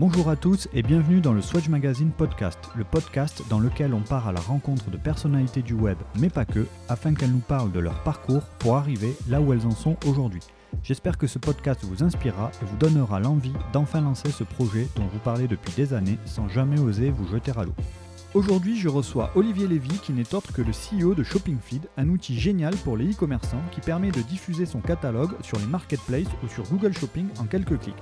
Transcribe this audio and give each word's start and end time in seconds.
Bonjour 0.00 0.30
à 0.30 0.36
tous 0.36 0.66
et 0.72 0.82
bienvenue 0.82 1.20
dans 1.20 1.34
le 1.34 1.42
Swatch 1.42 1.68
Magazine 1.68 2.10
Podcast, 2.10 2.58
le 2.74 2.84
podcast 2.84 3.42
dans 3.50 3.60
lequel 3.60 3.92
on 3.92 4.00
part 4.00 4.26
à 4.26 4.32
la 4.32 4.40
rencontre 4.40 4.88
de 4.90 4.96
personnalités 4.96 5.60
du 5.60 5.74
web, 5.74 5.98
mais 6.18 6.30
pas 6.30 6.46
que, 6.46 6.66
afin 6.88 7.12
qu'elles 7.12 7.32
nous 7.32 7.40
parlent 7.40 7.70
de 7.70 7.80
leur 7.80 8.02
parcours 8.02 8.44
pour 8.60 8.78
arriver 8.78 9.14
là 9.28 9.42
où 9.42 9.52
elles 9.52 9.66
en 9.66 9.72
sont 9.72 9.98
aujourd'hui. 10.06 10.40
J'espère 10.82 11.18
que 11.18 11.26
ce 11.26 11.38
podcast 11.38 11.84
vous 11.84 12.02
inspirera 12.02 12.50
et 12.62 12.64
vous 12.64 12.78
donnera 12.78 13.20
l'envie 13.20 13.52
d'enfin 13.74 14.00
lancer 14.00 14.30
ce 14.30 14.42
projet 14.42 14.88
dont 14.96 15.06
vous 15.06 15.18
parlez 15.18 15.48
depuis 15.48 15.74
des 15.74 15.92
années 15.92 16.18
sans 16.24 16.48
jamais 16.48 16.80
oser 16.80 17.10
vous 17.10 17.28
jeter 17.28 17.52
à 17.54 17.64
l'eau. 17.64 17.74
Aujourd'hui, 18.32 18.78
je 18.78 18.88
reçois 18.88 19.32
Olivier 19.34 19.66
Lévy 19.66 19.98
qui 19.98 20.12
n'est 20.12 20.34
autre 20.36 20.52
que 20.52 20.62
le 20.62 20.70
CEO 20.70 21.14
de 21.14 21.24
ShoppingFeed, 21.24 21.88
un 21.96 22.08
outil 22.08 22.38
génial 22.38 22.76
pour 22.76 22.96
les 22.96 23.10
e-commerçants 23.10 23.62
qui 23.72 23.80
permet 23.80 24.12
de 24.12 24.20
diffuser 24.20 24.66
son 24.66 24.78
catalogue 24.78 25.32
sur 25.42 25.58
les 25.58 25.66
marketplaces 25.66 26.28
ou 26.44 26.46
sur 26.46 26.62
Google 26.68 26.92
Shopping 26.92 27.26
en 27.40 27.46
quelques 27.46 27.80
clics. 27.80 27.96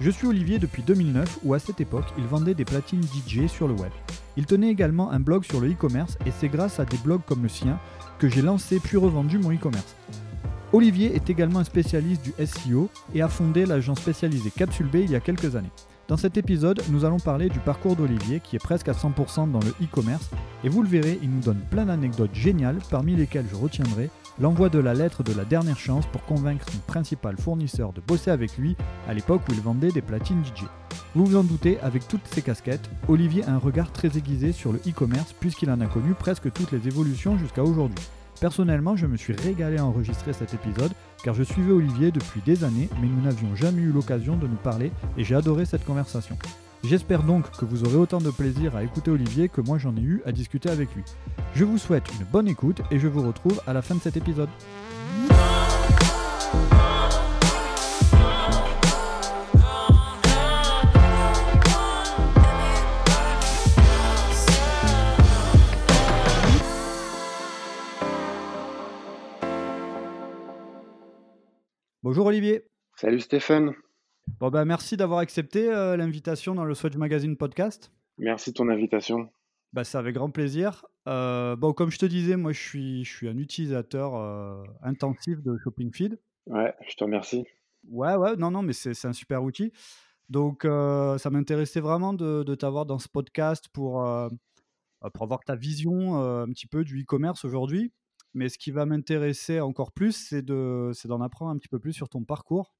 Je 0.00 0.10
suis 0.10 0.26
Olivier 0.26 0.58
depuis 0.58 0.82
2009 0.82 1.38
où 1.44 1.54
à 1.54 1.60
cette 1.60 1.80
époque, 1.80 2.06
il 2.18 2.24
vendait 2.24 2.54
des 2.54 2.64
platines 2.64 3.04
DJ 3.04 3.46
sur 3.46 3.68
le 3.68 3.74
web. 3.74 3.92
Il 4.36 4.46
tenait 4.46 4.70
également 4.70 5.12
un 5.12 5.20
blog 5.20 5.44
sur 5.44 5.60
le 5.60 5.70
e-commerce 5.70 6.18
et 6.26 6.32
c'est 6.32 6.48
grâce 6.48 6.80
à 6.80 6.84
des 6.84 6.98
blogs 6.98 7.24
comme 7.24 7.44
le 7.44 7.48
sien 7.48 7.78
que 8.18 8.28
j'ai 8.28 8.42
lancé 8.42 8.80
puis 8.80 8.96
revendu 8.96 9.38
mon 9.38 9.54
e-commerce. 9.54 9.94
Olivier 10.72 11.14
est 11.14 11.30
également 11.30 11.60
un 11.60 11.64
spécialiste 11.64 12.22
du 12.24 12.34
SEO 12.44 12.90
et 13.14 13.22
a 13.22 13.28
fondé 13.28 13.64
l'agence 13.64 14.00
spécialisée 14.00 14.50
Capsule 14.50 14.88
B 14.88 14.96
il 14.96 15.12
y 15.12 15.16
a 15.16 15.20
quelques 15.20 15.54
années. 15.54 15.70
Dans 16.08 16.16
cet 16.16 16.38
épisode, 16.38 16.82
nous 16.88 17.04
allons 17.04 17.18
parler 17.18 17.50
du 17.50 17.58
parcours 17.58 17.94
d'Olivier 17.94 18.40
qui 18.40 18.56
est 18.56 18.58
presque 18.58 18.88
à 18.88 18.92
100% 18.92 19.50
dans 19.50 19.60
le 19.60 19.74
e-commerce 19.82 20.30
et 20.64 20.70
vous 20.70 20.82
le 20.82 20.88
verrez, 20.88 21.18
il 21.22 21.28
nous 21.28 21.42
donne 21.42 21.60
plein 21.70 21.84
d'anecdotes 21.84 22.34
géniales 22.34 22.78
parmi 22.90 23.14
lesquelles 23.14 23.44
je 23.50 23.54
retiendrai 23.54 24.08
l'envoi 24.40 24.70
de 24.70 24.78
la 24.78 24.94
lettre 24.94 25.22
de 25.22 25.34
la 25.34 25.44
dernière 25.44 25.78
chance 25.78 26.06
pour 26.06 26.24
convaincre 26.24 26.64
son 26.72 26.78
principal 26.78 27.36
fournisseur 27.36 27.92
de 27.92 28.00
bosser 28.00 28.30
avec 28.30 28.56
lui 28.56 28.74
à 29.06 29.12
l'époque 29.12 29.42
où 29.50 29.52
il 29.52 29.60
vendait 29.60 29.92
des 29.92 30.00
platines 30.00 30.42
DJ. 30.42 30.64
Vous 31.14 31.26
vous 31.26 31.36
en 31.36 31.44
doutez, 31.44 31.78
avec 31.80 32.08
toutes 32.08 32.26
ces 32.26 32.40
casquettes, 32.40 32.88
Olivier 33.06 33.44
a 33.44 33.52
un 33.52 33.58
regard 33.58 33.92
très 33.92 34.16
aiguisé 34.16 34.52
sur 34.52 34.72
le 34.72 34.80
e-commerce 34.88 35.34
puisqu'il 35.38 35.70
en 35.70 35.82
a 35.82 35.86
connu 35.86 36.14
presque 36.14 36.50
toutes 36.50 36.72
les 36.72 36.88
évolutions 36.88 37.36
jusqu'à 37.36 37.62
aujourd'hui. 37.62 38.02
Personnellement, 38.40 38.96
je 38.96 39.06
me 39.06 39.18
suis 39.18 39.34
régalé 39.34 39.76
à 39.76 39.84
enregistrer 39.84 40.32
cet 40.32 40.54
épisode 40.54 40.92
car 41.22 41.34
je 41.34 41.42
suivais 41.42 41.72
Olivier 41.72 42.10
depuis 42.10 42.40
des 42.44 42.64
années, 42.64 42.88
mais 43.00 43.08
nous 43.08 43.20
n'avions 43.22 43.54
jamais 43.54 43.82
eu 43.82 43.92
l'occasion 43.92 44.36
de 44.36 44.46
nous 44.46 44.56
parler 44.56 44.92
et 45.16 45.24
j'ai 45.24 45.34
adoré 45.34 45.64
cette 45.64 45.84
conversation. 45.84 46.36
J'espère 46.84 47.22
donc 47.24 47.50
que 47.50 47.64
vous 47.64 47.84
aurez 47.84 47.96
autant 47.96 48.18
de 48.18 48.30
plaisir 48.30 48.76
à 48.76 48.84
écouter 48.84 49.10
Olivier 49.10 49.48
que 49.48 49.60
moi 49.60 49.78
j'en 49.78 49.96
ai 49.96 50.00
eu 50.00 50.22
à 50.24 50.32
discuter 50.32 50.70
avec 50.70 50.94
lui. 50.94 51.02
Je 51.54 51.64
vous 51.64 51.78
souhaite 51.78 52.04
une 52.18 52.26
bonne 52.26 52.48
écoute 52.48 52.82
et 52.90 52.98
je 52.98 53.08
vous 53.08 53.26
retrouve 53.26 53.60
à 53.66 53.72
la 53.72 53.82
fin 53.82 53.96
de 53.96 54.00
cet 54.00 54.16
épisode. 54.16 54.48
Bonjour 72.04 72.26
Olivier. 72.26 72.62
Salut 72.94 73.18
Stéphane. 73.18 73.72
Bon 74.38 74.50
ben 74.50 74.64
merci 74.64 74.96
d'avoir 74.96 75.18
accepté 75.18 75.68
euh, 75.68 75.96
l'invitation 75.96 76.54
dans 76.54 76.64
le 76.64 76.72
Swatch 76.72 76.94
Magazine 76.94 77.36
podcast. 77.36 77.90
Merci 78.18 78.52
de 78.52 78.54
ton 78.54 78.68
invitation. 78.68 79.28
Bah, 79.72 79.82
c'est 79.82 79.98
avec 79.98 80.14
grand 80.14 80.30
plaisir. 80.30 80.86
Euh, 81.08 81.56
bon, 81.56 81.72
comme 81.72 81.90
je 81.90 81.98
te 81.98 82.06
disais, 82.06 82.36
moi 82.36 82.52
je 82.52 82.60
suis, 82.60 83.04
je 83.04 83.16
suis 83.16 83.28
un 83.28 83.36
utilisateur 83.36 84.14
euh, 84.14 84.62
intensif 84.80 85.42
de 85.42 85.58
Shopping 85.64 85.92
Feed. 85.92 86.20
Ouais, 86.46 86.72
je 86.88 86.94
te 86.94 87.02
remercie. 87.02 87.44
Ouais, 87.90 88.14
ouais, 88.14 88.36
non, 88.36 88.52
non, 88.52 88.62
mais 88.62 88.74
c'est 88.74 89.04
un 89.04 89.12
super 89.12 89.42
outil. 89.42 89.72
Donc 90.28 90.62
ça 90.62 91.30
m'intéressait 91.30 91.80
vraiment 91.80 92.12
de, 92.12 92.44
de 92.44 92.54
t'avoir 92.54 92.86
dans 92.86 93.00
ce 93.00 93.08
podcast 93.08 93.66
pour, 93.72 94.06
pour 95.14 95.22
avoir 95.22 95.40
ta 95.40 95.56
vision 95.56 96.16
un 96.16 96.48
petit 96.50 96.68
peu 96.68 96.84
du 96.84 97.02
e-commerce 97.02 97.44
aujourd'hui. 97.44 97.90
Mais 98.38 98.48
ce 98.48 98.56
qui 98.56 98.70
va 98.70 98.86
m'intéresser 98.86 99.58
encore 99.58 99.90
plus, 99.90 100.12
c'est 100.12 100.42
d'en 100.42 101.20
apprendre 101.20 101.50
un 101.50 101.58
petit 101.58 101.68
peu 101.68 101.80
plus 101.80 101.92
sur 101.92 102.08
ton 102.08 102.22
parcours. 102.22 102.72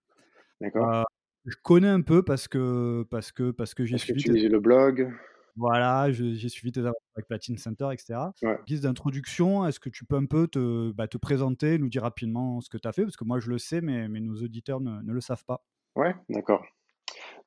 D'accord. 0.60 1.04
je 1.44 1.56
connais 1.64 1.88
un 1.88 2.00
peu 2.00 2.22
parce 2.22 2.46
que, 2.46 3.04
parce 3.10 3.32
que, 3.32 3.50
parce 3.50 3.74
que 3.74 3.84
j'ai 3.84 3.98
suivi. 3.98 4.22
Que 4.22 4.32
tu 4.32 4.40
tes... 4.42 4.48
le 4.48 4.60
blog 4.60 5.12
Voilà, 5.56 6.12
j'ai 6.12 6.48
suivi 6.48 6.70
tes 6.70 6.80
aventures 6.80 7.00
avec 7.16 7.26
Platine 7.26 7.58
Center, 7.58 7.88
etc. 7.92 8.20
Ouais. 8.42 8.56
Guise 8.68 8.82
d'introduction, 8.82 9.66
est-ce 9.66 9.80
que 9.80 9.88
tu 9.88 10.04
peux 10.04 10.14
un 10.14 10.26
peu 10.26 10.46
te, 10.46 10.92
bah, 10.92 11.08
te 11.08 11.18
présenter, 11.18 11.76
nous 11.78 11.88
dire 11.88 12.02
rapidement 12.02 12.60
ce 12.60 12.70
que 12.70 12.78
tu 12.78 12.86
as 12.86 12.92
fait? 12.92 13.02
Parce 13.02 13.16
que 13.16 13.24
moi, 13.24 13.40
je 13.40 13.50
le 13.50 13.58
sais, 13.58 13.80
mais, 13.80 14.06
mais 14.06 14.20
nos 14.20 14.36
auditeurs 14.36 14.80
ne, 14.80 15.02
ne 15.02 15.12
le 15.12 15.20
savent 15.20 15.44
pas. 15.44 15.64
Ouais, 15.96 16.14
d'accord. 16.28 16.64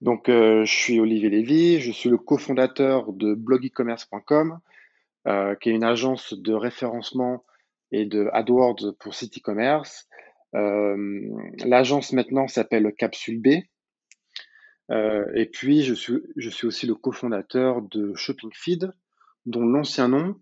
Donc, 0.02 0.28
euh, 0.28 0.66
je 0.66 0.76
suis 0.76 1.00
Olivier 1.00 1.30
Lévy, 1.30 1.80
je 1.80 1.92
suis 1.92 2.10
le 2.10 2.18
cofondateur 2.18 3.14
de 3.14 3.36
blogecommerce.com, 3.36 4.60
euh, 5.28 5.56
qui 5.56 5.70
est 5.70 5.74
une 5.74 5.86
agence 5.86 6.34
de 6.34 6.54
référencement 6.54 7.46
et 7.92 8.06
de 8.06 8.30
AdWords 8.34 8.96
pour 9.00 9.14
site 9.14 9.38
e-commerce. 9.38 10.08
Euh, 10.56 11.30
L'agence 11.66 12.14
maintenant 12.14 12.48
s'appelle 12.48 12.94
Capsule 12.98 13.42
B. 13.42 13.48
Euh, 14.92 15.26
et 15.36 15.46
puis, 15.46 15.84
je 15.84 15.94
suis, 15.94 16.22
je 16.36 16.50
suis 16.50 16.68
aussi 16.68 16.86
le 16.86 16.96
cofondateur 16.96 17.82
de 17.82 18.14
Shopping 18.16 18.52
Feed, 18.54 18.92
dont 19.46 19.66
l'ancien 19.66 20.10
nom 20.10 20.36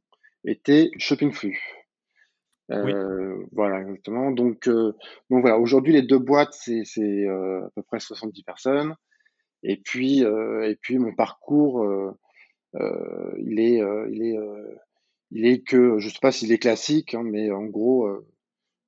était 0.43 0.89
Shopping 0.97 1.31
Flux. 1.31 1.59
Euh, 2.71 3.43
Voilà, 3.51 3.81
exactement. 3.81 4.31
Donc, 4.31 4.67
euh, 4.67 4.93
donc 5.29 5.41
voilà, 5.41 5.57
aujourd'hui, 5.57 5.93
les 5.93 6.01
deux 6.01 6.19
boîtes, 6.19 6.53
c'est 6.53 6.83
euh, 7.27 7.65
à 7.65 7.69
peu 7.75 7.83
près 7.83 7.99
70 7.99 8.43
personnes. 8.43 8.95
Et 9.63 9.77
puis, 9.77 10.23
euh, 10.23 10.69
et 10.69 10.75
puis 10.75 10.97
mon 10.97 11.13
parcours, 11.13 11.85
il 12.73 13.59
est, 13.59 13.81
il 14.11 14.23
est 14.23 14.37
il 15.31 15.45
est 15.45 15.61
que, 15.61 15.99
je 15.99 16.09
sais 16.09 16.19
pas 16.21 16.31
s'il 16.31 16.51
est 16.51 16.59
classique, 16.59 17.13
hein, 17.13 17.23
mais 17.23 17.51
en 17.51 17.65
gros, 17.65 18.07
euh, 18.07 18.27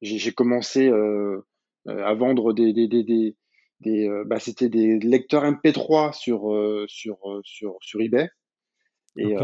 j'ai 0.01 0.31
commencé 0.31 0.87
euh, 0.87 1.45
euh, 1.87 2.05
à 2.05 2.13
vendre 2.13 2.53
des, 2.53 2.73
des, 2.73 2.87
des, 2.87 3.03
des, 3.03 3.37
des 3.79 4.09
bah, 4.25 4.39
c'était 4.39 4.69
des 4.69 4.99
lecteurs 4.99 5.43
MP3 5.43 6.13
sur 6.13 6.55
sur 6.87 7.41
sur 7.43 7.77
sur 7.81 8.01
eBay. 8.01 8.29
Et 9.17 9.35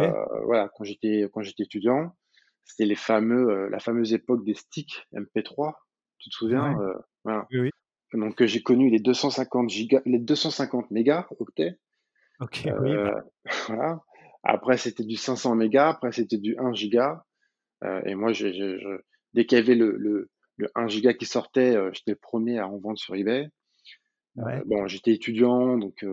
voilà, 0.45 0.69
quand 0.75 0.83
j'étais 0.83 1.29
quand 1.31 1.41
j'étais 1.43 1.63
étudiant, 1.63 2.15
c'était 2.63 2.85
les 2.85 2.95
fameux 2.95 3.69
la 3.69 3.79
fameuse 3.79 4.13
époque 4.13 4.43
des 4.43 4.55
sticks 4.55 5.05
MP3. 5.13 5.73
Tu 6.19 6.29
te 6.29 6.35
souviens 6.35 6.75
voilà. 7.23 7.47
oui, 7.51 7.59
oui. 7.59 7.71
Donc 8.13 8.43
j'ai 8.43 8.63
connu 8.63 8.89
les 8.89 8.99
250 8.99 9.69
gigas, 9.69 10.01
les 10.05 10.19
250 10.19 10.89
mégas 10.91 11.27
octets. 11.39 11.77
Ok. 12.39 12.67
oui, 12.81 12.95
bah. 12.95 13.23
Voilà. 13.67 14.01
Après, 14.49 14.77
c'était 14.77 15.03
du 15.03 15.17
500 15.17 15.55
mégas, 15.55 15.89
après, 15.89 16.13
c'était 16.13 16.37
du 16.37 16.57
1 16.57 16.71
giga. 16.73 17.25
Euh, 17.83 18.01
et 18.05 18.15
moi, 18.15 18.31
je, 18.31 18.47
je, 18.53 18.79
je, 18.79 19.01
dès 19.33 19.45
qu'il 19.45 19.57
y 19.57 19.61
avait 19.61 19.75
le, 19.75 19.91
le, 19.97 20.29
le, 20.55 20.71
1 20.73 20.87
giga 20.87 21.13
qui 21.13 21.25
sortait, 21.25 21.75
euh, 21.75 21.91
j'étais 21.91 22.11
le 22.11 22.17
premier 22.17 22.57
à 22.57 22.67
en 22.69 22.77
vendre 22.77 22.97
sur 22.97 23.13
eBay. 23.13 23.49
Euh, 24.37 24.43
ouais. 24.43 24.61
bon, 24.65 24.87
j'étais 24.87 25.11
étudiant, 25.11 25.77
donc 25.77 26.05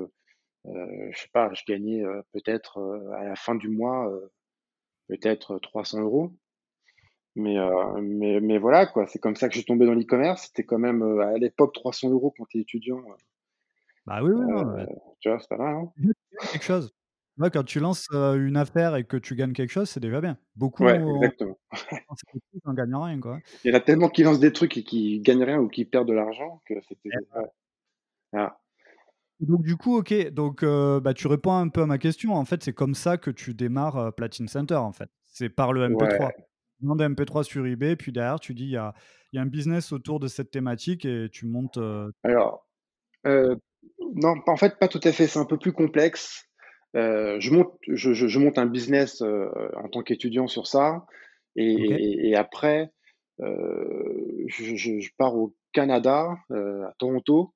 je 0.64 1.16
sais 1.16 1.28
pas, 1.32 1.52
je 1.54 1.62
gagnais 1.68 2.02
peut-être 2.32 2.80
à 3.16 3.22
la 3.22 3.36
fin 3.36 3.54
du 3.54 3.68
mois, 3.68 4.10
peut-être 5.08 5.60
300 5.60 6.00
euros. 6.00 6.32
Mais, 7.36 7.56
mais, 8.00 8.40
mais 8.40 8.58
voilà, 8.58 8.86
quoi. 8.86 9.06
C'est 9.06 9.20
comme 9.20 9.36
ça 9.36 9.48
que 9.48 9.54
je 9.54 9.58
suis 9.58 9.66
tombé 9.66 9.86
dans 9.86 9.94
l'e-commerce. 9.94 10.46
C'était 10.46 10.64
quand 10.64 10.78
même 10.78 11.02
à 11.20 11.36
l'époque 11.38 11.74
300 11.74 12.10
euros 12.10 12.34
quand 12.36 12.46
tu 12.46 12.58
es 12.58 12.60
étudiant. 12.62 13.02
Bah 14.06 14.22
oui, 14.22 14.32
oui, 14.34 14.46
non, 14.46 14.64
mais... 14.74 14.86
Tu 15.20 15.28
vois, 15.28 15.38
c'est 15.38 15.48
pas 15.48 15.58
mal. 15.58 15.74
Hein 15.76 15.92
quelque 16.50 16.64
chose. 16.64 16.94
Ouais, 17.38 17.50
quand 17.50 17.64
tu 17.64 17.80
lances 17.80 18.08
une 18.12 18.56
affaire 18.56 18.94
et 18.94 19.04
que 19.04 19.16
tu 19.16 19.34
gagnes 19.34 19.52
quelque 19.52 19.70
chose, 19.70 19.90
c'est 19.90 20.00
déjà 20.00 20.20
bien. 20.20 20.38
Beaucoup 20.54 20.84
ouais, 20.84 21.00
exactement. 21.00 21.58
n'en 22.64 22.74
gagnent 22.74 22.96
rien. 22.96 23.20
Quoi. 23.20 23.40
Il 23.64 23.70
y 23.70 23.74
en 23.74 23.76
a 23.76 23.80
tellement 23.80 24.08
qui 24.08 24.22
lancent 24.22 24.38
des 24.38 24.52
trucs 24.52 24.76
et 24.76 24.84
qui 24.84 25.20
gagnent 25.20 25.42
rien 25.42 25.58
ou 25.58 25.68
qui 25.68 25.84
perdent 25.84 26.08
de 26.08 26.12
l'argent 26.12 26.62
que 26.66 26.74
c'était. 26.88 27.10
Ouais. 27.34 27.50
Ah. 28.34 28.60
Donc 29.40 29.62
du 29.62 29.76
coup, 29.76 29.98
ok, 29.98 30.30
donc 30.30 30.62
euh, 30.62 31.00
bah, 31.00 31.12
tu 31.12 31.26
réponds 31.26 31.54
un 31.54 31.68
peu 31.68 31.82
à 31.82 31.86
ma 31.86 31.98
question. 31.98 32.34
En 32.34 32.44
fait, 32.44 32.62
c'est 32.62 32.72
comme 32.72 32.94
ça 32.94 33.18
que 33.18 33.30
tu 33.30 33.52
démarres 33.52 33.96
euh, 33.96 34.10
Platine 34.12 34.46
Center. 34.46 34.76
En 34.76 34.92
fait, 34.92 35.10
c'est 35.24 35.48
par 35.48 35.72
le 35.72 35.88
MP3. 35.88 36.26
Ouais. 36.26 36.34
Tu 36.78 36.84
demandes 36.84 37.02
MP3 37.02 37.42
sur 37.42 37.66
eBay, 37.66 37.96
puis 37.96 38.12
derrière, 38.12 38.38
tu 38.38 38.54
dis 38.54 38.64
il 38.64 38.70
y 38.70 38.76
a, 38.76 38.94
y 39.32 39.38
a, 39.38 39.42
un 39.42 39.46
business 39.46 39.92
autour 39.92 40.20
de 40.20 40.28
cette 40.28 40.52
thématique 40.52 41.04
et 41.04 41.28
tu 41.32 41.46
montes. 41.46 41.78
Alors, 42.22 42.68
non, 43.24 44.34
en 44.46 44.56
fait, 44.56 44.78
pas 44.78 44.88
tout 44.88 45.00
à 45.02 45.12
fait. 45.12 45.26
C'est 45.26 45.38
un 45.38 45.44
peu 45.44 45.58
plus 45.58 45.72
complexe. 45.72 46.48
Euh, 46.96 47.40
je, 47.40 47.50
monte, 47.50 47.74
je, 47.88 48.12
je, 48.12 48.28
je, 48.28 48.38
monte 48.38 48.58
un 48.58 48.66
business 48.66 49.20
euh, 49.22 49.48
en 49.76 49.88
tant 49.88 50.02
qu'étudiant 50.02 50.46
sur 50.46 50.66
ça. 50.66 51.06
Et, 51.56 51.74
okay. 51.74 51.94
et, 51.94 52.28
et 52.28 52.36
après, 52.36 52.92
euh, 53.40 54.44
je, 54.46 54.76
je, 54.76 55.10
pars 55.16 55.34
au 55.34 55.56
Canada, 55.72 56.36
à 56.50 56.92
Toronto. 56.98 57.52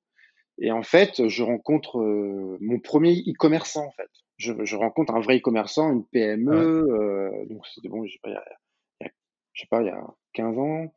Et 0.61 0.71
en 0.71 0.83
fait, 0.83 1.27
je 1.29 1.41
rencontre 1.41 1.99
mon 2.59 2.79
premier 2.79 3.13
e-commerçant, 3.13 3.85
en 3.85 3.91
fait. 3.91 4.09
Je, 4.37 4.75
rencontre 4.75 5.13
un 5.13 5.21
vrai 5.21 5.37
e-commerçant, 5.37 5.91
une 5.91 6.05
PME. 6.05 6.83
Ouais. 6.83 7.45
donc, 7.47 7.65
c'était 7.67 7.87
bon, 7.87 8.05
je 8.05 8.13
sais 8.13 8.19
pas, 8.21 8.29
il 8.29 8.33
y 8.33 8.37
a, 8.37 8.43
il 8.99 9.05
y 9.05 9.07
a, 9.07 9.11
je 9.53 9.61
sais 9.61 9.67
pas, 9.67 9.81
il 9.81 9.87
y 9.87 9.89
a 9.89 10.03
15 10.33 10.57
ans. 10.57 10.93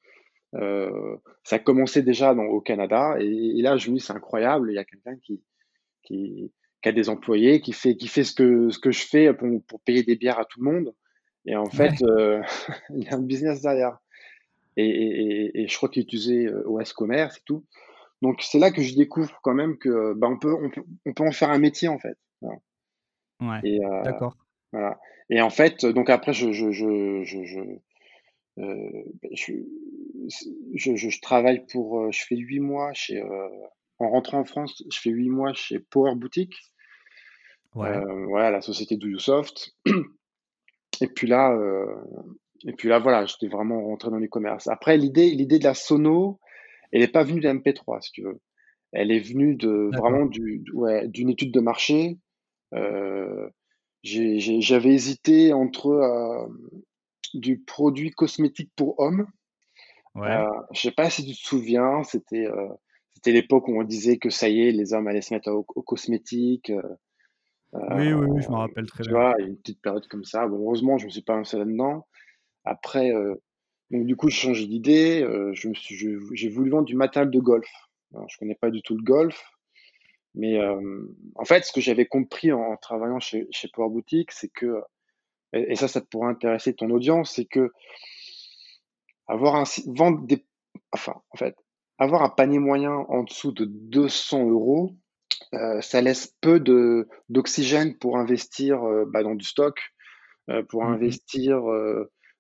ça 1.45 1.57
a 1.57 1.59
commencé 1.61 2.03
déjà 2.03 2.35
dans, 2.35 2.45
au 2.45 2.61
Canada. 2.61 3.17
Et, 3.21 3.27
et 3.27 3.63
là, 3.63 3.77
je 3.77 3.91
me 3.91 3.97
dis, 3.97 4.01
c'est 4.01 4.13
incroyable. 4.13 4.73
Il 4.73 4.75
y 4.75 4.79
a 4.79 4.85
quelqu'un 4.85 5.17
qui, 5.17 5.45
qui, 6.03 6.53
qui 6.83 6.89
a 6.89 6.93
des 6.93 7.09
employés, 7.09 7.61
qui 7.61 7.73
fait, 7.73 7.97
qui 7.97 8.09
fait 8.09 8.25
ce 8.25 8.33
que, 8.33 8.71
ce 8.71 8.79
que 8.79 8.91
je 8.91 9.07
fais 9.07 9.33
pour, 9.33 9.49
pour 9.67 9.81
payer 9.81 10.03
des 10.03 10.17
bières 10.17 10.39
à 10.39 10.45
tout 10.45 10.63
le 10.63 10.71
monde. 10.71 10.95
Et 11.47 11.57
en 11.57 11.67
fait, 11.67 12.03
euh, 12.03 12.43
il 12.91 13.05
y 13.05 13.09
a 13.09 13.15
un 13.15 13.23
business 13.23 13.63
derrière. 13.63 13.99
Et, 14.77 14.87
et, 14.87 15.63
et 15.63 15.69
je 15.69 15.77
crois 15.77 15.89
qu'il 15.89 16.03
utilisait 16.03 16.47
euh, 16.47 16.67
OS 16.67 16.93
Commerce 16.93 17.37
et 17.39 17.43
tout. 17.45 17.65
Donc 18.21 18.41
c'est 18.41 18.59
là 18.59 18.71
que 18.71 18.83
je 18.83 18.95
découvre 18.95 19.39
quand 19.43 19.55
même 19.55 19.79
que 19.79 20.15
bah, 20.15 20.29
on, 20.29 20.39
peut, 20.39 20.55
on, 20.55 20.71
peut, 20.71 20.83
on 21.07 21.13
peut 21.13 21.25
en 21.25 21.33
faire 21.33 21.51
un 21.51 21.59
métier 21.59 21.89
en 21.89 21.99
fait. 21.99 22.17
Ouais, 23.41 23.81
euh, 23.81 24.03
d'accord. 24.05 24.37
Voilà. 24.73 24.99
Et 25.29 25.41
en 25.41 25.51
fait, 25.51 25.85
donc 25.85 26.09
après, 26.11 26.33
je, 26.33 26.53
je, 26.53 26.71
je, 26.71 27.23
je, 27.25 27.45
je, 27.45 27.61
euh, 28.59 29.03
je, 29.33 29.55
je, 30.75 30.97
je, 30.97 31.21
travaille 31.21 31.67
pour, 31.67 32.13
je 32.13 32.23
fais 32.25 32.37
huit 32.37 32.61
mois 32.61 32.93
chez, 32.93 33.21
euh, 33.21 33.49
en 33.99 34.11
rentrant 34.11 34.41
en 34.41 34.45
France, 34.45 34.83
je 34.91 34.99
fais 34.99 35.11
huit 35.11 35.29
mois 35.29 35.53
chez 35.55 35.79
Power 35.79 36.15
Boutique. 36.15 36.55
Ouais. 37.75 37.89
Euh, 37.89 38.27
voilà, 38.27 38.51
la 38.51 38.61
société 38.61 38.97
Do 38.97 39.19
Soft. 39.19 39.75
Et 41.01 41.09
puis 41.09 41.27
là, 41.27 41.53
euh, 41.53 41.87
et 42.65 42.73
puis 42.73 42.89
là, 42.89 42.99
voilà, 42.99 43.27
j'étais 43.27 43.49
vraiment 43.49 43.83
rentré 43.83 44.11
dans 44.11 44.19
les 44.19 44.29
commerces. 44.29 44.69
Après, 44.69 44.97
l'idée, 44.97 45.31
l'idée 45.31 45.59
de 45.59 45.65
la 45.65 45.75
sono, 45.75 46.39
elle 46.93 47.01
n'est 47.01 47.09
pas 47.09 47.25
venue 47.25 47.41
de 47.41 47.49
MP3, 47.49 48.03
si 48.03 48.13
tu 48.13 48.23
veux. 48.23 48.41
Elle 48.93 49.11
est 49.11 49.21
venue 49.21 49.57
de 49.57 49.91
vraiment 49.97 50.27
du, 50.27 50.65
ouais, 50.75 51.09
d'une 51.09 51.31
étude 51.31 51.53
de 51.53 51.61
marché. 51.61 52.19
Euh, 52.75 53.49
j'avais 54.03 54.91
hésité 54.91 55.53
entre 55.53 55.89
euh, 55.89 56.47
du 57.35 57.61
produit 57.61 58.11
cosmétique 58.11 58.71
pour 58.77 59.01
hommes. 59.01 59.27
Ouais. 60.15 60.29
Euh, 60.29 60.47
je 60.73 60.83
sais 60.83 60.93
pas 60.93 61.09
si 61.09 61.25
tu 61.25 61.33
te 61.33 61.47
souviens, 61.47 62.03
c'était 62.03 62.47
c'était 63.15 63.33
l'époque 63.33 63.69
où 63.69 63.81
on 63.81 63.85
disait 63.85 64.19
que 64.19 64.29
ça 64.29 64.49
y 64.49 64.69
est, 64.69 64.73
les 64.73 64.93
hommes 64.93 65.07
allaient 65.07 65.23
se 65.23 65.33
mettre 65.33 65.51
au, 65.51 65.63
cosmétique. 65.63 66.71
Euh, 67.75 67.79
oui, 67.93 68.13
oui, 68.13 68.27
oui, 68.31 68.43
je 68.43 68.49
me 68.49 68.57
rappelle 68.57 68.87
très 68.87 69.03
tu 69.03 69.11
bien. 69.11 69.19
vois, 69.19 69.41
une 69.41 69.57
petite 69.57 69.81
période 69.81 70.07
comme 70.09 70.25
ça. 70.25 70.47
Bon, 70.47 70.59
heureusement, 70.59 70.99
je 70.99 71.07
me 71.07 71.11
suis 71.11 71.23
pas 71.23 71.37
lancé 71.37 71.57
là-dedans. 71.57 72.07
Après, 72.65 73.11
donc 73.91 74.07
du 74.07 74.15
coup, 74.15 74.29
j'ai 74.29 74.37
changé 74.37 74.67
d'idée. 74.67 75.27
suis, 75.55 75.97
j'ai 76.35 76.49
voulu 76.49 76.71
vendre 76.71 76.85
du 76.85 76.95
matériel 76.95 77.31
de 77.31 77.41
golf. 77.41 77.69
Alors, 78.15 78.29
je 78.29 78.39
connais 78.39 78.55
pas 78.55 78.71
du 78.71 78.83
tout 78.83 78.95
le 78.95 79.03
golf, 79.03 79.43
mais 80.35 80.61
en 80.61 81.45
fait, 81.45 81.65
ce 81.65 81.73
que 81.73 81.81
j'avais 81.81 82.07
compris 82.07 82.53
en, 82.53 82.77
travaillant 82.77 83.21
chez, 83.21 83.49
chez 83.51 83.69
Power 83.73 83.89
Boutique, 83.91 84.33
c'est 84.33 84.51
que, 84.51 84.83
et, 85.55 85.73
et, 85.73 85.77
ça, 85.77 85.89
ça 85.89 86.03
pourrait 86.03 86.29
intéresser 86.29 86.75
ton 86.75 86.91
audience, 86.91 87.33
c'est 87.35 87.47
que 87.47 87.73
avoir 89.27 89.57
un 89.57 89.65
vendre 89.87 90.27
des, 90.27 90.45
enfin, 90.93 91.15
en 91.31 91.37
fait, 91.37 91.57
avoir 91.99 92.23
un 92.23 92.29
panier 92.29 92.59
moyen 92.59 92.93
en 92.93 93.23
dessous 93.23 93.53
de 93.53 93.65
200 93.65 94.49
euros, 94.49 94.91
euh, 94.91 95.02
ça 95.81 96.01
laisse 96.01 96.35
peu 96.41 96.61
de 96.61 97.09
d'oxygène 97.29 97.97
pour 97.99 98.17
investir 98.19 98.83
euh, 98.83 99.05
bah, 99.07 99.23
dans 99.23 99.35
du 99.35 99.45
stock, 99.45 99.79
euh, 100.51 100.63
pour 100.63 100.85
mmh 100.85 100.95
investir 100.95 101.63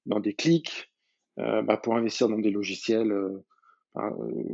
dans 0.06 0.20
des 0.20 0.34
clics, 0.34 0.90
bah, 1.37 1.76
pour 1.76 1.96
investir 1.96 2.28
dans 2.28 2.38
des 2.38 2.50
logiciels, 2.50 3.12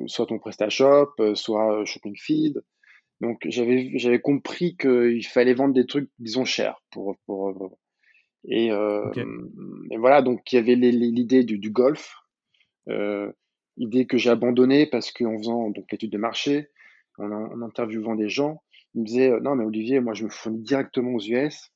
soit 0.07 0.27
ton 0.27 0.39
PrestaShop, 0.39 1.35
soit 1.35 1.85
Shopping 1.85 2.17
Feed. 2.17 2.63
Donc 3.21 3.41
j'avais 3.47 3.93
j'avais 3.95 4.21
compris 4.21 4.77
qu'il 4.77 5.27
fallait 5.27 5.55
vendre 5.55 5.75
des 5.75 5.87
trucs 5.87 6.11
disons 6.19 6.45
chers 6.45 6.81
pour 6.91 7.17
pour 7.27 7.77
et, 8.45 8.73
okay. 8.73 9.25
et 9.91 9.97
voilà 9.97 10.23
donc 10.23 10.53
il 10.53 10.57
y 10.57 10.59
avait 10.61 10.77
l'idée 10.77 11.43
du, 11.43 11.59
du 11.59 11.71
golf 11.71 12.15
idée 13.79 14.07
que 14.07 14.19
j'ai 14.19 14.31
abandonnée 14.31 14.87
parce 14.87 15.13
qu'en 15.13 15.39
faisant 15.39 15.71
donc 15.71 15.91
l'étude 15.91 16.11
de 16.11 16.19
marché, 16.19 16.69
en, 17.19 17.31
en, 17.31 17.63
interviewant 17.63 18.15
des 18.15 18.29
gens, 18.29 18.63
ils 18.95 19.03
me 19.03 19.07
disaient 19.07 19.33
non 19.41 19.55
mais 19.55 19.65
Olivier, 19.65 20.01
moi 20.01 20.15
je 20.15 20.25
me 20.25 20.31
fournis 20.31 20.61
directement 20.61 21.13
aux 21.13 21.21
US, 21.21 21.73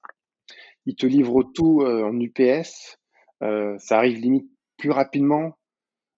ils 0.87 0.97
te 0.97 1.07
livrent 1.07 1.43
tout 1.55 1.83
euh, 1.83 2.05
en 2.05 2.19
UPS, 2.19 2.99
euh, 3.43 3.77
ça 3.79 3.99
arrive 3.99 4.19
limite 4.19 4.51
plus 4.79 4.91
rapidement 4.91 5.59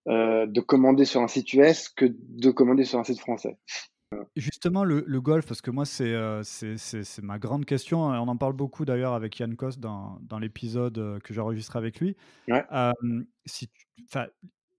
euh, 0.09 0.47
de 0.47 0.61
commander 0.61 1.05
sur 1.05 1.21
un 1.21 1.29
site 1.29 1.53
US 1.55 1.89
que 1.89 2.07
de 2.09 2.51
commander 2.51 2.85
sur 2.85 2.99
un 2.99 3.05
site 3.05 3.21
français. 3.21 3.59
Justement, 4.37 4.85
le, 4.85 5.03
le, 5.09 5.21
golf, 5.21 5.45
parce 5.45 5.61
que 5.61 5.73
moi, 5.73 5.85
c'est 5.85 6.15
c'est 6.45 7.23
ma 7.23 7.41
grande 7.41 7.65
question. 7.65 8.03
On 8.05 8.29
en 8.29 8.37
parle 8.37 8.53
beaucoup 8.53 8.85
d'ailleurs 8.85 9.13
avec 9.13 9.37
Yann 9.41 9.57
Kos 9.57 9.79
dans, 9.79 10.19
dans 10.21 10.39
l'épisode 10.39 11.21
que 11.25 11.35
j'ai 11.35 11.41
enregistré 11.41 11.81
avec 11.81 11.99
lui. 11.99 12.17
Ouais. 12.47 12.65
Euh, 12.71 12.93
si, 13.45 13.69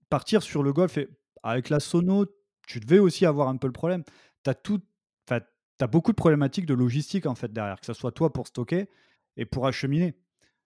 partir 0.08 0.42
sur 0.42 0.62
le 0.62 0.72
golf 0.72 0.96
et 0.98 1.08
avec 1.42 1.68
la 1.68 1.80
sono, 1.80 2.26
tu 2.66 2.80
devais 2.80 2.98
aussi 2.98 3.26
avoir 3.26 3.48
un 3.48 3.56
peu 3.56 3.66
le 3.66 3.72
problème. 3.72 4.02
Tu 4.46 4.50
as 4.50 4.54
tout, 4.54 4.80
as 5.80 5.86
beaucoup 5.86 6.12
de 6.12 6.16
problématiques 6.16 6.66
de 6.66 6.74
logistique 6.74 7.26
en 7.26 7.34
fait 7.34 7.52
derrière, 7.52 7.80
que 7.80 7.86
ce 7.86 7.92
soit 7.92 8.12
toi 8.12 8.32
pour 8.32 8.46
stocker 8.46 8.88
et 9.36 9.44
pour 9.44 9.66
acheminer. 9.66 10.14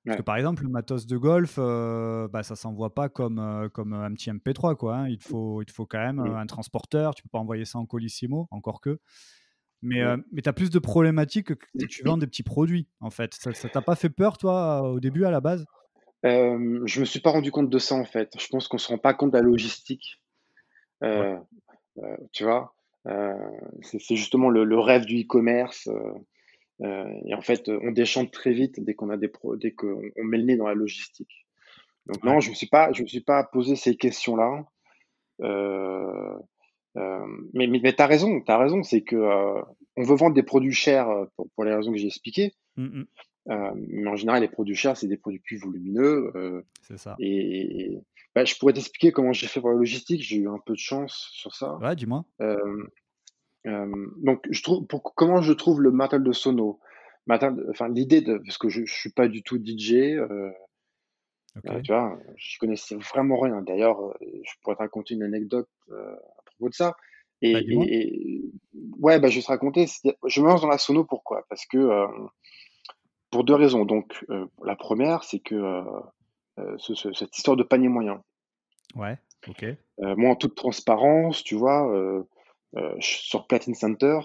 Parce 0.05 0.19
que 0.19 0.23
par 0.23 0.37
exemple, 0.37 0.63
le 0.63 0.71
matos 0.71 1.07
de 1.07 1.17
golf, 1.19 1.57
euh, 1.59 2.27
bah, 2.29 2.43
ça 2.43 2.57
s'envoie 2.57 2.95
pas 2.95 3.11
comme, 3.11 3.39
euh, 3.39 3.69
comme 3.69 3.93
un 3.93 4.13
petit 4.15 4.31
MP3. 4.31 4.75
Quoi, 4.75 4.97
hein. 4.97 5.09
il, 5.09 5.21
faut, 5.21 5.61
il 5.61 5.67
te 5.67 5.73
faut 5.73 5.85
quand 5.85 5.99
même 5.99 6.21
un 6.21 6.47
transporteur. 6.47 7.15
Tu 7.15 7.23
peux 7.23 7.29
pas 7.29 7.39
envoyer 7.39 7.67
ça 7.67 7.79
en 7.79 7.85
colissimo, 7.85 8.49
encore 8.51 8.81
que. 8.81 8.99
Mais, 9.83 10.03
euh, 10.03 10.17
mais 10.33 10.41
tu 10.41 10.49
as 10.49 10.55
plus 10.55 10.71
de 10.71 10.79
problématiques 10.79 11.55
que 11.55 11.85
tu 11.87 12.03
vends 12.03 12.17
des 12.19 12.27
petits 12.27 12.43
produits, 12.43 12.89
en 13.01 13.11
fait. 13.11 13.35
Ça 13.35 13.69
t'a 13.69 13.83
pas 13.83 13.95
fait 13.95 14.09
peur, 14.09 14.39
toi, 14.39 14.91
au 14.91 15.01
début, 15.01 15.25
à 15.25 15.31
la 15.31 15.41
base? 15.41 15.67
Euh, 16.27 16.83
je 16.85 17.01
me 17.01 17.05
suis 17.05 17.21
pas 17.21 17.31
rendu 17.31 17.51
compte 17.51 17.71
de 17.71 17.79
ça 17.79 17.95
en 17.95 18.05
fait. 18.05 18.33
Je 18.39 18.47
pense 18.49 18.69
qu'on 18.69 18.79
se 18.79 18.89
rend 18.89 18.99
pas 18.99 19.15
compte 19.15 19.33
de 19.33 19.39
la 19.39 19.43
logistique. 19.43 20.21
Euh, 21.03 21.39
euh, 21.99 22.17
tu 22.33 22.45
vois, 22.45 22.75
c'est 23.05 24.17
justement 24.17 24.51
le, 24.51 24.65
le, 24.65 24.79
rêve 24.79 25.05
du 25.05 25.23
e-commerce. 25.23 25.89
Euh, 25.89 26.13
euh, 26.83 27.13
et 27.27 27.35
en 27.35 27.41
fait, 27.41 27.69
on 27.69 27.93
déchante 27.93 28.31
très 28.31 28.53
vite 28.53 28.83
dès 28.83 28.95
qu'on 28.95 29.11
a 29.11 29.17
des 29.17 29.29
pro 29.29 29.57
dès 29.57 29.73
qu'on 29.73 30.01
on 30.17 30.25
met 30.25 30.39
le 30.39 30.45
nez 30.45 30.57
dans 30.57 30.67
la 30.67 30.75
logistique. 30.75 31.47
Donc 32.07 32.25
non, 32.25 32.41
je 32.41 32.51
me 32.51 32.55
suis 32.55 32.69
pas, 32.69 32.93
je 32.93 33.03
me 33.03 33.07
suis 33.07 33.21
pas 33.21 33.45
posé 33.45 33.77
ces 33.77 33.97
questions-là. 33.97 34.65
mais 35.39 35.49
mais, 37.55 37.81
mais 37.83 37.95
tu 37.95 38.03
as 38.03 38.07
raison, 38.07 38.41
tu 38.41 38.51
as 38.51 38.59
raison, 38.59 38.83
c'est 38.83 39.03
que 39.03 39.17
on 39.97 40.03
veut 40.03 40.17
vendre 40.17 40.35
des 40.35 40.43
produits 40.43 40.73
chers 40.73 41.09
pour, 41.37 41.51
pour 41.51 41.65
les 41.65 41.75
raisons 41.75 41.93
que 41.93 41.99
j'ai 41.99 42.07
expliquées. 42.07 42.55
Mmh 42.77 43.05
euh, 43.49 43.73
mais 43.75 44.09
en 44.09 44.17
général, 44.17 44.43
les 44.43 44.49
produits 44.49 44.75
chers, 44.75 44.97
c'est 44.97 45.07
des 45.07 45.17
produits 45.17 45.41
plus 45.41 45.59
volumineux. 45.59 46.33
Euh, 46.37 46.63
c'est 46.83 46.99
ça. 46.99 47.17
Et, 47.19 47.99
bah, 48.35 48.45
je 48.45 48.55
pourrais 48.57 48.73
t'expliquer 48.73 49.13
comment 49.13 49.33
j'ai 49.33 49.47
fait 49.47 49.61
pour 49.61 49.71
la 49.71 49.77
logistique. 49.77 50.23
J'ai 50.23 50.37
eu 50.37 50.49
un 50.49 50.59
peu 50.65 50.75
de 50.75 50.79
chance 50.79 51.29
sur 51.33 51.55
ça. 51.55 51.77
Ouais, 51.77 51.97
dis-moi. 51.97 52.25
Euh, 52.41 52.87
donc, 53.65 54.47
je 54.51 54.63
trouve, 54.63 54.87
pour, 54.87 55.03
comment 55.15 55.41
je 55.41 55.53
trouve 55.53 55.81
le 55.81 55.91
matériel 55.91 56.27
de 56.27 56.33
sono? 56.33 56.81
Enfin, 57.29 57.89
l'idée 57.89 58.21
de, 58.23 58.39
parce 58.39 58.59
que 58.59 58.69
je, 58.69 58.85
je 58.85 58.93
suis 58.93 59.11
pas 59.11 59.29
du 59.29 59.43
tout 59.43 59.57
DJ. 59.57 60.19
Okay. 61.57 61.83
tu 61.83 61.93
vois, 61.93 62.19
je 62.37 62.59
connaissais 62.59 62.95
vraiment 62.97 63.39
rien. 63.39 63.61
D'ailleurs, 63.63 64.15
je 64.21 64.53
pourrais 64.63 64.77
te 64.77 64.83
raconter 64.83 65.15
une 65.15 65.23
anecdote 65.23 65.69
à 65.91 66.43
propos 66.45 66.69
de 66.69 66.75
ça. 66.75 66.97
Et, 67.43 67.53
bah, 67.53 67.61
et, 67.63 68.43
ouais, 68.99 69.21
bah, 69.21 69.29
je 69.29 69.37
vais 69.37 69.43
te 69.43 69.49
raconter. 69.49 69.87
Je 70.27 70.41
me 70.41 70.47
lance 70.47 70.63
dans 70.63 70.69
la 70.69 70.79
sono 70.79 71.05
pourquoi? 71.05 71.45
Parce 71.49 71.67
que 71.67 72.07
pour 73.31 73.45
deux 73.45 73.55
raisons. 73.55 73.85
Donc, 73.85 74.25
euh, 74.31 74.47
la 74.65 74.77
première, 74.77 75.25
c'est 75.25 75.39
que 75.39 75.55
euh, 75.55 75.83
euh, 76.59 76.75
ce, 76.79 76.95
ce, 76.95 77.13
cette 77.13 77.37
histoire 77.37 77.57
de 77.57 77.63
panier 77.63 77.89
moyen. 77.89 78.23
Ouais, 78.95 79.19
ok. 79.49 79.65
Moi, 79.99 80.31
en 80.31 80.37
toute 80.37 80.55
transparence, 80.55 81.45
tu 81.45 81.55
vois, 81.55 81.89
sur 82.99 83.47
Platin 83.47 83.75
Center, 83.75 84.19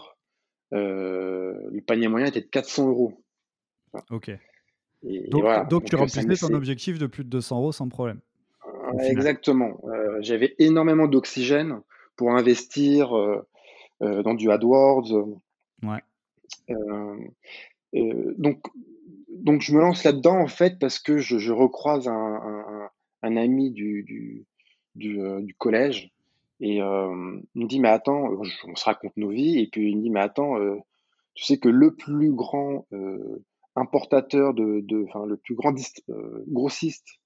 le 0.72 1.80
panier 1.82 2.08
moyen 2.08 2.28
était 2.28 2.42
de 2.42 2.48
400 2.48 2.90
euros. 2.90 3.22
Ok. 4.10 4.30
Et, 5.04 5.28
donc, 5.30 5.42
voilà. 5.42 5.60
donc, 5.60 5.70
donc, 5.70 5.86
tu 5.86 5.96
remplissais 5.96 6.48
ton 6.48 6.54
objectif 6.56 6.98
de 6.98 7.06
plus 7.06 7.24
de 7.24 7.30
200 7.30 7.58
euros 7.58 7.72
sans 7.72 7.90
problème. 7.90 8.20
exactement. 9.00 9.80
J'avais 10.22 10.56
énormément 10.58 11.08
d'oxygène 11.08 11.82
pour 12.16 12.32
investir 12.32 13.12
dans 14.00 14.34
du 14.34 14.50
AdWords. 14.50 15.30
Ouais. 15.84 16.02
donc, 18.38 18.64
donc 19.46 19.62
je 19.62 19.74
me 19.74 19.80
lance 19.80 20.04
là-dedans 20.04 20.40
en 20.40 20.48
fait 20.48 20.80
parce 20.80 21.00
que 21.00 21.20
je, 21.20 21.52
recroise 21.52 22.08
un, 22.08 22.90
ami 23.22 23.72
du, 23.72 24.46
euh, 25.04 25.46
collège 25.60 26.12
et 26.60 26.78
il 26.78 26.84
me 26.84 27.66
dit 27.66 27.80
mais 27.80 27.90
attends, 27.90 28.28
on 28.68 28.76
se 28.76 28.86
raconte 28.86 29.16
nos 29.18 29.30
vies 29.30 29.60
et 29.60 29.68
puis 29.68 29.92
il 29.92 29.98
me 29.98 30.02
dit 30.02 30.10
mais 30.10 30.20
attends, 30.20 30.60
euh, 30.60 30.78
tu 31.36 31.44
sais 31.46 31.60
que 31.60 31.70
le 31.70 31.96
plus 31.96 32.32
grand 32.32 32.88
euh, 32.92 33.44
importateur 33.76 34.56
de, 34.56 34.82
de, 34.82 35.06
le 35.28 35.38
plus 35.38 35.54
grand 35.54 35.76
grossiste 36.48 37.20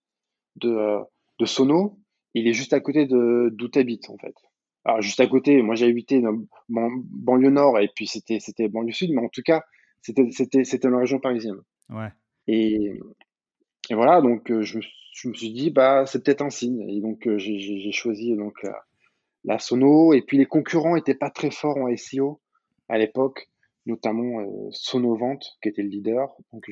de, 0.58 1.00
de 1.40 1.46
Sono, 1.46 2.00
il 2.34 2.48
est 2.48 2.54
juste 2.54 2.74
à 2.74 2.82
côté 2.82 3.06
de 3.06 3.50
d'où 3.54 3.70
tu 3.70 3.80
habites 3.80 4.10
en 4.10 4.18
fait. 4.18 4.36
Alors 4.84 5.02
juste 5.02 5.22
à 5.22 5.28
côté, 5.28 5.62
moi 5.62 5.76
j'ai 5.76 5.86
habité 5.86 6.20
dans 6.20 6.36
banlieue 6.68 7.50
nord 7.50 7.80
et 7.80 7.90
puis 7.96 8.08
c'était 8.08 8.68
banlieue 8.68 8.92
sud, 8.92 9.12
mais 9.14 9.24
en 9.24 9.30
tout 9.30 9.44
cas 9.44 9.64
c'était 10.02 10.30
c'était 10.32 10.64
c'était 10.64 10.90
la 10.90 11.00
région 11.00 11.20
parisienne. 11.20 11.60
Ouais. 11.90 12.10
Et, 12.48 13.00
et 13.90 13.96
voilà, 13.96 14.22
donc 14.22 14.50
euh, 14.52 14.62
je, 14.62 14.78
me, 14.78 14.84
je, 15.14 15.28
me 15.28 15.34
suis 15.34 15.52
dit, 15.52 15.70
bah, 15.70 16.06
c'est 16.06 16.24
peut-être 16.24 16.42
un 16.42 16.50
signe. 16.50 16.88
Et 16.90 17.00
donc 17.02 17.28
euh, 17.28 17.38
j'ai 17.38 17.92
choisi 17.92 18.36
donc 18.36 18.62
la, 18.64 18.82
la, 19.44 19.60
sono. 19.60 20.14
Et 20.14 20.22
puis 20.22 20.38
les 20.38 20.46
concurrents 20.46 20.96
n'étaient 20.96 21.16
pas 21.16 21.30
très 21.30 21.52
forts 21.52 21.78
en 21.78 21.96
SEO 21.96 22.42
à 22.88 22.98
l'époque. 22.98 23.50
notamment 23.86 24.44
Sonovant, 24.72 25.38
qui 25.62 25.70
était 25.70 25.84
le 25.84 25.90
leader. 25.90 26.36
Donc, 26.54 26.70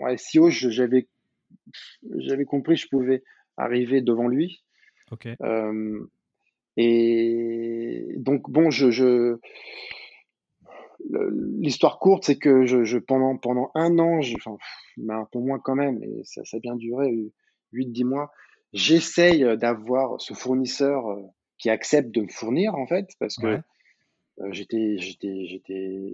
en 0.00 0.16
SEO, 0.16 0.50
j'avais 0.50 1.08
j'avais 2.16 2.44
compris 2.44 2.74
que 2.74 2.82
je 2.82 2.88
pouvais 2.88 3.22
arriver 3.56 4.00
devant 4.00 4.28
lui. 4.28 4.64
Ok. 5.12 5.28
et 6.76 8.14
donc, 8.16 8.50
bon, 8.50 8.70
je, 8.70 8.90
je 8.90 9.38
l'histoire 11.10 11.98
courte, 11.98 12.24
c'est 12.24 12.38
que 12.38 12.66
je, 12.66 12.84
je, 12.84 12.98
pendant, 12.98 13.36
pendant 13.36 13.70
un 13.74 13.98
an, 13.98 14.20
je, 14.20 14.36
enfin, 14.36 14.56
un 15.08 15.26
peu 15.30 15.38
moins 15.38 15.58
quand 15.58 15.74
même, 15.74 16.02
et 16.02 16.22
ça, 16.24 16.44
ça 16.44 16.56
a 16.56 16.60
bien 16.60 16.76
duré, 16.76 17.32
8-10 17.72 18.04
mois, 18.04 18.32
j'essaye 18.72 19.44
d'avoir 19.56 20.20
ce 20.20 20.34
fournisseur 20.34 21.04
qui 21.58 21.70
accepte 21.70 22.10
de 22.10 22.22
me 22.22 22.28
fournir, 22.28 22.74
en 22.74 22.86
fait, 22.86 23.08
parce 23.18 23.36
que 23.36 23.60
j'étais, 24.50 24.96
j'étais, 24.98 25.46
j'étais, 25.46 26.12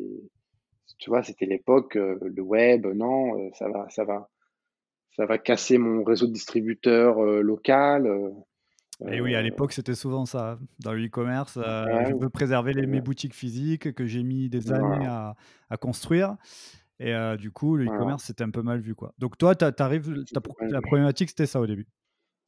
tu 0.99 1.11
vois, 1.11 1.23
c'était 1.23 1.47
l'époque, 1.47 1.95
le 1.95 2.43
web, 2.43 2.87
non, 2.87 3.51
ça 3.55 3.69
va, 3.69 3.89
ça 3.91 4.05
va, 4.05 4.31
ça 5.17 5.27
va 5.27 5.39
casser 5.39 5.79
mon 5.79 6.05
réseau 6.05 6.27
de 6.27 6.33
distributeurs 6.33 7.21
local. 7.23 8.35
Et 9.11 9.21
oui, 9.21 9.35
à 9.35 9.39
euh, 9.39 9.43
l'époque, 9.43 9.73
c'était 9.73 9.95
souvent 9.95 10.27
ça. 10.27 10.59
Dans 10.81 10.93
le 10.93 11.05
e-commerce, 11.05 11.59
euh, 11.59 11.85
je 12.09 12.15
veux 12.15 12.31
préserver 12.31 12.73
les, 12.73 12.87
mes 12.87 13.01
boutiques 13.01 13.35
physiques 13.35 13.95
que 13.95 14.07
j'ai 14.07 14.23
mis 14.23 14.49
des 14.49 14.73
années 14.73 15.07
à, 15.07 15.35
à, 15.71 15.77
construire. 15.77 16.37
Et 17.01 17.15
euh, 17.15 17.37
du 17.37 17.51
coup, 17.51 17.77
le 17.77 17.87
e-commerce, 17.87 18.25
c'était 18.25 18.45
un 18.45 18.51
peu 18.51 18.63
mal 18.63 18.81
vu. 18.81 18.95
Quoi. 18.95 19.13
Donc, 19.19 19.39
toi, 19.39 19.55
tu 19.55 19.65
arrives, 19.79 20.13
la 20.61 20.81
problématique, 20.81 21.31
c'était 21.31 21.47
ça 21.47 21.61
au 21.61 21.67
début? 21.67 21.87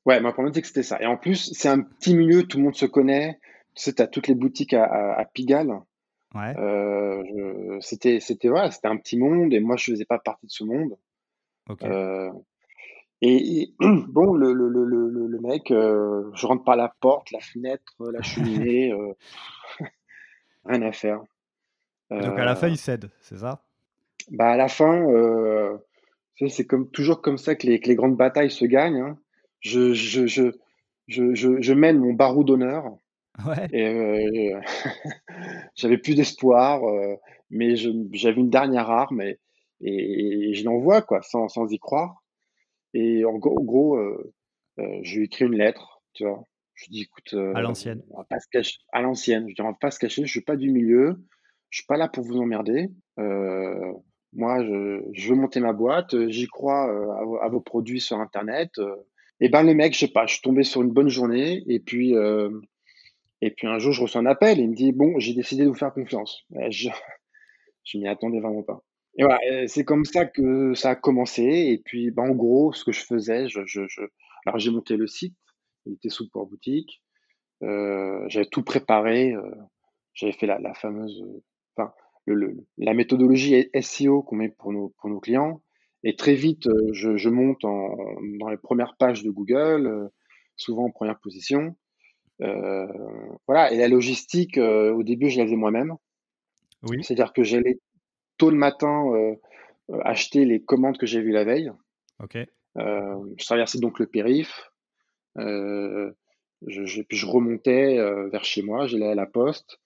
Ouais, 0.07 0.21
ma 0.21 0.33
problématique, 0.33 0.67
c'était 0.67 0.83
ça. 0.83 1.01
Et 1.01 1.07
en 1.07 1.17
plus, 1.17 1.51
c'est 1.55 1.69
un 1.69 1.81
petit 1.81 2.15
milieu, 2.15 2.45
tout 2.45 2.59
le 2.59 2.65
monde 2.65 2.77
se 2.77 2.87
connaît. 2.87 3.41
Tu 3.75 3.83
sais, 3.83 3.93
tu 3.95 4.03
as 4.03 4.07
toutes 4.07 4.29
les 4.29 4.35
boutiques 4.35 4.75
à, 4.75 4.85
à, 4.85 5.25
Pigalle. 5.25 5.73
Ouais. 6.35 6.55
Euh, 6.59 7.79
c'était, 7.81 8.21
c'était, 8.21 8.49
voilà, 8.49 8.71
c'était 8.71 8.89
un 8.89 8.97
petit 8.97 9.17
monde 9.17 9.53
et 9.53 9.61
moi, 9.61 9.77
je 9.77 9.91
faisais 9.93 10.05
pas 10.05 10.19
partie 10.19 10.47
de 10.47 10.53
ce 10.53 10.65
monde. 10.65 10.97
Ok. 11.69 11.83
Et, 13.27 13.73
bon, 13.81 14.35
le, 14.35 14.53
le, 14.53 14.69
le, 14.69 14.85
le 14.85 15.41
mec, 15.41 15.71
euh, 15.71 16.31
je 16.35 16.47
rentre 16.47 16.63
par 16.63 16.77
la 16.77 16.95
porte, 17.01 17.31
la 17.31 17.41
fenêtre, 17.41 17.95
la 18.13 18.21
cheminée, 18.21 18.93
euh, 18.93 19.15
rien 20.67 20.83
à 20.83 20.93
faire. 20.93 21.23
Donc 22.11 22.39
à 22.39 22.45
la 22.45 22.55
fin, 22.55 22.69
il 22.69 22.77
cède, 22.77 23.11
c'est 23.23 23.39
ça? 23.39 23.65
Bah 24.31 24.51
à 24.51 24.57
la 24.57 24.69
fin, 24.69 25.09
euh, 25.09 25.77
c'est 26.49 26.67
comme 26.67 26.91
toujours 26.91 27.23
comme 27.23 27.39
ça 27.39 27.55
que 27.55 27.67
les, 27.67 27.81
que 27.81 27.89
les 27.89 27.95
grandes 27.95 28.17
batailles 28.17 28.51
se 28.51 28.67
gagnent. 28.67 29.01
Hein. 29.01 29.19
Je, 29.61 29.95
je, 29.95 30.27
je, 30.27 30.53
je, 31.09 31.35
je, 31.35 31.73
mène 31.73 31.99
mon 31.99 32.13
barreau 32.13 32.45
d'honneur. 32.45 32.85
Ouais. 33.47 33.67
Et 33.73 34.53
j'avais 35.77 35.99
plus 35.99 36.15
d'espoir, 36.15 36.83
mais 37.51 37.75
j'avais 37.75 38.41
une 38.41 38.51
dernière 38.51 38.91
arme 38.91 39.23
et, 39.23 39.41
et, 39.81 40.51
et 40.51 40.55
je 40.55 40.65
l'envoie 40.65 41.01
quoi, 41.01 41.23
sans, 41.23 41.49
sans 41.49 41.67
y 41.73 41.79
croire. 41.79 42.24
Et 42.95 43.25
en 43.25 43.37
gros, 43.39 43.97
euh, 43.97 44.33
euh, 44.79 44.99
je 45.03 45.19
lui 45.19 45.27
écrit 45.27 45.45
une 45.45 45.57
lettre, 45.57 46.03
tu 46.15 46.25
vois. 46.25 46.45
Je 46.75 46.87
dis, 46.91 47.03
écoute, 47.03 47.35
euh, 47.35 47.55
à 47.55 47.61
l'ancienne. 47.61 48.03
On 48.11 48.19
va 48.19 48.25
pas 48.25 48.41
se 48.41 48.49
cacher. 48.51 48.79
À 48.93 49.01
l'ancienne. 49.01 49.49
Je 49.49 49.55
dis, 49.55 49.61
on 49.61 49.71
va 49.71 49.77
pas 49.81 49.91
se 49.91 49.99
cacher. 49.99 50.25
Je 50.25 50.31
suis 50.31 50.41
pas 50.41 50.57
du 50.57 50.71
milieu. 50.71 51.21
Je 51.71 51.79
suis 51.79 51.87
pas 51.87 51.97
là 51.97 52.09
pour 52.09 52.25
vous 52.25 52.39
emmerder. 52.39 52.89
Euh, 53.19 53.93
moi, 54.33 54.65
je, 54.65 55.03
je, 55.13 55.29
veux 55.29 55.37
monter 55.37 55.61
ma 55.61 55.73
boîte. 55.73 56.29
J'y 56.29 56.47
crois 56.49 56.89
euh, 56.89 57.39
à, 57.43 57.49
vos 57.49 57.61
produits 57.61 58.01
sur 58.01 58.19
Internet. 58.19 58.71
Et 59.41 59.49
ben, 59.49 59.63
le 59.63 59.75
mec, 59.75 59.95
je 59.95 60.01
sais 60.01 60.09
pas, 60.09 60.27
je 60.27 60.35
suis 60.35 60.43
tombé 60.43 60.65
sur 60.65 60.83
une 60.83 60.91
bonne 60.91 61.09
journée. 61.09 61.63
Et 61.69 61.79
puis, 61.79 62.15
et 63.41 63.51
puis 63.51 63.67
un 63.69 63.79
jour, 63.79 63.93
je 63.93 64.03
reçois 64.03 64.21
un 64.21 64.27
appel. 64.27 64.59
Et 64.59 64.63
il 64.63 64.71
me 64.71 64.75
dit, 64.75 64.93
bon, 64.93 65.19
j'ai 65.19 65.35
décidé 65.35 65.65
de 65.65 65.69
vous 65.69 65.75
faire 65.75 65.93
confiance. 65.93 66.45
Je, 66.71 66.89
je 67.85 67.99
m'y 67.99 68.09
attendais 68.09 68.41
vraiment 68.41 68.63
pas. 68.65 68.83
Et 69.17 69.23
voilà, 69.23 69.39
c'est 69.69 69.85
comme 69.85 70.05
ça 70.05 70.27
que 70.27 70.75
ça 70.75 70.91
a 70.91 70.97
commencé. 70.97 71.43
Et 71.43 71.81
puis, 71.85 72.11
bah, 72.11 72.23
en 72.23 72.35
gros, 72.35 72.73
ce 72.73 72.85
que 72.85 72.93
je 72.93 73.05
faisais, 73.05 73.49
je, 73.49 73.61
je, 73.67 73.87
je... 73.89 74.03
alors 74.47 74.59
j'ai 74.59 74.71
monté 74.71 74.97
le 74.97 75.07
site, 75.07 75.37
il 75.87 75.95
était 75.95 76.09
sous 76.09 76.29
port 76.29 76.47
boutique. 76.47 77.03
Euh, 77.63 78.25
j'avais 78.29 78.47
tout 78.47 78.63
préparé. 78.63 79.33
Euh, 79.33 79.55
j'avais 80.15 80.33
fait 80.33 80.47
la, 80.47 80.59
la 80.59 80.75
fameuse, 80.75 81.25
enfin, 81.77 81.93
le, 82.27 82.35
le, 82.35 82.67
la 82.79 82.95
méthodologie 82.95 83.69
SEO 83.81 84.23
qu'on 84.23 84.37
met 84.37 84.49
pour 84.49 84.73
nos, 84.73 84.95
pour 84.99 85.11
nos 85.11 85.21
clients. 85.21 85.63
Et 86.03 86.17
très 86.17 86.35
vite, 86.35 86.67
euh, 86.67 86.89
je, 86.93 87.17
je 87.17 87.29
monte 87.29 87.65
en, 87.65 87.97
dans 88.41 88.49
les 88.49 88.57
premières 88.57 88.97
pages 88.97 89.23
de 89.23 89.31
Google, 89.31 90.11
souvent 90.57 90.87
en 90.87 90.91
première 90.91 91.19
position. 91.21 91.77
Voilà. 92.41 93.73
Et 93.73 93.77
la 93.77 93.89
logistique, 93.89 94.59
au 94.59 95.03
début, 95.03 95.31
je 95.31 95.39
la 95.39 95.45
faisais 95.45 95.57
moi-même. 95.57 95.95
Oui. 96.83 97.03
C'est-à-dire 97.03 97.33
que 97.33 97.43
j'allais 97.43 97.79
tôt 98.37 98.51
le 98.51 98.57
matin 98.57 99.07
euh, 99.13 99.35
euh, 99.91 100.01
acheter 100.05 100.45
les 100.45 100.63
commandes 100.63 100.99
que 100.99 101.07
j'ai 101.07 101.21
vues 101.21 101.33
la 101.33 101.45
veille. 101.45 101.71
Ok. 102.23 102.37
Euh, 102.37 103.35
je 103.37 103.45
traversais 103.45 103.79
donc 103.79 103.99
le 103.99 104.07
périph. 104.07 104.71
je, 105.37 106.13
je, 106.63 107.03
puis 107.03 107.17
je 107.17 107.27
remontais 107.27 107.97
vers 108.31 108.45
chez 108.45 108.63
moi, 108.63 108.87
j'allais 108.87 109.11
à 109.11 109.15
la 109.15 109.27
poste. 109.27 109.79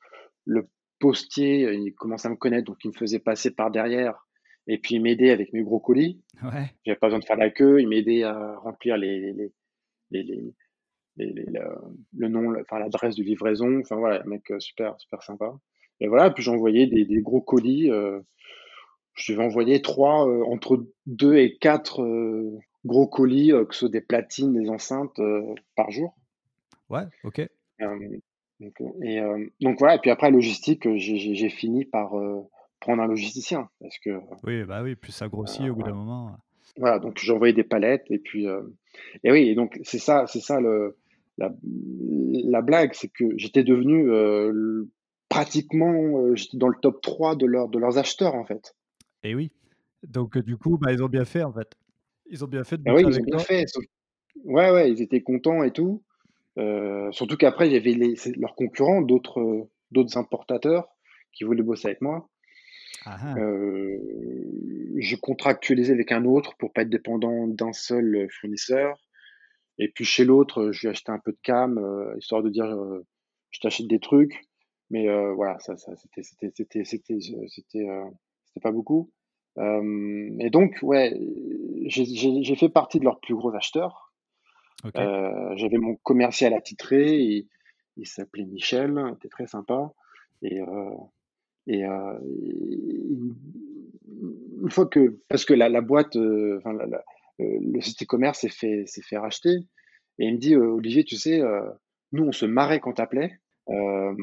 Le 0.45 0.69
postier, 0.99 1.73
il 1.73 1.95
commençait 1.95 2.28
à 2.28 2.31
me 2.31 2.37
connaître, 2.37 2.67
donc 2.67 2.85
il 2.85 2.88
me 2.88 2.97
faisait 2.97 3.19
passer 3.19 3.55
par 3.55 3.71
derrière 3.71 4.26
et 4.67 4.78
puis 4.78 4.97
il 4.97 5.02
m'aidait 5.02 5.31
avec 5.31 5.52
mes 5.52 5.62
gros 5.62 5.81
colis. 5.81 6.23
Ouais. 6.43 6.71
J'avais 6.85 6.99
pas 6.99 7.07
besoin 7.09 7.21
de 7.21 7.25
faire 7.25 7.37
la 7.37 7.50
queue, 7.50 7.81
il 7.81 7.88
m'aidait 7.88 8.23
à 8.23 8.57
remplir 8.59 8.97
les, 8.97 9.33
les, 9.33 9.52
les, 10.11 10.23
les 10.23 10.55
le 11.17 12.28
nom, 12.28 12.55
enfin 12.61 12.78
l'adresse 12.78 13.17
de 13.17 13.23
livraison. 13.23 13.81
Enfin 13.81 13.97
voilà, 13.97 14.23
mec 14.25 14.52
super 14.61 14.99
super 15.00 15.23
sympa. 15.23 15.52
Et 16.00 16.09
voilà, 16.09 16.31
puis 16.31 16.43
j'envoyais 16.43 16.87
des, 16.87 17.05
des, 17.05 17.21
gros 17.21 17.40
colis. 17.40 17.90
Euh, 17.90 18.21
je 19.14 19.33
devais 19.33 19.45
envoyer 19.45 19.83
trois, 19.83 20.28
euh, 20.28 20.45
entre 20.45 20.87
deux 21.07 21.37
et 21.37 21.57
quatre 21.57 22.02
euh, 22.02 22.59
gros 22.85 23.07
colis, 23.07 23.50
que 23.50 23.75
ce 23.75 23.81
soit 23.81 23.88
des 23.88 24.00
platines, 24.00 24.52
des 24.52 24.69
enceintes, 24.71 25.21
par 25.75 25.90
jour. 25.90 26.17
Ouais, 26.88 27.02
ok. 27.25 27.47
donc, 27.81 28.81
et, 29.02 29.21
donc 29.61 29.78
voilà, 29.78 29.97
et 29.97 29.99
puis 29.99 30.11
après, 30.11 30.31
logistique, 30.31 30.88
j'ai 30.97 31.49
fini 31.49 31.85
par 31.85 32.12
prendre 32.81 33.02
un 33.02 33.09
logisticien. 33.09 33.69
Parce 33.81 33.99
que, 33.99 34.21
oui, 34.45 34.64
bah 34.64 34.83
oui, 34.83 34.95
plus 34.95 35.12
ça 35.12 35.28
grossit 35.28 35.69
au 35.69 35.75
bout 35.75 35.83
d'un 35.83 35.95
moment. 35.95 36.37
Voilà, 36.76 37.00
donc 37.00 37.19
j'envoyais 37.19 37.52
des 37.52 37.64
palettes, 37.64 38.07
et 38.11 38.19
puis. 38.19 38.47
et 39.25 39.33
oui, 39.33 39.49
et 39.49 39.55
donc 39.57 39.78
c'est 39.83 39.99
ça, 39.99 40.26
c'est 40.28 40.40
ça 40.40 40.61
le, 40.61 40.97
la, 41.37 41.52
la 42.45 42.62
blague, 42.62 42.95
c'est 42.95 43.09
que 43.09 43.25
j'étais 43.37 43.64
devenu 43.64 44.09
pratiquement, 45.28 46.35
j'étais 46.35 46.56
dans 46.56 46.68
le 46.68 46.78
top 46.80 47.00
3 47.02 47.37
de, 47.37 47.47
leur, 47.47 47.68
de 47.68 47.78
leurs 47.78 47.99
acheteurs, 47.99 48.35
en 48.35 48.44
fait. 48.44 48.75
Et 49.23 49.35
oui. 49.35 49.52
Donc, 50.02 50.38
du 50.38 50.56
coup, 50.56 50.78
bah, 50.78 50.92
ils 50.92 51.02
ont 51.02 51.08
bien 51.08 51.25
fait, 51.25 51.42
en 51.42 51.52
fait. 51.52 51.76
Ils 52.30 52.44
ont 52.44 52.49
bien 52.49 52.64
fait 52.64 52.76
de 52.76 52.82
ah 52.87 52.94
oui, 52.94 53.04
ils 53.06 53.18
ont 53.18 53.25
bien 53.25 53.38
fait. 53.38 53.64
Ouais, 54.44 54.70
ouais, 54.70 54.90
ils 54.90 55.02
étaient 55.02 55.23
contents 55.23 55.62
et 55.62 55.73
tout. 55.73 56.02
Euh, 56.58 57.11
surtout 57.12 57.37
qu'après, 57.37 57.68
il 57.68 57.73
y 57.73 57.76
avait 57.76 57.94
les, 57.94 58.14
leurs 58.37 58.54
concurrents, 58.54 59.02
d'autres, 59.02 59.68
importateurs 60.16 60.88
qui 61.32 61.44
voulaient 61.44 61.62
bosser 61.62 61.88
avec 61.88 62.02
moi. 62.02 62.28
Ah, 63.04 63.16
ah. 63.20 63.35
Euh, 63.38 63.99
je 64.99 65.16
contractualisais 65.16 65.92
avec 65.92 66.12
un 66.12 66.25
autre 66.25 66.56
pour 66.58 66.73
pas 66.73 66.82
être 66.82 66.90
dépendant 66.90 67.47
d'un 67.47 67.73
seul 67.73 68.28
fournisseur. 68.30 68.99
Et 69.78 69.88
puis 69.88 70.04
chez 70.04 70.25
l'autre, 70.25 70.73
je 70.73 70.80
lui 70.82 70.88
achetais 70.88 71.12
un 71.12 71.20
peu 71.20 71.32
de 71.32 71.38
cam, 71.42 71.80
histoire 72.18 72.42
de 72.42 72.50
dire 72.50 72.76
je 73.50 73.61
t'achète 73.61 73.87
des 73.87 74.00
trucs. 74.00 74.48
Mais 74.90 75.09
euh, 75.09 75.33
voilà, 75.35 75.59
ça, 75.59 75.76
ça 75.76 75.95
c'était, 75.97 76.23
c'était, 76.23 76.50
c'était, 76.54 76.85
c'était, 76.85 77.18
c'était, 77.49 77.88
euh, 77.88 78.04
c'était 78.45 78.61
pas 78.61 78.73
beaucoup. 78.73 79.11
Euh, 79.59 80.30
et 80.38 80.50
donc, 80.50 80.78
ouais, 80.83 81.18
j'ai, 81.87 82.57
fait 82.57 82.68
partie 82.68 82.99
de 82.99 83.04
leurs 83.04 83.21
plus 83.21 83.35
gros 83.35 83.54
acheteurs. 83.54 84.12
Euh, 84.97 85.57
j'avais 85.57 85.78
mon 85.78 85.97
commercial 85.97 86.54
attitré, 86.54 87.21
et, 87.21 87.49
il 87.97 88.07
s'appelait 88.07 88.45
Michel, 88.45 89.02
il 89.09 89.14
était 89.14 89.28
très 89.28 89.47
sympa. 89.47 89.92
Et, 90.42 90.61
euh, 90.61 90.90
et 91.66 91.85
euh, 91.85 92.18
une 94.62 94.71
fois 94.71 94.87
que, 94.87 95.18
parce 95.28 95.45
que 95.45 95.54
la, 95.54 95.68
la 95.68 95.80
boîte, 95.80 96.16
enfin, 96.16 96.73
la, 96.73 96.87
la, 96.87 97.04
le 97.40 97.80
site 97.80 98.04
e-commerce 98.04 98.40
s'est 98.40 98.49
fait, 98.49 98.85
s'est 98.87 99.02
fait 99.02 99.18
racheter, 99.18 99.57
et 100.21 100.26
il 100.26 100.35
me 100.35 100.38
dit, 100.38 100.57
Olivier, 100.57 101.04
tu 101.04 101.16
sais, 101.16 101.40
nous, 102.12 102.25
on 102.25 102.33
se 102.33 102.47
marrait 102.47 102.80
quand 102.80 102.95
t'appelais. 102.95 103.38
Euh, 103.70 104.14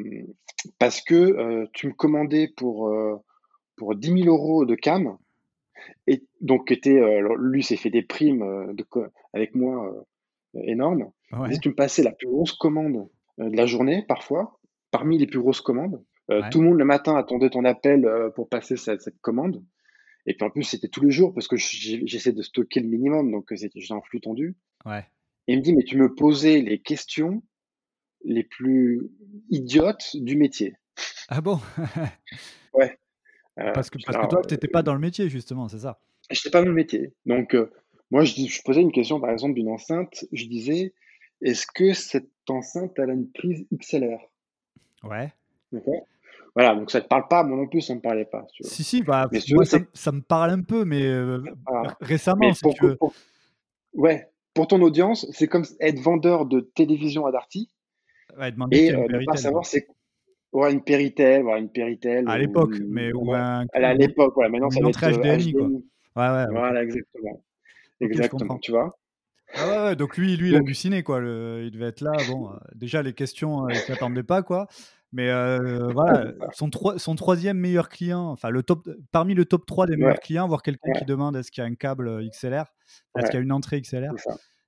parce 0.80 1.02
que 1.02 1.16
euh, 1.16 1.68
tu 1.74 1.88
me 1.88 1.94
commandais 1.94 2.48
pour, 2.48 2.88
euh, 2.88 3.16
pour 3.76 3.96
10 3.96 4.24
000 4.24 4.28
euros 4.28 4.66
de 4.66 4.76
cam, 4.76 5.18
et 6.08 6.24
donc 6.42 6.72
était, 6.72 7.00
lui 7.38 7.62
s'est 7.62 7.76
fait 7.76 7.92
des 7.92 8.02
primes 8.02 8.74
de, 8.74 8.86
avec 9.34 9.54
moi 9.54 9.94
énormes. 10.56 11.12
Et 11.52 11.60
tu 11.60 11.70
me 11.70 11.76
passais 11.76 12.02
la 12.02 12.12
plus 12.12 12.28
grosse 12.28 12.54
commande 12.54 13.08
de 13.38 13.56
la 13.56 13.66
journée, 13.68 14.04
parfois, 14.08 14.60
parmi 14.90 15.20
les 15.20 15.28
plus 15.28 15.40
grosses 15.40 15.62
commandes. 15.62 16.04
Tout 16.50 16.62
le 16.62 16.70
monde 16.70 16.80
le 16.80 16.86
matin 16.86 17.16
attendait 17.18 17.52
ton 17.52 17.66
appel 17.66 18.10
pour 18.36 18.50
passer 18.50 18.78
cette, 18.78 19.02
cette, 19.02 19.20
commande. 19.20 19.64
Et 20.26 20.34
puis 20.34 20.48
en 20.48 20.50
plus, 20.50 20.64
c'était 20.64 20.88
tous 20.88 21.04
les 21.04 21.12
jours 21.12 21.34
parce 21.36 21.48
que 21.48 21.58
j'essaie 21.58 22.32
de 22.32 22.42
stocker 22.42 22.80
le 22.80 22.88
minimum, 22.88 23.30
donc 23.30 23.54
j'étais 23.54 23.80
en 23.92 24.02
flux 24.02 24.22
tendu. 24.22 24.56
Ouais. 24.86 25.06
Et 25.48 25.54
il 25.54 25.60
me 25.60 25.62
dit, 25.62 25.76
mais 25.76 25.84
tu 25.84 25.98
me 25.98 26.16
posais 26.16 26.62
les 26.62 26.80
questions 26.80 27.44
les 28.26 28.44
plus 28.44 29.10
idiotes 29.50 30.16
du 30.16 30.36
métier. 30.36 30.76
Ah 31.30 31.42
bon? 31.42 31.60
Ouais. 32.74 32.94
parce 33.74 33.90
que, 33.90 33.98
parce 34.06 34.18
que 34.18 34.30
toi, 34.30 34.42
tu 34.46 34.54
n'étais 34.54 34.68
pas 34.68 34.84
dans 34.84 34.94
le 34.94 35.00
métier, 35.00 35.30
justement, 35.30 35.70
c'est 35.70 35.80
ça? 35.80 36.02
Je 36.30 36.38
n'étais 36.38 36.50
pas 36.50 36.62
dans 36.62 36.68
le 36.68 36.74
métier. 36.74 37.14
Donc, 37.26 37.56
moi, 38.12 38.26
je, 38.26 38.34
je, 38.36 38.62
posais 38.64 38.82
une 38.82 38.92
question, 38.92 39.22
par 39.22 39.30
exemple, 39.30 39.54
d'une 39.54 39.70
enceinte. 39.70 40.26
Je 40.34 40.46
disais, 40.48 40.94
est-ce 41.42 41.66
que 41.74 41.94
cette 41.94 42.30
enceinte, 42.50 42.92
elle 42.98 43.12
a 43.12 43.14
une 43.14 43.32
prise 43.32 43.66
XLR 43.74 44.20
Ouais. 45.04 45.32
Voilà, 46.54 46.76
donc 46.76 46.92
ça 46.92 47.00
ne 47.00 47.04
te 47.04 47.08
parle 47.08 47.28
pas, 47.30 47.44
moi 47.44 47.58
non 47.58 47.68
plus, 47.68 47.80
ça 47.82 47.94
ne 47.94 48.00
me 48.00 48.02
parlait 48.02 48.26
pas. 48.26 48.46
Si, 48.62 48.84
si, 48.84 49.04
bah, 49.04 49.30
moi, 49.52 49.66
ça, 49.66 50.12
me 50.12 50.22
parle 50.22 50.52
un 50.52 50.62
peu, 50.62 50.84
mais 50.84 51.10
récemment, 52.02 52.52
Ouais, 53.94 54.30
pour 54.54 54.68
ton 54.68 54.82
audience, 54.82 55.26
c'est 55.32 55.48
comme 55.48 55.66
être 55.80 56.00
vendeur 56.00 56.46
de 56.46 56.60
télévision 56.60 57.26
à 57.26 57.32
Darty 57.32 57.70
ouais, 58.40 58.54
et 58.72 58.92
ne 58.92 59.26
pas 59.26 59.38
savoir 59.38 59.66
c'est 59.66 59.88
Ouais, 60.56 60.72
une 60.72 60.82
Péritel, 60.82 61.44
voilà, 61.44 61.60
une 61.60 61.70
Péritel. 61.70 62.30
À 62.30 62.38
l'époque, 62.38 62.78
mais 62.88 63.12
ou 63.12 63.34
un... 63.34 63.66
À 63.74 63.94
l'époque, 63.94 64.36
voilà. 64.36 64.50
Maintenant, 64.50 64.70
ça 64.70 64.80
va 64.80 64.88
être 64.88 65.22
HDMI, 65.22 65.52
quoi. 65.52 65.68
Ouais, 65.68 65.74
ouais. 66.16 66.46
Voilà, 66.50 66.82
exactement. 66.82 67.44
exactement, 68.00 68.58
tu 68.60 68.72
vois. 68.72 68.98
Ah 69.54 69.88
ouais, 69.88 69.96
donc 69.98 70.16
lui, 70.16 70.38
lui, 70.38 70.52
il 70.52 70.56
a 70.56 70.60
halluciné, 70.60 71.04
quoi. 71.04 71.20
il 71.20 71.72
devait 71.72 71.88
être 71.88 72.00
là. 72.00 72.14
Bon, 72.30 72.52
euh, 72.52 72.56
déjà, 72.74 73.04
les 73.04 73.12
questions, 73.12 73.66
euh, 73.66 73.72
il 73.72 73.76
ne 73.76 73.82
s'attendait 73.82 74.24
pas, 74.24 74.44
quoi. 74.44 74.68
Mais 75.12 75.30
euh, 75.30 75.90
voilà, 75.92 76.32
son, 76.54 76.70
son 76.98 77.16
troisième 77.16 77.58
meilleur 77.58 77.90
client, 77.90 78.30
enfin, 78.30 78.50
le 78.50 78.64
top, 78.64 78.88
parmi 79.12 79.34
le 79.34 79.44
top 79.44 79.66
3 79.66 79.88
des 79.88 79.98
meilleurs 79.98 80.22
clients, 80.22 80.48
voir 80.48 80.62
quelqu'un 80.62 80.94
qui 80.94 81.04
demande 81.04 81.36
est-ce 81.36 81.52
qu'il 81.52 81.64
y 81.64 81.68
a 81.68 81.70
un 81.70 81.76
câble 81.76 82.30
XLR, 82.30 82.64
est-ce 83.18 83.26
qu'il 83.26 83.36
y 83.36 83.38
a 83.38 83.42
une 83.42 83.52
entrée 83.52 83.82
XLR, 83.82 84.14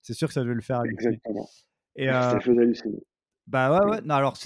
c'est 0.01 0.13
sûr 0.13 0.27
que 0.27 0.33
ça 0.33 0.41
devait 0.41 0.53
le 0.53 0.61
faire. 0.61 0.83
Exactement. 0.83 1.47
Et, 1.95 2.07
ça 2.07 2.39
fait 2.41 2.51
halluciner. 2.51 2.99
Bah 3.47 3.71
ouais, 3.71 3.89
ouais. 3.89 4.01
Non, 4.01 4.15
alors, 4.15 4.37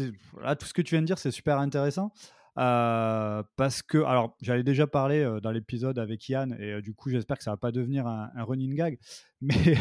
là, 0.42 0.56
tout 0.56 0.66
ce 0.66 0.74
que 0.74 0.82
tu 0.82 0.96
viens 0.96 1.02
de 1.02 1.08
dire, 1.08 1.18
c'est 1.18 1.32
super 1.32 1.58
intéressant. 1.58 2.14
parce 2.56 3.82
que, 3.82 3.98
alors, 3.98 4.38
j'avais 4.42 4.64
déjà 4.64 4.88
parlé 4.88 5.40
dans 5.42 5.52
l'épisode 5.52 5.98
avec 5.98 6.30
Yann, 6.30 6.56
et 6.60 6.82
du 6.82 6.94
coup, 6.94 7.10
j'espère 7.10 7.38
que 7.38 7.44
ça 7.44 7.52
va 7.52 7.58
pas 7.58 7.72
devenir 7.72 8.06
un, 8.08 8.30
running 8.44 8.76
gag. 8.76 9.00
Mais 9.42 9.76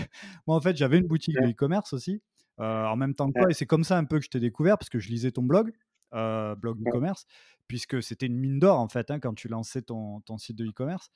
moi, 0.47 0.57
en 0.57 0.61
fait, 0.61 0.77
j'avais 0.77 0.99
une 0.99 1.07
boutique 1.07 1.35
de 1.35 1.51
e-commerce 1.51 1.93
aussi, 1.93 2.23
en 2.59 2.97
même 2.97 3.15
temps 3.15 3.31
que 3.31 3.39
toi, 3.39 3.51
et 3.51 3.55
c'est 3.55 3.67
comme 3.67 3.85
ça 3.85 3.99
un 3.99 4.05
peu 4.05 4.19
que 4.19 4.25
je 4.25 4.31
t'ai 4.31 4.41
découvert, 4.41 4.79
parce 4.79 4.89
que 4.89 4.99
je 4.99 5.11
lisais 5.11 5.33
ton 5.33 5.43
blog, 5.43 5.73
blog 6.13 6.81
e-commerce, 6.87 7.27
puisque 7.69 8.03
c'était 8.03 8.27
une 8.27 8.39
mine 8.39 8.59
d'or, 8.59 8.81
en 8.81 8.89
fait, 8.89 9.11
hein, 9.11 9.21
quand 9.21 9.35
tu 9.35 9.49
lançais 9.49 9.83
ton, 9.83 10.21
ton 10.21 10.39
site 10.39 10.57
de 10.57 10.67
e-commerce. 10.67 11.11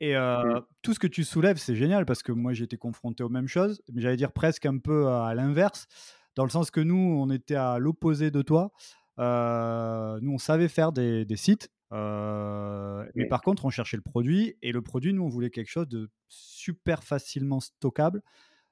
Et 0.00 0.16
mmh. 0.16 0.62
tout 0.82 0.92
ce 0.92 0.98
que 0.98 1.06
tu 1.06 1.22
soulèves, 1.22 1.58
c'est 1.58 1.76
génial, 1.76 2.04
parce 2.04 2.24
que 2.24 2.32
moi, 2.32 2.52
j'ai 2.52 2.64
été 2.64 2.76
confronté 2.76 3.22
aux 3.22 3.28
mêmes 3.28 3.46
choses, 3.46 3.80
mais 3.92 4.02
j'allais 4.02 4.16
dire 4.16 4.32
presque 4.32 4.66
un 4.66 4.78
peu 4.78 5.06
à 5.06 5.34
l'inverse 5.34 5.86
dans 6.36 6.44
le 6.44 6.50
sens 6.50 6.70
que 6.70 6.80
nous, 6.80 6.96
on 6.96 7.30
était 7.30 7.54
à 7.54 7.78
l'opposé 7.78 8.30
de 8.30 8.42
toi. 8.42 8.72
Euh, 9.18 10.18
nous, 10.20 10.32
on 10.32 10.38
savait 10.38 10.68
faire 10.68 10.92
des, 10.92 11.26
sites, 11.36 11.70
euh, 11.92 13.04
mais 13.14 13.26
par 13.26 13.42
contre, 13.42 13.64
on 13.64 13.70
cherchait 13.70 13.96
le 13.96 14.02
produit. 14.02 14.56
Et 14.62 14.72
le 14.72 14.82
produit, 14.82 15.12
nous, 15.12 15.22
on 15.22 15.28
voulait 15.28 15.50
quelque 15.50 15.70
chose 15.70 15.88
de 15.88 16.10
super 16.28 17.04
facilement 17.04 17.60
stockable, 17.60 18.22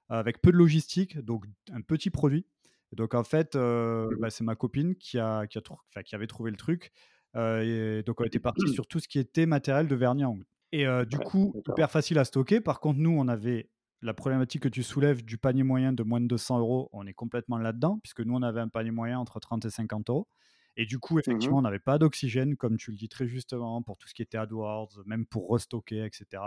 avec 0.08 0.42
peu 0.42 0.52
de 0.52 0.56
logistique, 0.56 1.18
donc 1.18 1.44
un 1.72 1.80
petit 1.80 2.10
produit. 2.10 2.44
donc, 2.92 3.14
en 3.14 3.24
fait, 3.24 3.56
euh, 3.56 4.10
mmh 4.10 4.16
bah, 4.20 4.30
c'est 4.30 4.44
ma 4.44 4.56
copine 4.56 4.94
qui, 4.96 5.18
a, 5.18 5.46
qui, 5.46 5.58
a, 5.58 6.02
qui 6.02 6.14
avait 6.14 6.26
trouvé 6.26 6.50
le 6.50 6.56
truc. 6.56 6.92
et 7.36 8.02
donc, 8.04 8.20
on 8.20 8.24
était 8.24 8.40
parti 8.40 8.68
sur 8.72 8.86
tout 8.86 8.98
ce 8.98 9.08
qui 9.08 9.18
était 9.18 9.46
matériel 9.46 9.86
de 9.86 9.94
vernis 9.94 10.24
à 10.24 10.28
ongles. 10.28 10.46
Et 10.72 10.86
du 11.06 11.18
coup, 11.18 11.54
hyper 11.68 11.90
facile 11.90 12.18
à 12.18 12.24
stocker. 12.24 12.60
Par 12.60 12.80
contre, 12.80 12.98
nous, 12.98 13.10
on 13.10 13.28
avait 13.28 13.68
la 14.02 14.14
problématique 14.14 14.62
que 14.62 14.68
tu 14.68 14.82
soulèves 14.82 15.24
du 15.24 15.38
panier 15.38 15.62
moyen 15.62 15.92
de 15.92 16.02
moins 16.02 16.20
de 16.20 16.26
200 16.26 16.58
euros, 16.58 16.90
on 16.92 17.06
est 17.06 17.14
complètement 17.14 17.58
là-dedans, 17.58 17.98
puisque 18.02 18.20
nous, 18.20 18.34
on 18.34 18.42
avait 18.42 18.60
un 18.60 18.68
panier 18.68 18.90
moyen 18.90 19.18
entre 19.18 19.38
30 19.40 19.64
et 19.64 19.70
50 19.70 20.10
euros. 20.10 20.28
Et 20.76 20.86
du 20.86 20.98
coup, 20.98 21.16
mmh 21.16 21.20
effectivement, 21.20 21.58
on 21.58 21.62
n'avait 21.62 21.78
pas 21.78 21.98
d'oxygène, 21.98 22.56
comme 22.56 22.76
tu 22.76 22.90
le 22.90 22.96
dis 22.96 23.08
très 23.08 23.26
justement, 23.26 23.82
pour 23.82 23.96
tout 23.98 24.08
ce 24.08 24.14
qui 24.14 24.22
était 24.22 24.38
AdWords, 24.38 25.02
même 25.06 25.26
pour 25.26 25.48
restocker, 25.48 26.04
etc. 26.04 26.42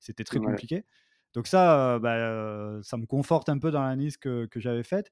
C'était 0.00 0.24
très 0.24 0.38
compliqué. 0.38 0.84
Donc 1.34 1.46
ça, 1.46 1.98
bah, 1.98 2.80
ça 2.82 2.96
me 2.96 3.06
conforte 3.06 3.48
un 3.48 3.58
peu 3.58 3.70
dans 3.70 3.82
l'analyse 3.82 4.16
que, 4.16 4.46
que 4.46 4.60
j'avais 4.60 4.82
faite. 4.82 5.10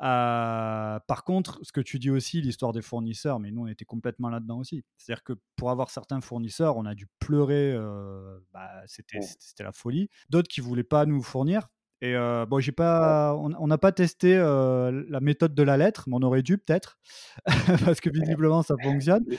Euh, 0.00 0.98
par 1.06 1.24
contre, 1.24 1.58
ce 1.62 1.72
que 1.72 1.80
tu 1.80 1.98
dis 1.98 2.10
aussi, 2.10 2.40
l'histoire 2.40 2.72
des 2.72 2.82
fournisseurs, 2.82 3.40
mais 3.40 3.50
nous 3.50 3.62
on 3.62 3.66
était 3.66 3.84
complètement 3.84 4.28
là-dedans 4.28 4.58
aussi. 4.58 4.84
C'est-à-dire 4.96 5.24
que 5.24 5.32
pour 5.56 5.70
avoir 5.70 5.90
certains 5.90 6.20
fournisseurs, 6.20 6.76
on 6.76 6.86
a 6.86 6.94
dû 6.94 7.06
pleurer, 7.18 7.72
euh, 7.72 8.38
bah, 8.52 8.70
c'était, 8.86 9.18
la 9.60 9.72
folie. 9.72 10.08
D'autres 10.30 10.48
qui 10.48 10.60
voulaient 10.60 10.84
pas 10.84 11.04
nous 11.06 11.22
fournir. 11.22 11.68
Et 12.00 12.14
euh, 12.14 12.46
bon, 12.46 12.60
j'ai 12.60 12.70
pas, 12.70 13.34
on 13.34 13.66
n'a 13.66 13.78
pas 13.78 13.90
testé 13.90 14.36
la 14.36 15.20
méthode 15.20 15.54
de 15.54 15.62
la 15.64 15.76
lettre, 15.76 16.04
mais 16.06 16.14
on 16.16 16.22
aurait 16.22 16.42
dû 16.42 16.58
peut-être, 16.58 16.98
parce 17.84 18.00
que 18.00 18.10
visiblement 18.10 18.62
ça 18.62 18.74
fonctionne. 18.82 19.24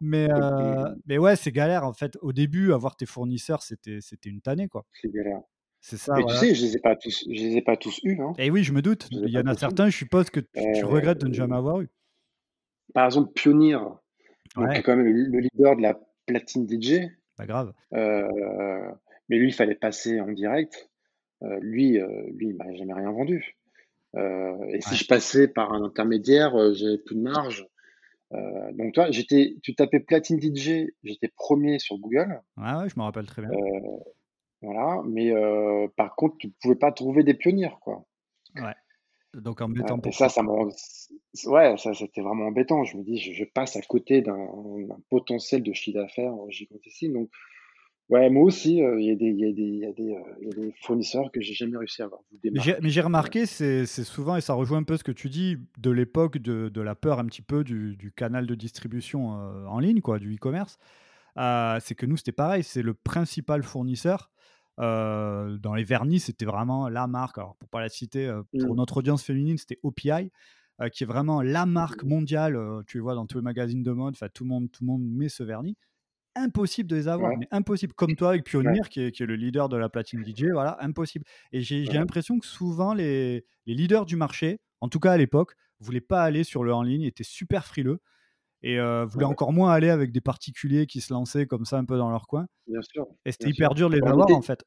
Mais, 0.00 0.28
mais 1.06 1.18
ouais, 1.18 1.34
c'est 1.34 1.50
galère 1.50 1.82
en 1.82 1.92
fait. 1.92 2.16
Au 2.22 2.32
début, 2.32 2.72
avoir 2.72 2.94
tes 2.94 3.04
fournisseurs, 3.04 3.64
c'était, 3.64 3.98
c'était 4.00 4.28
une 4.28 4.40
tannée 4.40 4.68
quoi. 4.68 4.86
C'est 4.92 5.10
galère. 5.12 5.40
C'est 5.80 5.96
ça. 5.96 6.14
Mais 6.16 6.24
tu 6.24 6.34
sais, 6.34 6.54
je 6.54 6.62
les 6.62 6.76
ai 6.76 6.80
pas 6.80 6.96
tous, 6.96 7.24
je 7.30 7.40
les 7.42 7.56
ai 7.56 7.62
pas 7.62 7.76
tous 7.76 8.00
eus. 8.02 8.20
Hein. 8.20 8.32
Et 8.38 8.50
oui, 8.50 8.64
je 8.64 8.72
me 8.72 8.82
doute. 8.82 9.08
Il 9.10 9.30
y 9.30 9.38
en 9.38 9.46
a 9.46 9.54
certains, 9.54 9.88
je 9.88 9.96
suppose 9.96 10.30
que 10.30 10.40
tu, 10.40 10.84
regrettes 10.84 11.18
de 11.18 11.28
ne 11.28 11.34
jamais 11.34 11.56
avoir 11.56 11.80
eu. 11.80 11.88
Par 12.94 13.06
exemple, 13.06 13.32
Pionnier, 13.34 13.78
qui 14.54 14.62
est 14.62 14.82
quand 14.82 14.96
même 14.96 15.06
le 15.06 15.40
leader 15.40 15.76
de 15.76 15.82
la 15.82 15.98
platine 16.26 16.68
DJ. 16.68 17.08
Pas 17.36 17.46
grave. 17.46 17.72
mais 17.92 19.38
lui, 19.38 19.48
il 19.48 19.54
fallait 19.54 19.74
passer 19.74 20.20
en 20.20 20.32
direct. 20.32 20.90
lui, 21.60 21.98
lui, 22.32 22.48
il 22.48 22.56
m'a 22.56 22.74
jamais 22.74 22.94
rien 22.94 23.12
vendu. 23.12 23.56
et 24.16 24.80
si 24.80 24.96
je 24.96 25.06
passais 25.06 25.48
par 25.48 25.72
un 25.72 25.84
intermédiaire, 25.84 26.52
j'avais 26.74 26.98
plus 26.98 27.14
de 27.14 27.22
marge. 27.22 27.66
donc 28.32 28.94
toi, 28.94 29.10
j'étais, 29.10 29.56
tu 29.62 29.74
tapais 29.74 30.00
platine 30.00 30.40
DJ, 30.40 30.90
j'étais 31.04 31.28
premier 31.28 31.78
sur 31.78 31.98
Google. 31.98 32.40
Ouais, 32.56 32.72
ouais, 32.74 32.88
je 32.88 32.98
me 32.98 33.04
rappelle 33.04 33.26
très 33.26 33.42
bien. 33.42 33.50
Voilà, 34.60 35.02
mais 35.06 35.32
par 35.96 36.16
contre, 36.16 36.36
tu 36.38 36.50
pouvais 36.60 36.74
pas 36.76 36.92
trouver 36.92 37.22
des 37.22 37.34
pionniers, 37.34 37.70
quoi. 37.80 38.04
Ouais. 38.56 38.74
Donc 39.34 39.60
embêtant 39.60 40.00
et 40.04 40.10
ça, 40.12 40.28
ça 40.30 40.42
me 40.42 40.48
ouais, 40.50 41.76
ça, 41.76 41.94
c'était 41.94 42.22
vraiment 42.22 42.46
embêtant. 42.46 42.82
Je 42.84 42.96
me 42.96 43.04
dis: 43.04 43.18
«Je 43.18 43.44
passe 43.44 43.76
à 43.76 43.82
côté 43.82 44.22
d'un 44.22 44.48
potentiel 45.10 45.62
de 45.62 45.72
chiffre 45.74 45.98
d'affaires, 45.98 46.32
gigantesque». 46.48 47.04
Donc 47.12 47.28
ouais, 48.08 48.30
moi 48.30 48.42
aussi, 48.44 48.78
il 48.78 49.04
y 49.04 49.10
a 49.10 49.14
des 49.14 49.30
y 49.30 49.44
y 49.44 49.78
y 49.80 49.84
a 49.84 50.72
fournisseurs 50.80 51.30
que 51.30 51.42
j'ai 51.42 51.52
jamais 51.52 51.76
réussi 51.76 52.00
à 52.02 52.06
avoir. 52.06 52.22
Mais 52.42 52.88
j'ai 52.90 53.00
remarqué, 53.02 53.44
c'est 53.46 53.84
souvent 53.86 54.36
et 54.36 54.40
ça 54.40 54.54
rejoint 54.54 54.78
un 54.78 54.82
peu 54.84 54.96
ce 54.96 55.04
que 55.04 55.12
tu 55.12 55.28
dis, 55.28 55.58
de 55.78 55.90
l'époque 55.90 56.38
de 56.38 56.70
de 56.70 56.80
la 56.80 56.94
peur 56.94 57.18
un 57.20 57.26
petit 57.26 57.42
peu 57.42 57.64
du 57.64 57.96
du 57.96 58.10
canal 58.10 58.46
de 58.46 58.54
distribution, 58.54 59.28
en 59.28 59.78
ligne, 59.78 60.00
quoi, 60.00 60.18
du 60.18 60.34
e-commerce. 60.34 60.78
C'est 61.80 61.94
que 61.94 62.06
nous, 62.06 62.16
c'était 62.16 62.32
pareil, 62.32 62.62
c'est 62.62 62.82
le 62.82 62.94
principal 62.94 63.62
fournisseur 63.62 64.30
euh, 64.80 65.56
dans 65.58 65.74
les 65.74 65.84
vernis, 65.84 66.20
c'était 66.20 66.44
vraiment 66.44 66.88
la 66.88 67.06
marque. 67.06 67.38
Alors, 67.38 67.56
pour 67.56 67.68
pas 67.68 67.80
la 67.80 67.88
citer, 67.88 68.26
euh, 68.26 68.42
pour 68.60 68.74
mmh. 68.74 68.76
notre 68.76 68.96
audience 68.98 69.22
féminine, 69.22 69.58
c'était 69.58 69.78
OPI, 69.82 70.30
euh, 70.80 70.88
qui 70.88 71.02
est 71.02 71.06
vraiment 71.06 71.42
la 71.42 71.66
marque 71.66 72.04
mmh. 72.04 72.08
mondiale. 72.08 72.58
tu 72.86 73.00
vois 73.00 73.14
dans 73.14 73.26
tous 73.26 73.38
les 73.38 73.44
magazines 73.44 73.82
de 73.82 73.92
mode. 73.92 74.14
Enfin, 74.14 74.28
tout 74.32 74.44
le 74.44 74.50
monde, 74.50 74.70
tout 74.70 74.84
le 74.84 74.88
monde 74.88 75.02
met 75.02 75.28
ce 75.28 75.42
vernis. 75.42 75.76
Impossible 76.36 76.88
de 76.88 76.94
les 76.94 77.08
avoir, 77.08 77.36
mais 77.36 77.48
impossible. 77.50 77.94
Comme 77.94 78.14
toi 78.14 78.28
avec 78.28 78.44
qui, 78.44 78.56
est, 78.56 79.10
qui, 79.10 79.22
est, 79.22 79.26
le 79.26 79.34
leader 79.34 79.68
de 79.68 79.76
la 79.76 79.88
platine 79.88 80.24
DJ, 80.24 80.44
voilà, 80.52 80.76
impossible. 80.80 81.24
Et 81.50 81.62
j'ai 81.62 81.84
l'impression 81.86 82.38
que 82.38 82.46
souvent 82.46 82.94
les, 82.94 83.44
les, 83.66 83.74
leaders 83.74 84.06
du 84.06 84.14
marché, 84.14 84.60
en 84.80 84.88
tout 84.88 85.00
cas 85.00 85.12
à 85.12 85.16
l'époque, 85.16 85.54
voulaient 85.80 86.00
pas 86.00 86.22
aller 86.22 86.44
sur 86.44 86.62
le 86.62 86.72
en 86.72 86.82
ligne, 86.82 87.02
étaient 87.02 87.24
super 87.24 87.64
frileux 87.64 88.00
et 88.62 88.78
voulaient 89.06 89.24
encore 89.24 89.52
moins 89.52 89.72
aller 89.72 89.90
avec 89.90 90.12
des 90.12 90.20
particuliers 90.20 90.86
qui 90.86 91.00
se 91.00 91.12
lançaient 91.12 91.46
comme 91.46 91.64
ça 91.64 91.78
un 91.78 91.84
peu 91.84 91.96
dans 91.96 92.10
leur 92.10 92.26
coin. 92.26 92.46
Bien 92.66 92.82
sûr. 92.82 93.06
Et 93.24 93.32
c'était 93.32 93.50
hyper 93.50 93.74
dur 93.74 93.90
de 93.90 93.96
les 93.96 94.06
avoir 94.06 94.30
en 94.30 94.42
fait. 94.42 94.64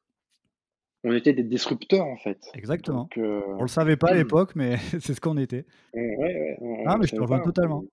On 1.04 1.12
était 1.12 1.32
des 1.32 1.42
disrupteurs 1.42 2.06
en 2.06 2.16
fait. 2.16 2.38
Exactement. 2.54 3.08
On 3.16 3.56
On 3.58 3.62
le 3.62 3.68
savait 3.68 3.96
pas 3.96 4.10
à 4.10 4.14
l'époque, 4.14 4.54
mais 4.54 4.76
c'est 5.00 5.14
ce 5.14 5.20
qu'on 5.20 5.36
était. 5.36 5.66
Ouais, 5.94 6.56
ouais, 6.60 6.84
ah, 6.86 6.96
mais 6.98 7.06
je 7.06 7.16
te 7.16 7.20
rejoins 7.20 7.40
totalement. 7.40 7.84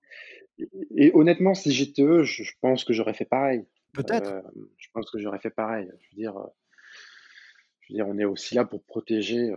Et, 0.96 1.10
honnêtement, 1.14 1.54
si 1.54 1.72
j'étais 1.72 2.02
eux, 2.02 2.22
je, 2.22 2.44
pense 2.60 2.84
que 2.84 2.92
j'aurais 2.92 3.14
fait 3.14 3.24
pareil. 3.24 3.66
Peut-être. 3.94 4.42
je 4.76 4.88
pense 4.92 5.10
que 5.10 5.18
j'aurais 5.18 5.40
fait 5.40 5.50
pareil. 5.50 5.88
Je 6.00 6.10
veux 6.10 6.22
dire, 6.22 6.34
je 7.80 7.92
veux 7.92 7.96
dire, 7.96 8.06
on 8.06 8.18
est 8.18 8.24
aussi 8.24 8.54
là 8.54 8.64
pour 8.64 8.84
protéger 8.84 9.52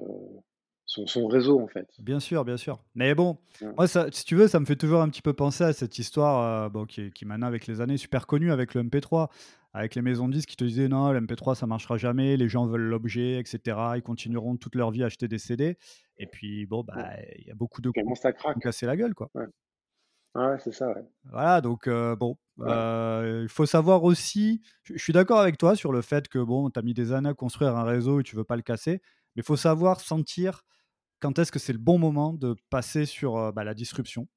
son, 1.06 1.28
réseau 1.28 1.60
en 1.60 1.68
fait. 1.68 1.88
Bien 2.00 2.20
sûr, 2.20 2.46
bien 2.46 2.58
sûr. 2.58 2.84
Mais 2.96 3.16
bon, 3.16 3.38
moi, 3.78 3.88
ça, 3.88 4.08
si 4.12 4.26
tu 4.26 4.36
veux, 4.36 4.48
ça 4.48 4.60
me 4.60 4.66
fait 4.66 4.76
toujours 4.76 5.02
un 5.02 5.10
petit 5.10 5.22
peu 5.22 5.34
penser 5.34 5.64
à 5.64 5.74
cette 5.74 5.98
histoire 5.98 6.66
euh, 6.66 6.70
bon, 6.70 6.86
qui, 6.86 7.12
qui 7.12 7.26
maintenant 7.26 7.48
avec 7.48 7.68
les 7.68 7.82
années 7.82 7.98
super 7.98 8.28
connue 8.28 8.52
avec 8.52 8.74
le 8.74 8.84
MP3, 8.84 9.30
avec 9.74 9.96
les 9.96 10.02
maisons 10.02 10.28
de 10.28 10.34
disques 10.34 10.50
qui 10.50 10.56
te 10.56 10.64
disaient 10.64 10.88
non, 10.88 11.12
le 11.12 11.20
MP3 11.20 11.56
ça 11.56 11.66
marchera 11.66 11.98
jamais, 11.98 12.38
les 12.38 12.48
gens 12.48 12.66
veulent 12.66 12.82
l'objet, 12.82 13.40
etc. 13.40 13.78
Ils 13.96 14.04
continueront 14.04 14.56
toute 14.56 14.76
leur 14.76 14.92
vie 14.92 15.04
à 15.04 15.08
acheter 15.08 15.28
des 15.28 15.40
CD. 15.40 15.78
Et 16.18 16.28
puis 16.28 16.66
bon, 16.66 16.84
bah 16.84 17.10
il 17.40 17.48
y 17.48 17.52
a 17.52 17.56
beaucoup 17.56 17.82
de 17.82 17.90
Comment 17.90 18.16
ça 18.16 18.32
craque 18.32 18.60
casser 18.60 18.86
la 18.86 18.96
gueule 18.96 19.16
quoi. 19.16 19.32
Ouais. 19.34 20.60
c'est 20.60 20.74
ça. 20.74 20.94
Voilà, 21.32 21.62
donc 21.62 21.88
euh, 21.88 22.16
bon, 22.16 22.38
euh, 22.60 23.40
il 23.44 23.50
faut 23.50 23.66
savoir 23.66 24.04
aussi, 24.04 24.62
je 24.84 24.98
suis 24.98 25.14
d'accord 25.14 25.40
avec 25.40 25.58
toi 25.58 25.76
sur 25.76 25.92
le 25.92 26.02
fait 26.02 26.28
que 26.28 26.40
bon, 26.40 26.70
tu 26.70 26.80
as 26.80 26.84
mis 26.84 26.94
des 26.94 27.12
années 27.12 27.30
à 27.30 27.34
construire 27.34 27.76
un 27.76 27.84
réseau 27.84 28.20
et 28.20 28.24
tu 28.24 28.36
veux 28.36 28.44
pas 28.44 28.56
le 28.56 28.62
casser, 28.62 29.02
mais 29.36 29.42
il 29.42 29.44
faut 29.44 29.58
savoir 29.58 30.00
sentir 30.00 30.64
quand 31.24 31.40
est-ce 31.40 31.52
que 31.52 31.60
c'est 31.60 31.74
le 31.74 31.80
bon 31.80 31.98
moment 31.98 32.34
de 32.34 32.56
passer 32.70 33.06
sur 33.06 33.54
bah, 33.54 33.64
la 33.64 33.74
disruption? 33.74 34.28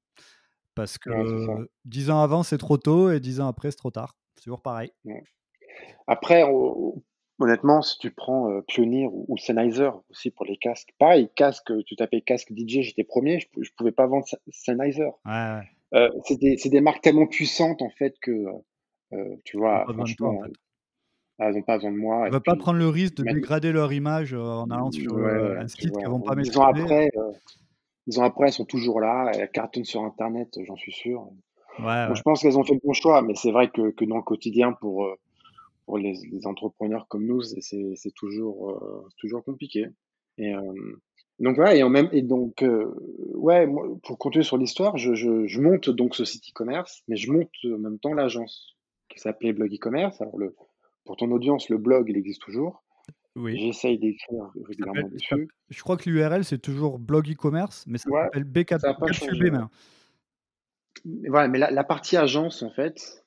Parce 0.73 0.97
que 0.97 1.09
Ouais, 1.09 1.25
c'est 1.27 1.45
ça. 1.45 1.57
10 1.85 2.09
ans 2.09 2.21
avant, 2.21 2.43
c'est 2.43 2.57
trop 2.57 2.77
tôt 2.77 3.11
et 3.11 3.19
10 3.19 3.41
ans 3.41 3.47
après, 3.47 3.71
c'est 3.71 3.77
trop 3.77 3.91
tard. 3.91 4.15
C'est 4.35 4.43
toujours 4.43 4.61
pareil. 4.61 4.91
Ouais. 5.03 5.21
Après, 6.07 6.43
honnêtement, 7.39 7.81
si 7.81 7.97
tu 7.99 8.11
prends 8.11 8.49
euh, 8.49 8.61
Pioneer 8.61 9.07
ou, 9.07 9.25
ou 9.27 9.37
Sennheiser 9.37 9.89
aussi 10.09 10.31
pour 10.31 10.45
les 10.45 10.55
casques, 10.55 10.93
pareil, 10.97 11.29
casque, 11.35 11.73
tu 11.85 11.95
tapais 11.97 12.21
casque 12.21 12.53
DJ, 12.53 12.83
j'étais 12.83 13.03
premier, 13.03 13.41
je, 13.41 13.47
je 13.61 13.71
pouvais 13.75 13.91
pas 13.91 14.07
vendre 14.07 14.25
Sen- 14.25 14.39
Sennheiser. 14.49 15.09
Ouais. 15.25 15.61
Euh, 15.93 16.09
c'est 16.25 16.37
des, 16.69 16.81
marques 16.81 17.01
tellement 17.01 17.27
puissantes 17.27 17.81
en 17.81 17.89
fait 17.89 18.15
que, 18.21 18.45
euh, 19.13 19.35
tu 19.43 19.57
vois, 19.57 19.85
toi, 20.17 20.29
en 20.29 20.43
fait. 21.37 21.43
elles 21.45 21.55
n'ont 21.55 21.61
pas 21.63 21.75
besoin 21.77 21.91
de 21.91 21.97
moi. 21.97 22.23
Ils 22.25 22.27
Et 22.27 22.31
veulent 22.31 22.41
pas 22.41 22.55
prendre 22.55 22.79
le 22.79 22.87
risque 22.89 23.15
de 23.15 23.23
maintenant- 23.23 23.35
dégrader 23.39 23.71
leur 23.71 23.93
image 23.93 24.33
euh, 24.33 24.39
en 24.41 24.69
allant 24.69 24.91
sur 24.91 25.13
ouais, 25.13 25.21
euh, 25.21 25.53
ouais, 25.53 25.57
un 25.59 25.67
site 25.67 25.89
vois, 25.89 26.01
qu'elles 26.01 26.09
vont 26.11 26.19
pas 26.21 26.35
dix 26.35 26.57
ans 26.57 26.63
après, 26.63 27.09
euh, 27.17 27.31
dix 28.07 28.19
ans 28.19 28.23
après, 28.23 28.47
elles 28.47 28.53
sont 28.53 28.65
toujours 28.65 28.99
là, 28.99 29.31
elles 29.33 29.49
cartonnent 29.51 29.85
sur 29.85 30.03
Internet, 30.03 30.57
j'en 30.65 30.75
suis 30.75 30.91
sûr. 30.91 31.21
Ouais, 31.79 31.83
Bon, 31.83 31.85
ouais. 32.09 32.15
je 32.15 32.21
pense 32.23 32.41
qu'elles 32.41 32.57
ont 32.57 32.63
fait 32.63 32.73
le 32.73 32.79
bon 32.83 32.93
choix, 32.93 33.21
mais 33.21 33.35
c'est 33.35 33.51
vrai 33.51 33.69
que, 33.69 33.91
que 33.91 34.03
dans 34.05 34.17
le 34.17 34.23
quotidien, 34.23 34.71
pour, 34.73 35.05
euh, 35.05 35.15
pour 35.85 35.97
les, 35.99 36.15
les 36.31 36.47
entrepreneurs 36.47 37.07
comme 37.07 37.25
nous, 37.25 37.41
c'est- 37.41 37.61
toujours, 38.15 38.71
euh, 38.71 39.07
toujours 39.19 39.43
compliqué. 39.43 39.85
Et 40.39 40.53
donc 41.39 41.55
voilà, 41.55 41.75
et 41.75 41.83
en 41.83 41.89
même 41.89 42.09
et 42.11 42.23
donc 42.23 42.63
euh, 42.63 42.91
ouais, 43.35 43.67
moi, 43.67 43.85
pour 44.03 44.17
continuer 44.17 44.43
sur 44.43 44.57
l'histoire, 44.57 44.97
je, 44.97 45.13
je, 45.13 45.45
je 45.45 45.61
monte 45.61 45.89
donc 45.91 46.15
ce 46.15 46.25
site 46.25 46.43
e-commerce, 46.49 47.03
mais 47.07 47.15
je 47.15 47.31
monte 47.31 47.49
en 47.65 47.77
même 47.77 47.99
temps 47.99 48.13
l'agence 48.13 48.75
qui 49.07 49.19
s'appelait 49.19 49.53
Blog 49.53 49.71
e-commerce. 49.71 50.19
Alors 50.19 50.35
le 50.37 50.55
pour 51.07 51.17
ton 51.17 51.31
audience, 51.31 51.69
le 51.69 51.77
blog 51.77 52.07
il 52.09 52.17
existe 52.17 52.41
toujours. 52.41 52.83
Oui. 53.35 53.57
J'essaye 53.57 53.97
d'écrire 53.99 54.49
régulièrement 54.67 55.09
dessus. 55.09 55.47
Je 55.69 55.81
crois 55.83 55.95
que 55.97 56.09
l'URL, 56.09 56.43
c'est 56.43 56.57
toujours 56.57 56.99
blog 56.99 57.29
e-commerce, 57.31 57.83
mais 57.87 57.97
ça 57.97 58.09
s'appelle 58.09 58.43
B4, 58.45 58.79
ça 58.79 58.89
a 58.89 58.93
pas 58.93 59.07
Capsule 59.07 59.29
changé, 59.29 59.49
B 59.49 59.53
ouais. 59.53 59.59
Mais 61.05 61.29
voilà, 61.29 61.47
mais 61.47 61.59
la, 61.59 61.71
la 61.71 61.83
partie 61.83 62.17
agence 62.17 62.63
en 62.63 62.71
fait. 62.71 63.23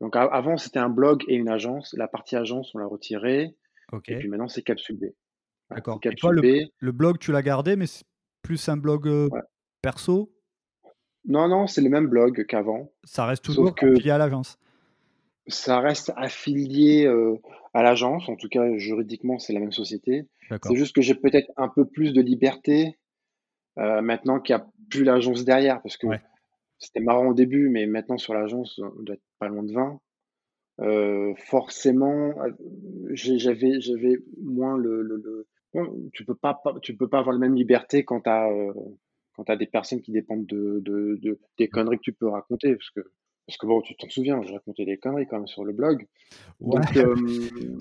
Donc 0.00 0.16
avant 0.16 0.56
c'était 0.56 0.78
un 0.78 0.88
blog 0.90 1.24
et 1.28 1.34
une 1.34 1.48
agence. 1.48 1.94
La 1.96 2.08
partie 2.08 2.36
agence 2.36 2.74
on 2.74 2.78
l'a 2.78 2.86
retirée 2.86 3.56
Ok, 3.92 4.08
et 4.08 4.16
puis 4.18 4.28
maintenant 4.28 4.48
c'est 4.48 4.62
Capsule 4.62 4.96
B. 4.96 5.04
Voilà, 5.68 5.80
d'accord. 5.80 5.98
Et 6.04 6.14
toi, 6.14 6.32
le, 6.32 6.42
B. 6.42 6.68
le 6.78 6.92
blog, 6.92 7.18
tu 7.18 7.32
l'as 7.32 7.42
gardé, 7.42 7.76
mais 7.76 7.86
c'est 7.86 8.04
plus 8.42 8.68
un 8.68 8.76
blog 8.76 9.08
euh, 9.08 9.28
Ouais. 9.30 9.40
perso? 9.80 10.30
Non, 11.26 11.48
non, 11.48 11.66
c'est 11.66 11.80
le 11.80 11.88
même 11.88 12.06
blog 12.08 12.44
qu'avant, 12.46 12.92
Ça 13.04 13.24
reste 13.24 13.42
toujours 13.42 13.74
que 13.74 13.86
affilié 13.86 14.10
à 14.10 14.18
l'agence. 14.18 14.58
Ça 15.46 15.80
reste 15.80 16.12
affilié 16.16 17.06
euh, 17.06 17.36
à 17.74 17.82
l'agence. 17.82 18.28
En 18.28 18.36
tout 18.36 18.48
cas, 18.48 18.76
juridiquement, 18.76 19.38
c'est 19.38 19.52
la 19.52 19.60
même 19.60 19.72
société. 19.72 20.26
C'est 20.62 20.76
juste 20.76 20.94
que 20.94 21.02
j'ai 21.02 21.14
peut-être 21.14 21.50
un 21.56 21.68
peu 21.68 21.84
plus 21.84 22.12
de 22.12 22.20
liberté 22.20 22.98
euh, 23.78 24.00
maintenant 24.02 24.40
qu'il 24.40 24.54
n'y 24.56 24.62
a 24.62 24.66
plus 24.90 25.04
l'agence 25.04 25.44
derrière, 25.44 25.82
parce 25.82 25.96
que 25.96 26.06
Ouais. 26.06 26.20
c'était 26.78 27.00
marrant 27.00 27.28
au 27.28 27.34
début, 27.34 27.68
mais 27.68 27.86
maintenant 27.86 28.18
sur 28.18 28.34
l'agence, 28.34 28.78
on 28.78 29.02
doit 29.02 29.16
être 29.16 29.22
pas 29.38 29.48
loin 29.48 29.62
de 29.62 29.72
20. 29.72 30.00
Euh, 30.80 31.34
forcément, 31.36 32.34
j'avais 33.12 33.80
j'avais 33.80 34.16
moins 34.42 34.76
le, 34.76 35.02
le, 35.02 35.16
le- 35.16 35.46
bon, 35.72 36.10
tu 36.12 36.24
peux 36.24 36.34
pas, 36.34 36.60
tu 36.82 36.96
peux 36.96 37.08
pas 37.08 37.18
avoir 37.20 37.32
la 37.32 37.38
même 37.38 37.54
liberté 37.54 38.04
quand 38.04 38.22
tu 38.22 38.28
as 38.30 38.48
quand 39.34 39.44
t'as 39.44 39.56
des 39.56 39.66
personnes 39.66 40.00
qui 40.00 40.12
dépendent 40.12 40.46
de, 40.46 40.80
de, 40.80 41.18
de 41.22 41.38
des 41.58 41.68
conneries 41.68 41.98
que 41.98 42.02
tu 42.02 42.12
peux 42.12 42.28
raconter 42.28 42.74
parce 42.76 42.90
que 42.90 43.00
parce 43.46 43.58
que 43.58 43.66
bon 43.66 43.80
tu 43.82 43.94
t'en 43.96 44.08
souviens 44.08 44.42
je 44.42 44.52
racontais 44.52 44.84
des 44.84 44.96
conneries 44.96 45.26
quand 45.26 45.36
même 45.38 45.46
sur 45.46 45.64
le 45.64 45.72
blog 45.72 46.06
Ouais. 46.60 46.80
donc 46.80 46.96
euh, 46.96 47.14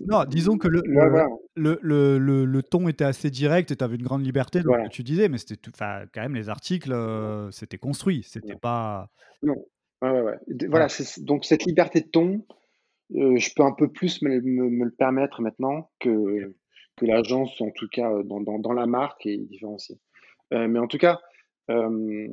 Non, 0.07 0.25
disons 0.25 0.57
que 0.57 0.67
le, 0.67 0.79
ouais, 0.81 0.87
le, 1.05 1.09
voilà. 1.09 1.27
le, 1.55 1.79
le, 1.81 2.17
le- 2.19 2.45
le 2.45 2.63
ton 2.63 2.87
était 2.87 3.05
assez 3.05 3.29
direct 3.31 3.71
et 3.71 3.75
tu 3.75 3.83
avais 3.83 3.95
une 3.95 4.03
grande 4.03 4.23
liberté 4.23 4.59
dans 4.59 4.69
Voilà. 4.69 4.85
ce 4.85 4.89
que 4.89 4.93
tu 4.95 5.03
disais, 5.03 5.29
mais 5.29 5.37
c'était 5.37 5.55
tout, 5.55 5.71
enfin, 5.73 6.03
quand 6.13 6.21
même, 6.21 6.35
les 6.35 6.49
articles, 6.49 6.91
euh, 6.91 7.49
c'était 7.51 7.77
construit. 7.77 8.23
C'était 8.23 8.53
Ouais. 8.53 8.59
pas. 8.59 9.09
non 9.41 9.55
ouais, 10.01 10.09
ouais, 10.11 10.21
ouais. 10.21 10.37
De- 10.47 10.67
Voilà. 10.67 10.87
donc 11.19 11.45
cette 11.45 11.65
liberté 11.65 12.01
de 12.01 12.07
ton 12.07 12.45
euh, 13.15 13.37
je 13.37 13.49
peux 13.55 13.63
un 13.63 13.71
peu 13.73 13.89
plus 13.91 14.21
me, 14.21 14.39
me, 14.41 14.69
me 14.69 14.85
le 14.85 14.91
permettre 14.91 15.41
maintenant 15.41 15.89
que 15.99 16.53
que 16.97 17.05
l'agence 17.05 17.59
en 17.61 17.71
tout 17.71 17.87
cas 17.91 18.11
dans, 18.23 18.39
dans, 18.41 18.59
dans 18.59 18.73
la 18.73 18.85
marque 18.85 19.25
est 19.25 19.37
différenciée 19.37 19.97
mais 20.51 20.77
en 20.79 20.87
tout 20.87 20.99
cas 20.99 21.19
euh, 21.69 22.27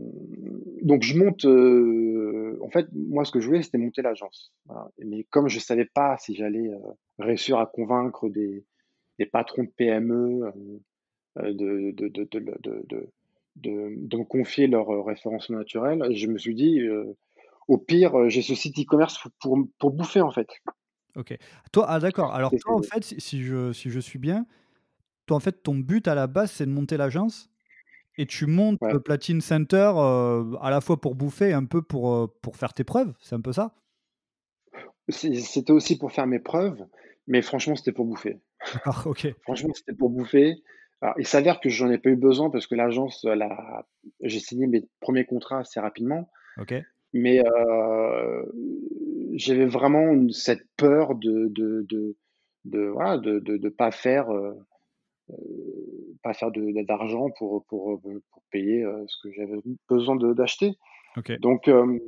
donc 0.83 1.03
je 1.03 1.17
monte. 1.17 1.45
Euh, 1.45 2.59
en 2.63 2.71
fait, 2.71 2.87
moi, 2.93 3.25
ce 3.25 3.33
que 3.33 3.41
je 3.41 3.47
voulais, 3.47 3.63
c'était 3.63 3.79
monter 3.79 4.03
l'agence. 4.03 4.53
Mais 4.99 5.25
comme 5.25 5.49
je 5.49 5.59
savais 5.59 5.87
pas 5.87 6.17
si 6.19 6.35
j'allais 6.35 6.69
euh, 6.69 6.79
réussir 7.19 7.59
à 7.59 7.67
convaincre 7.67 8.29
des, 8.29 8.65
patrons 9.33 9.65
de 9.65 9.69
PME 9.69 10.53
de 11.37 13.11
me 14.17 14.25
confier 14.25 14.67
leur 14.67 15.05
référencement 15.05 15.59
naturel, 15.59 16.15
je 16.15 16.27
me 16.27 16.39
suis 16.39 16.55
dit, 16.55 16.81
au 17.69 17.79
pire, 17.79 18.31
j'ai 18.31 18.43
ce 18.43 18.55
site 18.55 18.79
e-commerce 18.79 19.19
pour, 19.41 19.91
bouffer 19.91 20.23
en 20.23 20.31
fait. 20.31 20.49
Ok. 21.17 21.37
Toi, 21.73 21.87
ah, 21.89 21.99
d'accord. 21.99 22.33
Alors 22.33 22.51
toi, 22.51 22.75
en 22.75 22.83
fait, 22.83 23.05
je 23.05 23.73
si 23.73 23.91
je 23.91 24.01
suis 24.01 24.19
bien, 24.19 24.47
toi, 25.27 25.37
en 25.37 25.41
fait, 25.41 25.63
ton 25.63 25.77
but 25.77 26.09
à 26.09 26.15
la 26.15 26.27
base, 26.27 26.51
c'est 26.51 26.67
de 26.67 26.73
monter 26.73 26.97
l'agence? 26.97 27.50
Et 28.21 28.27
tu 28.27 28.47
montes 28.47 28.79
Ouais. 28.83 28.93
le 28.93 29.01
Platine 29.01 29.41
Center 29.41 29.93
euh, 29.97 30.55
à 30.61 30.71
la 30.71 30.81
fois 30.81 31.01
pour 31.01 31.15
bouffer 31.15 31.51
et 31.51 31.53
un 31.53 31.65
peu 31.65 31.83
pour, 31.83 32.13
euh, 32.15 32.27
pour 32.43 32.57
faire 32.57 32.75
tes 32.75 32.85
preuves. 32.85 33.13
C'est 33.21 33.35
un 33.35 33.41
peu 33.41 33.53
ça? 33.53 33.75
c'était 35.09 35.73
aussi 35.73 35.99
pour 35.99 36.13
faire 36.13 36.27
mes 36.29 36.39
preuves 36.39 36.87
mais 37.27 37.43
franchement 37.43 37.75
c'était 37.75 37.91
pour 37.93 38.05
bouffer 38.05 38.41
D'accord, 38.75 39.03
ok. 39.07 39.27
Franchement, 39.45 39.73
c'était 39.75 39.95
pour 39.95 40.11
bouffer. 40.11 40.57
Alors, 41.01 41.15
il 41.19 41.27
s'avère 41.27 41.61
que 41.61 41.71
j'en 41.71 41.91
ai 41.91 41.97
pas 41.97 42.11
eu 42.11 42.17
besoin 42.17 42.51
parce 42.51 42.67
que 42.67 42.75
l'agence, 42.75 43.25
elle 43.25 43.41
a- 43.41 43.87
j'ai 44.21 44.39
signé 44.39 44.67
mes 44.67 44.87
premiers 45.01 45.25
contrats 45.25 45.61
assez 45.61 45.81
rapidement. 45.81 46.31
Ok. 46.59 46.75
Mais 47.15 47.43
euh, 47.43 48.43
j'avais 49.33 49.65
vraiment 49.65 50.13
une- 50.13 50.31
cette 50.31 50.67
peur 50.77 51.15
de 51.15 51.47
de 51.49 51.87
de 51.89 52.17
de 52.67 52.81
voilà 52.89 53.17
de 53.17 53.39
de, 53.39 53.57
de 53.57 53.69
pas 53.71 53.91
faire 53.93 54.29
euh, 54.31 54.53
euh, 55.31 55.35
pas 56.23 56.35
faire 56.35 56.51
de 56.51 56.83
d'argent 56.83 57.31
pour 57.39 57.65
pour 57.67 58.01
pour 58.01 58.43
payer 58.51 58.85
ce 59.07 59.17
que 59.23 59.33
j'avais 59.33 59.59
besoin 59.89 60.17
d'acheter. 60.17 60.77
Ok. 61.17 61.39
Donc 61.41 61.69
euh, 61.69 61.99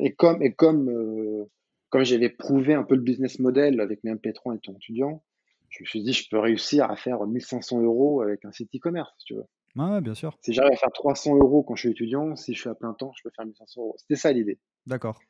et 0.00 0.12
comme 0.14 0.42
et 0.42 0.52
comme 0.52 0.88
euh, 0.88 1.44
comme 1.90 2.04
j'avais 2.04 2.30
prouvé 2.30 2.74
un 2.74 2.82
peu 2.82 2.94
le 2.94 3.02
business 3.02 3.38
model 3.38 3.80
avec 3.80 4.02
mes 4.04 4.12
MP3 4.14 4.56
étant 4.56 4.74
étudiant, 4.74 5.22
je 5.68 5.82
me 5.82 5.86
suis 5.86 6.02
dit 6.02 6.12
je 6.12 6.28
peux 6.28 6.38
réussir 6.38 6.90
à 6.90 6.96
faire 6.96 7.24
1500 7.26 7.82
euros 7.82 8.22
avec 8.22 8.44
un 8.44 8.52
site 8.52 8.70
e-commerce, 8.74 9.12
si 9.18 9.26
tu 9.26 9.34
veux. 9.34 9.44
Ouais, 9.76 10.00
bien 10.00 10.14
sûr. 10.14 10.36
Si 10.40 10.52
j'arrive 10.52 10.72
à 10.72 10.76
faire 10.76 10.92
300 10.92 11.36
euros 11.36 11.62
quand 11.62 11.74
je 11.74 11.80
suis 11.80 11.90
étudiant, 11.90 12.36
si 12.36 12.54
je 12.54 12.60
suis 12.60 12.70
à 12.70 12.74
plein 12.74 12.94
temps, 12.94 13.12
je 13.16 13.22
peux 13.24 13.30
faire 13.34 13.44
1500 13.44 13.80
euros. 13.80 13.94
C'était 13.98 14.16
ça 14.16 14.32
l'idée. 14.32 14.58
D'accord. 14.86 15.20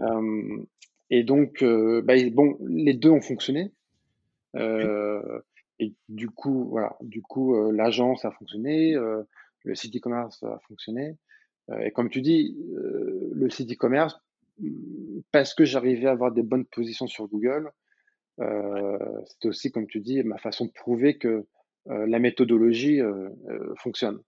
Euh, 0.00 0.64
et 1.10 1.24
donc, 1.24 1.64
bah, 1.64 2.14
bon, 2.32 2.56
les 2.60 2.94
deux 2.94 3.10
ont 3.10 3.20
fonctionné. 3.20 3.72
Et 5.82 5.94
du 6.08 6.30
coup, 6.30 6.68
voilà, 6.70 6.96
du 7.00 7.22
coup, 7.22 7.56
euh, 7.56 7.72
l'agence 7.72 8.24
a 8.24 8.30
fonctionné, 8.30 8.94
euh, 8.94 9.24
le 9.64 9.74
site 9.74 9.96
e-commerce 9.96 10.40
a 10.44 10.60
fonctionné. 10.68 11.18
Euh, 11.70 11.80
et 11.80 11.90
comme 11.90 12.08
tu 12.08 12.20
dis, 12.20 12.56
le 13.32 13.50
site 13.50 13.72
e-commerce, 13.72 14.16
mm, 14.60 15.22
parce 15.32 15.54
que 15.54 15.64
j'arrivais 15.64 16.06
à 16.06 16.12
avoir 16.12 16.30
des 16.30 16.44
bonnes 16.44 16.66
positions 16.66 17.08
sur 17.08 17.26
Google, 17.26 17.70
c'était 18.38 19.48
aussi, 19.48 19.70
comme 19.70 19.86
tu 19.86 20.00
dis, 20.00 20.22
ma 20.22 20.38
façon 20.38 20.66
de 20.66 20.72
prouver 20.72 21.18
que 21.18 21.46
la 21.86 22.18
méthodologie 22.18 23.00
fonctionne. 23.76 24.20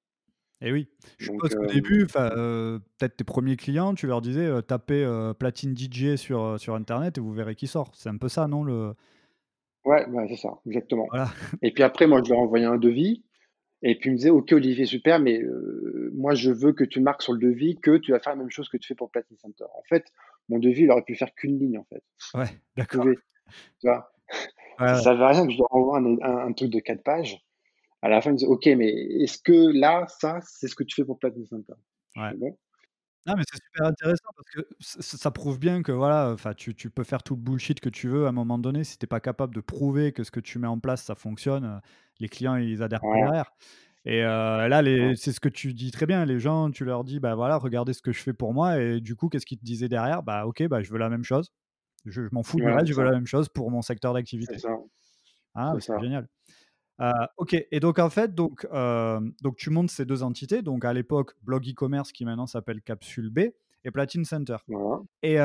Et 0.60 0.70
oui, 0.70 0.88
je 1.18 1.32
Donc, 1.32 1.42
suppose 1.42 1.54
qu'au 1.56 1.72
début, 1.72 2.06
peut-être 2.06 3.16
tes 3.16 3.24
premiers 3.24 3.56
clients, 3.56 3.94
tu 3.94 4.06
leur 4.06 4.20
disais 4.20 4.62
tapez 4.62 5.04
platine 5.38 5.76
DJ 5.76 6.14
sur, 6.14 6.60
sur 6.60 6.74
Internet 6.74 7.18
et 7.18 7.20
vous 7.20 7.32
verrez 7.32 7.56
qui 7.56 7.66
sort. 7.66 7.92
C'est 7.94 8.08
un 8.08 8.18
peu 8.18 8.28
ça, 8.28 8.46
non 8.46 8.62
le... 8.62 8.94
ouais, 9.84 10.06
ouais, 10.08 10.26
c'est 10.28 10.36
ça, 10.36 10.50
exactement. 10.66 11.06
Voilà. 11.10 11.28
Et 11.62 11.72
puis 11.72 11.82
après, 11.82 12.06
moi, 12.06 12.22
je 12.24 12.30
leur 12.30 12.40
envoyais 12.40 12.66
un 12.66 12.76
devis. 12.78 13.24
Et 13.82 13.98
puis, 13.98 14.08
ils 14.08 14.12
me 14.14 14.16
disaient, 14.16 14.30
OK, 14.30 14.52
Olivier, 14.52 14.86
super, 14.86 15.20
mais 15.20 15.42
euh, 15.42 16.10
moi, 16.14 16.34
je 16.34 16.50
veux 16.50 16.72
que 16.72 16.84
tu 16.84 17.00
marques 17.00 17.22
sur 17.22 17.34
le 17.34 17.38
devis 17.38 17.76
que 17.80 17.98
tu 17.98 18.12
vas 18.12 18.18
faire 18.20 18.32
la 18.34 18.38
même 18.38 18.50
chose 18.50 18.68
que 18.70 18.78
tu 18.78 18.86
fais 18.88 18.94
pour 18.94 19.10
Platine 19.10 19.36
Center. 19.36 19.64
En 19.76 19.82
fait, 19.88 20.06
mon 20.48 20.58
devis, 20.58 20.84
il 20.84 20.90
aurait 20.90 21.02
pu 21.02 21.14
faire 21.16 21.34
qu'une 21.34 21.58
ligne, 21.58 21.78
en 21.78 21.84
fait. 21.84 22.02
Ouais, 22.34 22.48
d'accord. 22.76 23.04
Tu 23.04 23.88
vois. 23.88 24.10
Ouais, 24.80 24.88
Ça 24.88 25.02
servait 25.02 25.24
à 25.24 25.28
rien 25.28 25.46
que 25.46 25.52
je 25.52 25.58
leur 25.58 25.74
envoie 25.74 25.98
un, 25.98 26.06
un- 26.22 26.46
un 26.48 26.52
truc 26.52 26.70
de 26.70 26.80
quatre 26.80 27.02
pages. 27.02 27.38
À 28.02 28.08
la 28.08 28.20
fin, 28.22 28.30
ils 28.30 28.34
me 28.34 28.38
disaient, 28.38 28.50
OK, 28.50 28.66
mais 28.66 28.88
est-ce 28.90 29.38
que 29.38 29.78
là, 29.78 30.06
ça, 30.08 30.38
c'est 30.42 30.66
ce 30.68 30.74
que 30.74 30.84
tu 30.84 30.94
fais 30.94 31.04
pour 31.04 31.18
Platine 31.18 31.46
Center? 31.46 31.74
Ouais. 32.16 32.32
bon, 32.34 32.56
Non, 33.26 33.34
mais 33.36 33.42
c'est 33.50 33.56
super 33.64 33.86
intéressant 33.86 34.28
parce 34.36 34.50
que 34.50 34.74
ça 34.80 35.30
prouve 35.30 35.58
bien 35.58 35.82
que 35.82 35.92
voilà, 35.92 36.30
enfin, 36.32 36.52
tu, 36.52 36.74
tu 36.74 36.90
peux 36.90 37.04
faire 37.04 37.22
tout 37.22 37.34
le 37.36 37.40
bullshit 37.40 37.80
que 37.80 37.88
tu 37.88 38.06
veux 38.08 38.26
à 38.26 38.28
un 38.28 38.32
moment 38.32 38.58
donné. 38.58 38.84
Si 38.84 38.98
t'es 38.98 39.06
pas 39.06 39.20
capable 39.20 39.54
de 39.54 39.60
prouver 39.62 40.12
que 40.12 40.24
ce 40.24 40.30
que 40.30 40.40
tu 40.40 40.58
mets 40.58 40.66
en 40.66 40.78
place, 40.78 41.02
ça 41.04 41.14
fonctionne, 41.14 41.64
euh, 41.64 41.78
les 42.20 42.28
clients, 42.28 42.56
ils 42.56 42.82
adhèrent 42.82 43.06
pas 43.06 43.16
derrière. 43.18 43.50
Et 44.04 44.22
euh, 44.24 44.68
là, 44.68 44.82
ouais, 44.98 45.14
c'est 45.16 45.32
ce 45.32 45.40
que 45.40 45.48
tu 45.48 45.72
dis 45.74 45.90
très 45.90 46.04
bien. 46.06 46.24
Les 46.26 46.38
gens, 46.38 46.70
tu 46.70 46.84
leur 46.84 47.04
dis, 47.04 47.20
bah 47.20 47.34
voilà, 47.34 47.56
regardez 47.58 47.94
ce 47.94 48.02
que 48.02 48.12
je 48.12 48.20
fais 48.22 48.34
pour 48.34 48.52
moi. 48.54 48.78
Et 48.80 49.00
du 49.00 49.16
coup, 49.16 49.28
qu'est-ce 49.30 49.46
qu'ils 49.46 49.58
te 49.58 49.64
disaient 49.64 49.88
derrière? 49.88 50.22
Bah 50.22 50.46
ok, 50.46 50.64
bah 50.68 50.82
je 50.82 50.90
veux 50.92 50.98
la 50.98 51.08
même 51.10 51.24
chose. 51.24 51.50
Je, 52.06 52.22
je 52.24 52.30
m'en 52.32 52.42
fous 52.44 52.60
du 52.60 52.70
ouais, 52.70 52.72
reste, 52.72 52.86
c'est 52.86 52.92
je 52.92 52.94
veux 52.94 53.04
la 53.04 53.12
même 53.12 53.26
chose 53.26 53.48
pour 53.50 53.70
mon 53.70 53.82
secteur 53.82 54.14
c'est 54.38 54.54
d'activité. 54.54 54.58
ça, 54.58 54.68
Ah, 55.54 55.76
c'est 55.80 55.80
c'est 55.80 55.98
génial. 55.98 56.28
OK 57.38 57.54
et 57.70 57.80
donc 57.80 57.98
en 57.98 58.10
fait, 58.10 58.34
donc, 58.34 58.66
donc 59.42 59.56
tu 59.56 59.70
montes 59.70 59.90
ces 59.90 60.04
2 60.04 60.22
entités, 60.22 60.62
donc 60.62 60.84
à 60.84 60.92
l'époque 60.92 61.34
Blog 61.42 61.66
e-commerce 61.68 62.12
qui 62.12 62.24
maintenant 62.24 62.46
s'appelle 62.46 62.82
Capsule 62.82 63.30
B 63.30 63.40
et 63.84 63.90
Platine 63.90 64.24
Center 64.24 64.56
Voilà. 64.68 65.04
et 65.22 65.38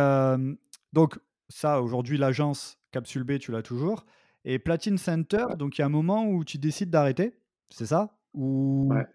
donc 0.94 1.20
ça 1.50 1.82
aujourd'hui 1.82 2.18
l'agence 2.18 2.80
Capsule 2.92 3.24
B 3.24 3.40
tu 3.40 3.52
l'as 3.52 3.64
toujours 3.64 4.06
et 4.46 4.60
Platine 4.60 4.98
Center, 4.98 5.46
Ouais, 5.46 5.56
donc 5.58 5.78
il 5.78 5.82
y 5.82 5.84
a 5.84 5.88
un 5.88 5.90
moment 5.90 6.26
où 6.28 6.46
tu 6.46 6.58
décides 6.60 6.90
d'arrêter, 6.92 7.40
c'est 7.70 7.86
ça? 7.88 8.18
Ou 8.34 8.96
ouais. 8.96 9.06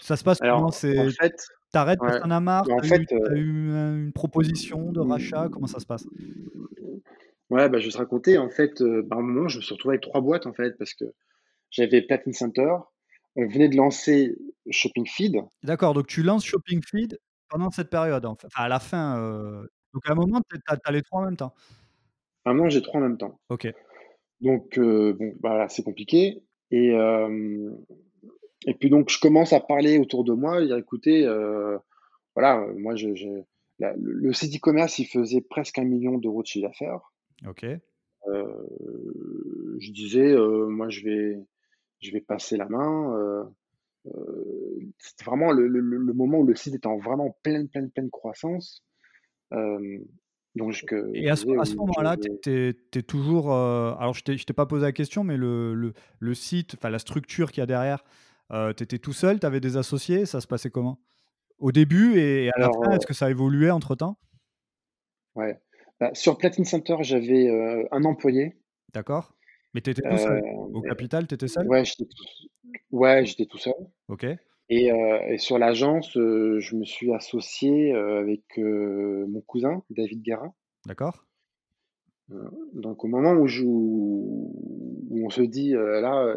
ça 0.00 0.16
se 0.16 0.24
passe 0.24 0.38
comment? 0.50 0.70
Alors, 0.70 0.84
en 0.98 1.04
C'est 1.04 1.12
fait, 1.20 1.34
tu 1.72 1.78
arrêtes 1.78 2.00
parce 2.04 2.16
ouais, 2.16 2.20
que 2.20 2.22
tu 2.22 2.28
en 2.28 2.32
as 2.32 2.40
marre? 2.40 2.70
en 2.70 2.82
Tu 2.82 2.84
as 2.86 2.88
fait, 2.88 3.02
eu 3.02 3.06
as 3.30 3.36
eu, 3.36 3.70
une 4.06 4.12
proposition 4.14 4.92
de 4.92 5.00
rachat? 5.00 5.48
Comment 5.50 5.66
ça 5.68 5.80
se 5.80 5.86
passe? 5.86 6.08
mmh, 6.10 6.98
ouais, 7.50 7.68
bah, 7.68 7.78
je 7.78 7.86
vais 7.86 7.92
te 7.92 7.98
raconter, 7.98 8.38
en 8.38 8.50
fait, 8.50 8.80
heu, 8.80 9.02
bah, 9.02 9.16
à 9.16 9.18
un 9.20 9.22
moment, 9.22 9.48
je 9.48 9.58
me 9.58 9.62
suis 9.62 9.74
retrouvé 9.74 9.94
avec 9.94 10.02
3 10.02 10.20
boîtes, 10.20 10.46
en 10.46 10.52
fait, 10.52 10.76
parce 10.78 10.94
que 10.94 11.04
j'avais 11.74 12.02
Platine 12.02 12.32
Center, 12.32 12.72
on 13.36 13.46
venait 13.48 13.68
de 13.68 13.76
lancer 13.76 14.34
Shopping 14.70 15.06
Feed. 15.06 15.42
D'accord, 15.62 15.94
donc 15.94 16.06
tu 16.06 16.22
lances 16.22 16.44
Shopping 16.44 16.80
Feed 16.82 17.18
pendant 17.48 17.70
cette 17.70 17.90
période, 17.90 18.24
enfin 18.26 18.48
à 18.54 18.68
la 18.68 18.80
fin, 18.80 19.18
heu, 19.20 19.68
donc 19.92 20.02
à 20.08 20.12
un 20.12 20.14
moment 20.14 20.40
tu 20.48 20.58
as 20.66 20.92
les 20.92 21.02
3 21.02 21.20
en 21.20 21.24
même 21.26 21.36
temps? 21.36 21.54
À 22.44 22.50
un 22.50 22.54
moment, 22.54 22.68
j'ai 22.68 22.82
3 22.82 23.00
en 23.00 23.04
même 23.04 23.18
temps. 23.18 23.38
OK, 23.50 23.66
Donc, 24.40 24.78
heu, 24.78 25.12
bon, 25.14 25.32
bah, 25.40 25.56
là, 25.58 25.68
c'est 25.68 25.82
compliqué 25.82 26.42
et 26.70 26.88
hem 26.88 27.76
et 28.66 28.74
puis 28.74 28.90
donc 28.90 29.10
je 29.10 29.18
commence 29.20 29.52
à 29.52 29.60
parler 29.60 29.98
autour 29.98 30.24
de 30.24 30.32
moi, 30.32 30.64
dire: 30.64 30.76
«Écoutez, 30.78 31.26
voilà, 32.34 32.66
moi, 32.76 32.96
je 32.96 33.14
je 33.14 33.28
la 33.78 33.94
le 33.96 34.32
site 34.32 34.56
e-commerce, 34.56 34.98
il 34.98 35.06
faisait 35.06 35.40
presque 35.42 35.78
1 35.78 35.84
000 35.84 36.20
000 36.20 36.20
de 36.42 36.46
chiffre 36.46 36.66
d'affaires». 36.68 37.12
OK. 37.46 37.80
Je 38.26 39.90
disais, 39.92 40.34
«Moi, 40.36 40.88
je 40.90 41.02
vais 41.04 41.38
je 42.04 42.12
vais 42.12 42.20
passer 42.22 42.56
la 42.56 42.68
main», 42.68 43.14
heu 43.16 43.44
heu, 44.08 44.80
c'était 44.98 45.24
vraiment 45.24 45.52
le 45.52 45.68
le 45.68 45.80
le 45.80 45.98
le 45.98 46.12
moment 46.14 46.38
où 46.40 46.46
le 46.46 46.56
site 46.56 46.74
était 46.76 46.86
en 46.88 46.98
vraiment 46.98 47.36
pleine, 47.44 47.68
pleine, 47.68 47.90
pleine 47.90 48.10
croissance. 48.10 48.84
Hem, 49.52 50.04
donc 50.56 50.72
Et 51.14 51.30
à 51.30 51.36
ce 51.36 51.44
disais: 51.44 51.56
à 51.56 51.64
ce 51.64 51.74
«Oui, 51.74 51.86
je 51.90 52.02
moment-là, 52.02 52.16
tu 52.16 52.28
vais» 52.28 52.42
es 52.44 53.02
toujours, 53.02 53.52
alors 53.52 54.14
je 54.14 54.22
je 54.36 54.44
t'ai 54.44 54.52
pas 54.52 54.66
posé 54.66 54.82
la 54.84 54.92
question, 54.92 55.22
mais 55.24 55.36
le 55.36 55.74
le 55.74 55.92
le 56.18 56.34
site, 56.34 56.74
enfin 56.76 56.90
la 56.90 56.98
structure 56.98 57.52
qu'il 57.52 57.60
y 57.60 57.62
a 57.62 57.66
derrière, 57.66 58.02
heu, 58.52 58.74
tu 58.76 58.82
étais 58.82 58.98
tout 58.98 59.12
seul? 59.12 59.38
Tu 59.40 59.46
avais 59.46 59.60
des 59.60 59.76
associés? 59.76 60.26
Ça 60.26 60.40
se 60.40 60.46
passait 60.48 60.70
comment? 60.70 61.00
Au 61.58 61.72
début 61.72 62.18
et 62.18 62.50
à 62.54 62.58
la 62.60 62.70
fin, 62.82 62.92
est-ce 62.96 63.06
que 63.06 63.14
ça 63.14 63.26
a 63.26 63.30
évolué 63.30 63.70
entre-temps? 63.70 64.18
ouais, 65.36 65.60
bah, 66.00 66.10
sur 66.14 66.38
Platine 66.38 66.64
Center, 66.64 66.96
j'avais, 67.02 67.48
1 67.92 68.04
employé, 68.04 68.56
D'accord. 68.94 69.34
Mais 69.74 69.80
tu 69.80 69.90
étais 69.90 70.02
tout 70.02 70.16
seul? 70.16 70.42
Au 70.72 70.82
et 70.82 70.88
capital, 70.88 71.26
tu 71.26 71.34
étais 71.34 71.48
seul? 71.48 71.66
ouais, 71.66 71.84
j'étais 71.84 72.04
tout 72.04 72.24
ouais, 72.92 73.24
j'étais 73.26 73.46
tout 73.46 73.58
seul 73.58 73.74
OK, 74.08 74.26
et 74.70 74.88
et 75.28 75.38
sur 75.38 75.58
l'agence, 75.58 76.16
heu, 76.16 76.58
je 76.60 76.76
me 76.76 76.84
suis 76.84 77.12
associé, 77.12 77.92
avec, 77.92 78.44
mon 78.56 79.40
cousin 79.42 79.82
David 79.90 80.22
Guérin. 80.22 80.54
d'accord. 80.86 81.24
Donc 82.74 83.04
au 83.04 83.08
moment 83.08 83.32
où 83.32 83.46
je 83.46 83.62
où 83.64 85.26
on 85.26 85.30
se 85.30 85.42
dit, 85.42 85.72
là, 85.72 86.34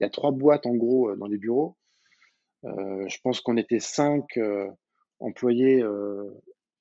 il 0.00 0.04
y 0.04 0.06
a 0.06 0.10
3 0.10 0.32
boîtes 0.32 0.66
en 0.66 0.74
gros, 0.74 1.14
dans 1.16 1.26
les 1.26 1.38
bureaux, 1.38 1.76
je 2.64 3.16
pense 3.22 3.40
qu'on 3.40 3.56
était 3.56 3.80
5 3.80 4.24
heu, 4.36 4.68
employés, 5.20 5.82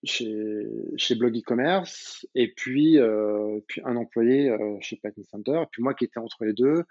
chez 0.03 0.65
chez 0.97 1.15
Blog 1.15 1.36
e-commerce 1.38 2.27
et 2.36 2.49
puis, 2.53 2.97
heu, 2.99 3.63
puis 3.67 3.81
un 3.86 3.95
employé, 3.95 4.49
heu, 4.49 4.77
chez 4.81 4.97
Packing 4.97 5.25
Center 5.25 5.62
et 5.63 5.67
puis 5.71 5.81
moi 5.83 5.93
qui 5.93 6.05
étais 6.05 6.19
entre 6.19 6.45
les 6.45 6.53
2, 6.53 6.83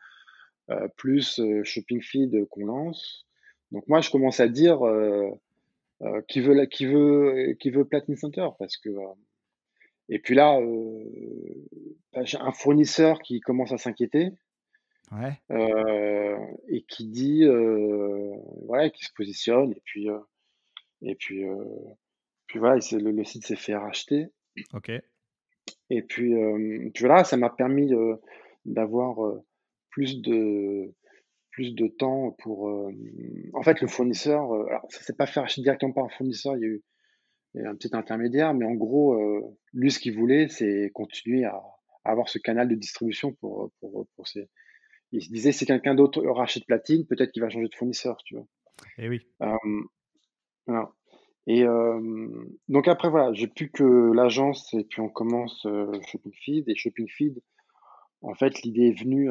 heu, 0.71 0.89
plus, 0.97 1.39
heu, 1.41 1.65
Shopping 1.65 2.03
Feed 2.03 2.47
qu'on 2.51 2.67
lance. 2.67 3.27
Donc 3.73 3.87
moi 3.89 4.01
je 4.01 4.11
commence 4.11 4.41
à 4.41 4.49
dire, 4.49 4.85
heu 4.87 5.31
heu: 6.03 6.23
«Qui 6.29 6.41
veut 6.41 6.55
la 6.55 6.67
qui 6.67 6.87
veut 6.87 7.55
qui 7.61 7.71
veut 7.71 7.85
Platine 7.87 8.17
Center?» 8.17 8.49
parce 8.59 8.77
que, 8.77 8.91
et 10.09 10.19
puis 10.19 10.35
là, 10.35 10.59
bah, 12.13 12.25
j'ai 12.25 12.39
un 12.39 12.53
fournisseur 12.53 13.21
qui 13.21 13.41
commence 13.41 13.73
à 13.73 13.79
s'inquiéter, 13.79 14.31
Ouais, 15.13 15.41
et 16.69 16.83
qui 16.89 17.07
dit, 17.07 17.45
voilà, 18.67 18.91
qui 18.91 19.05
se 19.05 19.13
positionne 19.13 19.73
et 19.73 19.83
puis, 19.85 20.09
et 21.03 21.15
puis, 21.15 21.45
puis 22.47 22.59
voilà, 22.59 22.79
il 22.91 22.99
le 23.05 23.11
le 23.13 23.25
site 23.25 23.47
s'est 23.47 23.57
fait 23.57 23.77
racheter 23.77 24.29
OK. 24.75 24.91
et 25.91 26.03
puis, 26.03 26.33
hem, 26.33 26.91
puis 26.93 27.05
voilà, 27.05 27.25
ça 27.25 27.37
m'a 27.37 27.51
permis, 27.51 27.93
heu, 27.93 28.17
d'avoir, 28.65 29.25
heu, 29.25 29.41
plus 29.91 30.21
de 30.21 30.93
plus 31.53 31.75
de 31.75 31.89
temps 31.89 32.33
pour, 32.43 32.71
hem 32.71 33.51
en 33.55 33.63
fait, 33.63 33.81
le 33.81 33.89
fournisseur, 33.89 34.55
heu, 34.55 34.67
alors 34.69 34.87
ça 34.91 35.01
s'est 35.03 35.15
pas 35.17 35.27
fait 35.27 35.41
racheter 35.41 35.63
directement 35.63 35.93
par 35.93 36.05
un 36.05 36.09
fournisseur, 36.11 36.57
il 36.57 36.63
y 36.63 36.65
a 36.65 36.69
eu 36.69 36.83
il 37.55 37.63
y 37.63 37.65
a 37.65 37.69
eu 37.69 37.71
un 37.71 37.77
petit 37.77 37.91
intermédiaire, 37.97 38.55
mais 38.55 38.67
en 38.67 38.75
gros, 38.75 39.15
heu, 39.15 39.43
lui, 39.75 39.91
ce 39.93 39.99
qu'il 40.01 40.17
voulait, 40.17 40.49
c'est 40.49 40.91
continuer 40.95 41.45
à 41.45 41.63
à 42.05 42.13
avoir 42.13 42.29
ce 42.29 42.39
canal 42.39 42.69
de 42.69 42.77
distribution 42.77 43.33
pour, 43.35 43.73
pour, 43.81 44.07
pour 44.17 44.29
ses 44.29 44.49
il 45.13 45.23
se 45.23 45.31
disait: 45.31 45.53
«Si 45.53 45.67
quelqu'un 45.67 45.95
d'autre 45.97 46.23
rachète 46.27 46.67
Platine, 46.67 47.07
peut-être 47.07 47.33
qu'il 47.33 47.43
va 47.43 47.51
changer 47.51 47.69
de 47.69 47.75
fournisseur», 47.77 48.19
tu 48.25 48.37
vois? 48.37 48.47
Et 48.99 49.09
oui. 49.09 49.27
Hem, 49.41 49.87
voilà 50.67 50.93
et 51.47 51.65
donc 52.69 52.89
après 52.89 53.09
voilà, 53.09 53.33
j'ai 53.33 53.47
plus 53.47 53.71
que 53.71 54.13
l'agence 54.13 54.73
et 54.75 54.85
puis 54.85 55.01
on 55.01 55.09
commence, 55.09 55.67
Shopping 56.09 56.33
Feed 56.45 56.69
et 56.69 56.75
Shopping 56.75 57.09
Feed, 57.09 57.41
en 58.23 58.35
fait, 58.35 58.63
l'idée 58.63 58.89
est 58.89 58.99
venue, 58.99 59.31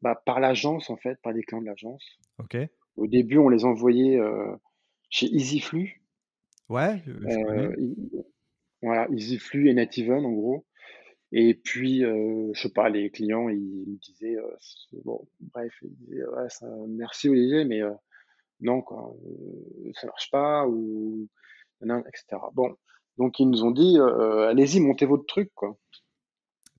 bah, 0.00 0.20
par 0.24 0.40
l'agence, 0.40 0.88
en 0.88 0.96
fait, 0.96 1.20
par 1.22 1.32
les 1.32 1.42
clients 1.42 1.60
de 1.60 1.66
l'agence. 1.66 2.04
OK. 2.38 2.56
Au 2.96 3.06
début, 3.06 3.38
on 3.38 3.48
les 3.48 3.64
envoyait, 3.64 4.18
chez 5.10 5.26
EasyFlux, 5.26 6.00
Ouais, 6.68 7.02
i 7.78 7.94
voilà, 8.82 9.08
EasyFlux 9.10 9.68
et 9.68 9.74
Nativen, 9.74 10.24
en 10.24 10.32
gros 10.32 10.64
et 11.32 11.54
puis, 11.54 12.02
heu, 12.02 12.50
je 12.54 12.60
sais 12.60 12.72
pas, 12.72 12.88
les 12.88 13.08
clients, 13.10 13.48
ils 13.48 13.84
me 13.86 13.98
disaient, 13.98 14.36
bon, 15.04 15.28
bref, 15.38 15.72
ils 15.82 15.94
disaient: 15.94 16.26
«Ouais, 16.26 16.48
ça 16.48 16.66
merci 16.88 17.28
Olivier, 17.28 17.64
mais 17.64 17.82
non 18.60 18.82
quoi, 18.82 19.14
heu, 19.24 19.92
ça 19.94 20.06
marche 20.06 20.30
pas» 20.30 20.66
ou 20.66 21.28
nin 21.80 22.00
et 22.00 22.16
cetera. 22.16 22.50
Bon, 22.54 22.76
donc 23.18 23.38
ils 23.40 23.48
nous 23.48 23.64
ont 23.64 23.70
dit, 23.70 23.96
heu: 23.98 24.48
«Allez-y, 24.48 24.80
montez 24.80 25.06
votre 25.06 25.26
truc, 25.26 25.50
quoi» 25.54 25.78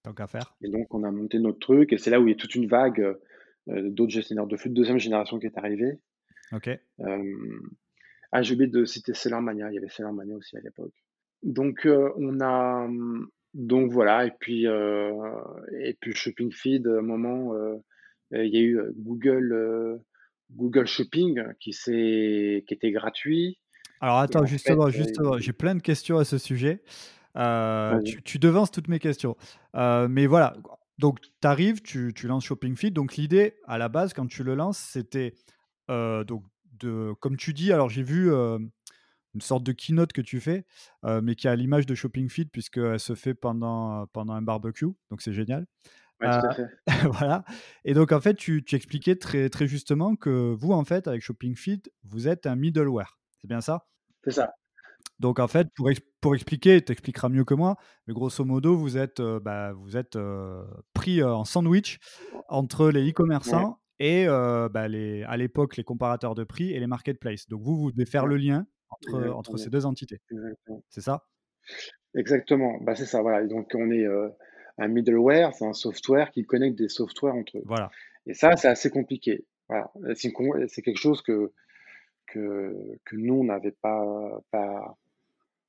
Tant 0.04 0.13
qu'à 0.13 0.28
faire. 0.28 0.56
et 0.62 0.70
donc 0.70 0.94
on 0.94 1.04
a 1.04 1.12
monté 1.12 1.38
notre 1.39 1.60
truc 1.60 1.94
et 1.94 1.98
c'est 1.98 2.10
là 2.10 2.20
où 2.20 2.28
il 2.28 2.32
y 2.32 2.34
a 2.34 2.38
toute 2.38 2.56
une 2.56 2.67
vague, 2.67 3.17
d'autres 3.67 4.12
gestionnaires 4.12 4.48
de 4.48 4.58
flux 4.58 4.72
de 4.72 4.76
deuxième 4.76 4.98
génération 4.98 5.38
qui 5.38 5.46
est 5.46 5.58
arrivée. 5.58 6.00
OK. 6.52 6.70
Ah, 8.32 8.41
j'ai 8.41 8.56
oublié 8.56 8.70
de 8.72 8.86
citer 8.86 9.13
Sellermania, 9.13 9.70
il 9.70 9.76
y 9.76 9.78
avait 9.78 9.89
Sellermania 9.89 10.36
aussi 10.36 10.58
à 10.58 10.62
l'époque. 10.62 10.94
Donc 11.44 11.86
on 11.86 12.39
a, 12.41 12.88
donc 13.54 13.91
voilà 13.91 14.26
et 14.26 14.32
puis, 14.39 14.65
et 14.65 15.98
puis 16.00 16.13
Shopping 16.15 16.52
Feed, 16.52 16.88
à 16.88 17.00
un 17.00 17.02
moment, 17.02 17.54
il 18.32 18.48
y 18.48 18.58
a 18.58 18.62
eu, 18.62 18.80
Google, 18.96 20.02
Google 20.56 20.86
Shopping 20.86 21.42
qui 21.60 21.74
s'est 21.74 22.64
qui 22.68 22.74
était 22.74 22.92
gratuit 22.92 23.60
Alors 24.00 24.20
attends, 24.20 24.40
en 24.40 24.46
fait, 24.46 24.50
justement 24.50 24.90
j'ai 25.40 25.54
plein 25.54 25.76
de 25.76 25.82
questions 25.82 26.18
à 26.18 26.26
ce 26.26 26.38
sujet. 26.38 26.82
Vas-y. 27.36 28.04
tu 28.04 28.24
tu 28.24 28.40
devances 28.40 28.72
toutes 28.72 28.88
mes 28.88 29.00
questions. 29.00 29.38
Heu, 29.76 30.08
mais 30.08 30.28
voilà, 30.28 30.58
donc 31.00 31.20
tu 31.22 31.48
arrives, 31.48 31.82
tu 31.82 32.14
tu 32.14 32.28
lances 32.28 32.46
Shopping 32.46 32.76
Feed. 32.76 32.94
Donc 32.94 33.16
l'idée, 33.16 33.56
à 33.66 33.78
la 33.78 33.90
base, 33.90 34.14
quand 34.14 34.28
tu 34.28 34.44
le 34.44 34.56
lances, 34.56 34.78
c'était, 34.78 35.34
donc 35.88 36.44
de 36.80 37.14
comme 37.20 37.38
tu 37.38 37.54
dis, 37.54 37.72
alors 37.72 37.90
j'ai 37.90 38.04
vu, 38.04 38.32
une 39.34 39.42
sorte 39.42 39.64
de 39.64 39.72
keynote 39.72 40.12
que 40.12 40.22
tu 40.22 40.40
fais, 40.42 40.66
mais 41.22 41.36
qui 41.36 41.48
a 41.48 41.56
l'image 41.56 41.86
de 41.86 41.96
Shopping 41.96 42.30
Feed 42.30 42.50
puisqu'elle 42.52 43.00
se 43.00 43.16
fait 43.16 43.34
pendant, 43.34 44.06
pendant 44.08 44.34
un 44.34 44.42
barbecue, 44.42 44.88
donc 45.10 45.22
c'est 45.22 45.34
génial. 45.34 45.66
Ouais, 46.22 46.30
tout 46.30 46.46
à 46.46 46.52
fait. 46.52 46.68
voilà 47.12 47.44
et 47.86 47.94
donc 47.94 48.12
en 48.12 48.22
fait, 48.22 48.36
tu 48.36 48.64
tu 48.64 48.76
expliquais 48.76 49.16
très 49.16 49.50
très 49.50 49.68
justement 49.68 50.16
que 50.16 50.54
vous, 50.54 50.72
en 50.72 50.84
fait, 50.84 51.08
avec 51.08 51.22
Shopping 51.22 51.56
Feed, 51.56 51.92
vous 52.04 52.28
êtes 52.28 52.48
un 52.48 52.56
middleware. 52.56 53.20
C'est 53.40 53.48
bien 53.48 53.62
ça? 53.62 53.88
C'est 54.24 54.32
ça. 54.32 54.56
Donc 55.20 55.40
en 55.40 55.48
fait, 55.48 55.68
pour 55.76 55.90
pour 56.22 56.36
expliquer, 56.36 56.82
tu 56.84 56.92
expliqueras 56.92 57.30
mieux 57.30 57.44
que 57.46 57.54
moi, 57.54 57.76
mais 58.08 58.14
grosso 58.14 58.44
modo, 58.46 58.76
vous 58.76 58.98
êtes, 58.98 59.20
heu, 59.20 59.40
bah, 59.40 59.74
vous 59.74 59.98
êtes, 59.98 60.16
heu, 60.16 60.64
pris, 60.94 61.24
en 61.24 61.46
sandwich 61.46 62.00
entre 62.48 62.90
les 62.90 63.10
Ouais, 63.12 63.12
e-commerçants 63.12 63.80
et 64.00 64.26
bah, 64.28 64.88
les 64.88 65.24
à 65.24 65.38
l'époque, 65.38 65.78
les 65.78 65.84
comparateurs 65.84 66.36
de 66.36 66.44
prix 66.44 66.72
et 66.72 66.80
les 66.80 66.88
marketplaces. 66.88 67.48
Donc 67.48 67.62
vous, 67.62 67.78
vous 67.78 67.92
devez 67.92 68.06
faire 68.06 68.26
le 68.26 68.38
lien 68.38 68.66
entre 68.90 69.30
entre 69.36 69.58
ces 69.58 69.70
2 69.70 69.86
entités, 69.86 70.22
c'est 70.90 71.02
ça? 71.02 71.26
Exactement, 72.16 72.78
bah, 72.82 72.96
c'est 72.96 73.06
ça, 73.06 73.22
voilà 73.22 73.42
et 73.44 73.48
donc 73.48 73.70
on 73.74 73.90
est, 73.92 74.06
un 74.82 74.88
middleware, 74.88 75.54
c'est 75.54 75.65
un 75.65 75.74
software 75.74 76.32
qui 76.32 76.44
connecte 76.46 76.78
des 76.78 76.89
softwares 76.89 77.36
entre 77.36 77.58
eux 77.58 77.63
Voilà. 77.65 77.91
et 78.26 78.34
ça, 78.34 78.56
c'est 78.56 78.67
assez 78.67 78.89
compliqué. 78.89 79.46
Voilà, 79.70 79.91
c'est 80.15 80.82
quelque 80.82 80.98
chose 81.00 81.22
que 81.22 81.52
que 82.28 82.74
que 83.06 83.15
nous, 83.15 83.36
on 83.36 83.44
n'avait 83.46 83.72
pas 83.82 84.41
pas 84.52 84.98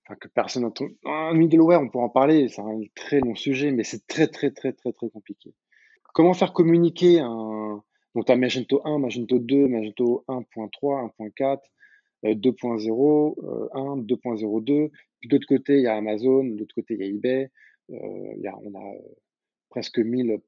enfin, 0.05 0.16
que 0.20 0.29
personne 0.29 0.62
n'entend 0.62 0.87
un 1.05 1.35
middleware, 1.35 1.81
on 1.81 1.88
pourra 1.88 2.05
en 2.05 2.09
parler, 2.09 2.48
c'est 2.48 2.61
un 2.62 2.81
très 2.94 3.20
long 3.20 3.35
sujet, 3.35 3.70
mais 3.70 3.85
c'est 3.85 4.07
très, 4.07 4.27
très, 4.27 4.51
très, 4.51 4.72
très, 4.72 4.92
très 4.92 5.09
compliqué. 5.09 5.55
Comment 6.14 6.35
faire 6.35 6.53
communiquer 6.53 7.20
un 7.20 7.83
Donc, 8.14 8.27
tu 8.27 8.33
as 8.33 8.37
Magento 8.37 8.83
1, 8.85 8.98
Magento 8.98 9.38
2, 9.38 9.68
Magento 9.68 10.25
1.3, 10.29 11.11
1.4, 11.18 11.59
2.0, 12.25 13.70
1, 13.72 13.96
2.02. 14.03 14.90
Puis 15.20 15.29
de 15.29 15.35
l'autre 15.35 15.46
côté, 15.46 15.77
il 15.77 15.83
y 15.83 15.87
a 15.87 15.94
Amazon, 15.94 16.44
de 16.44 16.59
l'autre 16.59 16.75
côté, 16.75 16.94
il 16.94 17.01
y 17.01 17.05
a 17.05 17.07
eBay. 17.07 17.51
Euh, 17.90 18.35
y 18.38 18.47
a, 18.47 18.57
on 18.59 18.75
a 18.75 18.95
euh, 18.95 18.99
presque 19.71 19.99
1000, 19.99 20.38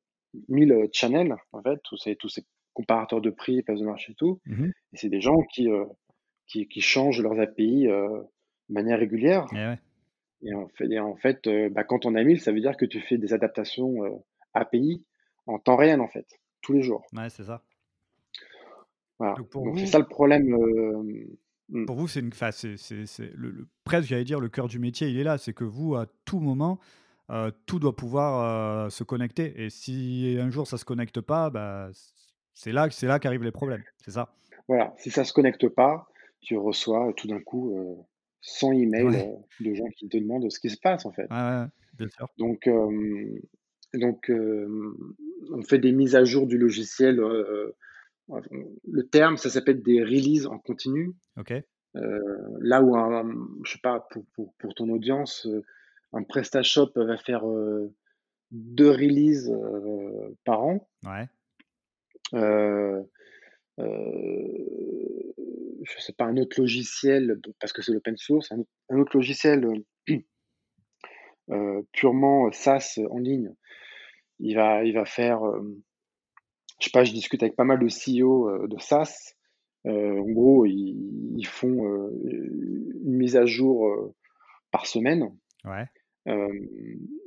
1000 0.48 0.88
channels, 0.92 1.34
en 1.52 1.62
fait, 1.62 1.78
tous 1.84 1.96
ces, 1.96 2.16
tous 2.16 2.28
ces 2.28 2.44
comparateurs 2.72 3.20
de 3.20 3.30
prix, 3.30 3.62
places 3.62 3.80
de 3.80 3.84
marché 3.84 4.12
et 4.12 4.14
tout. 4.16 4.40
Mhm. 4.46 4.72
Et 4.92 4.96
c'est 4.96 5.08
des 5.08 5.20
gens 5.20 5.40
qui, 5.52 5.68
euh, 5.68 5.84
qui, 6.46 6.66
qui 6.68 6.80
changent 6.80 7.20
leurs 7.22 7.38
API 7.40 7.86
euh, 7.88 8.08
de 8.68 8.74
manière 8.74 8.98
régulière. 8.98 9.46
Eh 9.52 9.56
ouais. 9.56 9.78
Et 10.42 10.54
en 10.54 10.68
fait, 10.68 10.86
et 10.90 10.98
en 10.98 11.16
fait 11.16 11.46
euh, 11.46 11.70
bah, 11.70 11.84
quand 11.84 12.04
on 12.06 12.14
a 12.14 12.22
1000, 12.22 12.40
ça 12.40 12.52
veut 12.52 12.60
dire 12.60 12.76
que 12.76 12.84
tu 12.84 13.00
fais 13.00 13.16
des 13.18 13.32
adaptations 13.32 14.04
euh, 14.04 14.10
API 14.52 15.04
en 15.46 15.58
temps 15.58 15.76
réel, 15.76 16.00
en 16.00 16.08
fait, 16.08 16.26
tous 16.62 16.72
les 16.72 16.82
jours. 16.82 17.04
Ouais, 17.14 17.30
c'est 17.30 17.44
ça. 17.44 17.62
Voilà. 19.18 19.34
Donc, 19.34 19.48
vous- 19.54 19.78
c'est 19.78 19.86
ça 19.86 19.98
le 19.98 20.06
problème. 20.06 20.52
euh, 20.54 21.02
mm. 21.68 21.86
Pour 21.86 21.96
vous, 21.96 22.08
c'est 22.08 22.20
une, 22.20 22.28
enfin, 22.28 22.50
c'est, 22.50 22.76
c'est- 22.76 23.06
c'est 23.06 23.30
le, 23.34 23.50
le- 23.50 23.68
presque, 23.84 24.08
j'allais 24.08 24.24
dire, 24.24 24.40
le 24.40 24.48
cœur 24.48 24.68
du 24.68 24.78
métier, 24.78 25.08
il 25.08 25.18
est 25.18 25.24
là. 25.24 25.38
C'est 25.38 25.52
que 25.52 25.64
vous, 25.64 25.94
à 25.94 26.06
tout 26.24 26.40
moment, 26.40 26.78
euh, 27.30 27.50
tout 27.66 27.78
doit 27.78 27.96
pouvoir 27.96 28.84
euh, 28.86 28.90
se 28.90 29.04
connecter. 29.04 29.64
Et 29.64 29.70
si 29.70 30.36
un 30.40 30.50
jour 30.50 30.66
ça 30.66 30.76
se 30.78 30.84
connecte 30.84 31.20
pas, 31.20 31.50
bah, 31.50 31.90
c'est 32.52 32.72
là, 32.72 32.88
c'est 32.90 33.06
là 33.06 33.18
qu'arrivent 33.18 33.44
les 33.44 33.50
problèmes. 33.52 33.82
C'est 34.04 34.10
ça. 34.12 34.34
Voilà, 34.68 34.94
si 34.98 35.10
ça 35.10 35.24
se 35.24 35.32
connecte 35.32 35.68
pas, 35.68 36.06
tu 36.40 36.56
reçois 36.56 37.08
euh, 37.08 37.12
tout 37.12 37.26
d'un 37.26 37.40
coup 37.40 37.76
euh, 37.78 37.94
100 38.42 38.72
emails 38.72 39.04
Ouais. 39.04 39.34
de 39.60 39.74
gens 39.74 39.88
qui 39.96 40.08
te 40.08 40.16
demandent 40.18 40.50
ce 40.50 40.60
qui 40.60 40.70
se 40.70 40.78
passe 40.78 41.06
en 41.06 41.12
fait. 41.12 41.28
Bien 41.28 42.08
sûr. 42.08 42.28
Donc, 42.38 42.68
donc 43.94 44.30
on 44.30 45.62
fait 45.62 45.78
des 45.78 45.92
mises 45.92 46.16
à 46.16 46.24
jour 46.24 46.46
du 46.46 46.58
logiciel. 46.58 47.16
le 48.28 49.02
terme, 49.10 49.36
ça 49.36 49.48
s'appelle 49.48 49.82
des 49.82 50.02
releases 50.02 50.46
en 50.46 50.58
continu. 50.58 51.12
Ok. 51.38 51.54
Là 51.94 52.82
où, 52.82 52.96
un, 52.96 53.24
je 53.64 53.72
sais 53.72 53.78
pas, 53.82 54.00
pour, 54.10 54.24
pour, 54.34 54.54
pour 54.58 54.74
ton 54.74 54.88
audience, 54.90 55.46
un 56.14 56.22
PrestaShop 56.22 56.92
va 56.96 57.16
faire 57.18 57.46
euh, 57.48 57.92
deux 58.50 58.90
releases 58.90 59.50
euh, 59.50 60.34
par 60.44 60.62
an. 60.62 60.88
Ouais. 61.04 61.26
Euh, 62.34 63.02
je 63.78 63.80
sais 66.00 66.12
pas, 66.12 66.24
un 66.24 66.36
autre 66.36 66.60
logiciel, 66.60 67.40
parce 67.60 67.72
que 67.72 67.82
c'est 67.82 67.92
l'open 67.92 68.16
source, 68.16 68.50
un, 68.52 68.60
autre- 68.60 68.70
un 68.90 68.98
autre 68.98 69.16
logiciel 69.16 69.66
purement 71.92 72.50
SaaS 72.52 72.98
en 73.10 73.18
ligne, 73.18 73.52
il 74.38 74.56
va, 74.56 74.84
il 74.84 74.94
va 74.94 75.04
faire, 75.04 75.40
je 76.80 76.84
sais 76.86 76.90
pas, 76.90 77.04
je 77.04 77.12
discute 77.12 77.42
avec 77.42 77.56
pas 77.56 77.64
mal 77.64 77.78
de 77.78 77.88
CEO 77.88 78.66
de 78.66 78.78
SaaS. 78.80 79.34
En 79.84 80.22
gros, 80.30 80.64
ils, 80.64 81.34
ils 81.36 81.46
font 81.46 82.08
une 82.22 83.16
mise 83.16 83.36
à 83.36 83.44
jour 83.44 84.14
par 84.70 84.86
semaine. 84.86 85.30
Ouais. 85.64 85.84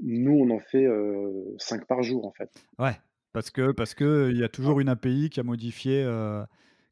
Euh, 0.08 0.12
nous, 0.20 0.34
on 0.40 0.50
en 0.50 0.60
fait 0.60 0.86
euh, 0.86 1.56
5 1.58 1.86
par 1.86 2.04
jour, 2.04 2.26
en 2.26 2.32
fait. 2.32 2.50
Ouais. 2.80 2.98
Parce 3.34 3.52
que 3.52 3.72
parce 3.72 3.94
que 3.94 4.30
il 4.32 4.38
y 4.38 4.44
a 4.44 4.50
toujours 4.50 4.80
une 4.80 4.90
API 4.90 5.30
qui 5.30 5.40
a 5.40 5.44
modifié 5.44 6.04
euh, 6.04 6.44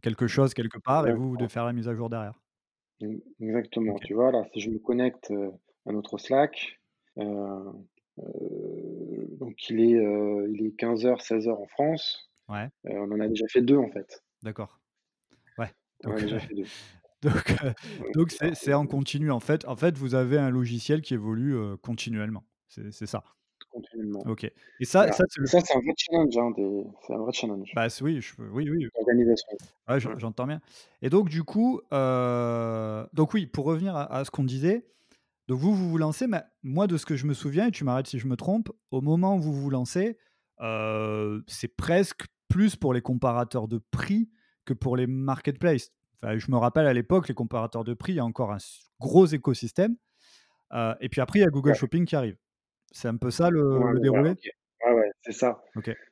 quelque 0.02 0.28
chose 0.28 0.54
quelque 0.54 0.78
part 0.78 1.08
et 1.08 1.14
vous, 1.14 1.30
vous 1.30 1.38
devez 1.38 1.50
faire 1.50 1.66
la 1.66 1.74
mise 1.74 1.88
à 1.88 1.96
jour 1.96 2.10
derrière. 2.10 2.40
Exactement. 3.40 3.98
Tu 4.00 4.14
vois, 4.14 4.32
là, 4.32 4.44
si 4.54 4.60
je 4.62 4.70
me 4.70 4.80
connecte 4.80 5.32
euh, 5.32 5.52
à 5.86 5.92
notre 5.92 6.18
Slack, 6.18 6.80
euh, 7.18 7.72
euh, 8.20 9.26
donc 9.40 9.70
il 9.70 9.80
est, 9.82 9.96
euh, 9.96 10.48
il 10.54 10.66
est 10.66 10.80
15h, 10.80 11.22
16h 11.26 11.52
en 11.52 11.68
France. 11.68 12.30
Ouais. 12.48 12.70
Euh, 12.88 12.94
on 13.00 13.12
en 13.12 13.20
a 13.20 13.28
déjà 13.28 13.46
fait 13.48 13.62
deux, 13.62 13.78
en 13.78 13.90
fait. 13.90 14.24
D'accord. 14.44 14.80
Ouais. 15.58 15.72
On 16.06 16.12
en 16.12 16.16
a 16.16 16.16
Donc, 16.16 16.24
déjà 16.24 16.40
fait 16.40 16.54
deux. 16.54 16.66
donc, 17.24 17.52
euh, 17.64 17.74
Donc, 18.14 18.14
donc 18.14 18.32
c'est, 18.32 18.74
en 18.74 18.86
continu. 18.88 19.32
En 19.32 19.40
fait, 19.40 19.66
en 19.68 19.76
fait, 19.76 19.98
vous 19.98 20.16
avez 20.16 20.38
un 20.38 20.50
logiciel 20.50 21.02
qui 21.02 21.14
évolue 21.16 21.56
euh, 21.56 21.76
continuellement. 21.78 22.44
C'est, 22.68 23.06
ça. 23.06 23.24
continuellement. 23.70 24.22
Ok. 24.26 24.44
Et 24.44 24.86
ça, 24.86 25.00
Voilà. 25.00 25.14
ça 25.14 25.24
c'est 25.30 25.40
le. 25.42 25.48
Ça, 25.48 25.60
c'est 25.62 25.76
un 25.76 25.80
vrai 25.80 25.94
challenge. 25.98 26.38
Hein, 26.38 26.52
des... 26.56 26.84
C'est 27.06 27.14
un 27.14 27.18
vrai 27.20 27.32
challenge. 27.34 27.72
Bah 27.76 27.88
oui, 28.02 28.22
je, 28.22 28.34
oui, 28.40 28.70
oui. 28.70 28.88
L'organisation. 28.96 29.48
Ouais, 29.88 30.00
j'en- 30.00 30.10
Ouais. 30.12 30.16
j'entends 30.20 30.48
bien. 30.48 30.62
Et 31.02 31.10
donc, 31.10 31.30
du 31.30 31.44
coup, 31.44 31.82
euh, 31.94 33.06
donc 33.14 33.34
oui, 33.34 33.46
pour 33.48 33.66
revenir 33.66 33.96
à, 33.96 34.12
à 34.14 34.26
ce 34.26 34.32
qu'on 34.32 34.44
disait, 34.44 34.86
donc 35.48 35.60
vous, 35.60 35.74
vous 35.76 35.90
vous 35.90 35.98
lancez, 35.98 36.28
mais 36.28 36.42
moi, 36.64 36.88
de 36.88 36.98
ce 36.98 37.06
que 37.06 37.16
je 37.16 37.26
me 37.28 37.34
souviens, 37.34 37.68
et 37.68 37.72
tu 37.72 37.84
m'arrêtes 37.84 38.08
si 38.08 38.18
je 38.20 38.28
me 38.28 38.36
trompe, 38.36 38.70
au 38.92 39.02
moment 39.02 39.36
où 39.36 39.42
vous 39.42 39.54
vous 39.54 39.70
lancez, 39.70 40.18
euh, 40.62 41.42
c'est 41.48 41.68
presque 41.76 42.26
plus 42.48 42.76
pour 42.76 42.94
les 42.94 43.02
comparateurs 43.02 43.68
de 43.68 43.78
prix 43.92 44.30
que 44.66 44.74
pour 44.74 44.96
les 44.98 45.06
marketplaces. 45.08 45.92
Enfin, 46.24 46.38
je 46.38 46.50
me 46.50 46.58
rappelle 46.58 46.88
à 46.88 46.94
l'époque, 46.94 47.28
les 47.28 47.36
comparateurs 47.36 47.84
de 47.84 47.94
prix, 47.94 48.14
il 48.14 48.16
y 48.16 48.20
a 48.20 48.26
encore 48.26 48.52
un 48.52 48.58
gros 49.00 49.26
écosystème. 49.26 49.96
Euh, 50.74 50.96
et 51.02 51.10
puis 51.10 51.22
après, 51.22 51.40
il 51.40 51.42
y 51.44 51.46
a 51.46 51.50
Google 51.50 51.72
Ouais. 51.72 51.76
Shopping 51.76 52.06
qui 52.06 52.16
arrive. 52.16 52.38
C'est 52.92 53.08
un 53.08 53.18
peu 53.18 53.32
ça 53.32 53.50
le, 53.50 53.78
Ouais, 53.78 53.92
le 53.92 53.96
ouais, 53.96 54.02
déroulé? 54.02 54.30
Ouais, 54.86 54.94
ouais, 54.94 55.12
c'est 55.22 55.34
ça. 55.34 55.64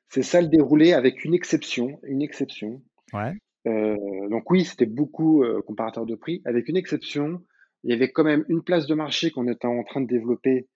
C'est 0.10 0.24
ça 0.24 0.42
le 0.42 0.48
déroulé 0.48 0.94
avec 0.94 1.24
une 1.26 1.34
exception. 1.34 2.00
Une 2.04 2.22
exception. 2.22 2.82
Ouais. 3.14 3.34
Euh, 3.68 4.30
donc 4.30 4.50
oui, 4.52 4.66
c'était 4.66 4.86
beaucoup 4.86 5.44
euh, 5.44 5.62
comparateur 5.62 6.06
de 6.06 6.16
prix. 6.16 6.42
Avec 6.46 6.68
une 6.68 6.78
exception, 6.78 7.42
il 7.84 7.92
y 7.92 7.94
avait 7.94 8.12
quand 8.12 8.24
même 8.24 8.46
une 8.50 8.64
place 8.64 8.88
de 8.88 8.96
marché 8.96 9.32
qu'on 9.32 9.48
était 9.48 9.68
en 9.68 9.84
train 9.84 10.02
de 10.02 10.08
développer 10.08 10.68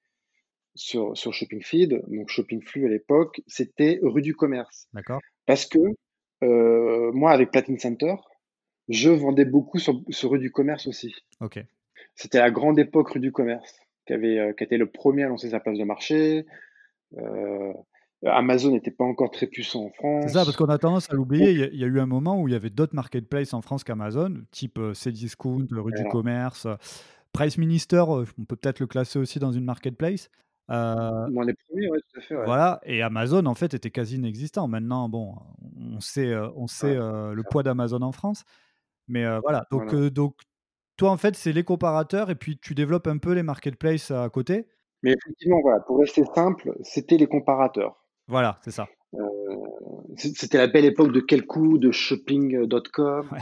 sur, 0.76 1.18
sur 1.18 1.34
Shopping 1.34 1.62
Feed, 1.64 2.02
donc 2.08 2.30
Shopping 2.30 2.62
Flux 2.64 2.86
à 2.86 2.90
l'époque, 2.90 3.42
c'était 3.48 4.00
rue 4.04 4.22
du 4.22 4.36
commerce. 4.36 4.88
D'accord. 4.94 5.20
Parce 5.46 5.66
que 5.66 5.80
euh, 6.44 7.12
moi, 7.14 7.32
avec 7.32 7.52
Platinum 7.52 7.80
Center, 7.80 8.16
je 8.88 9.10
vendais 9.10 9.46
beaucoup 9.46 9.80
sur, 9.80 10.02
sur 10.10 10.32
rue 10.32 10.40
du 10.40 10.52
commerce 10.52 10.88
aussi. 10.88 11.14
Ok. 11.42 11.60
C'était 12.16 12.40
la 12.40 12.52
grande 12.52 12.80
époque 12.80 13.10
rue 13.10 13.20
du 13.20 13.32
commerce, 13.32 13.80
qui, 14.08 14.13
avait, 14.13 14.39
euh, 14.39 14.54
qui 14.54 14.63
était 14.63 14.78
le 14.78 14.88
premier 14.89 15.24
à 15.24 15.28
lancer 15.28 15.50
sa 15.50 15.60
place 15.60 15.78
de 15.78 15.84
marché. 15.84 16.46
Euh, 17.17 17.74
Amazon 18.26 18.72
n'était 18.72 18.91
pas 18.91 19.04
encore 19.04 19.30
très 19.30 19.46
puissant 19.48 19.86
en 19.86 19.89
France. 19.91 20.24
C'est 20.28 20.34
ça, 20.34 20.43
parce 20.43 20.58
qu'on 20.58 20.65
a 20.65 20.78
tendance 20.80 21.10
à 21.12 21.13
l'oublier. 21.13 21.52
Il 21.52 21.60
y, 21.60 21.63
a- 21.63 21.67
il 21.67 21.80
y 21.80 21.84
a 21.84 21.88
eu 21.88 22.00
un 22.00 22.06
moment 22.08 22.41
où 22.41 22.48
il 22.48 22.52
y 22.52 22.56
avait 22.56 22.72
d'autres 22.72 22.96
marketplaces 22.96 23.54
en 23.54 23.62
France 23.62 23.84
qu'Amazon, 23.84 24.41
type 24.52 24.80
euh, 24.80 24.93
Cdiscount, 24.93 25.67
Rue 25.72 25.91
du. 25.93 26.04
Commerce, 26.10 26.67
Price 27.32 27.58
Minister, 27.60 28.04
on 28.08 28.24
peut 28.46 28.56
peut-être 28.56 28.80
le 28.80 28.88
classer 28.88 29.20
aussi 29.20 29.38
dans 29.38 29.52
une 29.52 29.65
marketplace. 29.65 30.30
Euh, 30.72 31.28
Dans 31.30 31.41
les 31.43 31.54
premiers, 31.54 31.89
ouais, 31.89 32.00
tout 32.12 32.20
à 32.20 32.22
fait. 32.22 32.36
Ouais. 32.36 32.46
Voilà, 32.46 32.82
et 32.84 33.02
Amazon 33.02 33.46
en 33.46 33.54
fait 33.56 33.74
était 33.74 33.91
quasi 33.91 34.15
inexistant. 34.15 34.67
Maintenant, 34.67 35.08
bon, 35.08 35.36
on 35.96 36.00
sait, 36.02 36.36
on 36.56 36.67
sait 36.67 36.88
Ouais, 36.91 36.98
euh, 36.98 37.34
le 37.34 37.43
poids 37.43 37.63
d'Amazon 37.63 38.02
en 38.02 38.12
France, 38.12 38.43
mais 39.08 39.24
euh, 39.26 39.39
voilà. 39.41 39.65
Donc, 39.72 39.91
Voilà. 39.91 40.10
donc, 40.10 40.36
toi 40.98 41.12
en 41.12 41.18
fait, 41.18 41.36
c'est 41.36 41.54
les 41.54 41.64
comparateurs 41.64 42.30
et 42.30 42.36
puis 42.36 42.58
tu 42.58 42.76
développes 42.76 43.08
un 43.08 43.18
peu 43.18 43.34
les 43.34 43.44
marketplaces 43.44 44.12
à 44.12 44.30
côté. 44.30 44.68
Mais 45.04 45.14
effectivement, 45.14 45.62
voilà, 45.62 45.80
pour 45.82 46.00
rester 46.00 46.24
simple, 46.34 46.76
c'était 46.82 47.18
les 47.18 47.28
comparateurs. 47.28 48.04
Voilà, 48.28 48.60
c'est 48.64 48.72
ça. 48.72 48.88
Euh, 49.14 49.20
c'était 50.18 50.58
la 50.58 50.68
belle 50.68 50.86
époque 50.86 51.12
de 51.12 51.20
Quelcou, 51.20 51.78
de 51.78 51.92
shopping.com. 51.92 53.30
Ouais. 53.32 53.38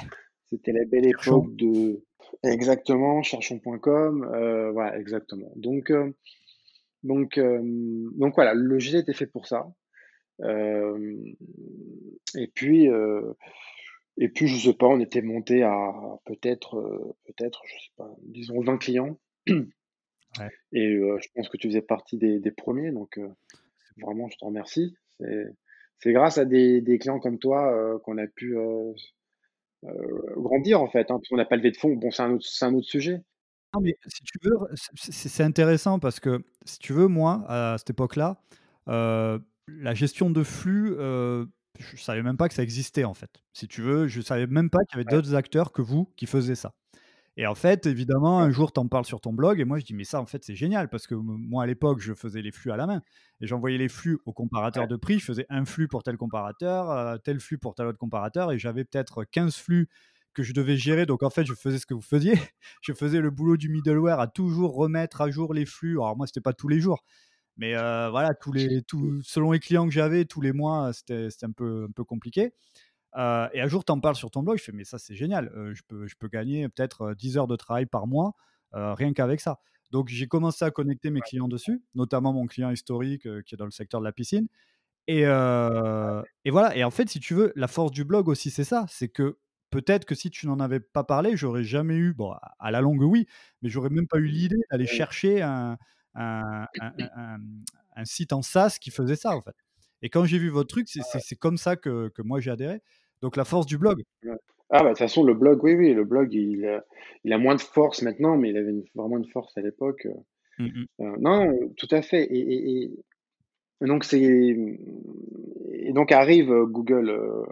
C'était 0.49 0.73
la 0.73 0.85
belle 0.85 1.07
époque 1.07 1.55
de 1.55 2.03
exactement 2.43 3.23
cherchons.com. 3.23 4.29
Euh, 4.33 4.71
voilà, 4.71 4.99
exactement. 4.99 5.51
Donc, 5.55 5.89
euh, 5.89 6.11
donc, 7.03 7.39
donc 7.39 8.35
voilà, 8.35 8.53
le 8.53 8.61
logiciel 8.61 9.01
était 9.01 9.13
fait 9.13 9.27
pour 9.27 9.47
ça. 9.47 9.67
Et 10.43 12.47
puis, 12.53 12.89
et 14.17 14.29
puis, 14.29 14.47
je 14.47 14.57
sais 14.57 14.73
pas, 14.73 14.87
on 14.87 14.99
était 14.99 15.21
monté 15.21 15.63
à 15.63 15.91
peut-être, 16.25 16.77
euh, 16.77 17.15
peut-être, 17.25 17.61
je 17.65 17.73
sais 17.73 17.91
pas, 17.97 18.09
disons 18.21 18.61
20 18.61 18.77
clients. 18.77 19.19
Ouais. 19.47 20.49
Et 20.73 20.95
euh, 20.95 21.17
je 21.21 21.29
pense 21.33 21.47
que 21.47 21.55
tu 21.55 21.69
faisais 21.69 21.81
partie 21.81 22.17
des, 22.17 22.39
des 22.39 22.51
premiers, 22.51 22.91
donc 22.91 23.17
euh, 23.17 23.29
vraiment, 24.01 24.27
je 24.27 24.37
te 24.37 24.43
remercie. 24.43 24.93
C'est, 25.99 26.11
grâce 26.11 26.37
à 26.37 26.43
des, 26.43 26.81
des 26.81 26.99
clients 26.99 27.19
comme 27.19 27.39
toi 27.39 27.73
euh, 27.73 27.99
qu'on 27.99 28.17
a 28.17 28.27
pu 28.27 28.57
grandir 30.35 30.81
en 30.81 30.89
fait. 30.89 31.09
Hein, 31.09 31.19
parce 31.19 31.29
qu'on 31.29 31.37
n'a 31.37 31.45
pas 31.45 31.55
levé 31.55 31.71
de 31.71 31.77
fonds. 31.77 31.95
Bon, 31.95 32.11
c'est 32.11 32.23
un 32.23 32.33
autre, 32.33 32.45
un 32.61 32.73
autre 32.73 32.85
sujet. 32.85 33.21
Non, 33.73 33.79
mais 33.79 33.95
si 34.07 34.23
tu 34.23 34.37
veux, 34.43 34.57
c'est- 34.75 35.43
intéressant 35.43 35.99
parce 35.99 36.19
que 36.19 36.43
si 36.65 36.79
tu 36.79 36.91
veux, 36.91 37.07
moi, 37.07 37.45
à 37.47 37.77
cette 37.77 37.91
époque-là, 37.91 38.41
la 38.87 39.93
gestion 39.93 40.29
de 40.29 40.43
flux, 40.43 40.97
je 41.79 41.97
savais 41.97 42.23
même 42.23 42.37
pas 42.37 42.47
que 42.47 42.53
ça 42.55 42.63
existait 42.63 43.03
en 43.03 43.13
fait. 43.13 43.29
Si 43.53 43.67
tu 43.67 43.81
veux, 43.81 44.07
je 44.07 44.21
savais 44.21 44.47
même 44.47 44.69
pas 44.69 44.79
qu'il 44.87 44.97
y 44.97 45.01
avait 45.01 45.07
Ouais. 45.07 45.09
d'autres 45.09 45.35
acteurs 45.35 45.71
que 45.71 45.81
vous 45.81 46.11
qui 46.15 46.25
faisaient 46.25 46.55
ça. 46.55 46.73
Et 47.37 47.47
en 47.47 47.55
fait, 47.55 47.85
évidemment, 47.85 48.39
un 48.39 48.49
jour, 48.51 48.71
tu 48.71 48.79
en 48.79 48.87
parles 48.87 49.05
sur 49.05 49.19
ton 49.19 49.33
blog 49.33 49.59
et 49.59 49.65
moi, 49.65 49.77
je 49.79 49.85
dis, 49.85 49.93
mais 49.93 50.05
ça, 50.05 50.21
en 50.21 50.25
fait, 50.25 50.43
c'est 50.45 50.55
génial 50.55 50.89
parce 50.89 51.05
que 51.05 51.15
moi, 51.15 51.63
à 51.63 51.67
l'époque, 51.67 51.99
je 51.99 52.13
faisais 52.13 52.41
les 52.41 52.51
flux 52.51 52.71
à 52.71 52.77
la 52.77 52.87
main 52.87 53.01
et 53.41 53.47
j'envoyais 53.47 53.77
les 53.77 53.89
flux 53.89 54.19
au 54.25 54.31
comparateur 54.33 54.83
Ouais. 54.83 54.87
de 54.87 54.95
prix. 54.95 55.19
Je 55.19 55.25
faisais 55.25 55.45
un 55.49 55.65
flux 55.65 55.89
pour 55.89 56.03
tel 56.03 56.15
comparateur, 56.17 56.89
euh, 56.91 57.17
tel 57.17 57.39
flux 57.41 57.57
pour 57.57 57.75
tel 57.75 57.87
autre 57.87 57.97
comparateur 57.97 58.53
et 58.53 58.59
j'avais 58.59 58.85
peut-être 58.85 59.25
15 59.25 59.57
flux 59.57 59.89
que 60.33 60.43
je 60.43 60.53
devais 60.53 60.77
gérer. 60.77 61.05
Donc, 61.05 61.23
en 61.23 61.29
fait, 61.29 61.45
je 61.45 61.53
faisais 61.55 61.79
ce 61.79 61.85
que 61.85 61.93
vous 61.93 62.01
faisiez. 62.01 62.33
Je 62.81 62.93
faisais 62.93 63.19
le 63.21 63.31
boulot 63.31 63.57
du 63.57 63.69
middleware 63.69 64.19
à 64.21 64.27
toujours 64.27 64.75
remettre 64.75 65.21
à 65.21 65.29
jour 65.31 65.53
les 65.53 65.65
flux. 65.65 65.93
Alors, 65.99 66.15
moi, 66.17 66.27
c'était 66.27 66.41
pas 66.41 66.53
tous 66.53 66.67
les 66.69 66.79
jours. 66.79 67.03
Mais 67.57 67.75
euh, 67.75 68.09
voilà, 68.09 68.33
tous 68.33 68.51
les, 68.51 68.81
tous, 68.81 69.21
selon 69.23 69.51
les 69.51 69.59
clients 69.59 69.85
que 69.85 69.93
j'avais, 69.93 70.25
tous 70.25 70.41
les 70.41 70.51
mois, 70.51 70.91
c'était 70.93 71.29
c'était 71.29 71.45
un 71.45 71.51
peu, 71.51 71.85
un 71.89 71.91
peu 71.91 72.03
compliqué. 72.03 72.53
Euh, 73.17 73.47
et 73.53 73.61
un 73.61 73.67
jour, 73.67 73.85
tu 73.85 73.93
en 73.93 73.99
parles 73.99 74.15
sur 74.15 74.29
ton 74.29 74.43
blog, 74.43 74.57
je 74.57 74.63
fais, 74.63 74.71
mais 74.73 74.83
ça, 74.83 74.97
c'est 74.99 75.15
génial. 75.15 75.51
Euh, 75.55 75.73
je, 75.73 75.83
peux, 75.87 76.05
je 76.05 76.15
peux 76.17 76.27
gagner 76.27 76.67
peut-être 76.67 77.13
10 77.13 77.37
heures 77.37 77.47
de 77.47 77.55
travail 77.55 77.85
par 77.85 78.07
mois, 78.07 78.33
rien 78.73 79.13
qu'avec 79.13 79.39
ça. 79.39 79.59
Donc, 79.91 80.09
j'ai 80.09 80.27
commencé 80.27 80.65
à 80.65 80.71
connecter 80.71 81.11
mes 81.11 81.21
clients 81.21 81.47
dessus, 81.47 81.81
notamment 81.93 82.33
mon 82.33 82.45
client 82.45 82.71
historique 82.71 83.21
qui 83.43 83.55
est 83.55 83.57
dans 83.57 83.65
le 83.65 83.71
secteur 83.71 84.01
de 84.01 84.05
la 84.05 84.11
piscine. 84.11 84.47
Et, 85.07 85.21
et, 85.21 86.51
voilà. 86.51 86.75
Et 86.75 86.83
en 86.83 86.91
fait, 86.91 87.07
si 87.07 87.21
tu 87.21 87.35
veux, 87.35 87.53
la 87.55 87.69
force 87.69 87.91
du 87.91 88.03
blog 88.03 88.27
aussi, 88.27 88.51
c'est 88.51 88.65
ça. 88.65 88.85
C'est 88.89 89.07
que 89.07 89.37
peut-être 89.69 90.03
que 90.03 90.15
si 90.15 90.29
tu 90.29 90.47
n'en 90.47 90.59
avais 90.59 90.81
pas 90.81 91.05
parlé, 91.05 91.37
j'aurais 91.37 91.63
jamais 91.63 91.95
eu, 91.95 92.13
bon, 92.13 92.33
à 92.59 92.71
la 92.71 92.81
longue, 92.81 93.01
oui, 93.01 93.27
mais 93.61 93.69
j'aurais 93.69 93.89
même 93.89 94.07
pas 94.07 94.17
eu 94.17 94.25
l'idée 94.25 94.59
d'aller 94.69 94.87
chercher 94.87 95.41
un, 95.41 95.77
un, 96.15 96.67
un, 97.95 98.05
site 98.05 98.33
en 98.33 98.41
SaaS 98.41 98.77
qui 98.79 98.91
faisait 98.91 99.15
ça, 99.15 99.35
en 99.35 99.41
fait. 99.41 99.55
Et 100.01 100.09
quand 100.09 100.25
j'ai 100.25 100.37
vu 100.37 100.49
votre 100.49 100.69
truc, 100.69 100.87
c'est 100.87 101.35
comme 101.35 101.57
ça 101.57 101.75
que, 101.75 102.09
que 102.09 102.21
moi 102.21 102.39
j'ai 102.39 102.51
adhéré. 102.51 102.81
Donc 103.21 103.37
la 103.37 103.45
force 103.45 103.65
du 103.65 103.77
blog. 103.77 104.03
Ah, 104.69 104.79
bah, 104.79 104.83
de 104.83 104.89
toute 104.89 104.97
façon, 104.99 105.23
le 105.23 105.33
blog, 105.33 105.63
oui, 105.63 105.75
oui, 105.75 105.93
le 105.93 106.03
blog, 106.03 106.33
il 106.33 106.65
a, 106.65 106.83
il 107.23 107.33
a 107.33 107.37
moins 107.37 107.55
de 107.55 107.61
force 107.61 108.01
maintenant, 108.01 108.35
mais 108.35 108.49
il 108.49 108.57
avait 108.57 108.73
vraiment 108.95 109.17
une 109.17 109.27
force 109.27 109.57
à 109.57 109.61
l'époque. 109.61 110.07
Mmh 110.57 110.85
euh, 111.01 111.15
non, 111.19 111.51
tout 111.77 111.87
à 111.91 112.01
fait. 112.01 112.23
Et, 112.23 112.83
et, 112.83 112.91
donc, 113.81 114.03
c'est. 114.03 114.21
Et 114.21 115.93
donc 115.93 116.11
arrive 116.11 116.51
Google, 116.65 117.09
euh, 117.09 117.43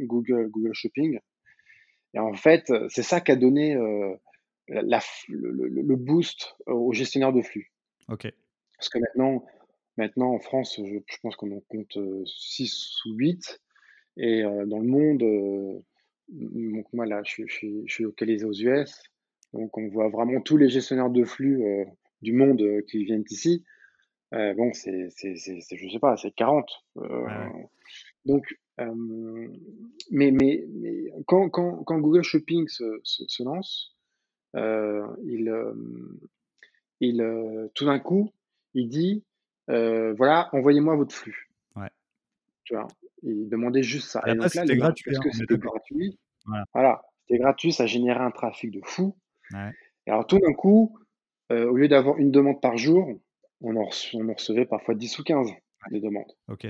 Google, 0.00 0.48
Google 0.48 0.72
Shopping. 0.72 1.18
Et 2.14 2.18
en 2.18 2.34
fait, 2.34 2.72
c'est 2.88 3.02
ça 3.02 3.20
qui 3.20 3.32
a 3.32 3.36
donné 3.36 3.74
euh, 3.74 4.14
la, 4.68 5.00
le, 5.28 5.68
le, 5.68 5.96
boost 5.96 6.56
aux 6.66 6.92
gestionnaires 6.92 7.32
de 7.32 7.42
flux. 7.42 7.72
Ok. 8.08 8.32
Parce 8.76 8.88
que 8.88 8.98
maintenant, 8.98 9.44
maintenant 9.96 10.32
en 10.32 10.38
France, 10.38 10.80
je, 10.82 10.98
je 11.06 11.16
pense 11.22 11.36
qu'on 11.36 11.52
en 11.56 11.60
compte 11.68 11.98
6 12.26 13.04
ou 13.06 13.14
8. 13.14 13.60
Et 14.16 14.42
dans 14.42 14.78
le 14.78 14.86
monde, 14.86 15.82
donc 16.28 16.86
moi 16.92 17.06
là, 17.06 17.22
je, 17.24 17.42
je, 17.46 17.66
je, 17.84 17.92
suis 17.92 18.04
localisé 18.04 18.44
aux 18.44 18.52
US, 18.52 19.02
donc 19.54 19.76
on 19.78 19.88
voit 19.88 20.08
vraiment 20.08 20.40
tous 20.40 20.56
les 20.56 20.68
gestionnaires 20.68 21.10
de 21.10 21.24
flux 21.24 21.64
euh, 21.64 21.84
du 22.22 22.32
monde 22.32 22.60
euh, 22.60 22.82
qui 22.82 23.04
viennent 23.04 23.24
ici. 23.30 23.64
Euh, 24.34 24.52
bon, 24.54 24.72
c'est, 24.72 25.08
c'est, 25.10 25.36
c'est, 25.36 25.60
je 25.76 25.88
sais 25.88 26.00
pas, 26.00 26.16
c'est 26.16 26.32
40. 26.32 26.68
Donc, 28.24 28.58
mais, 30.10 30.32
mais, 30.32 30.64
mais 30.68 31.04
quand, 31.26 31.48
quand, 31.50 31.84
quand, 31.84 32.00
Google 32.00 32.24
Shopping 32.24 32.66
se, 32.66 33.00
se, 33.04 33.42
lance, 33.44 33.94
il, 34.54 35.52
il, 37.00 37.70
tout 37.74 37.84
d'un 37.84 37.98
coup, 37.98 38.30
il 38.74 38.88
dit, 38.88 39.24
voilà, 39.68 40.48
envoyez-moi 40.52 40.96
votre 40.96 41.14
flux. 41.14 41.50
Ouais. 41.76 41.90
Tu 42.64 42.74
vois, 42.74 42.88
il 43.22 43.48
demandait 43.48 43.82
juste 43.82 44.08
ça. 44.08 44.22
Et 44.26 44.34
donc 44.34 44.42
là, 44.42 44.48
c'était 44.48 44.76
gratuit. 44.76 45.12
Parce 45.12 45.24
que 45.24 45.32
c'était 45.32 45.58
gratuit. 45.58 46.18
Voilà, 46.72 47.02
c'était 47.22 47.38
gratuit, 47.38 47.72
ça 47.72 47.86
générait 47.86 48.24
un 48.24 48.30
trafic 48.30 48.70
de 48.70 48.80
fou. 48.84 49.16
Et 50.06 50.10
alors 50.10 50.26
tout 50.26 50.38
d'un 50.38 50.52
coup, 50.52 50.98
euh, 51.52 51.70
au 51.70 51.76
lieu 51.76 51.88
d'avoir 51.88 52.18
une 52.18 52.30
demande 52.30 52.60
par 52.60 52.76
jour, 52.76 53.08
on 53.60 53.76
en, 53.76 53.84
recevait 53.84 54.66
parfois 54.66 54.94
10 54.94 55.18
ou 55.18 55.24
15 55.24 55.48
des 55.90 56.00
demandes. 56.00 56.32
Ok. 56.48 56.66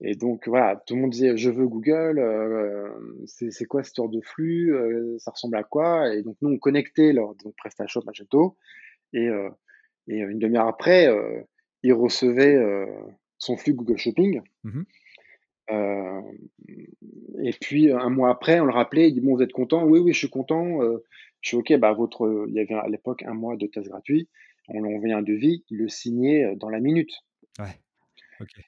Et 0.00 0.14
donc 0.14 0.46
voilà, 0.46 0.82
tout 0.86 0.94
le 0.94 1.00
monde 1.00 1.10
disait 1.10 1.36
je 1.36 1.50
veux 1.50 1.66
Google, 1.66 2.18
euh, 2.18 2.88
c'est 3.26 3.64
quoi 3.64 3.82
cette 3.82 3.92
histoire 3.92 4.08
de 4.08 4.20
flux, 4.20 4.74
euh, 4.74 5.16
ça 5.18 5.30
ressemble 5.30 5.56
à 5.56 5.62
quoi? 5.62 6.14
Et 6.14 6.22
donc 6.22 6.36
nous 6.42 6.50
on 6.50 6.58
connectait 6.58 7.12
leur 7.12 7.34
donc 7.36 7.54
PrestaShop, 7.56 8.02
Magento, 8.04 8.56
et, 9.14 9.28
et 10.08 10.18
une 10.18 10.38
demi-heure 10.38 10.66
après, 10.66 11.08
il 11.82 11.92
recevait 11.94 12.58
son 13.38 13.56
flux 13.56 13.72
Google 13.72 13.96
Shopping. 13.96 14.42
Mmh 14.64 14.82
euh, 15.70 16.22
et 17.42 17.52
puis 17.60 17.90
un 17.90 18.08
mois 18.08 18.30
après, 18.30 18.60
on 18.60 18.64
le 18.64 18.72
rappelait, 18.72 19.08
il 19.08 19.14
dit 19.14 19.20
bon, 19.20 19.34
vous 19.34 19.42
êtes 19.42 19.52
content? 19.52 19.84
Oui, 19.84 19.98
oui, 19.98 20.12
je 20.12 20.18
suis 20.18 20.30
content. 20.30 20.82
Euh, 20.82 21.02
je 21.40 21.48
suis 21.48 21.56
ok. 21.56 21.76
Bah 21.78 21.92
votre, 21.92 22.46
il 22.48 22.54
y 22.54 22.60
avait 22.60 22.74
à 22.74 22.88
l'époque 22.88 23.22
un 23.24 23.34
mois 23.34 23.56
de 23.56 23.66
test 23.66 23.88
gratuit. 23.88 24.28
On 24.68 24.82
lui 24.82 24.94
envoyait 24.94 25.14
un 25.14 25.22
devis, 25.22 25.64
il 25.70 25.78
le 25.78 25.88
signait 25.88 26.44
euh, 26.44 26.54
dans 26.56 26.68
la 26.68 26.80
minute. 26.80 27.12
Ouais. 27.58 27.66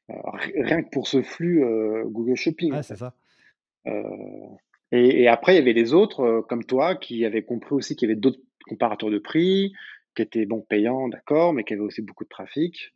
Rien 0.09 0.83
que 0.83 0.91
pour 0.91 1.07
ce 1.09 1.23
flux 1.23 1.63
Google 2.07 2.37
Shopping. 2.37 2.75
C'est 2.83 2.97
ça. 2.97 3.15
Et, 4.91 5.23
et, 5.23 5.29
après, 5.29 5.55
il 5.55 5.57
y 5.57 5.61
avait 5.61 5.73
les 5.73 5.93
autres, 5.93 6.45
comme 6.49 6.65
toi, 6.65 6.95
qui 6.95 7.25
avaient 7.25 7.45
compris 7.45 7.75
aussi 7.75 7.95
qu'il 7.95 8.09
y 8.09 8.13
avait 8.13 8.21
d'autres 8.21 8.41
comparateurs 8.67 9.11
de 9.11 9.19
prix, 9.19 9.73
qui 10.15 10.23
étaient 10.23 10.47
bon 10.47 10.63
payants, 10.63 11.09
d'accord, 11.09 11.53
mais 11.53 11.65
qui 11.65 11.75
avaient 11.75 11.83
aussi 11.83 12.03
beaucoup 12.03 12.25
de 12.25 12.29
trafic, 12.29 12.93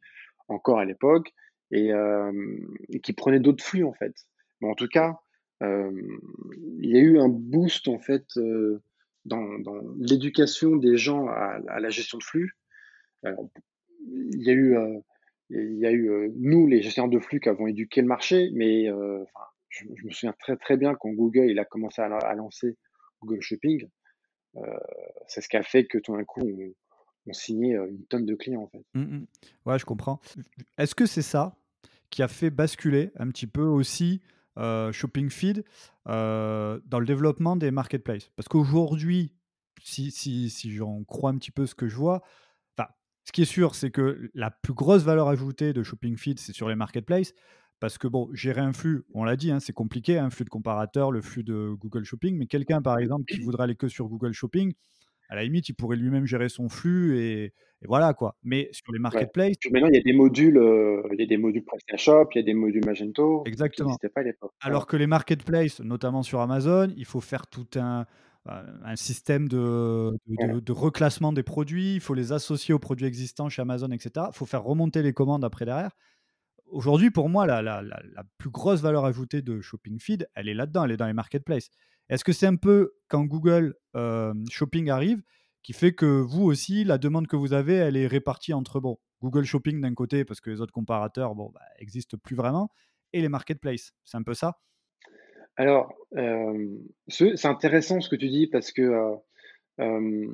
encore 0.48 0.78
à 0.78 0.84
l'époque 0.84 1.32
et, 1.72 1.90
qui 3.02 3.12
prenait 3.12 3.40
d'autres 3.40 3.64
flux 3.64 3.84
en 3.84 3.92
fait. 3.92 4.14
Mais 4.60 4.68
en 4.68 4.74
tout 4.74 4.88
cas, 4.88 5.18
il 5.60 6.90
y 6.90 6.96
a 6.96 7.00
eu 7.00 7.18
un 7.18 7.28
boost 7.28 7.88
en 7.88 7.98
fait 7.98 8.26
dans, 9.24 9.46
l'éducation 9.98 10.76
des 10.76 10.96
gens 10.96 11.26
à, 11.28 11.80
la 11.80 11.90
gestion 11.90 12.18
de 12.18 12.24
flux. 12.24 12.56
il 13.24 14.42
y 14.42 14.50
a 14.50 14.52
eu, 14.52 14.76
il 15.52 15.78
y 15.78 15.86
a 15.86 15.92
eu 15.92 16.32
nous 16.36 16.66
les 16.66 16.82
gestionnaires 16.82 17.10
de 17.10 17.18
flux 17.18 17.40
qui 17.40 17.48
avons 17.48 17.66
éduqué 17.66 18.00
le 18.00 18.08
marché, 18.08 18.50
mais 18.54 18.86
je, 19.68 19.84
me 19.86 20.10
souviens 20.10 20.34
très 20.38 20.56
très 20.56 20.76
bien 20.76 20.94
quand 20.94 21.10
Google 21.10 21.50
il 21.50 21.58
a 21.58 21.64
commencé 21.64 22.02
à, 22.02 22.34
lancer 22.34 22.76
Google 23.20 23.40
Shopping, 23.40 23.86
c'est 25.26 25.40
ce 25.40 25.48
qui 25.48 25.56
a 25.56 25.62
fait 25.62 25.84
que 25.86 25.98
tout 25.98 26.16
d'un 26.16 26.24
coup 26.24 26.40
on, 26.40 26.72
on 27.26 27.32
signait 27.32 27.74
une 27.74 28.04
tonne 28.06 28.26
de 28.26 28.34
clients 28.34 28.62
en 28.62 28.68
fait. 28.68 28.84
Mmh, 28.94 29.00
mmh. 29.00 29.26
Ouais, 29.66 29.78
je 29.78 29.84
comprends. 29.84 30.20
Est-ce 30.78 30.94
que 30.94 31.06
c'est 31.06 31.22
ça 31.22 31.56
qui 32.10 32.22
a 32.22 32.28
fait 32.28 32.50
basculer 32.50 33.10
un 33.16 33.28
petit 33.28 33.46
peu 33.46 33.64
aussi 33.64 34.20
euh, 34.58 34.92
Shopping 34.92 35.30
Feed 35.30 35.64
euh, 36.08 36.80
dans 36.86 36.98
le 36.98 37.06
développement 37.06 37.56
des 37.56 37.70
marketplaces? 37.70 38.30
Parce 38.36 38.48
qu'aujourd'hui, 38.48 39.32
si, 39.82 40.10
si, 40.10 40.50
si 40.50 40.72
j'en 40.72 41.04
crois 41.04 41.30
un 41.30 41.38
petit 41.38 41.50
peu 41.50 41.66
ce 41.66 41.74
que 41.74 41.88
je 41.88 41.96
vois, 41.96 42.22
ce 43.24 43.32
qui 43.32 43.42
est 43.42 43.46
sûr, 43.46 43.74
c'est 43.74 43.90
que 43.90 44.30
la 44.34 44.50
plus 44.50 44.74
grosse 44.74 45.02
valeur 45.02 45.28
ajoutée 45.28 45.72
de 45.72 45.82
Shopping 45.82 46.16
Feed, 46.16 46.38
c'est 46.40 46.52
sur 46.52 46.68
les 46.68 46.74
marketplaces. 46.74 47.34
Parce 47.80 47.98
que, 47.98 48.06
bon, 48.06 48.28
gérer 48.32 48.60
un 48.60 48.72
flux, 48.72 49.02
on 49.12 49.24
l'a 49.24 49.34
dit, 49.34 49.50
hein, 49.50 49.58
c'est 49.58 49.72
compliqué, 49.72 50.16
un 50.16 50.30
flux 50.30 50.44
de 50.44 50.50
comparateur, 50.50 51.10
le 51.10 51.20
flux 51.20 51.42
de 51.42 51.74
Google 51.74 52.04
Shopping. 52.04 52.36
Mais 52.36 52.46
quelqu'un, 52.46 52.80
par 52.80 52.98
exemple, 52.98 53.24
qui 53.24 53.40
voudrait 53.40 53.64
aller 53.64 53.74
que 53.74 53.88
sur 53.88 54.06
Google 54.06 54.32
Shopping, 54.32 54.72
à 55.28 55.34
la 55.34 55.42
limite, 55.42 55.68
il 55.68 55.72
pourrait 55.72 55.96
lui-même 55.96 56.26
gérer 56.26 56.48
son 56.48 56.68
flux 56.68 57.18
et, 57.18 57.52
voilà 57.88 58.14
quoi. 58.14 58.36
Mais 58.44 58.68
sur 58.70 58.92
les 58.92 59.00
marketplaces. 59.00 59.56
Maintenant, 59.72 59.88
il 59.88 59.96
y 59.96 59.98
a 59.98 60.02
des 60.02 60.12
modules, 60.12 60.58
euh, 60.58 61.02
il 61.12 61.18
y 61.18 61.24
a 61.24 61.26
des 61.26 61.36
modules 61.36 61.64
PrestaShop, 61.64 62.28
il 62.34 62.38
y 62.38 62.40
a 62.40 62.44
des 62.44 62.54
modules 62.54 62.84
Magento. 62.86 63.42
Exactement. 63.46 63.96
Qui 63.96 64.08
pas 64.08 64.20
à 64.20 64.24
l'époque. 64.24 64.52
Alors 64.60 64.86
que 64.86 64.96
les 64.96 65.08
marketplaces, 65.08 65.80
notamment 65.80 66.22
sur 66.22 66.40
Amazon, 66.40 66.92
il 66.96 67.04
faut 67.04 67.20
faire 67.20 67.48
tout 67.48 67.66
un, 67.74 68.06
un 68.46 68.96
système 68.96 69.48
de, 69.48 70.18
de, 70.26 70.72
reclassement 70.72 71.32
des 71.32 71.42
produits, 71.42 71.94
il 71.94 72.00
faut 72.00 72.14
les 72.14 72.32
associer 72.32 72.74
aux 72.74 72.78
produits 72.78 73.06
existants 73.06 73.48
chez 73.48 73.62
Amazon, 73.62 73.90
etc. 73.90 74.26
Il 74.30 74.36
faut 74.36 74.46
faire 74.46 74.64
remonter 74.64 75.02
les 75.02 75.12
commandes 75.12 75.44
après 75.44 75.64
derrière. 75.64 75.92
Aujourd'hui, 76.66 77.10
pour 77.10 77.28
moi, 77.28 77.46
la, 77.46 77.62
la, 77.62 77.82
la, 77.82 78.24
plus 78.38 78.50
grosse 78.50 78.80
valeur 78.80 79.04
ajoutée 79.04 79.42
de 79.42 79.60
Shopping 79.60 80.00
Feed, 80.00 80.28
elle 80.34 80.48
est 80.48 80.54
là-dedans, 80.54 80.84
elle 80.84 80.92
est 80.92 80.96
dans 80.96 81.06
les 81.06 81.12
marketplaces. 81.12 81.70
Est-ce 82.08 82.24
que 82.24 82.32
c'est 82.32 82.46
un 82.46 82.56
peu 82.56 82.94
quand 83.08 83.24
Google 83.24 83.74
euh, 83.94 84.34
Shopping 84.50 84.90
arrive 84.90 85.22
qui 85.62 85.72
fait 85.72 85.92
que 85.92 86.20
vous 86.20 86.42
aussi, 86.42 86.82
la 86.82 86.98
demande 86.98 87.28
que 87.28 87.36
vous 87.36 87.52
avez, 87.52 87.74
elle 87.74 87.96
est 87.96 88.06
répartie 88.06 88.52
entre 88.52 88.80
bon, 88.80 88.98
Google 89.20 89.44
Shopping 89.44 89.80
d'un 89.80 89.94
côté, 89.94 90.24
parce 90.24 90.40
que 90.40 90.50
les 90.50 90.60
autres 90.60 90.72
comparateurs 90.72 91.34
bon, 91.36 91.52
bah, 91.54 91.60
plus 92.22 92.34
vraiment, 92.34 92.70
et 93.12 93.20
les 93.20 93.28
marketplaces? 93.28 93.92
C'est 94.04 94.16
un 94.16 94.22
peu 94.22 94.34
ça 94.34 94.58
Alors, 95.56 95.94
euh, 96.16 96.68
c'est 97.08 97.46
intéressant 97.46 98.00
ce 98.00 98.08
que 98.08 98.16
tu 98.16 98.28
dis 98.28 98.46
parce 98.46 98.72
que 98.72 99.16
euh, 99.80 100.26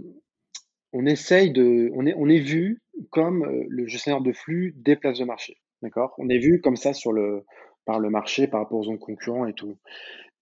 on 0.93 1.07
essaye 1.07 1.53
de. 1.53 1.91
On 1.95 2.07
est, 2.07 2.15
on 2.17 2.29
est 2.29 2.39
vu 2.39 2.83
comme 3.11 3.45
le 3.69 3.87
gestionnaire 3.87 4.23
de 4.23 4.33
flux 4.33 4.75
des 4.77 4.97
places 4.97 5.19
de 5.19 5.25
marché. 5.25 5.59
D'accord? 5.83 6.15
On 6.19 6.29
est 6.29 6.39
vu 6.39 6.61
comme 6.61 6.77
ça 6.77 6.93
sur 6.93 7.13
le, 7.13 7.45
par 7.85 8.01
le 8.01 8.11
marché 8.11 8.47
par 8.47 8.61
rapport 8.61 8.87
aux 8.87 8.99
concurrents 8.99 9.47
et 9.47 9.55
tout. 9.55 9.79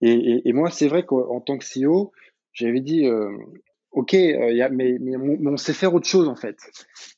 Et, 0.03 0.53
moi, 0.53 0.71
c'est 0.71 0.89
vrai 0.89 1.05
qu'en 1.05 1.41
tant 1.41 1.57
que 1.57 1.65
CEO, 1.65 2.13
j'avais 2.53 2.81
dit, 2.81 3.07
euh, 3.07 3.31
OK, 3.93 4.15
euh, 4.15 4.69
mais, 4.73 4.99
on, 5.17 5.57
sait 5.57 5.73
faire 5.73 5.95
autre 5.95 6.09
chose 6.09 6.29
en 6.29 6.37
fait. 6.37 6.57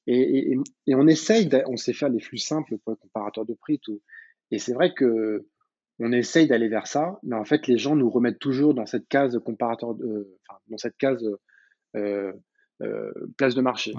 Et, 0.07 0.55
on 0.89 1.09
essaye, 1.09 1.49
on 1.67 1.77
sait 1.77 1.93
faire 1.93 2.11
des 2.11 2.21
flux 2.21 2.39
simples 2.39 2.79
pour 2.79 2.93
les 2.93 2.99
comparateurs 2.99 3.47
de 3.47 3.55
prix, 3.55 3.81
tout. 3.81 4.01
Et 4.51 4.59
c'est 4.59 4.75
vrai 4.75 4.93
que 4.95 5.47
on 6.01 6.12
essaye 6.12 6.46
d'aller 6.46 6.68
vers 6.68 6.86
ça, 6.86 7.18
mais 7.22 7.36
en 7.36 7.44
fait, 7.44 7.66
les 7.66 7.78
gens 7.78 7.96
nous 7.96 8.11
remettent 8.11 8.38
toujours 8.38 8.74
dans 8.74 8.86
cette 8.86 9.09
case 9.09 9.38
comparateur, 9.44 9.94
de, 9.94 10.36
enfin, 10.49 10.59
dans 10.68 10.78
cette 10.78 10.96
case 10.96 11.24
euh, 11.96 12.32
place 13.36 13.55
de 13.55 13.61
marché. 13.61 13.94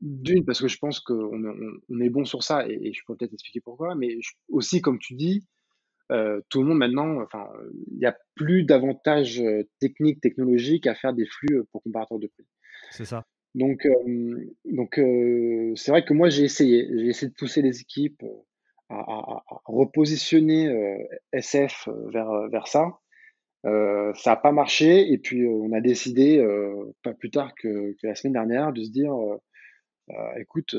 D'une, 0.00 0.44
parce 0.44 0.60
que 0.60 0.66
je 0.66 0.78
pense 0.78 0.98
qu'on 0.98 1.44
on, 1.88 2.00
est 2.00 2.08
bon 2.08 2.24
sur 2.24 2.42
ça, 2.42 2.66
et, 2.66 2.92
je 2.92 3.00
peux 3.06 3.14
peut-être 3.14 3.34
expliquer 3.34 3.60
pourquoi, 3.60 3.94
mais 3.94 4.18
aussi, 4.48 4.80
comme 4.80 4.98
tu 4.98 5.14
dis, 5.14 5.46
euh, 6.12 6.40
tout 6.50 6.60
le 6.60 6.68
monde 6.68 6.78
maintenant, 6.78 7.22
enfin, 7.22 7.48
il 7.90 7.98
n'y 7.98 8.06
a 8.06 8.16
plus 8.34 8.64
d'avantages 8.64 9.40
euh, 9.40 9.62
techniques, 9.80 10.20
technologiques 10.20 10.86
à 10.86 10.94
faire 10.94 11.14
des 11.14 11.24
flux 11.24 11.58
euh, 11.58 11.64
pour 11.72 11.82
comparateur 11.82 12.18
de 12.18 12.26
prix. 12.26 12.44
C'est 12.90 13.04
ça. 13.04 13.24
Donc, 13.54 13.86
donc 14.64 14.98
c'est 15.76 15.90
vrai 15.90 16.06
que 16.06 16.14
moi 16.14 16.30
j'ai 16.30 16.44
essayé, 16.44 16.88
j'ai 16.96 17.08
essayé 17.08 17.28
de 17.28 17.34
pousser 17.34 17.60
les 17.60 17.82
équipes 17.82 18.24
à, 18.92 19.42
repositionner 19.64 20.98
SF 21.32 21.88
vers, 22.08 22.48
vers 22.48 22.66
ça. 22.68 22.98
ça 23.64 24.30
n'a 24.30 24.36
pas 24.36 24.52
marché 24.52 25.12
et 25.12 25.18
puis 25.18 25.46
on 25.46 25.72
a 25.72 25.80
décidé, 25.80 26.44
pas 27.02 27.14
plus 27.14 27.30
tard 27.30 27.54
que, 27.54 27.96
la 28.02 28.14
semaine 28.14 28.34
dernière, 28.34 28.72
de 28.72 28.82
se 28.82 28.90
dire, 28.90 29.14
écoute, 30.36 30.76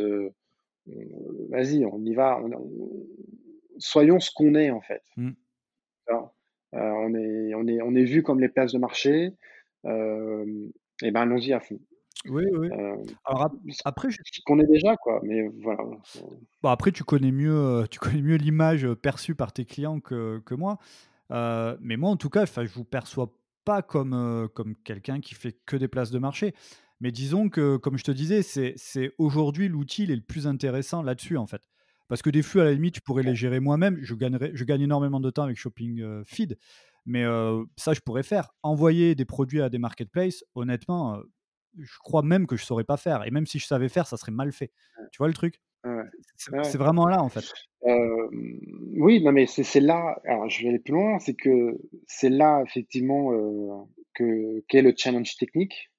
vas-y, 1.49 1.85
on 1.85 2.03
y 2.05 2.13
va, 2.13 2.39
soyons 3.77 4.19
ce 4.19 4.31
qu'on 4.33 4.55
est 4.55 4.69
en 4.69 4.81
fait. 4.81 5.03
Mmh. 5.17 5.31
on, 6.73 7.15
est, 7.15 7.53
on, 7.55 7.67
est, 7.67 7.81
on 7.81 7.95
est 7.95 8.05
vu 8.05 8.23
comme 8.23 8.39
les 8.39 8.49
places 8.49 8.73
de 8.73 8.79
marché, 8.79 9.31
et 9.85 11.11
ben 11.11 11.21
allons-y 11.21 11.53
à 11.53 11.59
fond. 11.59 11.79
Oui, 12.25 12.45
oui. 12.57 12.69
Alors 13.25 13.51
après, 13.85 14.09
je 14.11 14.17
qu'on 14.45 14.59
est 14.59 14.67
déjà 14.67 14.95
quoi, 14.95 15.19
mais 15.23 15.47
voilà. 15.61 15.83
Bon 16.61 16.69
après 16.69 16.91
tu 16.91 17.03
connais 17.03 17.31
mieux, 17.31 17.83
tu 17.91 17.99
connais 17.99 18.21
mieux 18.21 18.37
l'image, 18.37 18.87
perçue 18.95 19.35
par 19.35 19.51
tes 19.51 19.65
clients 19.65 19.99
que 19.99 20.41
que 20.45 20.55
moi. 20.55 20.77
mais 21.29 21.97
moi 21.97 22.09
en 22.09 22.17
tout 22.17 22.29
cas, 22.29 22.43
enfin 22.43 22.65
je 22.65 22.73
vous 22.73 22.85
perçois 22.85 23.33
pas 23.65 23.81
comme, 23.81 24.49
comme 24.53 24.75
quelqu'un 24.83 25.19
qui 25.21 25.35
fait 25.35 25.57
que 25.65 25.75
des 25.77 25.87
places 25.87 26.11
de 26.11 26.19
marché. 26.19 26.53
Mais 26.99 27.11
disons 27.11 27.49
que, 27.49 27.75
comme 27.77 27.97
je 27.97 28.03
te 28.03 28.11
disais, 28.11 28.43
c'est 28.43 28.73
c'est 28.77 29.11
aujourd'hui 29.17 29.67
l'outil 29.67 30.05
le 30.05 30.21
plus 30.21 30.47
intéressant 30.47 31.01
là-dessus 31.01 31.37
en 31.37 31.47
fait. 31.47 31.61
Parce 32.07 32.21
que 32.21 32.29
des 32.29 32.43
flux 32.43 32.61
à 32.61 32.65
la 32.65 32.73
limite, 32.73 32.95
je 32.97 33.01
pourrais 33.01 33.23
les 33.23 33.35
gérer 33.35 33.59
moi-même, 33.59 33.97
je 34.01 34.15
gagnerais 34.15 34.51
je 34.53 34.63
gagne 34.63 34.81
énormément 34.81 35.19
de 35.19 35.29
temps 35.29 35.43
avec 35.43 35.57
Shopping, 35.57 36.23
Feed, 36.23 36.57
mais 37.05 37.25
ça 37.75 37.93
je 37.93 37.99
pourrais 37.99 38.23
faire. 38.23 38.51
Envoyer 38.61 39.15
des 39.15 39.25
produits 39.25 39.61
à 39.61 39.69
des 39.69 39.79
marketplaces, 39.79 40.45
honnêtement, 40.55 41.19
je 41.77 41.97
crois 41.99 42.21
même 42.21 42.47
que 42.47 42.55
je 42.55 42.63
saurais 42.63 42.83
pas 42.83 42.97
faire. 42.97 43.25
Et 43.25 43.31
même 43.31 43.45
si 43.45 43.59
je 43.59 43.65
savais 43.65 43.89
faire, 43.89 44.07
ça 44.07 44.17
serait 44.17 44.31
mal 44.31 44.51
fait. 44.51 44.71
Tu 45.11 45.17
vois 45.17 45.27
le 45.27 45.33
truc? 45.33 45.61
C'est 46.37 46.77
vraiment 46.77 47.07
là, 47.07 47.21
en 47.21 47.29
fait. 47.29 47.43
oui, 47.83 49.21
non, 49.23 49.31
mais 49.31 49.45
c'est 49.45 49.79
là. 49.79 50.19
Alors, 50.25 50.49
je 50.49 50.63
vais 50.63 50.69
aller 50.69 50.79
plus 50.79 50.93
loin. 50.93 51.19
C'est 51.19 51.33
que 51.33 51.77
c'est 52.07 52.29
là, 52.29 52.63
effectivement, 52.65 53.31
que 54.13 54.63
qu'est 54.67 54.81
le 54.81 54.93
challenge 54.95 55.35
technique. 55.37 55.91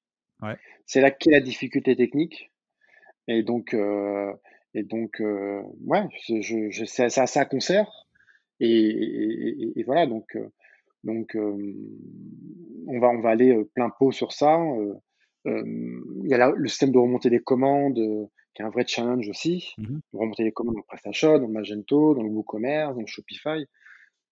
Ouais. 0.42 0.56
C'est 0.86 1.00
là 1.00 1.10
qu'est 1.10 1.30
la 1.30 1.40
difficulté 1.40 1.96
technique. 1.96 2.50
Et 3.28 3.42
donc, 3.42 3.74
et 4.74 4.82
donc, 4.82 5.20
ouais, 5.20 6.08
je, 6.28 6.70
je, 6.70 6.84
c'est 6.84 7.04
assez 7.04 7.40
à 7.40 7.44
concert. 7.44 7.90
Et, 8.60 9.72
et, 9.76 9.82
voilà, 9.82 10.06
donc, 10.06 10.38
donc 11.02 11.34
on 11.34 13.00
va 13.00 13.08
on 13.08 13.20
va 13.20 13.30
aller 13.30 13.54
plein 13.74 13.90
pot 13.90 14.12
sur 14.12 14.32
ça. 14.32 14.58
Il 15.45 16.28
y 16.28 16.34
a 16.34 16.51
le 16.51 16.68
système 16.68 16.92
de 16.92 16.99
remonter 16.99 17.30
des 17.30 17.40
commandes, 17.40 17.99
qui 18.55 18.62
est 18.62 18.64
un 18.64 18.70
vrai 18.70 18.84
challenge 18.86 19.28
aussi. 19.28 19.74
Mmh 19.78 19.99
remonter 20.12 20.45
les 20.45 20.53
commandes 20.53 20.76
dans 20.76 20.82
PrestaShop, 20.82 21.38
dans 21.38 21.49
Magento, 21.49 22.14
dans 22.14 22.22
le 22.22 22.28
WooCommerce, 22.28 22.95
dans 22.95 23.01
le 23.01 23.07
Shopify. 23.07 23.66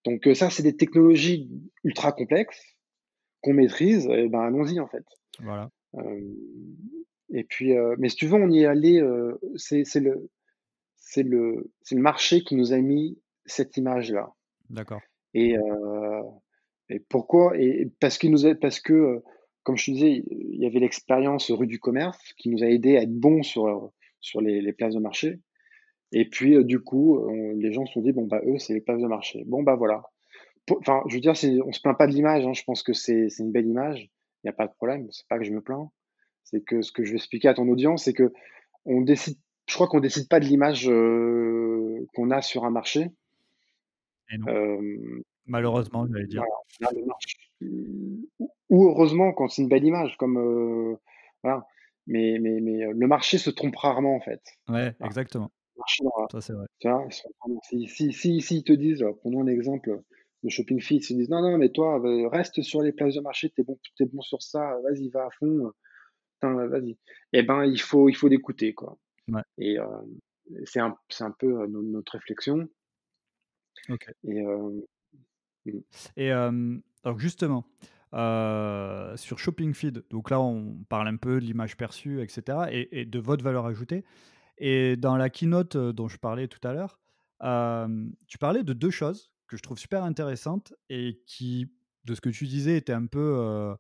Donc 0.05 0.29
ça, 0.35 0.49
c'est 0.49 0.63
des 0.63 0.77
technologies 0.77 1.51
ultra 1.85 2.13
complexes 2.13 2.77
qu'on 3.41 3.55
maîtrise, 3.55 4.07
et 4.07 4.29
ben 4.29 4.41
allons-y 4.41 4.81
en 4.81 4.87
fait. 4.87 5.05
Voilà. 5.41 5.69
et 7.31 7.45
puis, 7.45 7.75
mais 7.99 8.09
si 8.09 8.17
tu 8.17 8.27
veux, 8.27 8.35
on 8.35 8.51
y 8.51 8.63
est 8.63 8.67
allé. 8.67 9.03
c'est 9.57 10.01
le, 10.01 10.31
c'est 10.97 11.25
le, 11.25 11.71
c'est 11.83 11.95
le 11.95 12.01
marché 12.01 12.43
qui 12.43 12.55
nous 12.55 12.73
a 12.73 12.79
mis 12.79 13.19
cette 13.45 13.77
image-là. 13.77 14.33
D'accord. 14.71 15.03
Et, 15.35 15.57
et 16.89 17.01
pourquoi? 17.01 17.59
Et 17.59 17.91
parce 18.01 18.19
qu'il 18.19 18.31
nous 18.31 18.47
a, 18.47 18.55
parce 18.55 18.81
que 18.81 19.23
comme 19.63 19.77
je 19.77 19.87
te 19.87 19.91
disais, 19.93 20.25
il 20.31 20.61
y 20.61 20.67
avait 20.67 20.81
l'expérience 20.81 21.51
rue 21.51 21.67
du 21.67 21.79
commerce 21.79 22.33
qui 22.37 22.49
nous 22.49 22.63
a 22.63 22.67
aidé 22.67 22.97
à 22.97 23.03
être 23.03 23.15
bons 23.15 23.43
sur, 23.43 23.91
sur 24.21 24.41
les, 24.41 24.73
places 24.73 24.95
de 24.95 25.01
marché. 25.01 25.41
Et 26.13 26.29
puis, 26.29 26.57
euh, 26.57 26.65
du 26.65 26.81
coup, 26.81 27.27
les 27.57 27.73
gens 27.73 27.87
se 27.87 27.95
sont 27.95 28.01
dit, 28.01 28.13
bon, 28.13 28.27
bah, 28.27 28.41
eux, 28.45 28.59
c'est 28.59 28.75
les 28.75 28.81
places 28.81 29.01
de 29.01 29.07
marché. 29.07 29.45
Bon, 29.47 29.63
bah, 29.63 29.77
voilà. 29.77 30.03
Enfin, 30.71 31.03
je 31.09 31.15
veux 31.15 31.21
dire, 31.21 31.35
on 31.67 31.73
se 31.73 31.81
plaint 31.81 31.97
pas 31.97 32.07
de 32.07 32.13
l'image. 32.13 32.47
Hein. 32.47 32.53
Je 32.53 32.63
pense 32.65 32.83
que 32.83 32.93
c'est 32.93 33.29
une 33.39 33.53
belle 33.53 33.67
image. 33.67 34.11
Il 34.43 34.47
n'y 34.47 34.51
a 34.51 34.55
pas 34.55 34.67
de 34.67 34.73
problème. 34.73 35.07
C'est 35.11 35.27
pas 35.29 35.39
que 35.39 35.45
je 35.45 35.53
me 35.53 35.61
plains. 35.61 35.91
C'est 36.45 36.63
que 36.65 36.83
ce 36.83 36.93
que 36.93 37.05
je 37.05 37.11
vais 37.11 37.17
expliquer 37.17 37.49
à 37.49 37.55
ton 37.55 37.69
audience, 37.69 38.05
c'est 38.05 38.13
que 38.13 38.33
on 38.85 39.01
décide, 39.01 39.39
je 39.69 39.75
crois 39.75 39.87
qu'on 39.87 40.01
décide 40.01 40.29
pas 40.29 40.41
de 40.41 40.45
l'image 40.45 40.89
euh, 40.89 42.07
qu'on 42.15 42.31
a 42.31 42.43
sur 42.43 42.65
un 42.65 42.71
marché. 42.71 43.11
Euh, 44.49 45.23
Malheureusement, 45.47 46.07
j'allais 46.11 46.27
dire. 46.27 46.43
Ou 48.71 48.87
heureusement 48.89 49.33
quand 49.33 49.49
c'est 49.49 49.63
une 49.63 49.69
belle 49.69 49.85
image, 49.85 50.17
comme 50.17 50.39
euh, 50.39 50.97
voilà. 51.43 51.67
Mais, 52.07 52.39
mais, 52.41 52.61
mais 52.61 52.85
euh, 52.85 52.93
le 52.97 53.07
marché 53.07 53.39
se 53.39 53.51
trompe 53.51 53.77
rarement 53.77 54.17
en 54.17 54.21
fait. 54.21 54.43
Ouais, 54.69 54.95
exactement. 55.05 55.51
Ça, 56.31 56.41
c'est 56.41 56.53
vrai. 56.53 56.67
Tu 56.79 56.89
vois, 56.89 57.07
si, 57.63 57.89
si, 57.89 58.13
si, 58.13 58.41
si, 58.41 58.57
ils 58.59 58.65
te 58.65 58.73
disent, 58.73 59.05
prenons 59.21 59.43
un 59.43 59.47
exemple 59.47 60.03
de 60.43 60.49
Shopping 60.49 60.81
Fit, 60.81 60.97
ils 60.97 61.07
te 61.07 61.15
disent 61.15 61.29
non, 61.29 61.43
non, 61.43 61.59
mais 61.59 61.71
toi, 61.71 62.01
euh, 62.05 62.29
reste 62.29 62.63
sur 62.63 62.83
les 62.83 62.93
places 62.93 63.15
de 63.15 63.21
marché, 63.21 63.51
t'es 63.51 63.63
bon, 63.63 63.79
es 64.01 64.05
bon 64.05 64.21
sur 64.21 64.43
ça, 64.43 64.79
vas-y, 64.85 65.09
va 65.11 65.27
à 65.27 65.31
fond, 65.31 65.73
vas-y. 66.43 66.99
Eh 67.33 67.43
ben, 67.43 67.65
il 67.65 67.81
faut, 67.81 68.09
il 68.09 68.15
faut 68.15 68.29
l'écouter, 68.29 68.75
quoi. 68.75 68.99
Ouais. 69.29 69.43
Et 69.59 69.77
c'est 70.65 70.81
un, 70.81 70.97
un 71.21 71.31
peu 71.31 71.67
notre 71.69 72.13
réflexion. 72.13 72.69
Ok. 73.89 74.07
Et 74.25 74.43
Mmh. 75.65 75.81
Et 76.17 76.31
donc 77.05 77.19
justement, 77.19 77.65
sur 78.13 79.39
Shopping 79.39 79.75
Feed, 79.75 80.05
donc 80.11 80.31
là 80.31 80.41
on 80.41 80.85
parle 80.89 81.09
un 81.09 81.17
peu 81.17 81.41
de 81.41 81.45
l'image 81.45 81.77
perçue, 81.77 82.23
etc. 82.23 82.59
Et, 82.71 83.05
de 83.05 83.19
votre 83.19 83.43
valeur 83.43 83.67
ajoutée. 83.67 84.05
Et 84.59 84.97
dans 84.97 85.17
la 85.17 85.31
keynote 85.31 85.77
dont 85.77 86.09
je 86.09 86.19
parlais 86.19 86.49
tout 86.49 86.67
à 86.67 86.73
l'heure, 86.73 87.01
tu 88.27 88.39
parlais 88.39 88.63
de 88.63 88.73
deux 88.73 88.91
choses 88.91 89.33
que 89.49 89.57
je 89.57 89.63
trouve 89.63 89.79
super 89.79 90.05
intéressantes 90.05 90.75
et 90.89 91.23
qui, 91.27 91.73
de 92.05 92.15
ce 92.15 92.21
que 92.21 92.29
tu 92.29 92.47
disais, 92.47 92.77
étaient 92.77 92.93
un 92.93 93.07
peu 93.07 93.75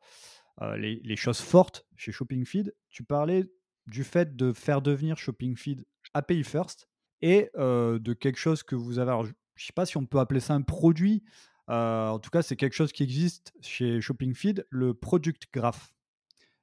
les, 0.76 1.00
les, 1.04 1.16
choses 1.16 1.40
fortes 1.40 1.86
chez 1.96 2.12
Shopping 2.12 2.44
Feed. 2.44 2.74
Tu 2.90 3.04
parlais 3.04 3.44
du 3.86 4.04
fait 4.04 4.36
de 4.36 4.52
faire 4.52 4.80
devenir 4.80 5.18
Shopping 5.18 5.56
Feed 5.56 5.84
API 6.14 6.44
First 6.44 6.88
et 7.20 7.50
de 7.54 8.12
quelque 8.14 8.38
chose 8.38 8.62
que 8.62 8.74
vous 8.74 8.98
avez. 8.98 9.10
Alors, 9.10 9.24
je 9.24 9.30
ne 9.30 9.66
sais 9.66 9.72
pas 9.72 9.86
si 9.86 9.96
on 9.96 10.06
peut 10.06 10.18
appeler 10.18 10.40
ça 10.40 10.54
un 10.54 10.62
produit, 10.62 11.22
euh, 11.70 12.08
en 12.08 12.18
tout 12.18 12.30
cas, 12.30 12.42
c'est 12.42 12.56
quelque 12.56 12.74
chose 12.74 12.92
qui 12.92 13.02
existe 13.02 13.52
chez 13.60 14.00
Shopping 14.00 14.34
Feed, 14.34 14.66
le 14.70 14.94
Product 14.94 15.42
Graph. 15.52 15.92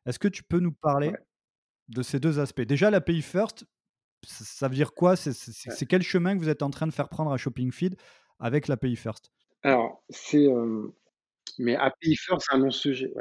Est-ce 0.05 0.19
que 0.19 0.27
tu 0.27 0.43
peux 0.43 0.59
nous 0.59 0.71
parler 0.71 1.13
de 1.87 2.01
ces 2.01 2.19
deux 2.19 2.39
aspects? 2.39 2.61
Déjà, 2.61 2.89
l'API 2.89 3.21
First, 3.21 3.65
ça 4.23 4.67
veut 4.67 4.75
dire 4.75 4.93
quoi? 4.93 5.15
C'est 5.15 5.85
quel 5.85 6.01
chemin 6.01 6.35
que 6.35 6.39
vous 6.41 6.49
êtes 6.49 6.63
en 6.63 6.69
train 6.69 6.87
de 6.87 6.93
faire 6.93 7.09
prendre 7.09 7.31
à 7.31 7.37
Shopping 7.37 7.71
Feed 7.71 7.95
avec 8.39 8.67
l'API 8.67 8.95
First? 8.95 9.31
Alors, 9.63 10.03
c'est. 10.09 10.47
mais 11.57 11.75
API 11.75 12.15
First, 12.15 12.47
c'est 12.49 12.55
un 12.55 12.59
non-sujet. 12.59 13.13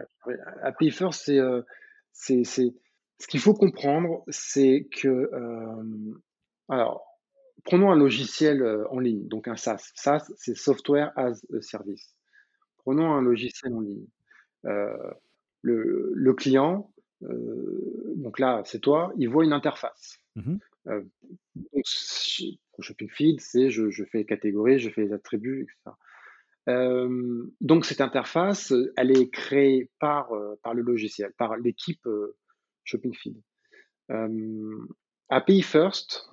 API 0.63 0.91
First, 0.91 1.23
c'est. 1.25 2.45
c'est 2.45 2.75
ce 3.21 3.27
qu'il 3.27 3.41
faut 3.41 3.55
comprendre, 3.55 4.25
c'est 4.29 4.89
que. 4.93 5.31
alors, 6.69 7.08
Prenons 7.65 7.91
un 7.91 7.97
logiciel 7.97 8.63
euh, 8.63 8.89
en 8.91 8.99
ligne, 8.99 9.27
donc 9.29 9.49
un 9.49 9.57
SaaS. 9.57 9.91
SaaS, 9.95 10.33
c'est 10.37 10.57
Software 10.57 11.13
as 11.17 11.45
a 11.53 11.61
Service. 11.61 12.15
Prenons 12.79 13.13
un 13.13 13.23
logiciel 13.23 13.75
en 13.75 13.81
ligne. 13.81 14.07
Euh, 14.65 15.13
le, 15.63 16.33
client, 16.35 16.93
euh, 17.23 18.15
donc 18.17 18.39
là, 18.39 18.63
c'est 18.65 18.81
toi, 18.81 19.13
il 19.17 19.29
voit 19.29 19.45
une 19.45 19.53
interface. 19.53 20.21
Mmh 20.37 20.57
donc, 21.55 21.85
Shopping 22.81 23.11
Feed, 23.11 23.41
c'est 23.43 23.69
je, 23.69 23.91
je, 23.91 24.05
fais 24.05 24.19
les 24.19 24.25
catégories, 24.25 24.79
je 24.79 24.89
fais 24.89 25.03
les 25.03 25.13
attributs, 25.13 25.67
etc. 25.69 25.97
donc 27.61 27.85
cette 27.85 28.01
interface, 28.01 28.73
elle 28.97 29.11
est 29.11 29.29
créée 29.29 29.91
par, 29.99 30.31
par 30.63 30.73
le 30.73 30.81
logiciel, 30.81 31.35
par 31.37 31.59
l'équipe 31.59 32.09
Shopping 32.85 33.15
Feed. 33.15 33.37
API 35.29 35.61
First, 35.61 36.31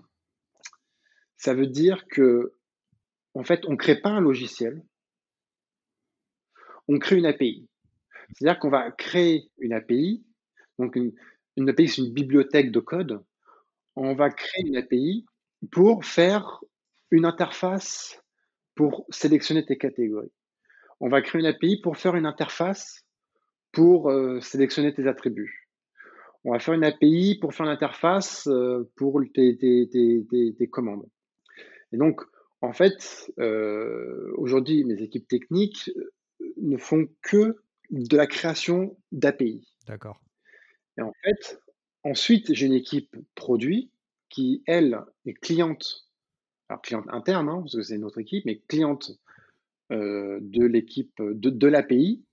ça 1.45 1.53
veut 1.53 1.67
dire 1.67 2.07
que, 2.07 2.53
en 3.35 3.43
fait, 3.43 3.65
on 3.67 3.73
ne 3.73 3.77
crée 3.77 4.01
pas 4.01 4.09
un 4.09 4.19
logiciel, 4.19 4.83
on 6.87 6.97
crée 6.97 7.17
une 7.17 7.27
API. 7.27 7.69
C'est-à-dire 8.33 8.57
qu'on 8.57 8.71
va 8.71 8.89
créer 8.89 9.51
une 9.59 9.73
API, 9.73 10.25
donc 10.79 10.95
une, 10.95 11.69
API, 11.69 11.87
c'est 11.87 12.01
une 12.01 12.13
bibliothèque 12.13 12.71
de 12.71 12.79
code. 12.79 13.23
On 13.95 14.15
va 14.15 14.31
créer 14.31 14.65
une 14.65 14.75
API 14.75 15.27
pour 15.71 16.03
faire 16.03 16.61
une 17.11 17.25
interface 17.25 18.19
pour 18.73 19.05
sélectionner 19.11 19.63
tes 19.63 19.77
catégories. 19.77 20.33
On 20.99 21.09
va 21.09 21.21
créer 21.21 21.41
une 21.41 21.47
API 21.47 21.79
pour 21.79 21.95
faire 21.95 22.15
une 22.15 22.25
interface 22.25 23.05
pour 23.71 24.09
euh, 24.09 24.41
sélectionner 24.41 24.95
tes 24.95 25.07
attributs. 25.07 25.69
On 26.43 26.53
va 26.53 26.59
faire 26.59 26.73
une 26.73 26.85
API 26.85 27.37
pour 27.39 27.53
faire 27.53 27.67
une 27.67 27.71
interface 27.71 28.47
euh, 28.47 28.89
pour 28.95 29.21
tes, 29.35 30.69
commandes. 30.71 31.05
Et 31.95 31.97
donc, 31.97 32.23
en 32.59 32.73
fait, 32.73 33.31
euh, 33.39 34.33
aujourd'hui, 34.35 34.83
mes 34.83 35.01
équipes 35.01 35.29
techniques 35.29 35.89
euh, 35.95 36.53
ne 36.57 36.75
font 36.75 37.07
que 37.21 37.63
de 37.89 38.17
la 38.17 38.27
création 38.27 38.97
d'API. 39.13 39.65
D'accord. 39.87 40.19
Et 40.97 41.01
en 41.01 41.13
fait, 41.23 41.61
ensuite, 42.03 42.53
j'ai 42.53 42.65
une 42.65 42.73
équipe 42.73 43.15
produit 43.33 43.91
qui, 44.27 44.61
elle, 44.67 44.99
est 45.25 45.35
cliente 45.35 46.09
alors 46.67 46.81
cliente 46.81 47.05
interne, 47.07 47.47
hein, 47.47 47.61
parce 47.61 47.77
que 47.77 47.81
c'est 47.81 47.97
notre 47.97 48.19
équipe, 48.19 48.43
mais 48.43 48.59
cliente 48.67 49.11
euh, 49.93 50.39
de 50.41 50.65
l'équipe 50.65 51.21
de, 51.21 51.49
de 51.49 51.67
l'API 51.67 52.25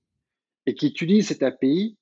et 0.67 0.75
qui 0.75 0.89
utilise 0.89 1.29
cette 1.29 1.45
API 1.45 1.97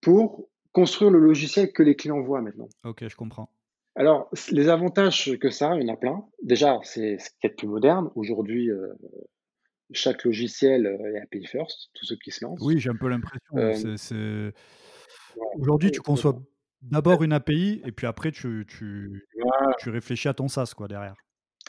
pour 0.00 0.48
construire 0.72 1.10
le 1.10 1.18
logiciel 1.18 1.72
que 1.74 1.82
les 1.82 1.94
clients 1.94 2.22
voient 2.22 2.40
maintenant. 2.40 2.70
Ok, 2.84 3.06
je 3.06 3.16
comprends. 3.16 3.50
Alors, 3.94 4.30
les 4.50 4.68
avantages 4.68 5.36
que 5.38 5.50
ça, 5.50 5.74
il 5.76 5.86
y 5.86 5.90
en 5.90 5.94
a 5.94 5.96
plein. 5.96 6.24
Déjà, 6.42 6.80
c'est 6.82 7.18
ce 7.18 7.28
qui 7.40 7.46
est 7.46 7.50
plus 7.50 7.68
moderne. 7.68 8.10
Aujourd'hui, 8.14 8.70
euh, 8.70 8.88
chaque 9.92 10.24
logiciel 10.24 10.86
est 10.86 11.20
API 11.20 11.46
first, 11.46 11.90
tous 11.94 12.06
ceux 12.06 12.16
qui 12.16 12.30
se 12.30 12.44
lancent. 12.44 12.60
Oui, 12.62 12.78
j'ai 12.78 12.90
un 12.90 12.96
peu 12.96 13.08
l'impression. 13.08 13.38
Euh, 14.16 14.50
Aujourd'hui, 15.58 15.90
tu 15.90 16.00
conçois 16.00 16.38
d'abord 16.80 17.22
une 17.22 17.32
API 17.32 17.82
et 17.84 17.92
puis 17.92 18.06
après, 18.06 18.32
tu, 18.32 18.64
tu, 18.66 19.26
tu 19.78 19.90
réfléchis 19.90 20.28
à 20.28 20.34
ton 20.34 20.48
SaaS 20.48 20.72
quoi, 20.76 20.88
derrière. 20.88 21.14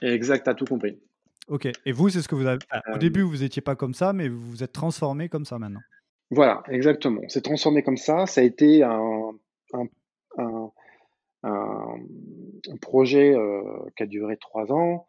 Exact, 0.02 0.44
tu 0.46 0.50
as 0.50 0.56
tout 0.56 0.66
compris. 0.66 1.00
Ok. 1.48 1.68
Et 1.86 1.92
vous, 1.92 2.10
c'est 2.10 2.22
ce 2.22 2.28
que 2.28 2.36
vous 2.36 2.46
avez. 2.46 2.60
au 2.94 2.98
début, 2.98 3.22
vous 3.22 3.38
n'étiez 3.38 3.62
pas 3.62 3.76
comme 3.76 3.94
ça, 3.94 4.14
mais 4.14 4.30
vous 4.30 4.50
vous 4.50 4.64
êtes 4.64 4.72
transformé 4.72 5.30
comme 5.30 5.46
ça 5.46 5.60
maintenant. 5.60 5.82
Voilà, 6.32 6.64
exactement. 6.70 7.22
C'est 7.28 7.42
transformé 7.42 7.84
comme 7.84 7.98
ça. 7.98 8.26
Ça 8.26 8.42
a 8.42 8.44
été 8.44 8.82
un, 8.82 9.32
un, 9.74 9.86
un, 11.44 11.98
projet 12.82 13.36
euh, 13.36 13.62
qui 13.96 14.04
a 14.04 14.06
duré 14.06 14.38
trois 14.38 14.72
ans, 14.72 15.06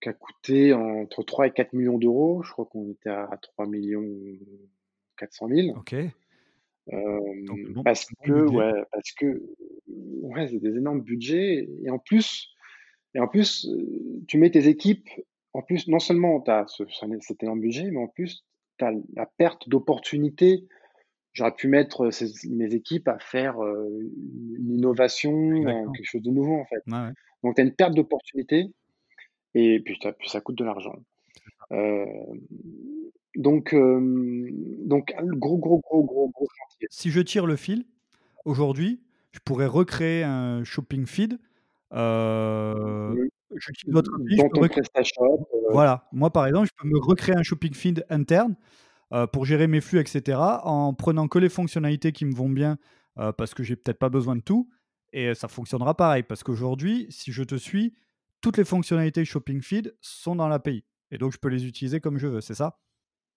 qui 0.00 0.08
a 0.08 0.12
coûté 0.12 0.72
entre 0.72 1.22
3 1.22 1.48
et 1.48 1.50
4 1.52 1.72
millions 1.72 1.98
d'euros. 1.98 2.42
Je 2.42 2.52
crois 2.52 2.66
qu'on 2.66 2.90
était 2.90 3.10
à 3.10 3.38
3 3.40 3.66
millions 3.66 4.04
400 5.16 5.48
000. 5.48 5.78
Ok. 5.78 5.94
Euh, 6.92 7.20
parce, 7.84 8.06
que, 8.24 8.32
ouais, 8.32 8.84
parce 8.90 9.12
que, 9.12 9.42
ouais, 9.86 10.48
c'est 10.48 10.58
des 10.58 10.76
énormes 10.76 11.02
budgets. 11.02 11.68
Et 11.84 11.90
en 11.90 11.98
plus, 11.98 12.48
et 13.14 13.20
en 13.20 13.28
plus, 13.28 13.66
euh, 13.66 14.22
tu 14.26 14.38
mets 14.38 14.50
tes 14.50 14.66
équipes, 14.68 15.08
en 15.52 15.62
plus, 15.62 15.88
non 15.88 15.98
seulement 15.98 16.40
tu 16.40 16.50
as 16.50 16.66
ce, 16.68 16.84
cet 17.20 17.42
énorme 17.42 17.60
budget, 17.60 17.90
mais 17.90 17.98
en 18.00 18.08
plus, 18.08 18.44
tu 18.78 18.84
as 18.84 18.92
la 19.14 19.26
perte 19.26 19.68
d'opportunités. 19.68 20.66
J'aurais 21.32 21.54
pu 21.54 21.68
mettre 21.68 22.10
mes 22.48 22.74
équipes 22.74 23.08
à 23.08 23.18
faire 23.18 23.62
euh, 23.62 23.88
une 24.58 24.78
innovation, 24.78 25.62
quelque 25.94 26.04
chose 26.04 26.22
de 26.22 26.30
nouveau, 26.30 26.56
en 26.56 26.64
fait. 26.64 26.82
Donc, 27.42 27.54
tu 27.54 27.60
as 27.60 27.64
une 27.64 27.74
perte 27.74 27.94
d'opportunités 27.94 28.70
et 29.54 29.80
puis, 29.80 29.98
ça 30.26 30.40
coûte 30.40 30.56
de 30.56 30.64
l'argent. 30.64 30.96
Euh, 31.72 32.04
donc, 33.36 33.74
euh, 33.74 34.48
donc, 34.84 35.14
gros, 35.22 35.58
gros, 35.58 35.80
gros, 35.80 36.04
gros, 36.04 36.28
gros 36.28 36.46
chantier. 36.58 36.88
Si 36.90 37.10
je 37.10 37.20
tire 37.20 37.46
le 37.46 37.56
fil, 37.56 37.84
aujourd'hui, 38.44 39.00
je 39.32 39.38
pourrais 39.40 39.66
recréer 39.66 40.24
un 40.24 40.64
shopping 40.64 41.06
feed. 41.06 41.38
Euh, 41.92 43.14
votre 43.88 44.10
Dans 44.36 44.48
ton 44.48 44.68
PrestaShop. 44.68 45.48
Voilà. 45.70 46.08
Moi, 46.12 46.30
par 46.30 46.46
exemple, 46.46 46.68
je 46.68 46.82
peux 46.82 46.88
me 46.88 46.98
recréer 46.98 47.36
un 47.36 47.42
shopping 47.42 47.74
feed 47.74 48.04
interne 48.08 48.54
pour 49.32 49.44
gérer 49.44 49.66
mes 49.66 49.80
flux, 49.80 50.00
etc., 50.00 50.38
en 50.62 50.94
prenant 50.94 51.28
que 51.28 51.38
les 51.38 51.48
fonctionnalités 51.48 52.12
qui 52.12 52.24
me 52.24 52.34
vont 52.34 52.48
bien, 52.48 52.78
parce 53.36 53.54
que 53.54 53.62
j'ai 53.62 53.76
peut-être 53.76 53.98
pas 53.98 54.08
besoin 54.08 54.36
de 54.36 54.42
tout. 54.42 54.68
Et 55.12 55.34
ça 55.34 55.48
fonctionnera 55.48 55.96
pareil. 55.96 56.22
Parce 56.22 56.42
qu'aujourd'hui, 56.42 57.06
si 57.10 57.32
je 57.32 57.42
te 57.42 57.56
suis, 57.56 57.94
toutes 58.40 58.56
les 58.56 58.64
fonctionnalités 58.64 59.24
Shopping 59.24 59.60
Feed 59.60 59.94
sont 60.00 60.36
dans 60.36 60.48
l'API. 60.48 60.84
Et 61.10 61.18
donc, 61.18 61.32
je 61.32 61.38
peux 61.38 61.48
les 61.48 61.66
utiliser 61.66 62.00
comme 62.00 62.18
je 62.18 62.28
veux, 62.28 62.40
c'est 62.40 62.54
ça? 62.54 62.78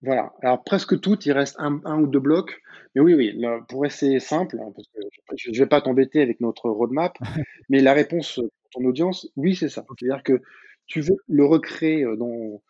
Voilà. 0.01 0.33
Alors, 0.41 0.63
presque 0.63 0.99
toutes, 0.99 1.25
il 1.25 1.31
reste 1.31 1.55
un, 1.59 1.99
ou 1.99 2.07
deux 2.07 2.19
blocs. 2.19 2.61
Mais 2.93 3.01
oui, 3.01 3.13
oui, 3.15 3.41
pour 3.69 3.85
essayer 3.85 4.19
simple, 4.19 4.59
hein, 4.59 4.71
parce 4.75 4.87
que 4.89 4.99
je 5.37 5.49
ne 5.49 5.57
vais 5.57 5.65
pas 5.65 5.81
t'embêter 5.81 6.21
avec 6.21 6.41
notre 6.41 6.69
roadmap, 6.69 7.17
mais 7.69 7.79
la 7.79 7.93
réponse 7.93 8.35
pour 8.35 8.69
ton 8.81 8.85
audience, 8.85 9.29
oui, 9.37 9.55
c'est 9.55 9.69
ça. 9.69 9.85
C'est-à-dire 9.97 10.23
que 10.23 10.41
tu 10.85 10.99
veux 10.99 11.15
le 11.27 11.45
recréer 11.45 12.03
euh, 12.03 12.17
dans, 12.17 12.61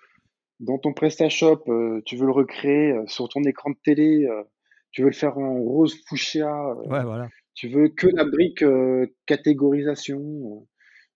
dans 0.59 0.77
ton 0.77 0.93
PrestaShop, 0.93 1.63
euh, 1.67 2.01
tu 2.05 2.15
veux 2.15 2.25
le 2.25 2.31
recréer 2.31 2.91
euh, 2.91 3.03
sur 3.07 3.27
ton 3.29 3.43
écran 3.43 3.71
de 3.71 3.77
télé, 3.83 4.27
tu 4.91 5.01
veux 5.01 5.09
le 5.09 5.15
faire 5.15 5.37
en 5.37 5.55
rose 5.55 5.95
fuchsia, 6.07 6.75
ouais, 6.85 7.03
voilà. 7.03 7.29
tu 7.55 7.67
veux 7.67 7.89
que 7.89 8.07
la 8.07 8.25
brique 8.25 8.63
catégorisation 9.25 10.65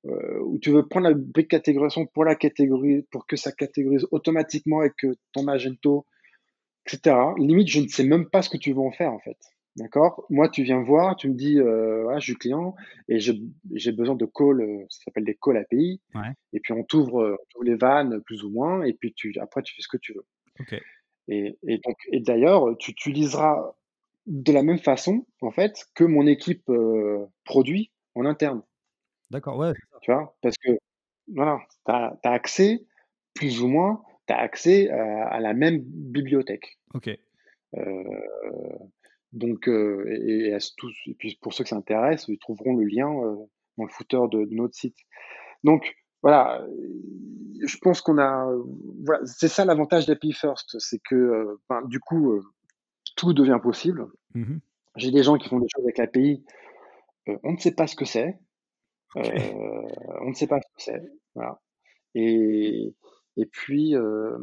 euh, 0.05 0.39
où 0.41 0.57
tu 0.59 0.71
veux 0.71 0.87
prendre 0.87 1.09
la 1.09 1.15
brique 1.15 1.49
catégorisation 1.49 2.05
pour 2.05 2.23
la 2.23 2.35
catégorie, 2.35 3.03
pour 3.11 3.27
que 3.27 3.35
ça 3.35 3.51
catégorise 3.51 4.07
automatiquement 4.11 4.79
avec 4.79 4.95
ton 5.33 5.43
Magento, 5.43 6.05
etc. 6.85 7.15
Limite, 7.37 7.67
je 7.67 7.81
ne 7.81 7.87
sais 7.87 8.03
même 8.03 8.29
pas 8.29 8.41
ce 8.41 8.49
que 8.49 8.57
tu 8.57 8.73
veux 8.73 8.79
en 8.79 8.91
faire 8.91 9.11
en 9.11 9.19
fait. 9.19 9.37
D'accord? 9.77 10.25
Moi, 10.31 10.49
tu 10.49 10.63
viens 10.63 10.81
voir, 10.81 11.15
tu 11.15 11.29
me 11.29 11.35
dis, 11.35 11.59
euh, 11.59 12.01
voilà, 12.03 12.17
je 12.17 12.25
suis 12.25 12.35
client 12.35 12.75
et 13.07 13.19
j'ai 13.19 13.91
besoin 13.91 14.15
de 14.15 14.25
calls, 14.25 14.61
euh, 14.61 14.85
ça 14.89 15.03
s'appelle 15.05 15.23
des 15.23 15.37
calls 15.39 15.57
API. 15.57 16.01
Et 16.53 16.59
puis 16.59 16.73
on 16.73 16.83
t'ouvre 16.83 17.21
euh, 17.21 17.37
les 17.61 17.75
vannes 17.75 18.21
plus 18.21 18.43
ou 18.43 18.49
moins 18.49 18.83
et 18.83 18.93
puis 18.93 19.13
tu, 19.13 19.37
après 19.39 19.61
tu 19.61 19.75
fais 19.75 19.83
ce 19.83 19.87
que 19.87 19.97
tu 19.97 20.13
veux. 20.13 20.25
Okay. 20.59 20.81
Et, 21.27 21.59
et, 21.67 21.77
donc, 21.77 21.95
et 22.11 22.19
d'ailleurs, 22.19 22.75
tu 22.79 22.91
utiliseras 22.91 23.75
de 24.25 24.51
la 24.51 24.63
même 24.63 24.79
façon 24.79 25.27
en 25.41 25.51
fait 25.51 25.85
que 25.93 26.03
mon 26.03 26.25
équipe 26.25 26.71
produit 27.45 27.91
en 28.15 28.25
interne. 28.25 28.63
D'accord, 29.29 29.57
ouais. 29.57 29.73
Tu 30.01 30.11
vois? 30.11 30.35
Parce 30.41 30.55
que, 30.57 30.71
voilà, 31.33 31.59
tu 31.85 31.91
as, 31.91 32.17
accès, 32.23 32.85
plus 33.35 33.61
ou 33.61 33.67
moins, 33.67 34.01
tu 34.25 34.33
as 34.33 34.37
accès 34.37 34.89
à, 34.89 35.39
la 35.39 35.53
même 35.53 35.79
bibliothèque. 35.83 36.79
Ok. 36.93 37.09
Euh, 37.75 37.83
donc, 39.33 39.67
euh, 39.67 40.05
et, 40.09 40.49
et, 40.49 40.57
tous, 40.77 40.95
et, 41.07 41.13
puis 41.13 41.37
pour 41.41 41.53
ceux 41.53 41.63
qui 41.63 41.71
s'intéressent, 41.71 42.27
ils 42.29 42.39
trouveront 42.39 42.75
le 42.75 42.85
lien 42.85 43.09
euh, 43.09 43.35
dans 43.77 43.83
le 43.83 43.89
footer 43.89 44.21
de, 44.31 44.47
notre 44.51 44.75
site. 44.75 44.97
Donc, 45.63 45.95
voilà, 46.23 46.65
je 47.63 47.77
pense 47.77 48.01
qu'on 48.01 48.17
a. 48.17 48.51
Voilà, 49.05 49.25
c'est 49.25 49.47
ça 49.47 49.65
l'avantage 49.65 50.07
d'API 50.07 50.33
First, 50.33 50.77
c'est 50.79 50.99
que 51.03 51.57
ben, 51.69 51.81
du 51.83 51.99
coup, 51.99 52.41
tout 53.15 53.33
devient 53.33 53.59
possible. 53.61 54.07
Mmh 54.33 54.57
J'ai 54.95 55.11
des 55.11 55.23
gens 55.23 55.37
qui 55.37 55.47
font 55.47 55.59
des 55.59 55.67
choses 55.73 55.83
avec 55.83 55.97
l'API, 55.97 56.43
on 57.43 57.53
ne 57.53 57.57
sait 57.57 57.73
pas 57.73 57.87
ce 57.87 57.95
que 57.95 58.05
c'est. 58.05 58.39
Euh, 59.15 59.87
on 60.21 60.29
ne 60.29 60.33
sait 60.33 60.47
pas 60.47 60.59
ce 60.61 60.67
que 60.67 60.81
c'est. 60.81 61.03
Voilà. 61.35 61.59
Et, 62.15 62.93
et 63.37 63.45
puis, 63.45 63.95
euh, 63.95 64.37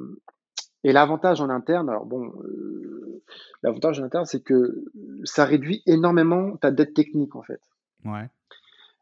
et 0.84 0.92
l'avantage 0.92 1.40
en 1.40 1.48
interne, 1.48 1.88
alors 1.88 2.06
bon, 2.06 2.32
euh, 2.44 3.22
l'avantage 3.62 4.00
en 4.00 4.04
interne, 4.04 4.26
c'est 4.26 4.42
que 4.42 4.84
ça 5.24 5.44
réduit 5.44 5.82
énormément 5.86 6.56
ta 6.56 6.70
dette 6.70 6.94
technique 6.94 7.34
en 7.34 7.42
fait. 7.42 7.60
Ouais. 8.04 8.28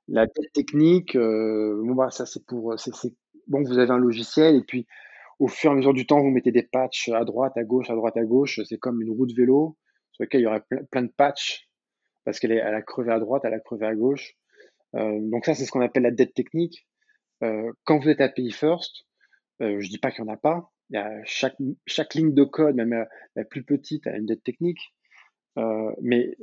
La 0.09 0.27
dette 0.27 0.53
technique, 0.53 1.17
bon 1.17 1.95
bah 1.95 2.11
ça 2.11 2.27
c'est 2.27 2.45
pour, 2.47 2.79
c'est, 2.79 3.15
bon 3.47 3.63
vous 3.63 3.79
avez 3.79 3.91
un 3.91 3.99
logiciel 3.99 4.57
et 4.57 4.63
puis 4.63 4.87
au 5.39 5.49
fur 5.49 5.71
et 5.71 5.75
à 5.75 5.77
mesure 5.77 5.95
du 5.95 6.07
temps 6.07 6.21
vous 6.21 6.31
mettez 6.31 6.53
des 6.53 6.63
patchs 6.63 7.09
à 7.09 7.25
droite, 7.25 7.57
à 7.57 7.65
gauche, 7.65 7.91
à 7.91 7.95
droite, 7.95 8.17
à 8.17 8.25
gauche. 8.25 8.61
C'est 8.65 8.79
comme 8.79 9.03
une 9.03 9.11
roue 9.11 9.27
de 9.27 9.35
vélo 9.35 9.77
sur 10.13 10.25
laquelle 10.25 10.41
il 10.41 10.45
y 10.45 10.47
aurait 10.47 10.63
plein, 10.91 11.03
de 11.03 11.13
patchs 11.17 11.69
parce 12.25 12.39
qu'elle 12.39 12.53
est, 12.53 12.57
elle 12.57 12.75
a 12.75 12.83
crevé 12.83 13.13
à 13.13 13.19
droite, 13.19 13.43
elle 13.45 13.55
a 13.55 13.61
crevé 13.61 13.87
à 13.87 13.95
gauche. 13.95 14.35
Euh, 14.95 15.19
donc 15.21 15.45
ça, 15.45 15.55
c'est 15.55 15.65
ce 15.65 15.71
qu'on 15.71 15.81
appelle 15.81 16.03
la 16.03 16.11
dette 16.11 16.35
technique. 16.35 16.87
Euh, 17.43 17.73
quand 17.85 17.99
vous 17.99 18.09
êtes 18.09 18.21
API 18.21 18.51
first, 18.51 19.07
euh, 19.61 19.81
je 19.81 19.89
dis 19.89 19.99
pas 19.99 20.11
qu'il 20.11 20.25
n'y 20.25 20.31
en 20.31 20.35
a 20.35 20.37
pas. 20.37 20.71
Chaque, 21.25 21.57
chaque 21.87 22.15
ligne 22.15 22.35
de 22.35 22.45
code, 22.45 22.77
même 22.77 23.07
la, 23.37 23.45
plus 23.45 23.63
petite, 23.63 24.07
a 24.07 24.17
une 24.17 24.27
dette 24.27 24.45
technique. 24.45 24.95
mais 25.57 26.37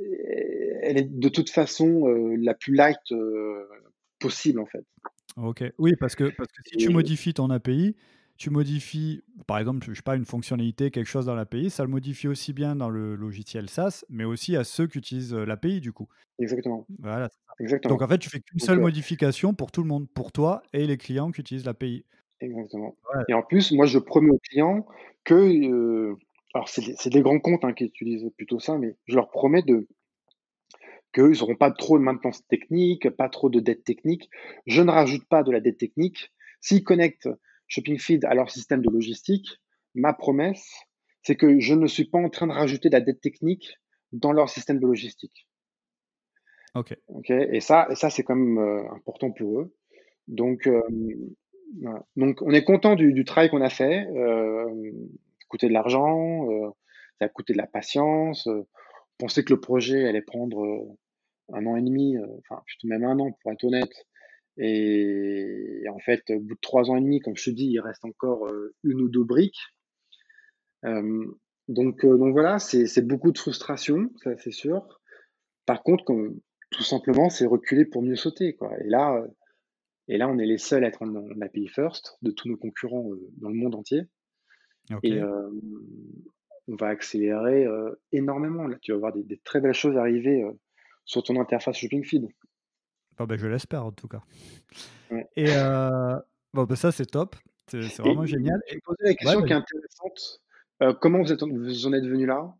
elle 0.82 0.98
est 0.98 1.10
de 1.10 1.28
toute 1.28 1.50
façon 1.50 2.06
la 2.38 2.54
plus 2.54 2.74
light 2.74 2.98
possible 4.18 4.60
en 4.60 4.66
fait. 4.66 4.84
Ok, 5.36 5.64
oui, 5.78 5.94
parce 5.98 6.16
que, 6.16 6.24
parce 6.36 6.50
que 6.50 6.62
si 6.66 6.76
tu 6.76 6.88
modifies 6.90 7.34
ton 7.34 7.50
API, 7.50 7.94
tu 8.40 8.48
modifies, 8.48 9.22
par 9.46 9.58
exemple, 9.58 9.86
je 9.86 9.92
sais 9.92 10.02
pas, 10.02 10.16
une 10.16 10.24
fonctionnalité, 10.24 10.90
quelque 10.90 11.06
chose 11.06 11.26
dans 11.26 11.34
l'API, 11.34 11.68
ça 11.68 11.84
le 11.84 11.90
modifie 11.90 12.26
aussi 12.26 12.54
bien 12.54 12.74
dans 12.74 12.88
le 12.88 13.14
logiciel 13.14 13.68
SaaS, 13.68 14.02
mais 14.08 14.24
aussi 14.24 14.56
à 14.56 14.64
ceux 14.64 14.86
qui 14.86 14.96
utilisent 14.96 15.34
euh, 15.34 15.44
l'API 15.44 15.82
du 15.82 15.92
coup. 15.92 16.08
Exactement. 16.38 16.86
Voilà. 17.00 17.28
Exactement. 17.58 17.92
Donc 17.94 18.02
en 18.02 18.08
fait, 18.08 18.16
tu 18.16 18.30
fais 18.30 18.40
qu'une 18.40 18.58
seule 18.58 18.78
euh 18.78 18.82
modification 18.82 19.52
pour 19.52 19.70
tout 19.70 19.82
le 19.82 19.88
monde, 19.88 20.08
pour 20.08 20.32
toi 20.32 20.62
et 20.72 20.86
les 20.86 20.96
clients 20.96 21.30
qui 21.32 21.42
utilisent 21.42 21.66
l'API. 21.66 22.06
Exactement. 22.40 22.96
Et 23.28 23.34
en 23.34 23.42
plus, 23.42 23.72
moi, 23.72 23.86
je 23.86 23.98
promets 23.98 24.30
aux 24.30 24.40
clients 24.50 24.86
que, 25.24 25.34
euh, 25.34 26.16
alors 26.54 26.68
c'est 26.68 27.10
des 27.10 27.22
grands 27.22 27.38
comptes 27.38 27.64
hein, 27.64 27.72
qui 27.72 27.84
utilisent 27.84 28.30
plutôt 28.36 28.58
ça, 28.58 28.78
mais 28.78 28.96
je 29.06 29.14
leur 29.14 29.30
promets 29.30 29.62
de 29.62 29.86
qu'ils 31.12 31.40
n'auront 31.40 31.56
pas 31.56 31.70
trop 31.72 31.98
de 31.98 32.04
maintenance 32.04 32.46
technique, 32.46 33.10
pas 33.10 33.28
trop 33.28 33.50
de 33.50 33.60
dette 33.60 33.84
technique. 33.84 34.30
Je 34.66 34.80
ne 34.82 34.90
rajoute 34.90 35.26
pas 35.28 35.42
de 35.42 35.50
la 35.50 35.60
dette 35.60 35.78
technique. 35.78 36.32
S'ils 36.60 36.84
connectent 36.84 37.28
Shopping 37.66 37.98
Feed 37.98 38.24
à 38.24 38.34
leur 38.34 38.50
système 38.50 38.82
de 38.82 38.90
logistique, 38.90 39.48
ma 39.94 40.12
promesse, 40.12 40.68
c'est 41.22 41.36
que 41.36 41.58
je 41.58 41.74
ne 41.74 41.86
suis 41.86 42.04
pas 42.04 42.18
en 42.18 42.28
train 42.30 42.46
de 42.46 42.52
rajouter 42.52 42.88
de 42.88 42.94
la 42.94 43.00
dette 43.00 43.20
technique 43.20 43.78
dans 44.12 44.32
leur 44.32 44.48
système 44.48 44.78
de 44.78 44.86
logistique. 44.86 45.46
Ok? 47.08 47.30
Et 47.30 47.60
ça, 47.60 47.88
et 47.90 47.96
ça 47.96 48.10
c'est 48.10 48.22
quand 48.22 48.36
même 48.36 48.58
euh, 48.58 48.92
important 48.92 49.32
pour 49.32 49.60
eux. 49.60 49.74
Donc, 50.28 50.66
euh, 50.68 50.80
Donc, 52.16 52.42
on 52.42 52.50
est 52.50 52.64
content 52.64 52.94
du, 52.94 53.24
travail 53.24 53.50
qu'on 53.50 53.60
a 53.60 53.70
fait. 53.70 54.06
Euh, 54.08 54.64
ça 54.66 55.44
a 55.44 55.48
coûté 55.48 55.68
de 55.68 55.72
l'argent, 55.72 56.46
ça 57.18 57.26
a 57.26 57.28
coûté 57.28 57.52
de 57.52 57.58
la 57.58 57.66
patience. 57.66 58.46
on 58.46 58.66
pensait 59.18 59.44
que 59.44 59.52
le 59.52 59.60
projet 59.60 60.06
allait 60.06 60.22
prendre 60.22 60.96
un 61.52 61.66
an 61.66 61.76
et 61.76 61.82
demi, 61.82 62.16
enfin 62.38 62.62
plutôt 62.66 62.86
même 62.86 63.04
un 63.04 63.18
an 63.18 63.32
pour 63.32 63.52
être 63.52 63.64
honnête. 63.64 64.06
Et, 64.58 65.84
en 65.90 65.98
fait, 65.98 66.22
au 66.30 66.40
bout 66.40 66.54
de 66.54 66.60
trois 66.60 66.90
ans 66.90 66.96
et 66.96 67.00
demi, 67.00 67.20
comme 67.20 67.36
je 67.36 67.50
te 67.50 67.54
dis, 67.54 67.66
il 67.66 67.80
reste 67.80 68.04
encore 68.04 68.48
une 68.84 69.00
ou 69.00 69.08
deux 69.08 69.24
briques. 69.24 69.60
donc, 70.82 72.04
donc 72.04 72.32
voilà, 72.32 72.58
c'est 72.58 73.06
beaucoup 73.06 73.32
de 73.32 73.38
frustration, 73.38 74.10
ça 74.22 74.36
c'est 74.38 74.52
sûr. 74.52 75.00
Par 75.66 75.82
contre, 75.82 76.12
tout 76.70 76.82
simplement, 76.82 77.28
c'est 77.28 77.46
reculer 77.46 77.84
pour 77.84 78.02
mieux 78.02 78.16
sauter. 78.16 78.54
Quoi. 78.54 78.72
Et 78.80 78.88
là, 78.88 79.24
et 80.10 80.18
là, 80.18 80.28
on 80.28 80.38
est 80.38 80.44
les 80.44 80.58
seuls 80.58 80.84
à 80.84 80.88
être 80.88 81.02
en, 81.02 81.40
API 81.40 81.68
first 81.68 82.18
de 82.20 82.32
tous 82.32 82.48
nos 82.48 82.56
concurrents 82.56 83.10
dans 83.36 83.48
le 83.48 83.54
monde 83.54 83.76
entier. 83.76 84.02
Et 85.04 85.22
on 85.22 86.74
va 86.76 86.88
accélérer 86.88 87.64
énormément. 88.10 88.66
Là, 88.66 88.76
tu 88.82 88.90
vas 88.90 88.98
voir 88.98 89.12
des, 89.12 89.38
très 89.44 89.60
belles 89.60 89.72
choses 89.72 89.96
arriver 89.96 90.44
sur 91.04 91.22
ton 91.22 91.40
interface 91.40 91.76
Shopping 91.76 92.04
Feed. 92.04 92.26
Ben, 93.18 93.36
je 93.36 93.46
l'espère 93.46 93.84
en 93.84 93.92
tout 93.92 94.08
cas. 94.08 94.22
Et 95.36 95.46
bon, 96.54 96.64
ben, 96.64 96.74
ça, 96.74 96.90
c'est 96.90 97.06
top. 97.06 97.36
C'est 97.68 97.98
vraiment 97.98 98.26
génial. 98.26 98.60
Je 98.68 98.74
vais 98.74 98.80
poser 98.80 99.04
la 99.04 99.14
question 99.14 99.42
qui 99.42 99.52
est 99.52 99.56
intéressante. 99.56 100.40
comment 101.00 101.22
vous, 101.22 101.32
êtes, 101.32 101.42
vous, 101.44 101.86
en 101.86 101.92
êtes 101.92 102.04
venu 102.04 102.26
là? 102.26 102.52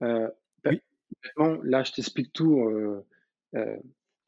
Oui. 0.00 0.80
Là, 1.64 1.82
je 1.82 1.90
t'explique 1.90 2.32
tout. 2.32 3.02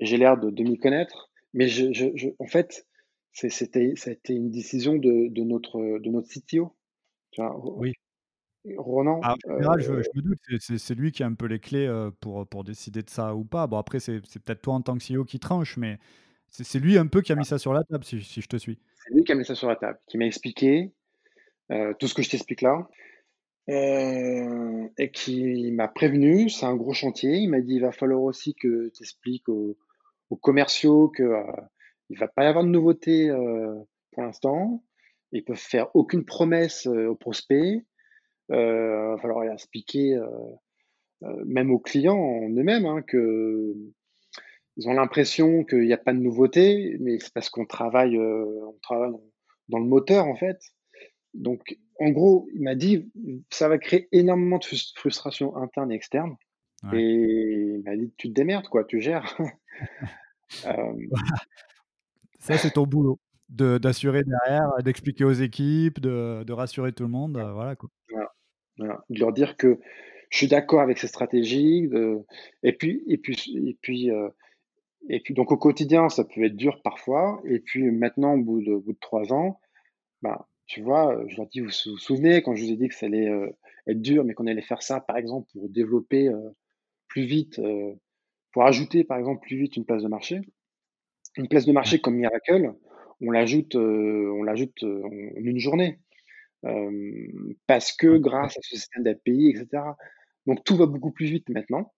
J'ai 0.00 0.16
l'air 0.16 0.36
de, 0.36 0.62
m'y 0.64 0.78
connaître. 0.78 1.30
Mais 1.56 1.68
je, 1.68 2.28
en 2.38 2.46
fait, 2.46 2.86
c'était, 3.32 3.94
ça 3.96 4.10
a 4.10 4.12
été 4.12 4.34
une 4.34 4.50
décision 4.50 4.94
de, 4.94 5.28
de, 5.28 5.42
notre, 5.42 5.98
de 5.98 6.10
notre 6.10 6.28
CTO. 6.28 6.72
oui. 7.78 7.92
Ronan. 8.76 9.20
Ah, 9.22 9.36
en 9.46 9.54
général, 9.58 9.80
je, 9.80 10.02
je, 10.02 10.08
me 10.16 10.22
doute, 10.22 10.38
c'est 10.58 10.94
lui 10.96 11.12
qui 11.12 11.22
a 11.22 11.26
un 11.26 11.34
peu 11.34 11.46
les 11.46 11.60
clés 11.60 11.88
pour, 12.20 12.46
pour 12.48 12.64
décider 12.64 13.02
de 13.02 13.10
ça 13.10 13.34
ou 13.34 13.44
pas. 13.44 13.66
Bon, 13.68 13.78
après, 13.78 14.00
c'est 14.00 14.20
peut-être 14.20 14.60
toi 14.60 14.74
en 14.74 14.82
tant 14.82 14.98
que 14.98 15.04
CEO 15.04 15.24
qui 15.24 15.38
tranche, 15.38 15.76
mais 15.76 15.98
c'est 16.50 16.80
lui 16.80 16.98
un 16.98 17.06
peu 17.06 17.22
qui 17.22 17.32
a 17.32 17.36
mis 17.36 17.44
ça 17.44 17.58
sur 17.58 17.72
la 17.72 17.84
table, 17.84 18.04
si, 18.04 18.20
si 18.22 18.40
je 18.40 18.48
te 18.48 18.56
suis. 18.56 18.78
C'est 19.04 19.14
lui 19.14 19.24
qui 19.24 19.32
a 19.32 19.34
mis 19.36 19.44
ça 19.44 19.54
sur 19.54 19.68
la 19.68 19.76
table, 19.76 19.98
qui 20.08 20.18
m'a 20.18 20.26
expliqué 20.26 20.92
tout 21.98 22.08
ce 22.08 22.14
que 22.14 22.22
je 22.22 22.30
t'explique 22.30 22.62
là. 22.62 22.88
et 23.68 25.10
qui 25.12 25.70
m'a 25.70 25.88
prévenu, 25.88 26.50
c'est 26.50 26.66
un 26.66 26.76
gros 26.76 26.92
chantier. 26.92 27.36
Il 27.36 27.50
m'a 27.50 27.60
dit 27.60 27.74
il 27.76 27.82
va 27.82 27.92
falloir 27.92 28.22
aussi 28.22 28.54
que 28.54 28.90
tu 28.94 29.04
expliques 29.04 29.48
aux, 29.48 29.76
aux, 30.30 30.36
commerciaux 30.36 31.08
qu'il 31.08 31.26
ne 31.26 32.18
va 32.18 32.28
pas 32.28 32.44
y 32.44 32.46
avoir 32.46 32.64
de 32.64 32.70
nouveautés 32.70 33.30
pour 34.12 34.22
l'instant. 34.22 34.82
Ils 35.32 35.44
peuvent 35.44 35.56
faire 35.56 35.94
aucune 35.94 36.24
promesse 36.24 36.86
aux 36.86 37.16
prospects. 37.16 37.84
Euh, 38.52 39.08
il 39.08 39.16
va 39.16 39.18
falloir 39.18 39.44
expliquer, 39.52 40.14
euh, 40.14 40.28
euh, 41.24 41.44
même 41.44 41.70
aux 41.70 41.78
clients 41.78 42.16
en 42.16 42.48
eux-mêmes, 42.48 42.86
hein, 42.86 43.02
que 43.02 43.74
ont 44.84 44.92
l'impression 44.92 45.64
qu'il 45.64 45.86
n'y 45.86 45.92
a 45.92 45.98
pas 45.98 46.12
de 46.12 46.18
nouveauté, 46.18 46.96
mais 47.00 47.18
c'est 47.18 47.32
parce 47.32 47.48
qu'on 47.48 47.64
travaille, 47.64 48.18
on 48.18 48.76
travaille 48.82 49.12
dans 49.68 49.78
le 49.78 49.86
moteur 49.86 50.26
en 50.26 50.36
fait. 50.36 50.58
Donc, 51.32 51.78
en 51.98 52.10
gros, 52.10 52.46
il 52.54 52.62
m'a 52.62 52.74
dit, 52.74 53.10
ça 53.50 53.68
va 53.68 53.78
créer 53.78 54.06
énormément 54.12 54.58
de 54.58 54.64
frustration 54.64 55.56
interne 55.56 55.92
et 55.92 55.94
externe. 55.94 56.36
Et 56.94 57.76
il 57.76 57.82
m'a 57.84 57.96
dit, 57.96 58.12
tu 58.16 58.28
te 58.28 58.34
démerdes, 58.34 58.68
quoi, 58.68 58.84
tu 58.84 59.00
gères. 59.00 59.36
ça, 62.38 62.58
c'est 62.58 62.72
ton 62.72 62.86
boulot, 62.86 63.18
d'assurer 63.48 64.22
derrière, 64.24 64.82
d'expliquer 64.82 65.24
aux 65.24 65.32
équipes, 65.32 66.00
de, 66.00 66.44
de, 66.44 66.52
rassurer 66.52 66.92
tout 66.92 67.04
le 67.04 67.10
monde. 67.10 67.38
voilà, 67.54 67.76
quoi. 67.76 67.90
Voilà 68.10 68.32
de 68.78 69.18
leur 69.18 69.32
dire 69.32 69.56
que 69.56 69.78
je 70.30 70.38
suis 70.38 70.48
d'accord 70.48 70.80
avec 70.80 70.98
ces 70.98 71.06
stratégies. 71.06 71.88
et 72.62 72.72
puis, 72.72 73.02
et 73.06 73.18
puis, 73.18 73.36
et 73.68 73.78
puis, 73.80 74.10
euh, 74.10 74.28
et 75.08 75.20
puis, 75.20 75.34
donc 75.34 75.52
au 75.52 75.56
quotidien, 75.56 76.08
ça 76.08 76.24
peut 76.24 76.44
être 76.44 76.56
dur 76.56 76.80
parfois. 76.82 77.40
Et 77.44 77.60
puis 77.60 77.90
maintenant, 77.90 78.34
au 78.34 78.42
bout 78.42 78.62
de, 78.62 78.72
au 78.72 78.80
bout 78.80 78.92
de 78.92 78.98
trois 79.00 79.32
ans, 79.32 79.60
bah, 80.22 80.48
tu 80.66 80.82
vois, 80.82 81.22
je 81.28 81.36
leur 81.36 81.46
dis, 81.46 81.60
vous 81.60 81.66
vous 81.86 81.98
souvenez 81.98 82.42
quand 82.42 82.54
je 82.56 82.64
vous 82.64 82.72
ai 82.72 82.76
dit 82.76 82.88
que 82.88 82.94
ça 82.94 83.06
allait 83.06 83.28
euh, 83.28 83.50
être 83.86 84.02
dur, 84.02 84.24
mais 84.24 84.34
qu'on 84.34 84.46
allait 84.46 84.62
faire 84.62 84.82
ça, 84.82 85.00
par 85.00 85.16
exemple, 85.16 85.48
pour 85.52 85.68
développer 85.68 86.28
euh, 86.28 86.50
plus 87.16 87.24
vite, 87.24 87.58
pour 88.52 88.64
ajouter, 88.64 89.02
par 89.02 89.16
exemple, 89.16 89.40
plus 89.40 89.56
vite 89.56 89.78
une 89.78 89.86
place 89.86 90.02
de 90.02 90.08
marché. 90.08 90.42
Une 91.38 91.48
place 91.48 91.64
de 91.64 91.72
marché 91.72 91.98
comme 91.98 92.16
Miracle, 92.16 92.74
on 93.22 93.30
l'ajoute, 93.30 93.74
on 93.74 94.42
l'ajoute 94.42 94.82
en 94.82 95.10
une 95.36 95.58
journée 95.58 95.98
parce 97.66 97.92
que 97.92 98.18
grâce 98.18 98.58
à 98.58 98.60
ce 98.60 98.76
système 98.76 99.02
d'API, 99.02 99.48
etc. 99.48 99.82
Donc 100.44 100.62
tout 100.62 100.76
va 100.76 100.84
beaucoup 100.84 101.10
plus 101.10 101.24
vite 101.24 101.48
maintenant. 101.48 101.90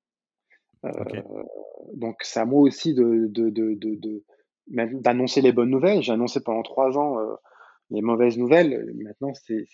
Donc 1.94 2.18
c'est 2.22 2.38
à 2.38 2.44
moi 2.44 2.60
aussi 2.60 2.94
de, 2.94 3.28
d'annoncer 4.68 5.40
les 5.40 5.50
bonnes 5.50 5.70
nouvelles. 5.70 6.00
J'ai 6.00 6.12
annoncé 6.12 6.40
pendant 6.44 6.62
trois 6.62 6.96
ans 6.96 7.16
les 7.90 8.02
mauvaises 8.02 8.38
nouvelles. 8.38 8.92
Maintenant, 9.02 9.32
c'est, 9.34 9.66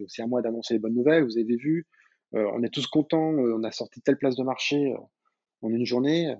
aussi 0.00 0.22
à 0.22 0.26
moi 0.26 0.40
d'annoncer 0.40 0.72
les 0.72 0.80
bonnes 0.80 0.94
nouvelles. 0.94 1.24
Vous 1.24 1.36
avez 1.36 1.56
vu, 1.56 1.86
on 2.34 2.62
est 2.62 2.72
tous 2.72 2.86
contents. 2.86 3.30
on 3.30 3.62
a 3.62 3.70
sorti 3.70 4.00
telle 4.00 4.18
place 4.18 4.36
de 4.36 4.42
marché 4.42 4.94
en 5.62 5.70
une 5.70 5.86
journée. 5.86 6.34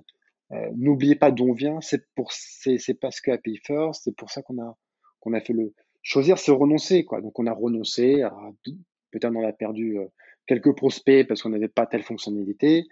n'oubliez 0.75 1.15
pas 1.15 1.31
d'où 1.31 1.49
on 1.49 1.53
vient. 1.53 1.81
C'est 1.81 2.05
pour, 2.15 2.31
c'est, 2.31 2.99
parce 2.99 3.21
que 3.21 3.31
API 3.31 3.57
First. 3.63 4.03
C'est 4.03 4.15
pour 4.15 4.29
ça 4.29 4.41
qu'on 4.41 4.61
a, 4.61 4.77
qu'on 5.19 5.33
a 5.33 5.41
fait 5.41 5.53
le, 5.53 5.73
choisir, 6.05 6.37
c'est 6.37 6.51
renoncer. 6.51 7.03
Quoi. 7.03 7.19
Donc, 7.19 7.37
on 7.37 7.47
a 7.47 7.53
renoncé. 7.53 8.23
Peut-être 9.11 9.35
on 9.35 9.43
a 9.45 9.51
perdu 9.51 9.97
euh, 9.97 10.05
quelques 10.45 10.73
prospects 10.75 11.27
parce 11.27 11.41
qu'on 11.41 11.49
n'avait 11.49 11.67
pas 11.67 11.85
telle 11.85 12.03
fonctionnalité. 12.03 12.87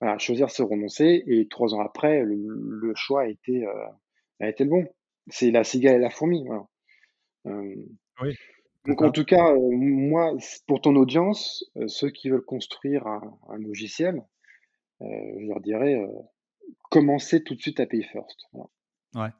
Voilà, 0.00 0.18
choisir, 0.18 0.50
c'est 0.50 0.62
renoncer. 0.62 1.24
Et 1.26 1.48
trois 1.48 1.74
ans 1.74 1.80
après, 1.80 2.22
le, 2.22 2.92
choix 2.94 3.22
a 3.22 3.26
été, 3.26 3.66
euh, 3.66 3.86
a 4.40 4.48
été 4.48 4.64
le 4.64 4.70
bon. 4.70 4.86
C'est 5.28 5.50
la 5.50 5.64
cigale 5.64 5.96
et 5.96 5.98
la 5.98 6.10
fourmi. 6.10 6.46
Euh, 7.46 7.74
oui. 8.22 8.36
Donc, 8.86 9.00
en 9.00 9.10
tout 9.10 9.24
cas, 9.24 9.54
moi, 9.54 10.34
pour 10.66 10.80
ton 10.80 10.94
audience, 10.96 11.64
ceux 11.86 12.10
qui 12.10 12.28
veulent 12.28 12.44
construire 12.44 13.06
un, 13.06 13.56
logiciel, 13.58 14.22
je 15.00 15.48
leur 15.48 15.60
dirais, 15.60 15.98
commencez 16.90 17.42
tout 17.42 17.54
de 17.54 17.60
suite 17.60 17.80
à 17.80 17.86
Pay 17.86 18.02
First. 18.02 18.46
Ouais. 19.14 19.30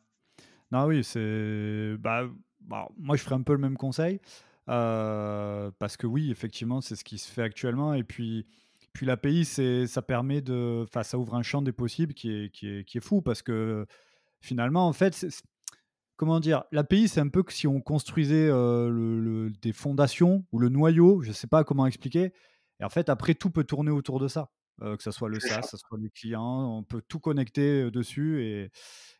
Non, 0.72 0.86
oui, 0.86 1.04
c'est. 1.04 1.96
Bah, 1.98 2.28
bah, 2.60 2.88
moi, 2.96 3.16
je 3.16 3.22
ferais 3.22 3.36
un 3.36 3.42
peu 3.42 3.52
le 3.52 3.58
même 3.58 3.76
conseil. 3.76 4.20
Euh, 4.68 5.70
parce 5.78 5.96
que 5.96 6.06
oui, 6.06 6.30
effectivement, 6.30 6.80
c'est 6.80 6.96
ce 6.96 7.04
qui 7.04 7.18
se 7.18 7.30
fait 7.30 7.42
actuellement. 7.42 7.94
Et 7.94 8.02
puis, 8.02 8.46
puis 8.92 9.06
l'API, 9.06 9.44
ça 9.44 10.02
permet 10.02 10.40
de. 10.40 10.82
Enfin, 10.84 11.02
ça 11.02 11.18
ouvre 11.18 11.34
un 11.34 11.42
champ 11.42 11.62
des 11.62 11.72
possibles 11.72 12.14
qui 12.14 12.32
est, 12.32 12.50
qui 12.50 12.68
est, 12.68 12.84
qui 12.84 12.98
est 12.98 13.04
fou. 13.04 13.22
Parce 13.22 13.42
que 13.42 13.86
finalement, 14.40 14.88
en 14.88 14.92
fait, 14.92 15.26
comment 16.16 16.40
dire 16.40 16.64
L'API, 16.72 17.08
c'est 17.08 17.20
un 17.20 17.28
peu 17.28 17.42
que 17.42 17.52
si 17.52 17.66
on 17.66 17.80
construisait 17.80 18.48
euh, 18.48 18.88
le, 18.88 19.50
des 19.62 19.72
fondations 19.72 20.44
ou 20.52 20.58
le 20.58 20.68
noyau, 20.68 21.22
je 21.22 21.28
ne 21.28 21.34
sais 21.34 21.46
pas 21.46 21.64
comment 21.64 21.86
expliquer. 21.86 22.32
Et 22.80 22.84
en 22.84 22.88
fait, 22.88 23.08
après, 23.08 23.34
tout 23.34 23.50
peut 23.50 23.64
tourner 23.64 23.90
autour 23.90 24.20
de 24.20 24.28
ça. 24.28 24.50
Euh, 24.82 24.96
que 24.96 25.04
ce 25.04 25.12
soit 25.12 25.28
le 25.28 25.38
SaaS, 25.38 25.60
que 25.60 25.68
ce 25.68 25.76
soit 25.76 25.98
les 25.98 26.10
clients, 26.10 26.78
on 26.78 26.82
peut 26.82 27.00
tout 27.06 27.20
connecter 27.20 27.90
dessus. 27.92 28.42
Et, 28.44 28.72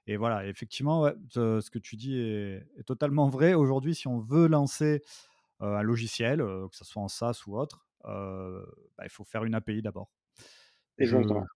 et 0.08 0.16
voilà, 0.16 0.46
effectivement, 0.46 1.08
ce 1.30 1.70
que 1.70 1.78
tu 1.78 1.96
dis 1.96 2.18
est, 2.18 2.66
totalement 2.86 3.28
vrai. 3.28 3.54
Aujourd'hui, 3.54 3.94
si 3.94 4.08
on 4.08 4.18
veut 4.18 4.48
lancer 4.48 5.02
un 5.60 5.82
logiciel, 5.82 6.38
que 6.38 6.76
ce 6.76 6.84
soit 6.84 7.02
en 7.02 7.08
SaaS 7.08 7.42
ou 7.46 7.56
autre, 7.56 7.86
bah, 8.02 9.04
il 9.04 9.10
faut 9.10 9.22
faire 9.22 9.44
une 9.44 9.54
API 9.54 9.80
d'abord. 9.80 10.10
Exactement. 10.98 11.46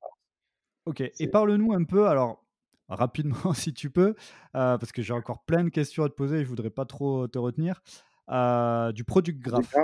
Ok, 0.86 1.01
et 1.01 1.28
parle-nous 1.28 1.74
un 1.74 1.84
peu, 1.84 2.07
alors 2.07 2.47
rapidement 2.89 3.53
si 3.55 3.72
tu 3.72 3.91
peux, 3.91 4.14
parce 4.53 4.93
que 4.93 5.03
j'ai 5.03 5.12
encore 5.12 5.45
plein 5.45 5.64
de 5.64 5.68
questions 5.68 6.05
à 6.05 6.09
te 6.09 6.14
poser 6.14 6.39
et 6.39 6.45
je 6.45 6.49
voudrais 6.49 6.70
pas 6.70 6.84
trop 6.84 7.28
te 7.28 7.39
retenir, 7.39 7.82
du 8.28 9.05
product 9.05 9.39
graph. 9.41 9.74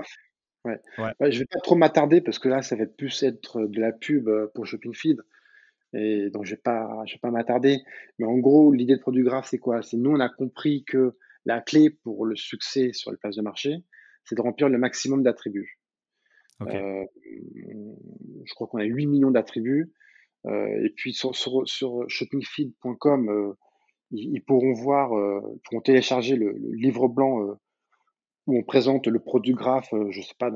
Ouais. 0.65 0.81
Ouais. 0.97 1.31
je 1.31 1.41
vais 1.41 1.45
pas 1.45 1.61
trop 1.61 1.75
m'attarder 1.75 2.23
parce 2.23 2.39
que 2.39 2.49
là, 2.49 2.63
ça 2.63 2.75
va 2.75 2.87
plus 2.87 3.23
être 3.23 3.67
de 3.67 3.81
la 3.81 3.93
pub 3.93 4.31
pour 4.55 4.67
Shopping 4.67 4.95
Feed. 4.95 5.21
Et 5.95 6.31
donc, 6.31 6.45
je 6.45 6.51
vais 6.51 6.61
pas, 6.61 7.03
je 7.07 7.15
vais 7.15 7.21
pas 7.21 7.31
m'attarder. 7.31 7.83
Mais 8.19 8.27
en 8.27 8.39
gros, 8.39 8.73
l'idée 8.73 8.97
de 8.97 9.01
produit 9.01 9.23
graph, 9.23 9.47
c'est 9.49 9.59
quoi? 9.59 9.83
C'est 9.83 9.97
nous, 9.97 10.11
on 10.11 10.21
a 10.21 10.29
compris 10.29 10.85
que 10.85 11.17
la 11.45 11.61
clé 11.61 11.91
pour 11.91 12.27
le 12.27 12.37
succès 12.37 12.93
sur 12.93 13.11
les 13.11 13.17
places 13.17 13.37
de 13.37 13.43
marché, 13.43 13.85
c'est 14.25 14.35
de 14.35 14.41
remplir 14.41 14.69
le 14.69 14.79
maximum 14.79 15.23
d'attributs. 15.23 15.79
Euh, 16.63 17.05
je 18.45 18.55
crois 18.55 18.67
qu'on 18.67 18.79
a 18.79 18.85
8 18.85 19.07
millions 19.07 19.31
d'attributs. 19.31 19.93
Euh, 20.47 20.85
et 20.85 20.91
puis 20.91 21.15
sur, 21.15 21.35
shoppingfeed.com, 21.35 23.29
euh, 23.29 23.53
ils, 24.11 24.43
pourront 24.43 24.73
voir, 24.73 25.11
ils 25.13 25.61
pourront 25.65 25.81
télécharger 25.81 26.37
le, 26.37 26.55
livre 26.73 27.09
blanc 27.09 27.57
où 28.47 28.59
on 28.59 28.63
présente 28.63 29.07
le 29.07 29.19
produit 29.19 29.55
graph, 29.55 29.89
je 30.11 30.21
sais 30.21 30.35
pas, 30.39 30.51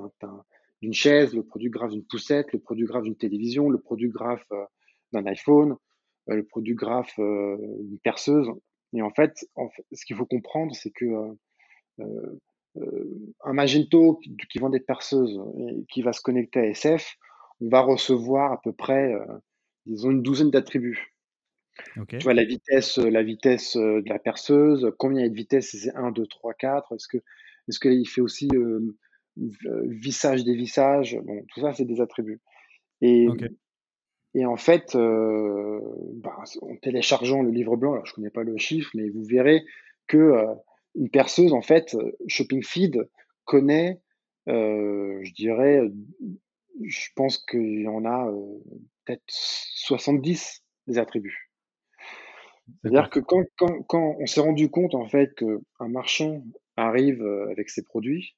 d'une 0.82 0.92
chaise, 0.92 1.34
le 1.34 1.42
produit 1.42 1.70
graph 1.70 1.90
d'une 1.90 2.04
poussette, 2.04 2.52
le 2.52 2.60
produit 2.60 2.84
graph 2.84 3.02
d'une 3.02 3.16
télévision, 3.16 3.68
le 3.68 3.80
produit 3.80 4.10
graph 4.10 4.44
d'un 5.12 5.26
iPhone, 5.26 5.76
euh, 6.30 6.36
le 6.36 6.44
produit 6.44 6.74
graphe 6.74 7.18
euh, 7.18 7.56
d'une 7.80 7.98
perceuse. 7.98 8.48
Et 8.94 9.02
en 9.02 9.10
fait, 9.10 9.46
ce 9.92 10.04
qu'il 10.04 10.16
faut 10.16 10.26
comprendre, 10.26 10.74
c'est 10.74 10.90
que 10.90 11.04
euh, 12.00 13.20
un 13.44 13.52
Magento 13.52 14.18
qui, 14.48 14.58
vend 14.58 14.70
des 14.70 14.80
perceuses 14.80 15.38
et 15.58 15.84
qui 15.90 16.00
va 16.00 16.12
se 16.12 16.22
connecter 16.22 16.60
à 16.60 16.66
SF, 16.68 17.16
on 17.60 17.68
va 17.68 17.80
recevoir 17.80 18.52
à 18.52 18.60
peu 18.62 18.72
près, 18.72 19.12
disons, 19.88 20.10
une 20.10 20.22
douzaine 20.22 20.50
d'attributs. 20.50 21.14
Tu 22.08 22.18
vois, 22.18 22.34
la 22.34 22.44
vitesse, 22.44 22.98
la 22.98 23.22
vitesse 23.22 23.76
de 23.76 24.08
la 24.08 24.18
perceuse, 24.18 24.92
combien 24.98 25.20
il 25.20 25.24
y 25.24 25.26
a 25.26 25.30
de 25.30 25.34
vitesse, 25.34 25.70
c'est 25.70 25.94
1, 25.94 26.10
2, 26.10 26.26
3, 26.26 26.54
4, 26.54 26.94
est-ce 26.94 27.06
que, 27.06 27.18
est-ce 27.68 27.78
qu'il 27.78 28.08
fait 28.08 28.20
aussi 28.20 28.48
euh, 28.54 28.96
vissage, 29.84 30.44
dévissage, 30.44 31.18
bon, 31.22 31.44
tout 31.52 31.60
ça, 31.60 31.72
c'est 31.72 31.84
des 31.84 32.00
attributs. 32.00 32.40
Et, 33.00 33.28
et 34.34 34.44
en 34.44 34.56
fait, 34.56 34.94
euh, 34.94 35.80
bah, 36.14 36.36
en 36.62 36.76
téléchargeant 36.76 37.42
le 37.42 37.50
livre 37.50 37.76
blanc, 37.76 37.92
alors 37.92 38.06
je 38.06 38.14
connais 38.14 38.30
pas 38.30 38.42
le 38.42 38.56
chiffre, 38.58 38.90
mais 38.94 39.08
vous 39.08 39.24
verrez 39.24 39.64
que 40.06 40.16
euh, 40.16 40.54
une 40.94 41.10
perceuse, 41.10 41.52
en 41.52 41.62
fait, 41.62 41.96
Shopping 42.26 42.62
Feed 42.62 43.08
connaît, 43.44 44.00
euh, 44.48 45.20
je 45.22 45.32
dirais, 45.32 45.82
je 46.84 47.08
pense 47.14 47.38
qu'il 47.38 47.82
y 47.82 47.88
en 47.88 48.04
a 48.04 48.32
peut-être 49.08 49.22
70 49.26 50.62
des 50.86 50.98
attributs. 50.98 51.50
C'est-à-dire 52.82 53.08
que 53.08 53.20
quand, 53.20 53.44
quand, 53.56 53.82
quand 53.84 54.16
on 54.20 54.26
s'est 54.26 54.40
rendu 54.40 54.70
compte 54.70 54.94
en 54.94 55.08
fait 55.08 55.34
qu'un 55.34 55.88
marchand 55.88 56.42
arrive 56.76 57.24
avec 57.50 57.70
ses 57.70 57.82
produits, 57.82 58.36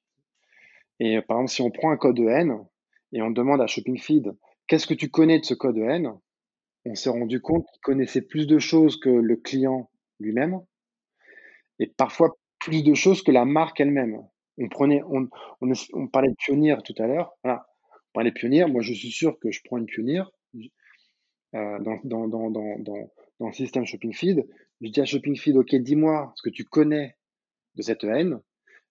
et 0.99 1.21
par 1.21 1.37
exemple 1.37 1.51
si 1.51 1.61
on 1.61 1.71
prend 1.71 1.91
un 1.91 1.97
code 1.97 2.19
EN 2.19 2.65
et 3.11 3.21
on 3.21 3.31
demande 3.31 3.61
à 3.61 3.67
Shopping 3.67 3.99
Feed 3.99 4.31
qu'est-ce 4.67 4.87
que 4.87 4.93
tu 4.93 5.09
connais 5.09 5.39
de 5.39 5.45
ce 5.45 5.53
code 5.53 5.77
EN, 5.77 6.17
on 6.85 6.95
s'est 6.95 7.09
rendu 7.09 7.41
compte 7.41 7.65
qu'il 7.73 7.81
connaissait 7.81 8.21
plus 8.21 8.47
de 8.47 8.57
choses 8.57 8.99
que 8.99 9.09
le 9.09 9.35
client 9.35 9.91
lui-même 10.19 10.61
et 11.79 11.87
parfois 11.87 12.37
plus 12.59 12.83
de 12.83 12.93
choses 12.93 13.23
que 13.23 13.31
la 13.31 13.43
marque 13.43 13.81
elle-même. 13.81 14.21
On 14.57 14.69
prenait, 14.69 15.01
on, 15.03 15.27
on, 15.61 15.71
on 15.93 16.07
parlait 16.07 16.29
de 16.29 16.35
pionnier 16.35 16.75
tout 16.85 16.93
à 16.99 17.07
l'heure. 17.07 17.33
Voilà. 17.43 17.65
On 18.09 18.13
parlait 18.13 18.29
de 18.29 18.35
pionnier. 18.35 18.65
Moi, 18.65 18.81
je 18.81 18.93
suis 18.93 19.11
sûr 19.11 19.39
que 19.39 19.51
je 19.51 19.61
prends 19.63 19.77
une 19.77 19.87
pionnier 19.87 20.21
euh, 20.55 21.79
dans, 21.79 21.99
dans, 22.03 22.27
dans, 22.27 22.49
dans, 22.49 22.79
dans 23.39 23.47
le 23.47 23.53
système 23.53 23.85
Shopping 23.85 24.13
Feed. 24.13 24.47
Je 24.81 24.89
dis 24.89 25.01
à 25.01 25.05
Shopping 25.05 25.35
Feed, 25.35 25.57
OK, 25.57 25.75
dis-moi 25.75 26.31
ce 26.35 26.41
que 26.41 26.49
tu 26.49 26.63
connais 26.63 27.17
de 27.75 27.81
cette 27.81 28.03
haine. 28.03 28.39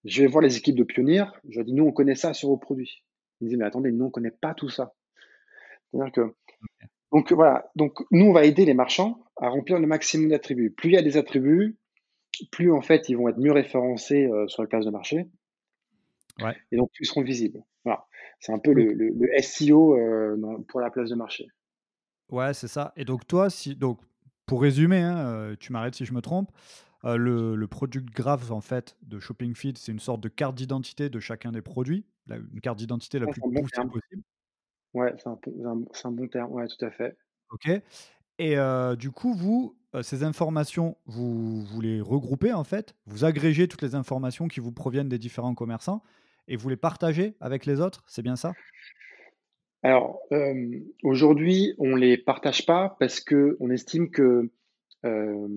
Je 0.04 0.22
vais 0.22 0.28
voir 0.28 0.42
les 0.42 0.56
équipes 0.56 0.76
de 0.76 0.84
pionniers. 0.84 1.24
Je 1.48 1.56
leur 1.56 1.64
dis, 1.64 1.72
nous, 1.74 1.84
on 1.84 1.92
connaît 1.92 2.14
ça 2.14 2.32
sur 2.32 2.48
vos 2.48 2.56
produits. 2.56 3.04
Ils 3.40 3.44
me 3.44 3.48
disent, 3.50 3.58
mais 3.58 3.64
attendez, 3.64 3.92
nous, 3.92 4.06
on 4.06 4.10
connaît 4.10 4.30
pas 4.30 4.54
tout 4.54 4.68
ça. 4.68 4.94
C'est-à-dire 5.90 6.12
que, 6.12 6.34
donc 7.12 7.32
voilà, 7.32 7.70
donc 7.74 7.98
nous, 8.10 8.26
on 8.26 8.32
va 8.32 8.44
aider 8.44 8.64
les 8.64 8.74
marchands 8.74 9.24
à 9.36 9.48
remplir 9.48 9.78
le 9.78 9.86
maximum 9.86 10.28
d'attributs. 10.28 10.70
Plus 10.70 10.90
il 10.90 10.94
y 10.94 10.98
a 10.98 11.02
des 11.02 11.16
attributs, 11.16 11.78
plus 12.52 12.72
en 12.72 12.80
fait, 12.80 13.08
ils 13.08 13.16
vont 13.16 13.28
être 13.28 13.38
mieux 13.38 13.52
référencés 13.52 14.26
euh, 14.26 14.46
sur 14.48 14.62
la 14.62 14.68
place 14.68 14.84
de 14.84 14.90
marché. 14.90 15.26
Ouais. 16.40 16.56
Et 16.72 16.76
donc, 16.76 16.90
plus 16.92 17.04
ils 17.04 17.08
seront 17.08 17.22
visibles. 17.22 17.62
Voilà. 17.84 18.06
C'est 18.40 18.52
un 18.52 18.58
peu 18.58 18.72
le, 18.72 18.92
le, 18.92 19.10
le 19.10 19.42
SEO 19.42 19.96
euh, 19.96 20.36
pour 20.68 20.80
la 20.80 20.90
place 20.90 21.10
de 21.10 21.14
marché. 21.14 21.48
Ouais, 22.30 22.54
c'est 22.54 22.68
ça. 22.68 22.92
Et 22.96 23.04
donc, 23.04 23.26
toi, 23.26 23.50
si, 23.50 23.74
donc, 23.74 24.00
pour 24.46 24.62
résumer, 24.62 25.00
hein, 25.00 25.54
tu 25.58 25.72
m'arrêtes 25.72 25.94
si 25.94 26.04
je 26.04 26.12
me 26.12 26.20
trompe, 26.20 26.50
le, 27.04 27.56
le, 27.56 27.66
product 27.66 28.10
graph 28.10 28.50
en 28.50 28.60
fait 28.60 28.96
de 29.02 29.18
Shopping 29.18 29.54
Feed, 29.54 29.78
c'est 29.78 29.90
une 29.90 30.00
sorte 30.00 30.20
de 30.20 30.28
carte 30.28 30.54
d'identité 30.54 31.08
de 31.08 31.18
chacun 31.18 31.50
des 31.50 31.62
produits, 31.62 32.04
une 32.28 32.60
carte 32.60 32.78
d'identité 32.78 33.18
la 33.18 33.26
plus 33.26 33.40
bon 33.40 33.50
poussée 33.50 33.88
possible. 33.90 34.22
Ouais, 34.92 35.14
c'est 35.18 35.28
un, 35.28 35.38
un, 35.64 35.82
un, 36.04 36.10
bon 36.10 36.28
terme, 36.28 36.52
ouais, 36.52 36.66
tout 36.66 36.84
à 36.84 36.90
fait. 36.90 37.16
Ok. 37.50 37.70
Et 38.38 38.56
euh, 38.56 38.96
du 38.96 39.10
coup, 39.10 39.34
vous, 39.34 39.76
ces 40.02 40.24
informations, 40.24 40.96
vous, 41.06 41.62
vous 41.62 41.80
les 41.80 42.00
regroupez 42.00 42.52
en 42.52 42.64
fait, 42.64 42.94
vous 43.06 43.24
agrégez 43.24 43.68
toutes 43.68 43.82
les 43.82 43.94
informations 43.94 44.48
qui 44.48 44.60
vous 44.60 44.72
proviennent 44.72 45.08
des 45.08 45.18
différents 45.18 45.54
commerçants? 45.54 46.02
Et 46.48 46.56
vous 46.56 46.68
les 46.68 46.76
partagez 46.76 47.36
avec 47.40 47.66
les 47.66 47.80
autres, 47.80 48.02
c'est 48.06 48.22
bien 48.22 48.36
ça? 48.36 48.52
Alors, 49.82 50.20
euh, 50.32 50.78
aujourd'hui, 51.02 51.74
on 51.78 51.96
les 51.96 52.18
partage 52.18 52.66
pas 52.66 52.96
parce 53.00 53.20
que 53.20 53.56
on 53.60 53.70
estime 53.70 54.10
que 54.10 54.50
euh, 55.04 55.48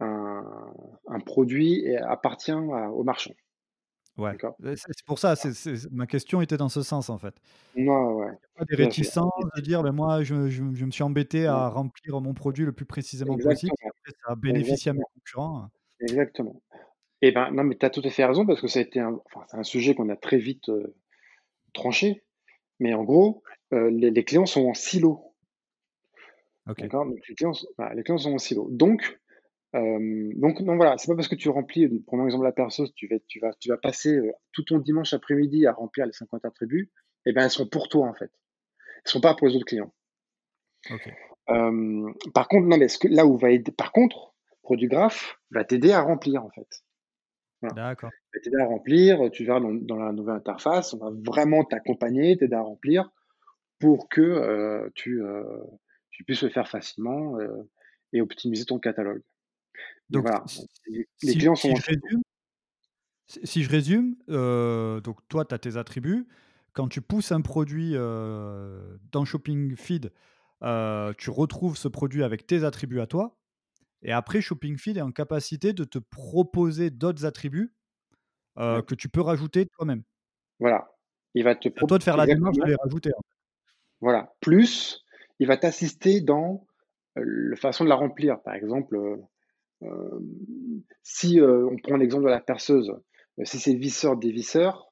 un, 0.00 0.74
un, 1.06 1.20
produit 1.20 1.96
appartient 1.96 2.50
à, 2.50 2.90
au 2.90 3.02
marchand. 3.02 3.32
Ouais. 4.18 4.36
C'est 4.76 5.06
pour 5.06 5.18
ça, 5.18 5.34
c'est 5.36 5.90
ma 5.90 6.06
question 6.06 6.42
était 6.42 6.58
dans 6.58 6.68
ce 6.68 6.82
sens 6.82 7.08
en 7.08 7.16
fait. 7.16 7.34
Non, 7.76 8.16
ouais. 8.16 8.32
Pas 8.56 8.64
des 8.66 8.76
réticences 8.76 9.30
de 9.56 9.60
dire, 9.62 9.82
ben 9.82 9.92
moi, 9.92 10.22
je, 10.22 10.48
je, 10.48 10.62
je, 10.74 10.84
me 10.84 10.90
suis 10.90 11.02
embêté 11.02 11.46
à 11.46 11.68
remplir 11.68 12.20
mon 12.20 12.34
produit 12.34 12.66
le 12.66 12.72
plus 12.72 12.84
précisément 12.84 13.38
possible. 13.38 13.72
Ça 13.80 14.32
a 14.32 14.36
bénéficié 14.36 14.90
à 14.90 14.94
mes 14.94 15.00
concurrents. 15.14 15.68
Exactement. 16.00 16.60
Eh 17.22 17.32
ben 17.32 17.50
non, 17.50 17.64
mais 17.64 17.76
tu 17.76 17.84
as 17.84 17.90
tout 17.90 18.02
à 18.04 18.10
fait 18.10 18.24
raison 18.24 18.46
parce 18.46 18.60
que 18.60 18.68
ça 18.68 18.78
a 18.78 18.82
été 18.82 18.98
un, 18.98 19.20
enfin, 19.26 19.44
c'est 19.48 19.56
un 19.56 19.62
sujet 19.62 19.94
qu'on 19.94 20.08
a 20.08 20.16
très 20.16 20.38
vite 20.38 20.68
euh, 20.68 20.94
tranché. 21.72 22.24
Mais 22.78 22.94
en 22.94 23.04
gros, 23.04 23.42
euh, 23.72 23.90
les, 23.90 24.10
les, 24.10 24.24
clients 24.24 24.46
sont 24.46 24.66
en 24.66 24.74
silo. 24.74 25.34
D'accord? 26.66 27.04
Donc, 27.04 27.18
les 27.28 27.34
clients, 27.34 27.52
voilà, 27.76 27.94
les 27.94 28.02
clients 28.02 28.18
sont 28.18 28.32
en 28.32 28.38
silo. 28.38 28.68
Donc, 28.70 29.18
euh, 29.76 30.30
donc, 30.34 30.60
non, 30.60 30.76
voilà, 30.76 30.96
c'est 30.98 31.08
pas 31.08 31.14
parce 31.14 31.28
que 31.28 31.34
tu 31.34 31.48
remplis, 31.48 31.88
prenons 32.06 32.24
l'exemple 32.24 32.44
de 32.44 32.48
la 32.48 32.52
perceuse, 32.52 32.92
tu 32.94 33.06
vas, 33.06 33.16
tu 33.28 33.38
vas, 33.38 33.52
tu 33.60 33.68
vas 33.68 33.76
passer 33.76 34.16
euh, 34.16 34.32
tout 34.52 34.64
ton 34.64 34.78
dimanche 34.78 35.12
après-midi 35.12 35.66
à 35.66 35.72
remplir 35.72 36.06
les 36.06 36.12
50 36.12 36.44
attributs, 36.44 36.90
eh 37.26 37.32
ben 37.32 37.44
elles 37.44 37.50
sont 37.50 37.68
pour 37.68 37.88
toi 37.88 38.08
en 38.08 38.14
fait. 38.14 38.30
Elles 39.04 39.10
sont 39.10 39.20
pas 39.20 39.34
pour 39.34 39.46
les 39.46 39.56
autres 39.56 39.66
clients. 39.66 39.92
Okay. 40.90 41.12
Par 42.32 42.48
contre, 42.48 42.66
non, 42.66 42.78
mais 42.78 42.88
ce 42.88 42.98
que, 42.98 43.08
là 43.08 43.26
où 43.26 43.36
va 43.36 43.50
aider, 43.50 43.72
par 43.72 43.92
contre, 43.92 44.34
Produit 44.62 44.88
Graph 44.88 45.36
va 45.50 45.64
t'aider 45.64 45.92
à 45.92 46.00
remplir 46.00 46.44
en 46.44 46.50
fait. 46.50 46.82
Voilà. 47.60 47.74
D'accord. 47.74 48.10
Va 48.32 48.40
t'aider 48.40 48.56
à 48.56 48.66
remplir, 48.66 49.30
tu 49.32 49.44
verras 49.44 49.60
dans, 49.60 49.72
dans, 49.72 49.96
la 49.96 50.12
nouvelle 50.12 50.36
interface, 50.36 50.94
on 50.94 50.98
va 50.98 51.10
vraiment 51.26 51.64
t'accompagner, 51.64 52.36
t'aider 52.36 52.54
à 52.54 52.62
remplir 52.62 53.10
pour 53.80 54.08
que 54.08 54.20
euh, 54.20 54.88
tu, 54.94 55.22
euh, 55.22 55.42
tu 56.10 56.22
puisses 56.22 56.42
le 56.42 56.50
faire 56.50 56.68
facilement 56.68 57.38
euh, 57.38 57.68
et 58.12 58.20
optimiser 58.20 58.66
ton 58.66 58.78
catalogue. 58.78 59.22
Donc, 60.10 60.22
voilà. 60.22 60.44
les, 60.86 61.08
si, 61.16 61.38
clients 61.38 61.56
sont. 61.56 61.74
Si 61.74 61.82
je 61.82 61.86
résume, 61.86 62.22
si 63.26 63.62
je 63.62 63.70
résume 63.70 65.00
donc 65.02 65.18
toi, 65.28 65.44
tu 65.44 65.54
as 65.54 65.58
tes 65.58 65.76
attributs. 65.76 66.28
Quand 66.72 66.88
tu 66.88 67.00
pousses 67.00 67.32
un 67.32 67.40
produit 67.40 67.94
dans 67.94 69.24
Shopping 69.24 69.76
Feed, 69.76 70.12
tu 70.60 71.30
retrouves 71.30 71.76
ce 71.76 71.88
produit 71.88 72.22
avec 72.22 72.46
tes 72.46 72.64
attributs 72.64 73.00
à 73.00 73.06
toi. 73.06 73.39
Et 74.02 74.12
après, 74.12 74.40
Shopping 74.40 74.78
Feed 74.78 74.96
est 74.96 75.02
en 75.02 75.12
capacité 75.12 75.72
de 75.72 75.84
te 75.84 75.98
proposer 75.98 76.90
d'autres 76.90 77.24
attributs 77.24 77.74
ouais. 78.56 78.82
que 78.86 78.94
tu 78.94 79.08
peux 79.08 79.20
rajouter 79.20 79.66
toi-même. 79.66 80.02
Voilà. 80.58 80.90
Il 81.34 81.44
va 81.44 81.54
te 81.54 81.68
proposer. 81.68 81.86
toi 81.86 81.98
de 81.98 82.02
faire 82.02 82.16
la 82.16 82.26
démarche 82.26 82.56
de 82.56 82.64
les 82.64 82.76
rajouter. 82.76 83.10
En 83.14 83.20
fait. 83.20 83.36
Voilà. 84.00 84.32
Plus, 84.40 85.04
il 85.38 85.46
va 85.46 85.56
t'assister 85.56 86.20
dans 86.20 86.66
la 87.16 87.56
façon 87.56 87.84
de 87.84 87.88
la 87.88 87.94
remplir. 87.94 88.40
Par 88.42 88.54
exemple, 88.54 88.96
euh, 89.82 90.20
si 91.02 91.40
euh, 91.40 91.66
on 91.70 91.76
prend 91.76 91.96
l'exemple 91.96 92.24
de 92.24 92.30
la 92.30 92.40
perceuse, 92.40 92.90
euh, 92.90 93.44
si 93.44 93.58
c'est 93.58 93.74
visseur 93.74 94.16
dévisseur, 94.16 94.86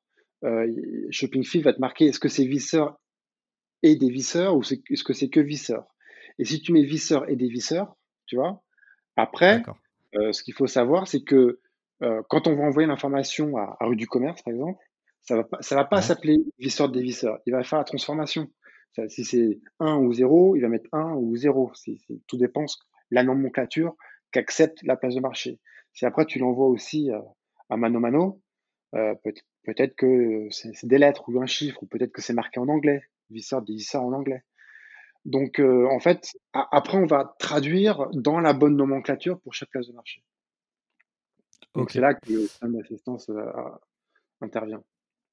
Shopping 1.11 1.45
Feed 1.45 1.65
va 1.65 1.73
te 1.73 1.81
marquer 1.81 2.07
est-ce 2.07 2.21
que 2.21 2.29
c'est 2.29 2.45
visseur 2.45 3.01
et 3.83 3.97
des 3.97 4.09
visseurs 4.09 4.57
ou 4.57 4.63
est-ce 4.63 5.03
que 5.03 5.13
c'est 5.13 5.31
que 5.31 5.41
visseur? 5.41 5.85
Et 6.39 6.45
si 6.45 6.61
tu 6.61 6.73
mets 6.73 6.85
visseur 6.85 7.29
et 7.29 7.35
des 7.35 7.49
visseurs, 7.49 7.97
tu 8.27 8.37
vois, 8.37 8.63
après, 9.19 9.65
euh, 10.15 10.33
ce 10.33 10.45
qu'il 10.45 10.55
faut 10.55 10.69
savoir, 10.69 11.09
c'est 11.09 11.25
que 11.25 11.59
euh, 12.03 12.23
quand 12.29 12.47
on 12.47 12.55
va 12.55 12.63
envoyer 12.63 12.87
l'information 12.87 13.57
à, 13.57 13.77
à, 13.81 13.87
rue 13.87 13.97
du 13.97 14.07
commerce, 14.07 14.41
par 14.43 14.55
exemple, 14.55 14.81
ça 15.23 15.35
va 15.35 15.43
pas, 15.43 15.59
ça 15.61 15.75
va 15.75 15.85
pas 15.85 15.97
ouais. 15.97 16.03
s'appeler 16.03 16.37
visseur 16.61 16.89
des 16.89 17.03
visseurs. 17.03 17.41
Il 17.45 17.53
va 17.53 17.65
faire 17.65 17.81
la 17.81 17.85
transformation. 17.85 18.49
Ça, 18.95 19.09
si 19.09 19.25
c'est 19.25 19.59
1 19.81 19.97
ou 19.97 20.13
0, 20.13 20.55
il 20.55 20.63
va 20.63 20.69
mettre 20.69 20.89
1 20.93 21.15
ou 21.15 21.37
0. 21.37 21.73
Si, 21.75 21.99
si, 21.99 22.23
tout 22.29 22.37
dépend 22.37 22.63
de 22.63 22.69
la 23.11 23.25
nomenclature 23.25 23.97
qu'accepte 24.31 24.85
la 24.85 24.97
place 24.97 25.17
de 25.17 25.21
marché. 25.21 25.59
Si 25.93 26.07
après 26.07 26.25
tu 26.25 26.39
l'envoies 26.39 26.69
aussi 26.69 27.11
euh, 27.11 27.19
à 27.71 27.77
mano 27.77 27.99
mano, 27.99 28.41
peut-être 28.93 29.43
peut 29.65 29.75
que 29.97 30.49
c'est 30.51 30.87
des 30.87 30.99
lettres 30.99 31.25
ou 31.29 31.43
un 31.43 31.47
chiffre, 31.47 31.83
ou 31.83 31.87
peut-être 31.87 32.13
que 32.13 32.23
c'est 32.23 32.35
marqué 32.35 32.61
en 32.61 32.69
anglais, 32.69 33.03
visseur 33.31 33.63
des 33.63 33.73
visseurs 33.73 34.05
en 34.05 34.13
anglais. 34.13 34.45
Donc, 35.25 35.61
euh, 35.61 35.87
en 35.91 36.01
fait, 36.01 36.37
après, 36.53 36.97
on 36.97 37.07
va 37.07 37.35
traduire 37.39 38.09
dans 38.13 38.41
la 38.41 38.53
bonne 38.53 38.77
nomenclature 38.77 39.41
pour 39.41 39.55
chaque 39.55 39.71
place 39.71 39.87
de 39.87 39.93
marché. 39.93 40.23
Donc, 41.75 41.85
okay. 41.85 41.95
c'est 41.95 42.01
là 42.01 42.15
que 42.15 42.33
le 42.33 42.41
système 42.43 42.77
d'assistance 42.77 43.29
euh, 43.29 43.53
intervient. 44.41 44.83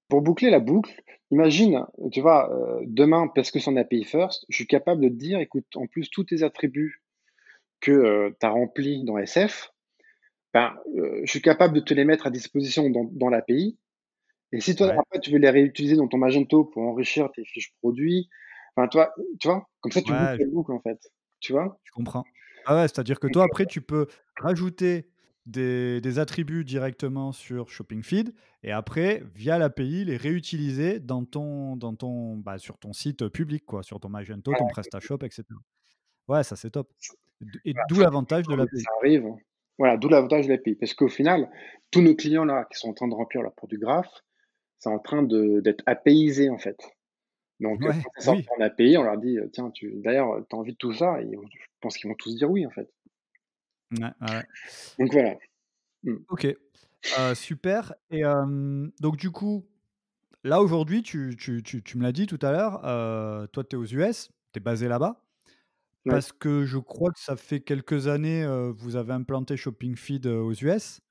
Pour 0.10 0.22
boucler 0.22 0.50
la 0.50 0.60
boucle, 0.60 1.02
imagine, 1.32 1.86
tu 2.12 2.22
vois, 2.22 2.54
euh, 2.54 2.84
demain, 2.86 3.28
parce 3.34 3.52
que 3.52 3.60
c'est 3.60 3.70
en 3.70 3.78
API 3.78 4.04
First, 4.04 4.46
je 4.50 4.56
suis 4.56 4.68
capable 4.68 5.02
de 5.02 5.10
te 5.10 5.14
dire, 5.14 5.40
écoute, 5.40 5.66
en 5.76 5.88
plus, 5.88 6.10
tous 6.10 6.26
tes 6.26 6.44
attributs 6.44 7.02
que 7.80 8.36
tu 8.40 8.46
as 8.46 8.50
remplis 8.50 9.04
dans 9.04 9.18
SF, 9.18 9.72
ben, 10.54 10.74
je 10.96 11.30
suis 11.30 11.42
capable 11.42 11.74
de 11.76 11.82
te 11.82 11.94
les 11.94 12.06
mettre 12.06 12.28
à 12.28 12.30
disposition 12.30 12.90
dans, 12.90 13.04
dans 13.04 13.30
l'API. 13.30 13.78
Et 14.52 14.62
si 14.62 14.76
toi, 14.76 14.88
ouais. 14.88 14.94
après, 14.98 15.20
tu 15.20 15.32
veux 15.32 15.38
les 15.38 15.50
réutiliser 15.50 15.96
dans 15.96 16.08
ton 16.08 16.18
Magento 16.18 16.64
pour 16.64 16.84
enrichir 16.84 17.30
tes 17.32 17.44
fiches 17.44 17.74
produits, 17.82 18.30
Enfin, 18.76 18.88
toi, 18.88 19.14
tu 19.40 19.48
vois, 19.48 19.68
comme 19.80 19.92
ça, 19.92 20.02
tu 20.02 20.12
ouais, 20.12 20.20
boucles 20.20 20.44
le 20.44 20.52
boucle, 20.52 20.72
en 20.74 20.82
fait. 20.82 21.00
Tu 21.40 21.54
vois? 21.54 21.80
Je 21.84 21.92
comprends. 21.92 22.24
Ah 22.66 22.76
ouais, 22.76 22.88
c'est-à-dire 22.88 23.20
que 23.20 23.28
toi, 23.28 23.44
après, 23.44 23.66
tu 23.66 23.82
peux 23.82 24.08
rajouter 24.38 25.08
des, 25.46 26.02
des, 26.02 26.18
attributs 26.18 26.66
directement 26.66 27.32
sur 27.32 27.70
Shopping 27.70 28.02
Feed 28.02 28.34
et 28.64 28.72
après, 28.72 29.24
via 29.36 29.60
l'API, 29.60 30.06
les 30.06 30.18
réutiliser 30.18 31.00
dans 31.00 31.24
ton, 31.24 31.76
dans 31.76 31.94
ton, 31.94 32.38
bah, 32.38 32.58
sur 32.58 32.80
ton 32.80 32.94
site 32.94 33.28
public, 33.30 33.64
quoi, 33.66 33.84
sur 33.84 34.00
ton 34.00 34.10
Magento, 34.10 34.52
ton 34.58 34.68
PrestaShop, 34.68 35.20
etc. 35.24 35.44
Ouais, 36.28 36.44
ça, 36.44 36.56
c'est 36.56 36.72
top. 36.72 36.92
Et 37.64 37.74
d'où 37.90 38.00
l'avantage 38.00 38.48
de 38.48 38.56
l'API. 38.56 38.80
Ça 38.80 38.92
arrive. 39.02 39.28
Voilà, 39.78 39.98
d'où 39.98 40.10
l'avantage 40.10 40.48
de 40.48 40.54
l'API. 40.54 40.76
Parce 40.76 40.94
qu'au 40.94 41.10
final, 41.10 41.50
tous 41.92 42.02
nos 42.02 42.16
clients 42.16 42.46
là 42.46 42.66
qui 42.72 42.80
sont 42.80 42.90
en 42.90 42.94
train 42.94 43.08
de 43.08 43.14
remplir 43.14 43.42
leur 43.42 43.54
produit 43.54 43.78
graph, 43.78 44.10
c'est 44.80 44.90
en 44.90 45.00
train 45.00 45.24
d'être 45.24 45.84
APIisé 45.86 46.50
en 46.50 46.58
fait. 46.58 46.78
Donc, 47.60 47.82
quand 47.82 47.94
ça 47.94 48.22
sort 48.22 48.36
en 48.58 48.62
API, 48.62 48.98
on 48.98 49.04
leur 49.04 49.18
dit 49.18 49.38
tiens, 49.54 49.72
tu 49.72 49.92
d'ailleurs, 50.02 50.46
tu 50.50 50.56
as 50.56 50.60
envie 50.60 50.74
de 50.74 50.78
tout 50.78 50.94
ça 50.94 51.22
Et 51.22 51.32
je 51.32 51.66
pense 51.80 51.98
qu'ils 51.98 52.10
vont 52.10 52.16
tous 52.16 52.36
dire 52.36 52.50
oui 52.50 52.66
en 52.66 52.72
fait. 52.72 52.90
Donc 53.92 55.12
voilà. 55.12 55.38
Mmh. 56.04 56.16
Ok, 56.30 56.48
super. 57.34 57.94
Et 58.12 58.24
donc 59.00 59.18
du 59.18 59.32
coup, 59.32 59.66
là 60.44 60.62
aujourd'hui, 60.62 61.02
tu, 61.02 61.36
tu, 61.40 61.64
tu, 61.64 61.82
tu 61.82 61.98
me 61.98 62.04
l'as 62.04 62.12
dit 62.12 62.28
tout 62.28 62.40
à 62.42 62.52
l'heure, 62.52 62.82
toi 63.52 63.64
tu 63.64 63.76
es 63.76 63.80
aux 63.80 63.86
US, 63.86 64.32
tu 64.54 64.58
es 64.58 64.60
basé 64.60 64.88
là-bas. 64.88 65.22
Parce 66.08 66.32
que 66.32 66.66
je 66.66 66.78
crois 66.78 67.12
que 67.12 67.20
ça 67.20 67.36
fait 67.36 67.62
quelques 67.62 68.08
années, 68.08 68.46
vous 68.78 68.96
avez 68.96 69.14
implanté 69.14 69.58
Shopping 69.58 69.96
Feed 69.96 70.28
aux 70.28 70.54
US. 70.54 71.02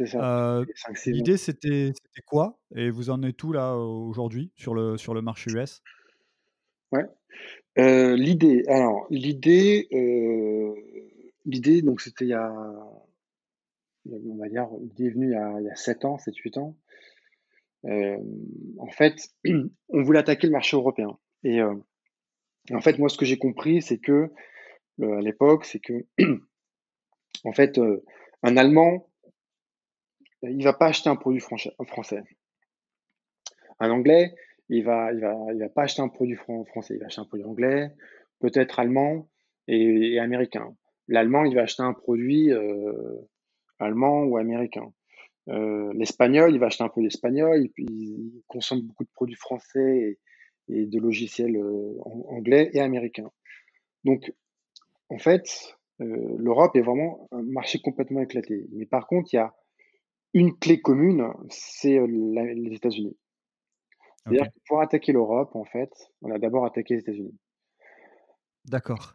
C'est 0.00 0.06
ça. 0.06 0.62
L'idée, 1.06 1.36
c'était 1.36 1.92
quoi? 2.24 2.58
Et 2.74 2.88
vous 2.90 3.10
en 3.10 3.22
êtes 3.22 3.42
où 3.42 3.52
là 3.52 3.76
aujourd'hui 3.76 4.50
sur 4.56 4.74
le, 4.74 4.96
sur 4.96 5.12
le 5.12 5.20
marché 5.20 5.50
US 5.50 5.82
Ouais. 6.92 7.04
l'idée, 8.16 8.64
alors 8.66 9.06
l'idée, 9.10 9.88
l'idée, 11.44 11.82
donc 11.82 12.00
c'était 12.00 12.24
il 12.24 12.28
y 12.28 12.34
a, 12.34 12.50
on 14.10 14.36
va 14.38 14.48
dire, 14.48 14.68
l'idée 14.80 15.06
est 15.06 15.10
venue 15.10 15.26
il 15.26 15.32
y 15.32 15.36
a, 15.36 15.60
il 15.60 15.66
y 15.66 15.70
a 15.70 15.76
7 15.76 16.04
ans, 16.06 16.16
7-8 16.16 16.58
ans. 16.58 16.76
en 17.84 18.90
fait, 18.90 19.28
on 19.90 20.02
voulait 20.02 20.18
attaquer 20.20 20.46
le 20.46 20.52
marché 20.54 20.76
européen. 20.76 21.18
Et 21.44 21.60
en 21.62 22.80
fait, 22.80 22.98
moi, 22.98 23.10
ce 23.10 23.18
que 23.18 23.26
j'ai 23.26 23.38
compris, 23.38 23.82
c'est 23.82 23.98
que 23.98 24.30
à 25.02 25.20
l'époque, 25.20 25.66
c'est 25.66 25.80
que 25.80 26.06
en 27.44 27.52
fait, 27.52 27.78
un 28.42 28.56
Allemand, 28.56 29.09
il 30.42 30.62
va 30.64 30.72
pas 30.72 30.86
acheter 30.86 31.08
un 31.08 31.16
produit 31.16 31.40
français. 31.40 32.22
Un 33.78 33.90
Anglais, 33.90 34.34
il 34.68 34.84
va, 34.84 35.12
il 35.12 35.20
va, 35.20 35.34
il 35.52 35.58
va 35.58 35.68
pas 35.68 35.82
acheter 35.82 36.02
un 36.02 36.08
produit 36.08 36.36
français. 36.36 36.94
Il 36.94 37.00
va 37.00 37.06
acheter 37.06 37.20
un 37.20 37.24
produit 37.24 37.46
anglais, 37.46 37.90
peut-être 38.40 38.78
allemand 38.78 39.28
et, 39.68 40.18
américain. 40.18 40.74
L'allemand, 41.08 41.44
il 41.44 41.54
va 41.54 41.62
acheter 41.62 41.82
un 41.82 41.92
produit 41.92 42.52
allemand 43.78 44.24
ou 44.24 44.36
américain. 44.36 44.92
L'espagnol, 45.46 46.52
il 46.52 46.58
va 46.58 46.66
acheter 46.66 46.84
un 46.84 46.88
produit 46.88 47.08
espagnol. 47.08 47.68
Il, 47.78 47.90
il 47.90 48.42
consomme 48.46 48.82
beaucoup 48.82 49.04
de 49.04 49.10
produits 49.10 49.36
français 49.36 50.18
et 50.70 50.86
de 50.86 50.98
logiciels 50.98 51.56
euh, 51.56 51.98
anglais 52.28 52.70
et 52.72 52.80
américains. 52.80 53.30
Donc, 54.04 54.32
en 55.08 55.18
fait, 55.18 55.76
euh, 56.00 56.36
l'Europe 56.38 56.76
est 56.76 56.80
vraiment 56.80 57.28
un 57.32 57.42
marché 57.42 57.80
complètement 57.80 58.20
éclaté. 58.20 58.66
Mais 58.72 58.86
par 58.86 59.06
contre, 59.06 59.30
il 59.32 59.36
y 59.36 59.38
a 59.40 59.54
une 60.32 60.56
clé 60.56 60.80
commune, 60.80 61.32
c'est 61.48 61.98
euh, 61.98 62.06
les 62.06 62.74
États-Unis. 62.74 63.16
C'est-à-dire 64.24 64.46
que 64.52 64.58
pour 64.66 64.80
attaquer 64.80 65.12
l'Europe, 65.12 65.54
en 65.54 65.64
fait, 65.64 65.90
on 66.22 66.30
a 66.30 66.38
d'abord 66.38 66.64
attaqué 66.64 66.94
les 66.94 67.00
États-Unis. 67.00 67.36
D'accord. 68.66 69.14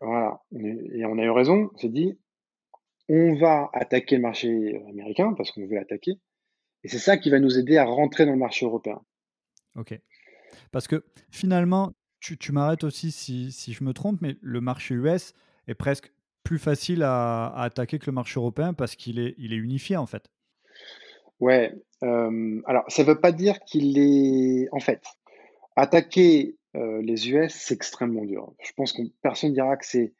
Voilà, 0.00 0.40
et 0.52 1.04
on 1.04 1.18
a 1.18 1.22
eu 1.22 1.30
raison, 1.30 1.70
on 1.74 1.76
s'est 1.76 1.90
dit, 1.90 2.18
on 3.08 3.34
va 3.34 3.68
attaquer 3.74 4.16
le 4.16 4.22
marché 4.22 4.82
américain 4.88 5.34
parce 5.34 5.50
qu'on 5.50 5.66
veut 5.66 5.74
l'attaquer, 5.74 6.12
et 6.82 6.88
c'est 6.88 6.98
ça 6.98 7.18
qui 7.18 7.28
va 7.28 7.38
nous 7.38 7.58
aider 7.58 7.76
à 7.76 7.84
rentrer 7.84 8.24
dans 8.24 8.32
le 8.32 8.38
marché 8.38 8.64
européen. 8.64 9.00
Ok. 9.76 9.98
Parce 10.72 10.88
que 10.88 11.04
finalement, 11.30 11.92
tu, 12.20 12.38
tu 12.38 12.52
m'arrêtes 12.52 12.84
aussi 12.84 13.10
si, 13.12 13.52
si, 13.52 13.72
je 13.72 13.84
me 13.84 13.92
trompe, 13.92 14.20
mais 14.22 14.36
le 14.40 14.60
marché 14.60 14.94
US 14.94 15.34
est 15.66 15.74
presque 15.74 16.12
plus 16.42 16.58
facile 16.58 17.02
à, 17.02 17.52
attaquer 17.54 17.98
que 17.98 18.06
le 18.06 18.12
marché 18.12 18.40
européen 18.40 18.72
parce 18.72 18.96
qu'il 18.96 19.18
est, 19.18 19.34
il 19.38 19.52
est 19.52 19.56
unifié 19.56 19.96
en 19.96 20.06
fait. 20.06 20.30
Ouais, 21.40 21.72
euh, 22.02 22.60
alors 22.66 22.84
ça 22.88 23.02
ne 23.02 23.08
veut 23.08 23.20
pas 23.20 23.32
dire 23.32 23.60
qu'il 23.60 23.98
est. 23.98 24.68
En 24.72 24.80
fait, 24.80 25.02
attaquer 25.76 26.56
euh, 26.76 27.00
les 27.02 27.30
US, 27.30 27.52
c'est 27.52 27.74
extrêmement 27.74 28.24
dur. 28.24 28.52
Je 28.62 28.72
pense 28.76 28.92
que 28.92 29.02
personne 29.22 29.50
ne 29.50 29.54
dira 29.54 29.76
que 29.76 29.86
c'est 29.86 30.14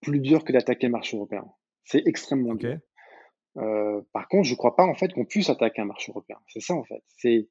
plus 0.00 0.20
dur 0.20 0.44
que 0.44 0.52
d'attaquer 0.52 0.86
le 0.86 0.92
marché 0.92 1.16
européen. 1.16 1.44
C'est 1.84 2.06
extrêmement 2.06 2.54
dur. 2.54 2.78
Euh, 3.56 4.00
par 4.12 4.28
contre, 4.28 4.44
je 4.44 4.52
ne 4.52 4.56
crois 4.56 4.74
pas 4.74 4.84
en 4.84 4.94
fait 4.94 5.12
qu'on 5.12 5.24
puisse 5.24 5.50
attaquer 5.50 5.82
un 5.82 5.86
marché 5.86 6.10
européen. 6.10 6.38
C'est 6.48 6.60
ça 6.60 6.74
en 6.74 6.84
fait. 6.84 7.02
C'est 7.18 7.48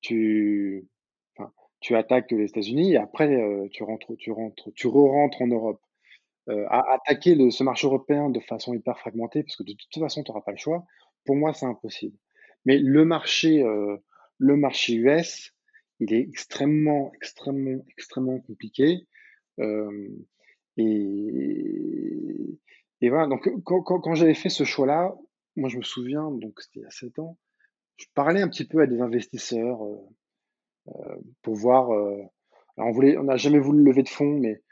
tu 0.00 0.88
tu 1.80 1.96
attaques 1.96 2.30
les 2.30 2.44
États-Unis 2.44 2.92
et 2.92 2.96
après 2.96 3.28
euh, 3.28 3.68
tu 3.72 3.82
rentres, 3.82 4.16
tu 4.16 4.30
rentres, 4.30 4.70
tu 4.74 4.86
re-rentres 4.86 5.42
en 5.42 5.48
Europe. 5.48 5.80
Euh, 6.48 6.64
à 6.70 6.94
attaquer 6.94 7.36
le, 7.36 7.50
ce 7.50 7.62
marché 7.62 7.86
européen 7.86 8.28
de 8.28 8.40
façon 8.40 8.74
hyper 8.74 8.98
fragmentée, 8.98 9.44
parce 9.44 9.54
que 9.54 9.62
de 9.62 9.74
toute 9.74 10.02
façon, 10.02 10.24
tu 10.24 10.30
n'auras 10.32 10.40
pas 10.40 10.50
le 10.50 10.56
choix, 10.56 10.84
pour 11.24 11.36
moi, 11.36 11.54
c'est 11.54 11.66
impossible. 11.66 12.16
Mais 12.64 12.78
le 12.78 13.04
marché, 13.04 13.62
euh, 13.62 13.96
le 14.38 14.56
marché 14.56 14.94
US, 14.94 15.52
il 16.00 16.12
est 16.12 16.20
extrêmement, 16.20 17.12
extrêmement, 17.14 17.84
extrêmement 17.88 18.40
compliqué. 18.40 19.06
et, 20.76 20.84
et 23.00 23.08
voilà, 23.08 23.26
donc 23.26 23.48
quand, 23.64 23.82
quand, 23.82 24.00
quand 24.00 24.14
j'avais 24.14 24.34
fait 24.34 24.48
ce 24.48 24.64
choix-là, 24.64 25.14
moi 25.56 25.68
je 25.68 25.76
me 25.76 25.82
souviens, 25.82 26.30
donc 26.30 26.60
c'était 26.60 26.80
il 26.80 26.82
y 26.82 26.86
a 26.86 26.90
7 26.90 27.18
ans, 27.18 27.38
je 27.96 28.06
parlais 28.14 28.40
un 28.40 28.48
petit 28.48 28.66
peu 28.66 28.80
à 28.80 28.86
des 28.86 29.00
investisseurs, 29.00 29.82
pour 31.42 31.54
voir. 31.54 31.92
Euh, 31.92 32.22
on 32.76 32.90
voulait, 32.90 33.16
on 33.18 33.24
n'a 33.24 33.36
jamais 33.36 33.58
voulu 33.58 33.84
lever 33.84 34.02
de 34.02 34.08
fonds, 34.08 34.38
mais 34.38 34.62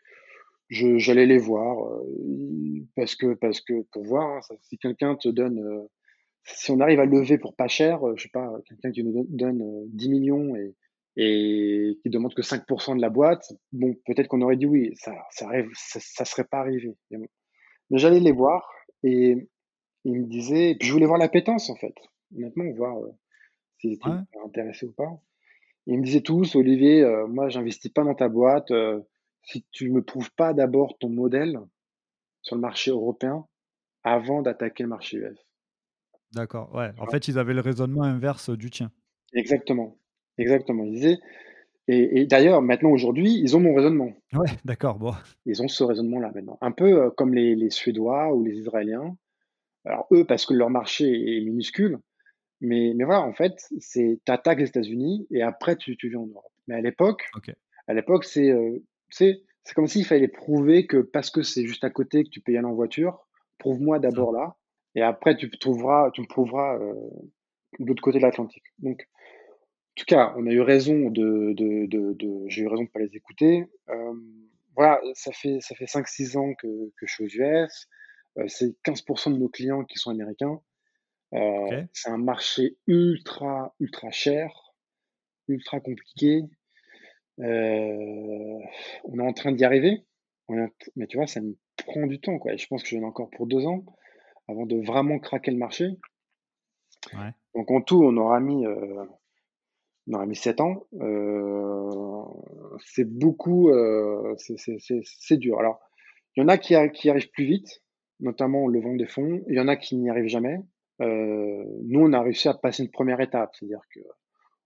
j'allais 0.71 1.27
les 1.27 1.39
voir 1.39 1.85
euh, 1.85 2.87
parce 2.97 3.15
que 3.15 3.35
parce 3.35 3.61
que 3.61 3.83
pour 3.93 4.05
voir 4.05 4.37
hein, 4.37 4.57
si 4.63 4.79
quelqu'un 4.79 5.17
te 5.17 5.29
donne 5.29 5.59
euh, 5.59 5.87
si 6.45 6.71
on 6.71 6.81
arrive 6.81 7.01
à 7.01 7.05
lever 7.05 7.39
pour 7.39 7.55
pas 7.55 7.69
cher 7.69 8.01
je 8.17 8.23
sais 8.23 8.31
pas 8.33 8.51
quelqu'un 8.67 8.91
qui 8.91 9.05
nous 9.05 9.27
donne 9.29 9.63
10 9.89 10.09
millions 10.09 10.57
et 10.57 10.75
et 11.17 11.99
qui 12.03 12.09
demande 12.09 12.35
que 12.35 12.43
5% 12.43 12.97
de 12.97 13.01
la 13.01 13.11
boîte 13.11 13.53
bon 13.73 13.95
peut-être 14.07 14.29
qu'on 14.29 14.43
aurait 14.43 14.57
dit 14.57 14.67
oui 14.67 14.93
ça 14.95 15.13
ça 15.31 15.47
arrive 15.47 15.69
ça, 15.75 16.25
serait 16.25 16.45
pas 16.45 16.59
arrivé 16.59 16.97
mais, 17.11 17.29
j'allais 17.91 18.21
les 18.21 18.33
voir 18.33 18.71
et 19.03 19.49
ils 20.05 20.21
me 20.21 20.27
disaient 20.27 20.77
puis 20.79 20.89
je 20.89 20.93
voulais 20.93 21.07
voir 21.07 21.19
l'appétence 21.19 21.69
en 21.69 21.77
fait 21.77 21.95
honnêtement 22.35 22.71
voir 22.73 22.97
s'ils 23.79 23.95
étaient 23.95 24.09
intéressés 24.45 24.87
ou 24.87 24.93
pas 24.93 25.21
ils 25.87 25.99
me 25.99 26.05
disaient 26.05 26.21
tous, 26.21 26.55
Olivier, 26.55 27.03
euh, 27.03 27.27
moi, 27.27 27.49
j'investis 27.49 27.91
pas 27.91 28.05
dans 28.05 28.15
ta 28.15 28.29
boîte. 28.29 28.71
Euh, 28.71 29.01
si 29.43 29.65
tu 29.73 29.91
me 29.91 30.03
prouves 30.03 30.33
pas 30.35 30.53
d'abord 30.53 30.97
ton 30.99 31.09
modèle 31.09 31.59
sur 32.43 32.55
le 32.57 32.61
marché 32.61 32.91
européen 32.91 33.47
avant 34.05 34.43
d'attaquer 34.43 34.83
le 34.83 34.89
marché 34.89 35.17
US. 35.17 35.50
D'accord, 36.33 36.75
ouais. 36.75 36.91
En 36.99 37.07
fait, 37.07 37.29
ils 37.29 37.39
avaient 37.39 37.55
le 37.55 37.61
raisonnement 37.61 38.03
inverse 38.03 38.51
du 38.51 38.71
tien. 38.71 38.91
Exactement, 39.33 39.99
exactement. 40.39 40.85
Ils 40.85 40.93
disaient, 40.93 41.19
et, 41.89 42.25
d'ailleurs, 42.27 42.63
maintenant, 42.63 42.91
aujourd'hui, 42.91 43.41
ils 43.41 43.57
ont 43.57 43.61
mon 43.61 43.75
raisonnement. 43.75 44.13
Ouais, 44.33 44.51
d'accord, 44.65 44.99
bon. 44.99 45.13
Ils 45.45 45.61
ont 45.61 45.67
ce 45.67 45.83
raisonnement-là 45.83 46.31
maintenant. 46.35 46.57
Un 46.61 46.71
peu 46.71 47.03
euh, 47.03 47.11
comme 47.11 47.35
les, 47.35 47.57
les 47.57 47.71
Suédois 47.71 48.33
ou 48.33 48.45
les 48.45 48.59
Israéliens. 48.59 49.17
Alors, 49.85 50.07
eux, 50.13 50.25
parce 50.25 50.47
que 50.47 50.55
leur 50.55 50.71
marché 50.71 51.07
est 51.07 51.41
minuscule, 51.41 51.99
mais, 52.61 52.93
mais 52.95 53.05
voilà, 53.05 53.23
en 53.23 53.33
fait, 53.33 53.55
c'est 53.81 54.21
attaques 54.29 54.61
les 54.61 54.69
États-Unis 54.69 55.27
et 55.31 55.43
après 55.43 55.77
tu, 55.77 55.97
tu 55.97 56.11
viens 56.11 56.21
en 56.21 56.27
Europe. 56.27 56.53
Mais 56.69 56.77
à 56.77 56.81
l'époque, 56.81 57.29
à 57.87 57.95
l'époque, 57.95 58.25
c'est 58.25 58.51
euh, 58.51 58.79
c'est 59.09 59.43
comme 59.75 59.87
s'il 59.87 60.05
fallait 60.05 60.29
prouver 60.29 60.87
que 60.87 60.99
parce 60.99 61.31
que 61.31 61.43
c'est 61.43 61.67
juste 61.67 61.85
à 61.85 61.91
côté 61.91 62.23
que 62.25 62.29
tu 62.29 62.41
peux 62.41 62.53
y 62.53 62.59
aller 62.59 62.67
en 62.67 62.75
voiture, 62.75 63.27
prouve-moi 63.59 63.99
d'abord 63.99 64.33
là 64.33 64.57
et 64.95 65.03
après 65.03 65.37
tu 65.37 65.51
trouveras, 65.51 66.11
tu 66.13 66.21
me 66.21 66.27
prouveras 66.27 66.79
euh, 66.79 66.95
de 67.79 67.87
l'autre 67.87 68.03
côté 68.03 68.19
de 68.19 68.23
l'Atlantique. 68.23 68.65
Donc, 68.79 69.03
en 69.03 69.95
tout 69.97 70.05
cas, 70.07 70.35
on 70.37 70.47
a 70.47 70.51
eu 70.51 70.61
raison 70.61 71.11
de, 71.11 71.53
de, 71.53 71.87
de, 71.87 72.13
de 72.15 72.49
j'ai 72.49 72.63
eu 72.63 72.69
raison 72.69 72.85
de 72.85 72.89
pas 72.89 73.01
les 73.01 73.17
écouter. 73.17 73.67
Euh, 73.89 74.15
voilà, 74.75 75.01
ça 75.15 75.33
fait 75.33 75.61
ça 75.61 75.75
fait 75.75 75.85
5-6 75.85 76.39
ans 76.39 76.55
que, 76.55 76.91
que 76.97 77.07
je 77.07 77.13
suis 77.13 77.25
aux 77.25 77.29
US. 77.29 77.89
Euh, 78.39 78.45
c'est 78.49 78.75
15% 78.85 79.33
de 79.33 79.39
nos 79.39 79.49
clients 79.49 79.85
qui 79.85 79.99
sont 79.99 80.11
américains. 80.11 80.61
Euh, 81.35 81.85
c'est 81.93 82.11
un 82.11 82.19
marché 82.19 82.77
ultra, 82.87 83.75
ultra 83.79 84.11
cher, 84.11 84.73
ultra 85.49 85.81
compliqué. 85.81 86.43
On 87.39 87.49
est 89.19 89.23
en 89.23 89.33
train 89.33 89.53
d'y 89.53 89.65
arriver, 89.65 90.05
mais 90.97 91.07
tu 91.07 91.17
vois, 91.17 91.27
ça 91.27 91.41
me 91.41 91.57
prend 91.77 92.07
du 92.07 92.21
temps. 92.21 92.39
Quoi. 92.39 92.55
Et 92.55 92.59
je 92.59 92.67
pense 92.67 92.83
que 92.83 92.89
j'en 92.89 93.01
ai 93.01 93.05
encore 93.05 93.31
pour 93.31 93.47
deux 93.47 93.65
ans 93.67 93.85
avant 94.51 94.67
de 94.67 94.77
vraiment 94.85 95.19
craquer 95.19 95.51
le 95.51 95.59
marché. 95.59 95.89
Donc 97.55 97.71
en 97.71 97.81
tout, 97.81 98.03
on 98.03 98.17
aura 98.17 98.41
mis, 98.41 98.67
euh, 98.67 99.05
on 100.09 100.15
aura 100.15 100.27
mis 100.27 100.37
7 100.37 100.61
ans. 100.61 100.87
c'est 102.85 103.09
beaucoup, 103.09 103.71
c'est 104.37 105.37
dur. 105.37 105.59
Alors, 105.59 105.81
il 106.37 106.41
y 106.41 106.43
en 106.45 106.49
a 106.49 106.59
qui, 106.59 106.75
qui 106.95 107.11
arrivent 107.11 107.31
plus 107.31 107.45
vite, 107.45 107.83
notamment 108.21 108.69
le 108.69 108.81
vent 108.81 108.95
des 108.95 109.07
fonds. 109.07 109.43
Il 109.49 109.57
y 109.57 109.61
en 109.61 109.69
a 109.69 109.77
qui 109.77 109.97
n'y 109.97 110.11
arrivent 110.11 110.29
jamais. 110.29 110.59
Euh, 111.01 111.65
nous, 111.85 112.01
on 112.01 112.13
a 112.13 112.23
réussi 112.23 112.49
à 112.49 112.55
passer 112.55 112.83
une 112.83 112.91
première 112.91 113.21
étape, 113.21 113.51
c'est-à-dire 113.55 113.83
que 113.95 114.01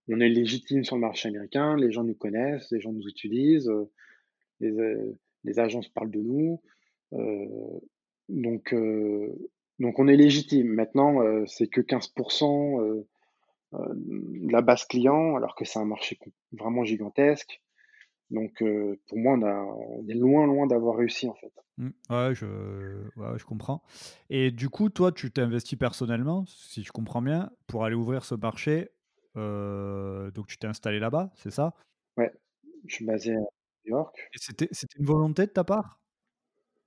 on 0.09 0.21
est 0.21 0.29
légitime 0.29 0.85
sur 0.85 0.97
le 0.97 1.01
marché 1.01 1.29
américain, 1.29 1.77
les 1.77 1.91
gens 1.91 2.05
nous 2.05 2.15
connaissent, 2.15 2.71
les 2.71 2.81
gens 2.81 2.93
nous 2.93 3.07
utilisent, 3.09 3.71
euh, 3.71 3.91
les, 4.61 4.71
euh, 4.71 5.19
les 5.45 5.59
agences 5.59 5.89
parlent 5.89 6.11
de 6.11 6.21
nous. 6.21 6.61
donc, 8.29 8.75
donc 9.79 9.99
on 9.99 10.09
est 10.09 10.17
légitime. 10.17 10.69
Maintenant, 10.69 11.21
c'est 11.47 11.67
que 11.67 11.81
15% 11.81 13.05
de 13.73 14.53
la 14.53 14.63
base 14.63 14.85
client, 14.85 15.37
alors 15.37 15.55
que 15.55 15.65
c'est 15.65 15.79
un 15.79 15.85
marché 15.85 16.19
vraiment 16.53 16.85
gigantesque. 16.85 17.61
Donc, 18.31 18.63
pour 19.09 19.19
moi, 19.19 19.37
on, 19.37 20.09
est 20.09 20.15
loin, 20.15 20.47
loin 20.47 20.67
d'avoir 20.67 20.97
réussi, 20.97 21.29
en 21.29 21.35
fait. 21.35 21.53
Mmh. 21.77 21.89
Ouais, 22.11 22.35
je, 22.35 22.47
je 23.37 23.45
comprends. 23.45 23.83
Et 24.31 24.51
du 24.51 24.69
coup, 24.69 24.89
toi, 24.91 25.13
tu 25.13 25.31
t'es 25.31 25.43
investi 25.43 25.77
personnellement, 25.77 26.45
si 26.47 26.83
je 26.83 26.93
comprends 26.93 27.23
bien, 27.23 27.51
pour 27.67 27.85
aller 27.85 27.97
ouvrir 27.97 28.25
ce 28.25 28.35
marché. 28.35 28.91
donc, 29.35 30.47
tu 30.47 30.57
t'es 30.59 30.67
installé 30.67 30.99
là-bas, 30.99 31.33
c'est 31.37 31.51
ça? 31.51 31.75
Ouais, 32.17 32.33
je 32.87 32.95
suis 32.95 33.05
basé 33.05 33.35
à 33.35 33.39
New 33.39 33.97
York. 33.97 34.31
Et 34.35 34.39
c'était, 34.39 34.69
une 34.99 35.07
volonté 35.07 35.47
de 35.47 35.51
ta 35.51 35.65
part? 35.65 36.01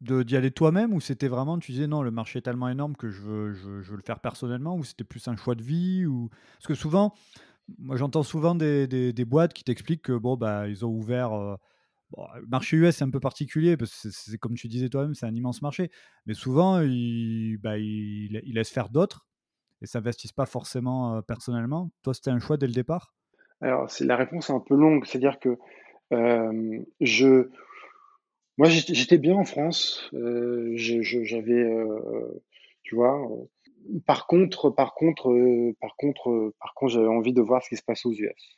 D'y 0.02 0.36
aller 0.36 0.52
toi-même 0.52 0.94
ou 0.94 1.02
c'était 1.02 1.28
vraiment, 1.28 1.58
tu 1.58 1.72
disais 1.72 1.88
non, 1.88 2.02
le 2.02 2.12
marché 2.12 2.40
est 2.40 2.44
tellement 2.44 2.70
énorme 2.70 2.96
que 2.96 3.10
je 3.10 3.22
veux, 3.22 3.54
je, 3.54 3.68
veux 3.68 3.96
le 3.96 4.04
faire 4.04 4.20
personnellement 4.20 4.76
ou 4.76 4.84
c'était 4.84 5.04
plus 5.04 5.28
un 5.28 5.36
choix 5.36 5.56
de 5.56 5.64
vie 5.64 6.06
ou... 6.06 6.30
Parce 6.58 6.68
que 6.68 6.76
souvent, 6.76 7.14
moi 7.80 7.98
j'entends 7.98 8.24
souvent 8.24 8.56
des, 8.56 8.88
des, 8.88 9.26
boîtes 9.26 9.54
qui 9.54 9.64
t'expliquent 9.64 10.04
que 10.04 10.14
bon, 10.14 10.38
bah, 10.38 10.68
ils 10.68 10.86
ont 10.86 10.90
ouvert 10.90 11.32
le 12.16 12.48
marché 12.48 12.78
US, 12.78 12.96
c'est 12.96 13.04
un 13.04 13.10
peu 13.10 13.20
particulier 13.20 13.76
parce 13.76 14.04
que 14.04 14.10
c'est 14.12 14.38
comme 14.38 14.54
tu 14.54 14.68
disais 14.68 14.90
toi-même, 14.90 15.16
c'est 15.16 15.26
un 15.26 15.36
immense 15.36 15.62
marché. 15.62 15.90
Mais 16.26 16.34
souvent, 16.34 16.80
ils, 16.82 17.58
bah, 17.58 17.78
il, 17.78 18.40
laissent 18.54 18.72
faire 18.72 18.90
d'autres 18.90 19.28
et 19.82 19.88
s'investissent 19.88 20.32
pas 20.32 20.46
forcément 20.46 21.22
personnellement. 21.24 21.90
Toi, 22.04 22.14
c'était 22.14 22.32
un 22.32 22.40
choix 22.40 22.58
dès 22.58 22.68
le 22.68 22.74
départ? 22.74 23.14
Alors, 23.62 23.90
c'est 23.90 24.06
la 24.06 24.16
réponse 24.16 24.50
est 24.50 24.54
un 24.54 24.60
peu 24.60 24.76
longue. 24.76 25.06
C'est-à-dire 25.06 25.40
que 25.40 25.58
je, 27.02 27.50
moi, 28.58 28.70
j'étais 28.70 29.18
bien 29.18 29.36
en 29.36 29.46
France. 29.46 30.10
J'avais, 30.14 31.66
tu 32.84 32.96
vois. 32.96 33.28
Par 34.06 34.28
contre, 34.28 34.70
par 34.70 34.94
contre, 34.96 35.74
par 35.80 35.96
contre, 35.96 36.54
par 36.60 36.74
contre, 36.74 36.94
j'avais 36.94 37.08
envie 37.08 37.34
de 37.34 37.42
voir 37.42 37.64
ce 37.64 37.70
qui 37.70 37.78
se 37.78 37.84
passe 37.84 38.06
aux 38.06 38.14
US. 38.14 38.58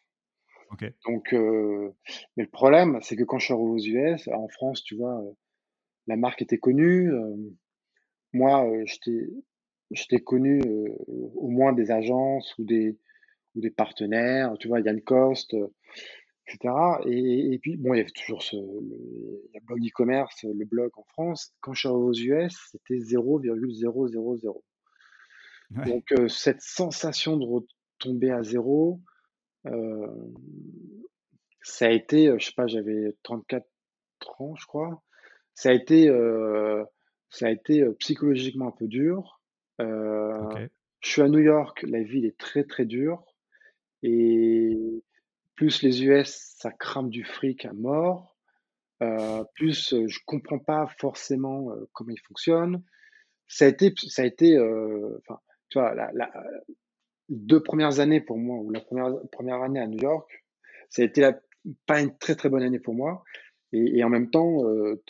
Donc, 1.06 1.34
euh, 1.34 1.92
mais 2.38 2.44
le 2.44 2.50
problème, 2.50 3.00
c'est 3.02 3.16
que 3.16 3.24
quand 3.24 3.40
je 3.40 3.46
suis 3.46 3.54
arrivé 3.54 3.70
aux 3.70 3.78
US, 3.78 4.28
en 4.28 4.48
France, 4.48 4.84
tu 4.84 4.96
vois, 4.96 5.20
euh, 5.20 5.32
la 6.08 6.16
marque 6.16 6.42
était 6.42 6.58
connue. 6.58 7.12
Euh, 7.12 7.36
moi, 8.34 8.68
j'étais, 8.86 9.28
j'étais 9.92 10.20
connu 10.20 10.62
au 11.08 11.48
moins 11.48 11.74
des 11.74 11.90
agences 11.90 12.56
ou 12.60 12.64
des, 12.64 13.00
ou 13.56 13.62
des 13.62 13.72
partenaires, 13.72 14.54
tu 14.60 14.68
vois, 14.68 14.82
Yann 14.82 15.02
Coste, 15.02 15.56
etc. 16.50 16.74
Et, 17.06 17.54
et, 17.54 17.60
puis, 17.60 17.78
bon, 17.78 17.94
il 17.94 17.98
y 17.98 18.02
avait 18.02 18.10
toujours 18.10 18.42
ce, 18.44 18.56
le, 18.56 19.60
blog 19.64 19.80
e-commerce, 19.86 20.44
le 20.44 20.66
blog 20.66 20.92
en 20.96 21.04
France. 21.04 21.54
Quand 21.62 21.74
je 21.74 21.80
suis 21.80 21.88
arrivé 21.90 22.04
aux 22.04 22.14
US, 22.14 22.58
c'était 22.72 23.00
0,000. 23.00 23.56
Donc, 25.72 26.14
cette 26.28 26.62
sensation 26.62 27.38
de 27.38 27.46
retomber 27.46 28.32
à 28.32 28.42
zéro, 28.42 29.00
euh, 29.68 30.08
ça 31.62 31.88
a 31.88 31.90
été, 31.90 32.28
euh, 32.28 32.38
je 32.40 32.48
sais 32.48 32.54
pas, 32.56 32.68
j'avais 32.68 33.16
34 33.24 33.66
ans, 34.40 34.56
je 34.56 34.66
crois. 34.66 35.04
Ça 35.54 35.70
a 35.70 35.74
été, 35.74 36.10
euh, 36.10 36.84
ça 37.30 37.48
a 37.48 37.52
été 37.52 37.84
psychologiquement 38.00 38.68
un 38.68 38.72
peu 38.72 38.88
dur. 38.88 39.42
Je 39.80 40.68
suis 41.02 41.22
à 41.22 41.30
New 41.30 41.40
York, 41.40 41.84
la 41.84 42.02
ville 42.02 42.26
est 42.26 42.38
très 42.38 42.64
très 42.64 42.86
dure. 42.86 43.24
Et 44.02 45.04
plus 45.60 45.82
les 45.82 46.06
US, 46.06 46.56
ça 46.58 46.72
crame 46.72 47.10
du 47.10 47.26
fric 47.26 47.66
à 47.66 47.74
mort. 47.74 48.38
plus 49.56 49.94
je 50.08 50.20
comprends 50.26 50.60
pas 50.60 50.88
forcément 51.00 51.68
comment 51.92 52.12
ils 52.12 52.22
fonctionnent. 52.22 52.82
Ça 53.50 53.66
a 53.66 53.68
été, 53.68 53.94
ça 54.08 54.22
a 54.22 54.26
été, 54.26 54.58
enfin, 54.58 55.40
tu 55.68 55.80
vois, 55.80 55.94
la, 55.96 56.12
la, 56.14 56.32
deux 57.30 57.62
premières 57.62 58.00
années 58.00 58.22
pour 58.22 58.38
moi, 58.38 58.58
ou 58.58 58.72
la 58.72 58.82
première, 58.82 59.62
année 59.62 59.80
à 59.80 59.88
New 59.88 60.00
York, 60.00 60.30
ça 60.90 61.02
a 61.02 61.06
été 61.06 61.30
pas 61.86 62.02
une 62.02 62.18
très 62.18 62.36
très 62.36 62.50
bonne 62.50 62.64
année 62.64 62.80
pour 62.80 62.96
moi. 62.96 63.24
Et, 63.72 64.04
en 64.04 64.10
même 64.10 64.32
temps, 64.32 64.66
euh, 64.66 65.02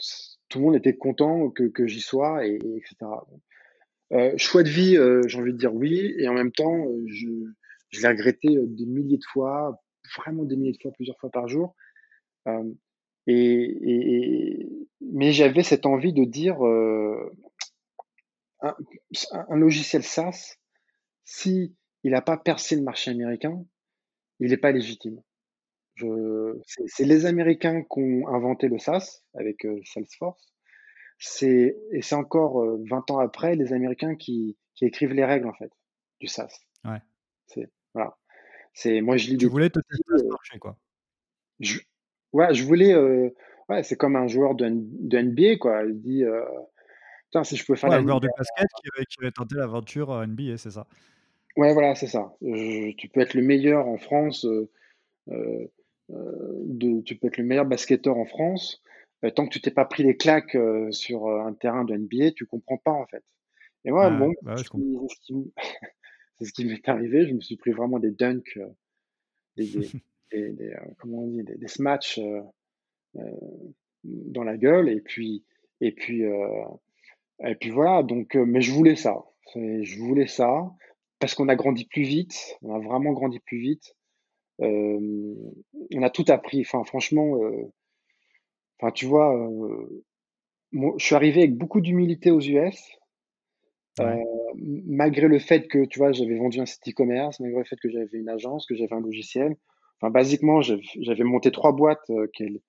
tout 0.49 0.59
le 0.59 0.65
monde 0.65 0.75
était 0.75 0.97
content 0.97 1.49
que, 1.49 1.87
j'y 1.87 2.01
sois, 2.01 2.45
et, 2.45 2.55
etc. 2.55 2.95
Euh, 4.11 4.33
choix 4.37 4.63
de 4.63 4.69
vie, 4.69 4.97
euh, 4.97 5.21
j'ai 5.27 5.39
envie 5.39 5.53
de 5.53 5.57
dire 5.57 5.73
oui, 5.73 6.13
et 6.17 6.27
en 6.27 6.33
même 6.33 6.51
temps, 6.51 6.85
je 7.07 7.27
l'ai 8.01 8.07
regretté 8.07 8.49
des 8.49 8.85
milliers 8.85 9.17
de 9.17 9.25
fois, 9.31 9.81
vraiment 10.18 10.43
des 10.43 10.55
milliers 10.55 10.74
de 10.74 10.82
fois, 10.82 10.91
plusieurs 10.91 11.18
fois 11.20 11.30
par 11.30 11.47
jour. 11.47 11.76
Et, 13.28 14.68
mais 15.01 15.32
j'avais 15.32 15.64
cette 15.64 15.86
envie 15.86 16.14
de 16.14 16.24
dire 16.24 16.57
un, 18.62 18.76
un, 19.32 19.55
logiciel 19.55 20.03
SaaS, 20.03 20.57
si 21.24 21.76
il 22.03 22.12
n'a 22.12 22.22
pas 22.22 22.38
percé 22.38 22.76
le 22.76 22.82
marché 22.82 23.12
américain, 23.12 23.64
il 24.39 24.49
n'est 24.49 24.57
pas 24.57 24.72
légitime. 24.72 25.22
C'est 26.88 27.05
les 27.05 27.26
Américains 27.26 27.84
qui 27.84 27.99
ont 27.99 28.28
inventé 28.30 28.70
le 28.70 28.80
SaaS 28.80 29.22
avec 29.34 29.66
euh, 29.66 29.82
Salesforce. 29.84 30.53
C'est 31.18 31.76
et 31.91 32.01
c'est 32.01 32.16
encore 32.16 32.64
20 32.64 32.66
euh, 32.66 33.14
ans 33.14 33.20
après 33.20 33.55
les 33.55 33.74
Américains 33.74 34.16
qui, 34.16 34.57
qui, 34.76 34.86
écrivent 34.86 35.12
les 35.12 35.26
règles 35.26 35.47
en 35.47 35.53
fait 35.53 35.72
du 36.22 36.28
SaaS. 36.28 36.57
Ouais. 36.86 37.01
C'est 37.47 37.70
voilà. 37.93 38.18
C'est 38.74 39.01
moi 39.01 39.17
je 39.17 39.30
lis. 39.32 39.38
Tu 39.38 39.47
voulais 39.47 39.70
te 39.70 39.80
tester 39.80 40.03
ce 40.17 40.24
euh, 40.24 40.30
marché 40.30 40.59
quoi. 40.59 40.78
Je, 41.59 41.80
ouais, 42.34 42.53
je 42.53 42.63
voulais. 42.63 42.95
ouais, 43.67 43.84
c'est 43.84 43.97
comme 43.97 44.15
un 44.15 44.28
joueur 44.28 44.55
de, 44.55 44.70
de, 44.72 45.17
NBA 45.20 45.57
quoi. 45.57 45.84
Il 45.84 45.99
dit. 46.01 46.24
Putain, 47.26 47.43
si 47.43 47.57
je 47.57 47.65
pouvais 47.65 47.78
faire 47.78 47.89
ouais, 47.89 47.97
un 47.97 48.01
joueur 48.01 48.22
de 48.22 48.30
basket 48.38 48.67
qui, 48.82 49.05
qui 49.05 49.20
avait 49.22 49.32
tenté 49.32 49.55
l'aventure 49.55 50.26
NBA, 50.26 50.57
c'est 50.57 50.72
ça. 50.72 50.88
Ouais, 51.57 51.74
voilà, 51.74 51.93
c'est 51.95 52.07
ça. 52.07 52.34
tu 52.41 53.09
peux 53.09 53.20
être 53.20 53.34
le 53.34 53.41
meilleur 53.41 53.88
en 53.88 53.97
France, 53.97 54.45
euh, 54.45 54.70
euh, 55.28 55.67
de, 56.65 57.01
tu 57.01 57.15
peux 57.15 57.28
être 57.28 57.38
le 57.38 57.43
meilleur 57.43 57.65
basketteur 57.65 58.17
en 58.17 58.26
France. 58.26 58.82
Euh, 59.26 59.30
tant 59.30 59.45
que 59.45 59.51
tu 59.51 59.59
t'es 59.59 59.72
pas 59.72 59.86
pris 59.86 60.03
les 60.03 60.15
claques 60.15 60.57
sur 60.91 61.28
un 61.28 61.53
terrain 61.53 61.84
de 61.84 61.95
NBA, 61.95 62.32
tu 62.32 62.45
comprends 62.45 62.78
pas 62.78 62.91
en 62.91 63.05
fait. 63.07 63.24
Et 63.86 63.91
moi, 63.91 64.09
bon, 64.09 64.34
bah 64.41 64.55
c'est 66.39 66.45
ce 66.45 66.53
qui 66.53 66.65
m'est 66.65 66.87
arrivé. 66.87 67.27
Je 67.27 67.33
me 67.33 67.41
suis 67.41 67.57
pris 67.57 67.71
vraiment 67.71 67.99
des 67.99 68.11
dunks, 68.11 68.59
des, 69.57 69.67
des, 70.31 70.51
des, 70.53 70.75
comment 70.97 71.23
on 71.23 71.27
dit, 71.27 71.43
des, 71.43 71.67
smatchs 71.67 72.19
dans 74.03 74.43
la 74.43 74.57
gueule. 74.57 74.89
Et 74.89 75.01
puis, 75.01 75.43
et 75.81 75.91
puis, 75.91 76.23
et 76.23 77.55
puis 77.55 77.69
voilà. 77.69 78.03
Donc, 78.03 78.35
mais 78.35 78.61
je 78.61 78.71
voulais 78.71 78.95
ça. 78.95 79.25
Je 79.55 79.99
voulais 79.99 80.27
ça 80.27 80.71
parce 81.19 81.35
qu'on 81.35 81.49
a 81.49 81.55
grandi 81.55 81.85
plus 81.85 82.03
vite, 82.03 82.57
on 82.61 82.73
a 82.73 82.80
vraiment 82.80 83.11
grandi 83.11 83.39
plus 83.39 83.59
vite. 83.59 83.95
Euh, 84.61 85.35
on 85.93 86.01
a 86.01 86.09
tout 86.09 86.26
appris. 86.30 86.61
Enfin, 86.61 86.84
franchement, 86.84 87.43
euh, 87.43 87.72
enfin, 88.80 88.91
tu 88.91 89.05
vois, 89.05 89.35
euh, 89.35 90.03
moi, 90.72 90.93
je 90.97 91.05
suis 91.05 91.15
arrivé 91.15 91.41
avec 91.41 91.55
beaucoup 91.55 91.81
d'humilité 91.81 92.31
aux 92.31 92.39
US, 92.39 92.97
malgré 93.98 95.28
le 95.28 95.40
fait 95.40 95.68
que, 95.68 95.86
tu 95.86 95.99
vois, 95.99 96.11
j'avais 96.11 96.38
vendu 96.38 96.60
un 96.60 96.66
site 96.66 96.88
e-commerce, 96.88 97.40
malgré 97.40 97.60
le 97.60 97.66
fait 97.66 97.80
que 97.80 97.90
j'avais 97.90 98.18
une 98.18 98.30
agence, 98.30 98.66
que 98.66 98.76
j'avais 98.76 98.94
un 98.94 99.02
logiciel. 99.02 99.56
Enfin, 100.02 100.11
basiquement, 100.11 100.61
j'avais 100.61 101.24
monté 101.24 101.52
trois 101.52 101.74
boîtes 101.74 102.10
qui 102.34 102.61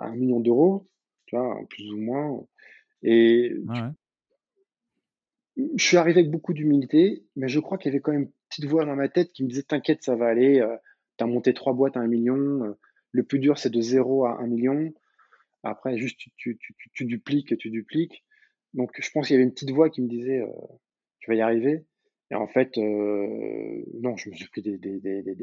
à 0.00 0.06
un 0.06 0.16
million 0.16 0.40
d'euros, 0.40 0.86
tu 1.26 1.36
vois, 1.36 1.58
plus 1.68 1.90
ou 1.92 1.98
moins. 1.98 2.44
Et 3.02 3.52
je 5.56 5.84
suis 5.84 5.96
arrivé 5.96 6.20
avec 6.20 6.30
beaucoup 6.30 6.52
d'humilité, 6.52 7.24
mais 7.34 7.48
je 7.48 7.60
crois 7.60 7.78
qu'il 7.78 7.90
y 7.90 7.94
avait 7.94 8.00
quand 8.00 8.12
même 8.12 8.22
une 8.22 8.32
petite 8.48 8.66
voix 8.66 8.84
dans 8.84 8.96
ma 8.96 9.08
tête 9.08 9.32
qui 9.32 9.42
me 9.42 9.48
disait 9.48 9.62
T'inquiète, 9.62 10.02
ça 10.02 10.16
va 10.16 10.26
aller, 10.26 10.60
euh, 10.60 10.76
tu 11.18 11.24
as 11.24 11.26
monté 11.26 11.54
trois 11.54 11.72
boîtes 11.72 11.96
à 11.96 12.00
un 12.00 12.06
million, 12.06 12.64
euh, 12.64 12.78
le 13.12 13.22
plus 13.22 13.38
dur 13.38 13.58
c'est 13.58 13.70
de 13.70 13.80
zéro 13.80 14.26
à 14.26 14.38
un 14.38 14.46
million. 14.46 14.92
Après, 15.62 15.96
juste 15.98 16.18
tu, 16.18 16.30
tu, 16.36 16.58
tu, 16.58 16.74
tu, 16.92 17.04
dupliques, 17.06 17.56
tu 17.58 17.70
dupliques. 17.70 18.24
Donc 18.76 18.92
je 19.00 19.10
pense 19.10 19.26
qu'il 19.26 19.34
y 19.34 19.36
avait 19.38 19.44
une 19.44 19.52
petite 19.52 19.72
voix 19.72 19.90
qui 19.90 20.00
me 20.02 20.08
disait 20.08 20.40
euh, 20.40 20.46
Tu 21.18 21.30
vas 21.30 21.36
y 21.36 21.40
arriver. 21.40 21.84
Et 22.30 22.34
en 22.34 22.46
fait, 22.48 22.76
non, 22.76 24.16
je 24.16 24.30
me 24.30 24.34
suis 24.34 24.48
pris 24.48 24.62
des, 24.62 24.78
des, 24.78 25.00
des, 25.00 25.22
des, 25.22 25.36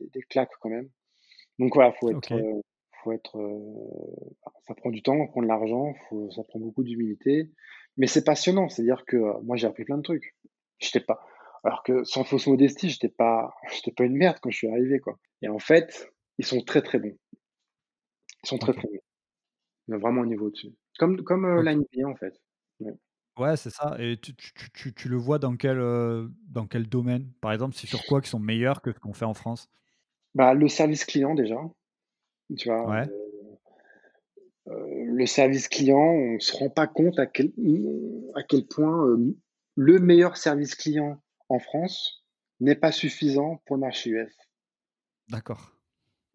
des 0.00 0.22
claques 0.22 0.52
quand 0.60 0.70
même. 0.70 0.88
Donc 1.58 1.74
voilà, 1.74 1.92
faut 1.92 2.10
être. 2.10 2.34
faut 3.02 3.12
être 3.12 3.36
ça 4.66 4.74
prend 4.74 4.90
du 4.90 5.02
temps, 5.02 5.18
ça 5.18 5.30
prend 5.30 5.42
de 5.42 5.46
l'argent, 5.46 5.94
ça 6.34 6.42
prend 6.44 6.58
beaucoup 6.58 6.82
d'humilité. 6.82 7.50
Mais 7.96 8.06
c'est 8.06 8.24
passionnant, 8.24 8.68
c'est-à-dire 8.68 9.04
que 9.06 9.16
euh, 9.16 9.40
moi 9.42 9.56
j'ai 9.56 9.66
appris 9.66 9.84
plein 9.84 9.96
de 9.96 10.02
trucs. 10.02 10.34
J'étais 10.78 11.00
pas, 11.00 11.24
alors 11.64 11.82
que 11.82 12.04
sans 12.04 12.24
fausse 12.24 12.46
modestie, 12.46 12.90
j'étais 12.90 13.08
pas, 13.08 13.54
j'étais 13.72 13.92
pas 13.92 14.04
une 14.04 14.16
merde 14.16 14.38
quand 14.42 14.50
je 14.50 14.56
suis 14.56 14.68
arrivé 14.68 14.98
quoi. 14.98 15.18
Et 15.42 15.48
en 15.48 15.58
fait, 15.58 16.10
ils 16.38 16.46
sont 16.46 16.60
très 16.60 16.82
très 16.82 16.98
bons. 16.98 17.16
Ils 18.44 18.48
sont 18.48 18.58
très 18.58 18.72
très 18.72 18.88
bons. 18.88 19.00
Ils 19.88 19.94
ont 19.94 19.98
vraiment 19.98 20.22
un 20.22 20.26
niveau 20.26 20.50
dessus. 20.50 20.74
Comme 20.98 21.22
comme 21.22 21.44
euh, 21.44 21.62
la 21.62 21.72
en 21.72 22.16
fait. 22.16 22.34
Ouais. 22.80 23.56
c'est 23.56 23.70
ça. 23.70 23.96
Et 23.98 24.16
tu, 24.16 24.34
tu, 24.34 24.52
tu, 24.72 24.94
tu, 24.94 25.08
le 25.08 25.16
vois 25.16 25.38
dans 25.38 25.56
quel, 25.56 25.78
euh, 25.78 26.28
dans 26.48 26.66
quel 26.66 26.88
domaine? 26.88 27.30
Par 27.40 27.52
exemple, 27.52 27.74
c'est 27.76 27.86
sur 27.86 28.04
quoi 28.04 28.20
qui 28.20 28.30
sont 28.30 28.38
meilleurs 28.38 28.80
que 28.82 28.92
ce 28.92 28.98
qu'on 28.98 29.12
fait 29.12 29.24
en 29.24 29.34
France? 29.34 29.68
Bah, 30.34 30.54
Le 30.54 30.68
service 30.68 31.04
client 31.04 31.34
déjà. 31.34 31.60
Tu 32.56 32.68
vois, 32.68 32.88
ouais. 32.88 33.08
Euh, 34.68 35.04
le 35.06 35.26
service 35.26 35.68
client, 35.68 35.96
on 35.96 36.34
ne 36.34 36.38
se 36.40 36.56
rend 36.56 36.70
pas 36.70 36.86
compte 36.86 37.18
à 37.18 37.26
quel, 37.26 37.52
à 38.34 38.42
quel 38.42 38.66
point 38.66 39.06
euh, 39.06 39.36
le 39.76 39.98
meilleur 40.00 40.36
service 40.36 40.74
client 40.74 41.22
en 41.48 41.58
France 41.58 42.24
n'est 42.60 42.74
pas 42.74 42.90
suffisant 42.90 43.62
pour 43.66 43.76
le 43.76 43.80
marché 43.80 44.10
US. 44.10 44.34
D'accord. 45.28 45.72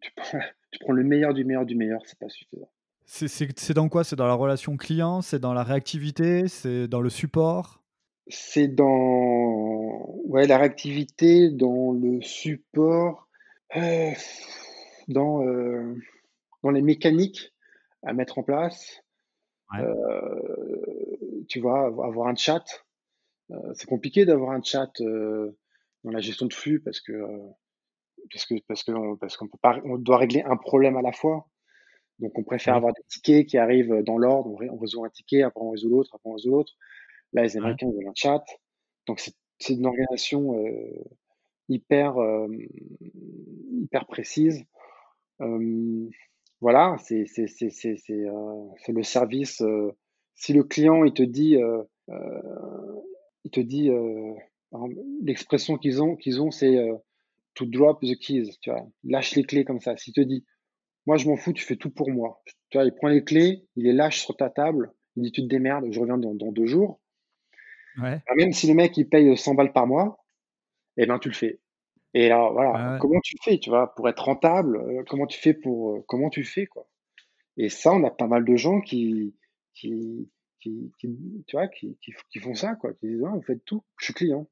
Tu, 0.72 0.78
prends 0.80 0.94
le 0.94 1.04
meilleur 1.04 1.34
du 1.34 1.44
meilleur 1.44 1.66
du 1.66 1.76
meilleur, 1.76 2.00
c'est 2.06 2.18
pas 2.18 2.30
suffisant. 2.30 2.70
C'est 3.04 3.74
dans 3.74 3.88
quoi? 3.88 4.04
C'est 4.04 4.16
dans 4.16 4.26
la 4.26 4.34
relation 4.34 4.76
client? 4.76 5.22
C'est 5.22 5.38
dans 5.38 5.52
la 5.52 5.62
réactivité? 5.62 6.48
C'est 6.48 6.88
dans 6.88 7.00
le 7.00 7.10
support? 7.10 7.82
C'est 8.28 8.68
dans 8.68 9.42
ouais, 10.26 10.46
la 10.46 10.58
réactivité, 10.58 11.50
dans 11.50 11.92
le 11.92 12.20
support, 12.22 13.28
euh, 13.76 14.10
dans, 15.08 15.44
euh, 15.44 15.94
dans 16.62 16.70
les 16.70 16.82
mécaniques 16.82 17.52
à 18.02 18.12
mettre 18.12 18.38
en 18.38 18.42
place. 18.42 19.02
Euh, 19.78 21.44
tu 21.48 21.60
vois, 21.60 21.86
avoir 21.86 22.28
un 22.28 22.34
chat. 22.34 22.64
c'est 23.74 23.86
compliqué 23.86 24.26
d'avoir 24.26 24.50
un 24.50 24.62
chat 24.62 24.90
dans 25.00 26.10
la 26.10 26.20
gestion 26.20 26.46
de 26.46 26.52
flux 26.52 26.80
parce 26.80 27.00
que 27.00 27.12
parce 28.30 28.44
que 28.44 28.54
parce 28.68 28.84
que 28.84 29.16
parce 29.16 29.36
qu'on 29.36 29.48
peut 29.48 29.58
pas 29.62 29.78
on 29.84 29.96
doit 29.96 30.18
régler 30.18 30.42
un 30.42 30.56
problème 30.56 30.96
à 30.96 31.02
la 31.02 31.12
fois. 31.12 31.48
Donc 32.22 32.38
on 32.38 32.42
préfère 32.42 32.74
avoir 32.76 32.94
des 32.94 33.02
tickets 33.08 33.46
qui 33.46 33.58
arrivent 33.58 34.02
dans 34.02 34.16
l'ordre. 34.16 34.50
On, 34.50 34.76
résout 34.76 35.04
un 35.04 35.10
ticket, 35.10 35.42
après 35.42 35.60
on 35.60 35.70
résout 35.70 35.90
l'autre, 35.90 36.14
après 36.14 36.30
on 36.30 36.34
résout 36.34 36.52
l'autre. 36.52 36.72
Là, 37.32 37.42
les 37.42 37.56
Américains 37.56 37.88
ils 37.88 37.94
veulent 37.94 38.08
un 38.08 38.14
chat. 38.14 38.42
Donc 39.06 39.20
c'est 39.58 39.74
une 39.74 39.86
organisation 39.86 40.56
euh, 40.64 41.04
hyper 41.68 42.16
euh, 42.18 42.48
hyper 43.82 44.06
précise. 44.06 44.64
Euh, 45.40 46.08
voilà, 46.60 46.96
c'est 46.98 47.26
c'est 47.26 47.48
c'est 47.48 47.70
c'est 47.70 47.96
c'est 47.96 48.92
le 48.92 49.02
service. 49.02 49.62
si 50.34 50.52
le 50.54 50.62
client 50.62 51.04
il 51.04 51.12
te 51.12 51.22
dit 51.22 51.58
il 53.44 53.50
te 53.50 53.60
dit 53.60 53.90
l'expression 55.22 55.76
qu'ils 55.76 56.02
ont, 56.02 56.16
qu'ils 56.16 56.40
ont, 56.40 56.50
c'est 56.50 56.76
euh, 56.76 56.94
to 57.54 57.66
drop 57.66 58.00
the 58.00 58.18
keys, 58.18 58.56
tu 58.60 58.70
vois, 58.70 58.86
lâche 59.04 59.34
les 59.34 59.44
clés 59.44 59.64
comme 59.64 59.80
ça. 59.80 59.96
S'il 59.96 60.14
te 60.14 60.20
dit, 60.20 60.44
moi 61.06 61.16
je 61.16 61.28
m'en 61.28 61.36
fous, 61.36 61.52
tu 61.52 61.64
fais 61.64 61.76
tout 61.76 61.90
pour 61.90 62.10
moi. 62.10 62.42
Tu 62.70 62.78
vois, 62.78 62.84
il 62.84 62.94
prend 62.94 63.08
les 63.08 63.24
clés, 63.24 63.66
il 63.76 63.84
les 63.84 63.92
lâche 63.92 64.20
sur 64.20 64.36
ta 64.36 64.50
table, 64.50 64.92
il 65.16 65.24
dit 65.24 65.32
tu 65.32 65.42
te 65.42 65.46
démerdes, 65.46 65.86
je 65.90 66.00
reviens 66.00 66.18
dans, 66.18 66.34
deux 66.34 66.66
jours. 66.66 67.00
Ouais. 68.00 68.22
même 68.36 68.52
si 68.52 68.66
le 68.66 68.74
mec 68.74 68.96
il 68.96 69.06
paye 69.06 69.36
100 69.36 69.54
balles 69.54 69.72
par 69.72 69.86
mois, 69.86 70.24
eh 70.96 71.06
ben 71.06 71.18
tu 71.18 71.28
le 71.28 71.34
fais. 71.34 71.60
Et 72.14 72.26
alors 72.26 72.52
voilà, 72.52 72.98
comment 73.00 73.20
tu 73.22 73.36
fais, 73.42 73.58
tu 73.58 73.70
vois, 73.70 73.94
pour 73.94 74.08
être 74.08 74.24
rentable, 74.24 74.76
euh, 74.76 75.02
comment 75.08 75.26
tu 75.26 75.38
fais 75.38 75.54
pour, 75.54 75.96
euh, 75.96 76.04
comment 76.06 76.28
tu 76.28 76.44
fais 76.44 76.66
quoi? 76.66 76.86
Et 77.56 77.68
ça, 77.68 77.92
on 77.92 78.04
a 78.04 78.10
pas 78.10 78.26
mal 78.26 78.44
de 78.44 78.56
gens 78.56 78.80
qui, 78.80 79.34
qui, 79.74 80.30
qui, 80.60 80.92
tu 81.46 81.56
vois, 81.56 81.68
qui, 81.68 81.98
qui, 82.00 82.38
font 82.38 82.54
ça 82.54 82.74
quoi, 82.74 82.92
qui 82.94 83.08
disent 83.08 83.24
ah, 83.26 83.32
vous 83.34 83.42
faites 83.42 83.64
tout, 83.64 83.82
je 83.98 84.06
suis 84.06 84.14
client. 84.14 84.46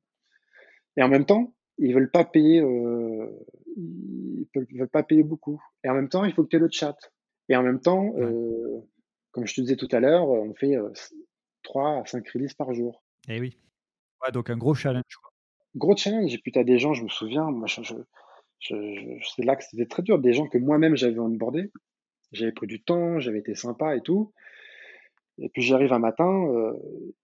Et 0.96 1.02
en 1.02 1.08
même 1.08 1.26
temps, 1.26 1.54
ils 1.80 1.94
veulent 1.94 2.10
pas 2.10 2.24
payer, 2.24 2.60
euh, 2.60 3.26
ils 3.76 4.78
veulent 4.78 4.88
pas 4.88 5.02
payer 5.02 5.22
beaucoup. 5.22 5.60
Et 5.82 5.88
en 5.88 5.94
même 5.94 6.08
temps, 6.08 6.24
il 6.24 6.34
faut 6.34 6.44
que 6.44 6.48
tu 6.48 6.56
aies 6.56 6.60
le 6.60 6.68
chat. 6.70 6.96
Et 7.48 7.56
en 7.56 7.62
même 7.62 7.80
temps, 7.80 8.14
euh, 8.18 8.80
comme 9.32 9.46
je 9.46 9.54
te 9.54 9.60
disais 9.62 9.76
tout 9.76 9.88
à 9.90 9.98
l'heure, 9.98 10.28
on 10.28 10.54
fait 10.54 10.76
3 11.62 11.96
euh, 11.96 12.00
à 12.02 12.06
5 12.06 12.28
releases 12.28 12.54
par 12.54 12.72
jour. 12.74 13.02
Eh 13.28 13.40
oui. 13.40 13.58
Ouais, 14.22 14.30
donc 14.30 14.50
un 14.50 14.58
gros 14.58 14.74
challenge. 14.74 15.18
Gros 15.74 15.96
challenge. 15.96 16.34
Et 16.34 16.38
puis 16.38 16.52
tu 16.52 16.58
as 16.58 16.64
des 16.64 16.78
gens, 16.78 16.92
je 16.92 17.02
me 17.02 17.08
souviens, 17.08 17.50
moi, 17.50 17.66
je, 17.66 17.94
c'est 18.60 19.44
là 19.44 19.56
que 19.56 19.64
c'était 19.64 19.86
très 19.86 20.02
dur. 20.02 20.18
Des 20.18 20.34
gens 20.34 20.46
que 20.48 20.58
moi-même 20.58 20.96
j'avais 20.96 21.18
onboardé. 21.18 21.72
J'avais 22.32 22.52
pris 22.52 22.66
du 22.66 22.82
temps, 22.82 23.18
j'avais 23.18 23.38
été 23.38 23.54
sympa 23.54 23.96
et 23.96 24.02
tout. 24.02 24.32
Et 25.38 25.48
puis 25.48 25.62
j'arrive 25.62 25.92
un 25.94 25.98
matin, 25.98 26.28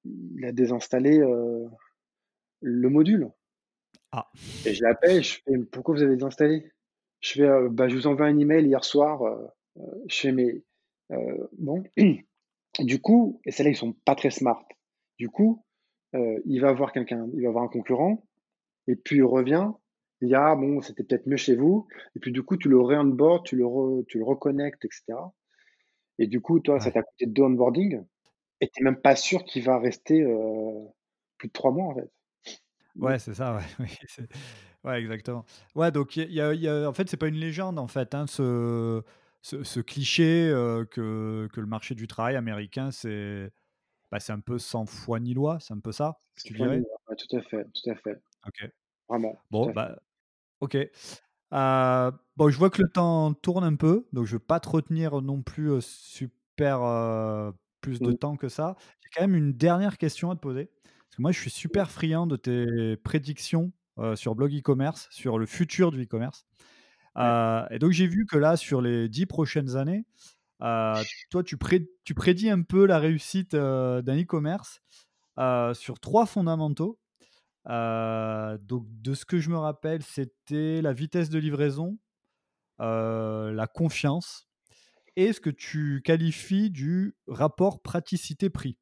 il 0.05 0.45
a 0.45 0.51
désinstallé 0.53 1.21
le 2.61 2.89
module. 2.89 3.31
Ah. 4.19 4.31
Et 4.65 4.73
je 4.73 4.83
l'appelle, 4.83 5.23
je 5.23 5.41
fais 5.45 5.59
pourquoi 5.71 5.95
vous 5.95 6.03
avez 6.03 6.15
désinstallé? 6.15 6.73
Je 7.21 7.33
fais 7.33 7.43
euh, 7.43 7.69
bah, 7.69 7.87
je 7.87 7.95
vous 7.97 8.07
envoie 8.07 8.25
un 8.25 8.39
email 8.39 8.65
hier 8.65 8.83
soir. 8.83 9.23
Euh, 9.23 9.47
euh, 9.77 10.05
je 10.09 10.17
fais 10.17 10.33
mais 10.33 10.63
bon. 11.59 11.85
du 12.81 13.01
coup, 13.01 13.43
et 13.45 13.51
celles-là 13.51 13.73
ils 13.73 13.77
sont 13.77 13.93
pas 13.93 14.15
très 14.15 14.31
smart. 14.31 14.67
Du 15.19 15.29
coup, 15.29 15.63
il 16.15 16.61
va 16.61 16.73
voir 16.73 16.93
quelqu'un, 16.93 17.29
il 17.35 17.43
va 17.43 17.51
voir 17.51 17.65
un 17.65 17.69
concurrent, 17.69 18.27
et 18.89 18.97
puis 18.97 19.17
il 19.17 19.25
revient. 19.25 19.71
Il 20.23 20.29
dit 20.29 20.35
ah 20.35 20.57
bon 20.57 20.81
c'était 20.81 21.05
peut-être 21.05 21.27
mieux 21.27 21.37
chez 21.37 21.55
vous. 21.55 21.87
Et 22.17 22.21
puis 22.21 22.33
du 22.33 22.43
coup 22.43 22.57
tu 22.57 22.71
le 22.71 22.81
re-onboard, 22.81 23.45
tu 23.45 23.57
le 23.57 23.67
tu 24.09 24.19
le 24.19 24.25
reconnectes, 24.25 24.87
etc. 24.87 25.19
Et 26.19 26.27
du 26.27 26.41
coup 26.41 26.61
toi 26.61 26.81
ça 26.81 26.91
t'a 26.91 27.03
coûté 27.03 27.27
deux 27.27 27.43
onboarding 27.43 28.03
et 28.63 28.69
tu 28.69 28.83
n'es 28.83 28.91
même 28.91 29.01
pas 29.01 29.15
sûr 29.15 29.45
qu'il 29.45 29.63
va 29.63 29.79
rester 29.79 30.25
plus 31.37 31.49
de 31.49 31.53
trois 31.53 31.71
mois 31.71 31.89
en 31.89 31.95
fait. 31.95 32.11
Ouais, 32.99 33.19
c'est 33.19 33.35
ça, 33.35 33.57
ouais, 33.57 33.87
ouais, 34.85 35.01
exactement. 35.01 35.45
Ouais, 35.75 35.91
donc 35.91 36.17
il 36.17 36.33
y 36.33 36.41
a, 36.41 36.89
en 36.89 36.93
fait, 36.93 37.09
c'est 37.09 37.17
pas 37.17 37.29
une 37.29 37.37
légende, 37.37 37.79
en 37.79 37.89
fait, 37.89 38.15
hein, 38.15 38.27
ce, 38.27 39.03
ce, 39.43 39.81
cliché 39.81 40.51
que, 40.91 41.49
que 41.53 41.61
le 41.61 41.67
marché 41.67 41.95
du 41.95 42.07
travail 42.07 42.37
américain, 42.37 42.91
c'est 42.91 43.53
bah, 44.11 44.21
c'est 44.21 44.33
un 44.33 44.41
peu 44.41 44.59
sans 44.59 44.87
foi 44.87 45.21
ni 45.21 45.35
loi, 45.35 45.59
c'est 45.61 45.75
un 45.75 45.81
peu 45.81 45.93
ça, 45.93 46.21
tu 46.43 46.55
dirais? 46.55 46.83
tout 47.19 47.37
à 47.37 47.43
fait, 47.43 47.65
tout 47.65 47.91
à 47.91 47.95
fait. 47.97 48.23
Ok. 48.47 48.71
Vraiment. 49.09 49.39
Bon, 49.51 49.71
bah, 49.73 49.99
ok. 50.61 50.77
bon, 51.51 52.49
je 52.49 52.59
vois 52.59 52.71
que 52.71 52.83
le 52.83 52.89
temps 52.89 53.35
tourne 53.35 53.65
un 53.65 53.77
peu, 53.77 54.07
donc 54.13 54.27
je 54.27 54.35
ne 54.35 54.39
veux 54.39 54.45
pas 54.45 54.61
te 54.61 54.69
retenir 54.69 55.21
non 55.23 55.43
plus 55.43 55.81
super 55.81 57.53
plus 57.81 58.01
de 58.01 58.11
mmh. 58.11 58.19
temps 58.19 58.37
que 58.37 58.49
ça. 58.49 58.77
J'ai 59.01 59.09
quand 59.15 59.23
même 59.23 59.37
une 59.37 59.53
dernière 59.53 59.99
question 59.99 60.31
à 60.31 60.35
te 60.35 60.41
poser 60.41 60.71
moi, 61.19 61.33
je 61.33 61.41
suis 61.41 61.51
super 61.51 61.91
friand 61.91 62.27
de 62.27 62.37
tes 62.37 62.97
prédictions 62.99 63.73
sur 64.15 64.35
blog 64.35 64.55
e-commerce, 64.55 65.09
sur 65.11 65.39
le 65.39 65.47
futur 65.47 65.91
du 65.91 66.03
e-commerce. 66.03 66.47
et 67.17 67.79
donc, 67.79 67.93
j'ai 67.93 68.07
vu 68.07 68.27
que 68.27 68.37
là, 68.37 68.57
sur 68.57 68.83
les 68.83 69.09
dix 69.09 69.27
prochaines 69.27 69.77
années, 69.77 70.05
toi, 70.61 71.43
tu, 71.45 71.57
tu, 72.05 72.15
prédis 72.15 72.51
un 72.51 72.63
peu 72.63 72.87
la 72.87 72.99
réussite 72.99 73.53
d'un 73.53 74.21
e-commerce 74.21 74.83
sur 75.75 75.99
trois 76.01 76.27
fondamentaux. 76.27 76.99
donc, 77.67 78.87
de 78.87 79.15
ce 79.15 79.25
que 79.25 79.39
je 79.39 79.51
me 79.51 79.59
rappelle, 79.59 80.03
c'était 80.03 80.83
la 80.83 80.93
vitesse 80.93 81.31
de 81.31 81.39
livraison, 81.39 81.99
la 82.79 83.67
confiance 83.73 84.47
et 85.17 85.33
ce 85.33 85.41
que 85.41 85.51
tu 85.51 86.03
qualifies 86.05 86.71
du 86.71 87.17
rapport 87.27 87.81
praticité-prix. 87.81 88.77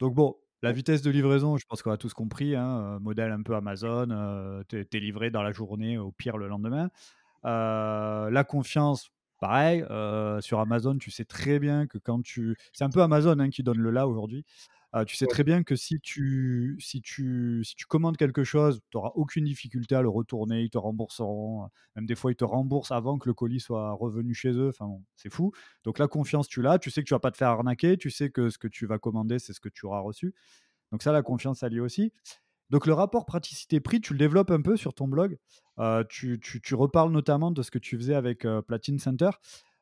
Donc, 0.00 0.14
bon, 0.14 0.36
la 0.62 0.72
vitesse 0.72 1.02
de 1.02 1.10
livraison, 1.10 1.56
je 1.56 1.64
pense 1.66 1.82
qu'on 1.82 1.92
a 1.92 1.96
tous 1.96 2.14
compris, 2.14 2.56
hein, 2.56 2.78
euh, 2.80 2.98
modèle 2.98 3.32
un 3.32 3.42
peu 3.42 3.54
Amazon, 3.54 4.08
euh, 4.10 4.62
tu 4.68 4.78
es, 4.80 5.00
livré 5.00 5.30
dans 5.30 5.42
la 5.42 5.52
journée, 5.52 5.98
au 5.98 6.10
pire 6.10 6.36
le 6.36 6.48
lendemain. 6.48 6.90
Euh, 7.44 8.28
la 8.30 8.44
confiance, 8.44 9.10
pareil, 9.40 9.84
sur 10.40 10.58
Amazon, 10.58 10.98
tu 10.98 11.10
sais 11.10 11.24
très 11.24 11.58
bien 11.58 11.86
que 11.86 11.98
quand 11.98 12.22
tu... 12.22 12.56
C'est 12.72 12.84
un 12.84 12.90
peu 12.90 13.02
Amazon 13.02 13.38
hein, 13.38 13.50
qui 13.50 13.62
donne 13.62 13.78
le 13.78 13.90
là 13.90 14.08
aujourd'hui. 14.08 14.44
Euh, 14.94 15.04
tu 15.04 15.16
sais 15.16 15.26
très 15.26 15.44
bien 15.44 15.62
que 15.62 15.76
si 15.76 16.00
tu, 16.00 16.76
si 16.80 17.02
tu, 17.02 17.62
si 17.62 17.74
tu 17.74 17.84
commandes 17.84 18.16
quelque 18.16 18.42
chose, 18.42 18.80
tu 18.90 18.96
n'auras 18.96 19.12
aucune 19.16 19.44
difficulté 19.44 19.94
à 19.94 20.00
le 20.00 20.08
retourner, 20.08 20.62
ils 20.62 20.70
te 20.70 20.78
rembourseront. 20.78 21.68
Même 21.94 22.06
des 22.06 22.14
fois, 22.14 22.32
ils 22.32 22.36
te 22.36 22.44
remboursent 22.44 22.92
avant 22.92 23.18
que 23.18 23.28
le 23.28 23.34
colis 23.34 23.60
soit 23.60 23.92
revenu 23.92 24.32
chez 24.32 24.50
eux. 24.50 24.68
Enfin, 24.68 24.90
c'est 25.16 25.32
fou. 25.32 25.52
Donc 25.84 25.98
la 25.98 26.08
confiance, 26.08 26.48
tu 26.48 26.62
l'as. 26.62 26.78
Tu 26.78 26.90
sais 26.90 27.02
que 27.02 27.06
tu 27.08 27.14
vas 27.14 27.20
pas 27.20 27.30
te 27.30 27.36
faire 27.36 27.48
arnaquer. 27.48 27.98
Tu 27.98 28.10
sais 28.10 28.30
que 28.30 28.48
ce 28.48 28.56
que 28.56 28.68
tu 28.68 28.86
vas 28.86 28.98
commander, 28.98 29.38
c'est 29.38 29.52
ce 29.52 29.60
que 29.60 29.68
tu 29.68 29.84
auras 29.84 30.00
reçu. 30.00 30.34
Donc 30.90 31.02
ça, 31.02 31.12
la 31.12 31.22
confiance, 31.22 31.58
ça 31.58 31.68
lié 31.68 31.80
aussi. 31.80 32.12
Donc 32.70 32.86
le 32.86 32.94
rapport 32.94 33.26
praticité-prix, 33.26 34.00
tu 34.00 34.14
le 34.14 34.18
développes 34.18 34.50
un 34.50 34.62
peu 34.62 34.76
sur 34.76 34.94
ton 34.94 35.06
blog. 35.06 35.38
Euh, 35.78 36.02
tu, 36.08 36.40
tu, 36.40 36.60
tu, 36.62 36.74
reparles 36.74 37.12
notamment 37.12 37.50
de 37.50 37.62
ce 37.62 37.70
que 37.70 37.78
tu 37.78 37.96
faisais 37.96 38.14
avec 38.14 38.44
euh, 38.44 38.62
Platine 38.62 38.98
Center. 38.98 39.30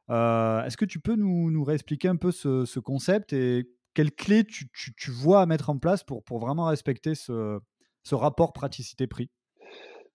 Est-ce 0.08 0.76
que 0.76 0.84
tu 0.84 1.00
peux 1.00 1.16
nous, 1.16 1.50
nous 1.50 1.64
réexpliquer 1.64 2.08
un 2.08 2.16
peu 2.16 2.30
ce, 2.30 2.64
ce 2.64 2.78
concept 2.78 3.32
et 3.32 3.68
quelles 3.96 4.12
clés 4.12 4.44
tu, 4.44 5.10
vois 5.10 5.40
à 5.40 5.46
mettre 5.46 5.70
en 5.70 5.78
place 5.78 6.04
pour, 6.04 6.22
pour 6.22 6.38
vraiment 6.38 6.66
respecter 6.66 7.14
ce, 7.14 7.58
ce 8.02 8.14
rapport 8.14 8.52
praticité-prix? 8.52 9.30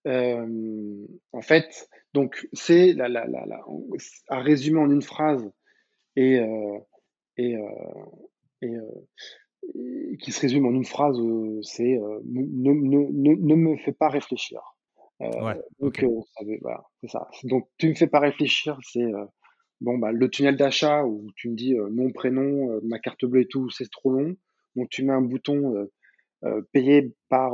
En 0.06 1.42
fait, 1.42 1.90
donc 2.14 2.48
c'est 2.54 2.94
la, 2.94 3.10
la, 3.10 3.26
la, 3.26 3.66
à 4.30 4.40
résumer 4.40 4.80
en 4.80 4.90
une 4.90 5.02
phrase 5.02 5.52
et, 6.16 6.40
euh, 6.40 6.78
et, 7.38 7.56
euh, 7.56 7.66
et, 8.62 10.18
qui 10.22 10.32
se 10.32 10.42
résume 10.42 10.68
en 10.68 10.72
une 10.72 10.86
phrase, 10.86 11.18
c'est 11.64 12.00
ne, 12.26 12.72
ne, 12.72 13.36
ne, 13.36 13.56
me 13.56 13.78
fais 13.78 13.94
pas 13.94 14.10
réfléchir. 14.10 14.62
Ouais, 15.20 15.60
donc, 15.80 16.04
voilà, 16.62 16.84
c'est 17.02 17.10
ça. 17.10 17.28
Donc, 17.46 17.68
tu 17.78 17.90
me 17.90 17.96
fais 17.96 18.08
pas 18.08 18.20
réfléchir, 18.20 18.78
c'est 18.84 19.12
Bon, 19.82 19.98
bah, 19.98 20.12
le 20.12 20.30
tunnel 20.30 20.56
d'achat 20.56 21.04
où 21.06 21.28
tu 21.36 21.50
me 21.50 21.56
dis 21.56 21.76
nom, 21.76 22.12
prénom, 22.12 22.80
ma 22.84 23.00
carte 23.00 23.26
bleue 23.26 23.42
et 23.42 23.48
tout, 23.48 23.70
c'est 23.70 23.90
trop 23.92 24.12
long. 24.12 24.36
Donc, 24.76 24.90
tu 24.90 25.04
mets 25.04 25.12
un 25.12 25.22
bouton 25.22 25.90
payé 26.72 27.14
par 27.30 27.54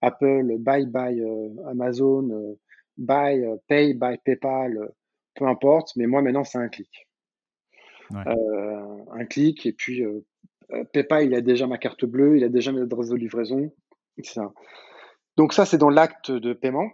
Apple, 0.00 0.56
buy 0.58 0.86
by 0.86 1.22
Amazon, 1.68 2.56
buy, 2.96 3.44
pay 3.66 3.94
by 3.94 4.18
PayPal, 4.24 4.92
peu 5.34 5.46
importe. 5.46 5.96
Mais 5.96 6.06
moi, 6.06 6.22
maintenant, 6.22 6.44
c'est 6.44 6.58
un 6.58 6.68
clic. 6.68 7.08
un 8.14 9.24
clic, 9.24 9.66
et 9.66 9.72
puis 9.72 10.02
PayPal, 10.92 11.26
il 11.26 11.34
a 11.34 11.40
déjà 11.40 11.66
ma 11.66 11.78
carte 11.78 12.04
bleue, 12.04 12.36
il 12.36 12.44
a 12.44 12.48
déjà 12.48 12.72
mes 12.72 12.80
adresses 12.80 13.08
de 13.08 13.16
livraison, 13.16 13.72
etc. 14.18 14.42
Donc 15.36 15.52
ça, 15.52 15.64
c'est 15.64 15.78
dans 15.78 15.90
l'acte 15.90 16.30
de 16.30 16.52
paiement, 16.52 16.90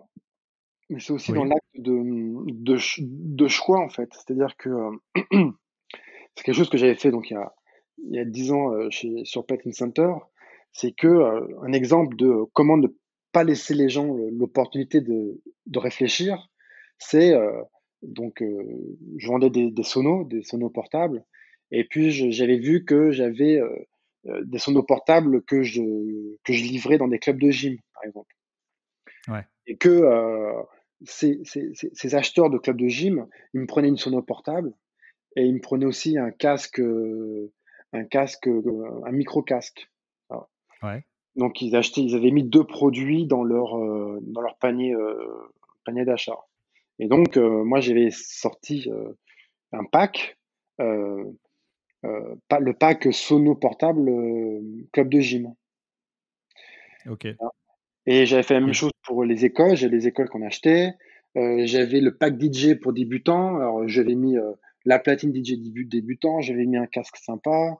mais 0.90 1.00
c'est 1.00 1.12
aussi 1.12 1.32
dans 1.32 1.44
l'acte 1.44 1.64
de, 1.74 2.76
de, 2.76 3.48
choix, 3.48 3.80
en 3.80 3.88
fait. 3.88 4.08
C'est-à-dire 4.12 4.56
que 4.56 4.70
c'est 5.32 6.44
quelque 6.44 6.56
chose 6.56 6.70
que 6.70 6.78
j'avais 6.78 6.94
fait 6.94 7.10
donc 7.10 7.30
il 7.30 7.34
y 7.34 7.36
a, 7.36 7.54
il 7.98 8.14
y 8.14 8.18
a 8.18 8.24
10 8.24 8.52
ans 8.52 8.90
chez, 8.90 9.24
sur 9.24 9.44
Patent 9.44 9.72
Center, 9.72 10.12
c'est 10.72 10.92
que 10.92 11.64
un 11.64 11.72
exemple 11.72 12.16
de 12.16 12.44
comment 12.52 12.76
ne 12.76 12.88
pas 13.32 13.44
laisser 13.44 13.74
les 13.74 13.88
gens 13.88 14.16
l'opportunité 14.32 15.00
de, 15.00 15.42
de 15.66 15.78
réfléchir, 15.78 16.48
c'est 16.98 17.34
donc 18.02 18.42
je 19.16 19.26
vendais 19.26 19.50
des, 19.50 19.70
des 19.70 19.82
sonos, 19.82 20.24
des 20.24 20.42
sonos 20.42 20.70
portables, 20.70 21.24
et 21.70 21.84
puis 21.84 22.10
j'avais 22.10 22.58
vu 22.58 22.84
que 22.84 23.10
j'avais 23.10 23.60
des 24.24 24.58
sonos 24.58 24.84
portables 24.84 25.42
que 25.42 25.62
je 25.62 25.82
que 26.44 26.52
je 26.52 26.62
livrais 26.62 26.98
dans 26.98 27.08
des 27.08 27.18
clubs 27.18 27.40
de 27.40 27.50
gym, 27.50 27.76
par 27.94 28.04
exemple. 28.04 28.34
Ouais. 29.28 29.44
Et 29.66 29.76
que 29.76 29.88
ces, 31.04 31.40
ces, 31.44 31.72
ces, 31.74 32.14
acheteurs 32.14 32.50
de 32.50 32.58
clubs 32.58 32.76
de 32.76 32.88
gym, 32.88 33.26
ils 33.54 33.60
me 33.60 33.66
prenaient 33.66 33.88
une 33.88 33.96
sono 33.96 34.22
portable 34.22 34.72
et 35.36 35.44
ils 35.44 35.54
me 35.54 35.60
prenaient 35.60 35.86
aussi 35.86 36.18
un 36.18 36.30
casque, 36.30 36.80
un 37.92 38.04
casque, 38.04 38.48
un 38.48 39.12
micro 39.12 39.42
casque. 39.42 39.90
Ouais. 40.82 41.04
Donc 41.36 41.60
ils 41.60 41.74
achetaient, 41.74 42.02
ils 42.02 42.14
avaient 42.14 42.30
mis 42.30 42.44
deux 42.44 42.64
produits 42.64 43.26
dans 43.26 43.42
leur 43.42 43.76
dans 44.20 44.40
leur 44.40 44.56
panier 44.58 44.94
panier 45.84 46.04
d'achat. 46.04 46.38
Et 46.98 47.08
donc 47.08 47.36
moi 47.36 47.80
j'avais 47.80 48.10
sorti 48.10 48.88
un 49.72 49.84
pack, 49.84 50.38
le 50.78 52.72
pack 52.72 53.12
sono 53.12 53.54
portable 53.56 54.10
club 54.92 55.08
de 55.08 55.20
gym. 55.20 55.54
Ok. 57.08 57.26
Et 58.10 58.24
j'avais 58.24 58.42
fait 58.42 58.54
la 58.54 58.60
même 58.60 58.72
chose 58.72 58.92
pour 59.02 59.22
les 59.22 59.44
écoles. 59.44 59.76
J'ai 59.76 59.90
les 59.90 60.08
écoles 60.08 60.30
qu'on 60.30 60.40
achetait. 60.40 60.94
Euh, 61.36 61.60
j'avais 61.66 62.00
le 62.00 62.16
pack 62.16 62.40
DJ 62.40 62.72
pour 62.80 62.94
débutants. 62.94 63.56
Alors, 63.56 63.86
j'avais 63.86 64.14
mis 64.14 64.38
euh, 64.38 64.50
la 64.86 64.98
platine 64.98 65.30
DJ 65.30 65.58
début, 65.60 65.84
débutant. 65.84 66.40
J'avais 66.40 66.64
mis 66.64 66.78
un 66.78 66.86
casque 66.86 67.18
sympa. 67.18 67.76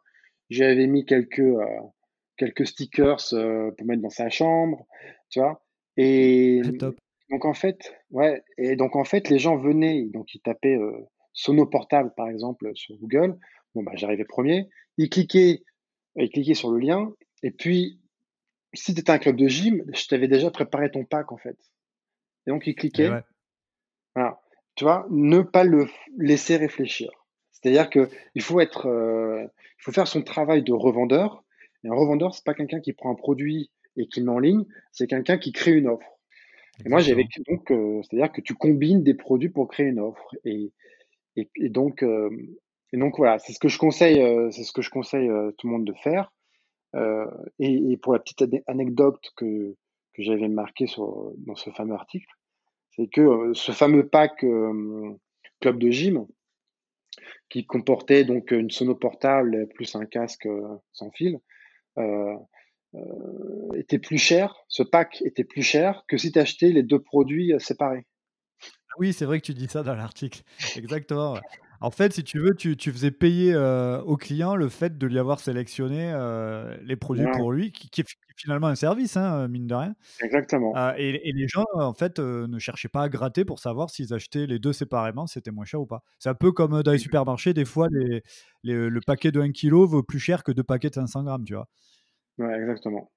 J'avais 0.51 0.87
mis 0.87 1.07
quelques, 1.07 1.39
euh, 1.39 1.65
quelques 2.37 2.67
stickers 2.67 3.25
pour 3.31 3.87
mettre 3.87 4.03
dans 4.03 4.11
sa 4.11 4.29
chambre. 4.29 4.87
Tu 5.31 5.41
vois. 5.41 5.65
Et 5.97 6.61
donc, 7.31 7.47
en 7.47 7.55
fait, 7.55 7.95
ouais. 8.11 8.43
Et 8.59 8.77
donc, 8.77 8.97
en 8.97 9.05
fait, 9.05 9.31
les 9.31 9.39
gens 9.39 9.57
venaient. 9.57 10.11
Donc, 10.13 10.35
ils 10.35 10.43
tapaient 10.43 10.77
Sono 11.33 11.65
Portable, 11.65 12.13
par 12.19 12.29
exemple, 12.29 12.71
sur 12.75 12.95
Google. 12.97 13.39
Bon, 13.75 13.83
bah, 13.83 13.93
j'arrivais 13.95 14.27
premier. 14.27 14.69
Ils 14.99 15.09
cliquaient, 15.09 15.63
ils 16.17 16.29
cliquaient 16.29 16.53
sur 16.53 16.71
le 16.71 16.81
lien. 16.81 17.15
Et 17.43 17.51
puis, 17.51 17.99
si 18.75 18.95
tu 18.95 19.01
étais 19.01 19.11
un 19.11 19.19
club 19.19 19.37
de 19.37 19.49
gym, 19.49 19.85
je 19.95 20.07
t'avais 20.07 20.29
déjà 20.29 20.51
préparé 20.51 20.91
ton 20.91 21.05
pack 21.05 21.33
en 21.33 21.37
fait. 21.37 21.57
Et 22.47 22.51
donc 22.51 22.67
il 22.67 22.75
cliquait. 22.75 23.11
Voilà. 24.15 24.41
Tu 24.75 24.85
vois, 24.85 25.07
ne 25.11 25.41
pas 25.41 25.65
le 25.65 25.89
laisser 26.17 26.57
réfléchir. 26.57 27.11
C'est-à-dire 27.51 27.91
que 27.91 28.09
il 28.35 28.43
faut 28.43 28.61
être, 28.61 28.87
euh, 28.87 29.43
il 29.43 29.83
faut 29.83 29.93
faire 29.93 30.07
son 30.07 30.23
travail 30.23 30.63
de 30.63 30.73
revendeur. 30.73 31.45
Et 31.85 31.89
un 31.89 31.95
revendeur, 31.95 32.35
c'est 32.35 32.45
pas 32.45 32.55
quelqu'un 32.55 32.81
qui 32.81 32.93
prend 32.93 33.11
un 33.11 33.17
produit 33.17 33.71
et 33.97 34.07
qui 34.07 34.21
le 34.21 34.27
met 34.27 34.33
en 34.33 34.39
ligne, 34.39 34.65
c'est 34.93 35.09
quelqu'un 35.09 35.39
qui 35.39 35.53
crée 35.53 35.73
une 35.73 35.89
offre. 35.89 36.19
Et 36.85 36.89
moi, 36.89 37.01
j'avais 37.01 37.27
donc, 37.49 37.73
euh, 37.73 38.01
c'est-à-dire 38.03 38.31
que 38.31 38.41
tu 38.41 38.55
combines 38.55 39.03
des 39.03 39.15
produits 39.15 39.49
pour 39.49 39.67
créer 39.67 39.87
une 39.87 39.99
offre. 39.99 40.37
Et, 40.45 40.73
et, 41.35 41.69
donc, 41.69 42.05
euh, 42.05 42.31
et 42.93 42.97
donc 42.97 43.17
voilà, 43.17 43.41
c'est 43.41 43.53
ce 43.53 43.59
que 43.59 43.69
je 43.69 43.79
conseille, 43.79 44.23
c'est 44.53 44.63
ce 44.63 44.71
que 44.71 44.83
je 44.83 44.91
conseille 44.91 45.29
tout 45.59 45.67
le 45.67 45.73
monde 45.73 45.85
de 45.85 45.93
faire. 45.95 46.33
Euh, 46.95 47.27
et, 47.59 47.97
pour 47.99 48.13
la 48.13 48.19
petite 48.19 48.45
anecdote 48.67 49.21
que, 49.37 49.77
que 50.15 50.23
j'avais 50.23 50.49
marqué 50.49 50.87
sur, 50.87 51.33
dans 51.39 51.55
ce 51.55 51.71
fameux 51.71 51.95
article, 51.95 52.29
c'est 52.91 53.09
que 53.09 53.21
euh, 53.21 53.55
ce 53.55 53.73
fameux 53.73 54.09
pack 54.09 54.43
euh, 54.45 55.15
club 55.61 55.79
de 55.79 55.91
gym, 55.91 56.27
qui 57.49 57.67
comportait 57.67 58.25
donc 58.25 58.51
une 58.51 58.71
sono 58.71 58.95
portable 58.95 59.69
plus 59.75 59.95
un 59.97 60.07
casque 60.07 60.49
sans 60.93 61.11
fil, 61.11 61.41
était 63.75 63.99
plus 63.99 64.19
cher, 64.19 64.55
ce 64.69 64.83
pack 64.83 65.21
était 65.23 65.45
plus 65.45 65.63
cher 65.63 66.05
que 66.09 66.17
si 66.17 66.31
tu 66.31 66.39
achetais 66.39 66.71
les 66.71 66.83
deux 66.83 67.01
produits 67.01 67.53
séparés. 67.59 68.07
Oui, 68.99 69.13
c'est 69.13 69.25
vrai 69.25 69.41
que 69.41 69.47
tu 69.47 69.55
dis 69.55 69.69
ça 69.69 69.83
dans 69.83 69.95
l'article. 69.95 70.43
Exactement. 70.77 71.39
En 71.81 71.93
fait, 71.93 72.13
si 72.13 72.25
tu 72.25 72.41
veux, 72.41 72.55
tu, 72.55 72.77
faisais 72.77 73.13
payer 73.13 73.55
euh, 73.55 74.01
au 74.03 74.17
client 74.17 74.57
le 74.57 74.69
fait 74.69 74.99
de 74.99 75.07
lui 75.07 75.19
avoir 75.19 75.39
sélectionné 75.39 76.11
euh, 76.13 76.77
les 76.83 76.97
produits 76.97 77.27
pour 77.35 77.53
lui, 77.53 77.71
qui, 77.71 78.01
est 78.01 78.05
finalement 78.37 78.67
un 78.67 78.75
service, 78.75 79.17
hein, 79.17 79.47
mine 79.47 79.69
de 79.69 79.75
rien. 79.75 79.95
Exactement. 80.21 80.77
Euh, 80.77 80.93
et, 80.97 81.33
les 81.33 81.47
gens, 81.47 81.65
en 81.75 81.95
fait, 81.95 82.19
ne 82.19 82.59
cherchaient 82.59 82.89
pas 82.89 83.03
à 83.03 83.09
gratter 83.09 83.45
pour 83.45 83.61
savoir 83.61 83.91
s'ils 83.91 84.13
achetaient 84.13 84.47
les 84.47 84.59
deux 84.59 84.73
séparément, 84.73 85.29
c'était 85.29 85.53
moins 85.53 85.65
cher 85.65 85.81
ou 85.81 85.87
pas. 85.87 86.03
C'est 86.19 86.29
un 86.29 86.35
peu 86.35 86.51
comme 86.51 86.83
dans 86.83 86.93
les 86.93 86.99
supermarchés, 86.99 87.55
des 87.55 87.65
fois, 87.65 87.87
les, 87.93 88.23
le 88.65 89.01
paquet 89.07 89.31
de 89.31 89.41
1 89.41 89.53
kg 89.53 89.87
vaut 89.87 90.03
plus 90.03 90.21
cher 90.21 90.43
que 90.43 90.51
deux 90.51 90.65
paquets 90.65 90.91
de 90.91 90.95
500 90.95 91.23
grammes, 91.23 91.45
tu 91.45 91.55
vois. 91.55 91.69
Ouais, 92.39 92.59
exactement. 92.59 93.13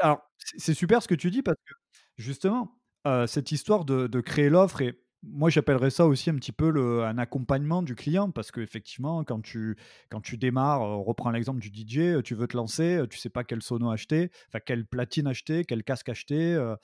alors, 0.00 0.20
c'est 0.38 0.74
super 0.74 1.02
ce 1.02 1.08
que 1.08 1.14
tu 1.16 1.30
dis 1.30 1.42
parce 1.42 1.58
que, 1.66 1.74
justement, 2.18 2.78
cette 3.26 3.50
histoire 3.50 3.84
de, 3.84 4.06
de 4.06 4.20
créer 4.20 4.48
l'offre 4.48 4.80
et 4.80 4.94
moi, 5.28 5.50
j'appellerais 5.50 5.90
ça 5.90 6.06
aussi 6.06 6.30
un 6.30 6.34
petit 6.36 6.52
peu 6.52 6.70
le, 6.70 7.04
un 7.04 7.18
accompagnement 7.18 7.82
du 7.82 7.94
client 7.94 8.30
parce 8.30 8.50
qu'effectivement, 8.50 9.24
quand 9.24 9.40
tu, 9.40 9.76
quand 10.10 10.20
tu 10.20 10.36
démarres, 10.36 10.82
on 10.82 11.02
reprend 11.02 11.30
l'exemple 11.30 11.60
du 11.60 11.68
DJ, 11.68 12.22
tu 12.22 12.34
veux 12.34 12.46
te 12.46 12.56
lancer, 12.56 13.02
tu 13.10 13.18
sais 13.18 13.30
pas 13.30 13.44
quel 13.44 13.62
sono 13.62 13.90
acheter, 13.90 14.30
enfin 14.48 14.60
quelle 14.60 14.86
platine 14.86 15.26
acheter, 15.26 15.64
quel 15.64 15.84
casque 15.84 16.08
acheter. 16.08 16.54
Euh, 16.54 16.76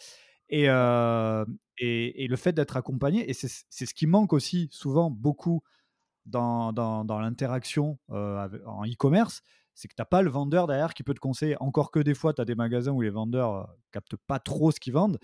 et, 0.49 0.69
euh, 0.69 1.45
et, 1.79 2.25
et, 2.25 2.29
le 2.29 2.37
fait 2.37 2.53
d'être 2.53 2.77
accompagné, 2.77 3.29
et 3.29 3.33
c'est 3.33 3.49
ce 3.49 3.95
qui 3.95 4.07
manque 4.07 4.33
aussi 4.33 4.69
souvent 4.71 5.11
beaucoup 5.11 5.63
dans, 6.27 6.73
dans, 6.73 7.05
dans 7.05 7.19
l'interaction 7.21 7.99
euh, 8.11 8.49
en 8.67 8.85
e-commerce, 8.85 9.43
c'est 9.75 9.89
que 9.89 9.95
tu 9.95 10.03
n'as 10.03 10.07
pas 10.07 10.21
le 10.21 10.31
vendeur 10.31 10.67
derrière 10.67 10.93
qui 10.93 11.03
peut 11.03 11.15
te 11.15 11.21
conseiller. 11.21 11.57
Encore 11.61 11.91
que 11.91 12.01
des 12.01 12.15
fois, 12.15 12.35
tu 12.35 12.43
as 12.43 12.45
des 12.45 12.55
magasins 12.55 12.93
où 12.93 13.01
les 13.01 13.11
vendeurs 13.11 13.75
captent 13.91 14.17
pas 14.27 14.39
trop 14.39 14.71
ce 14.71 14.79
qu'ils 14.79 14.93
vendent. 14.93 15.19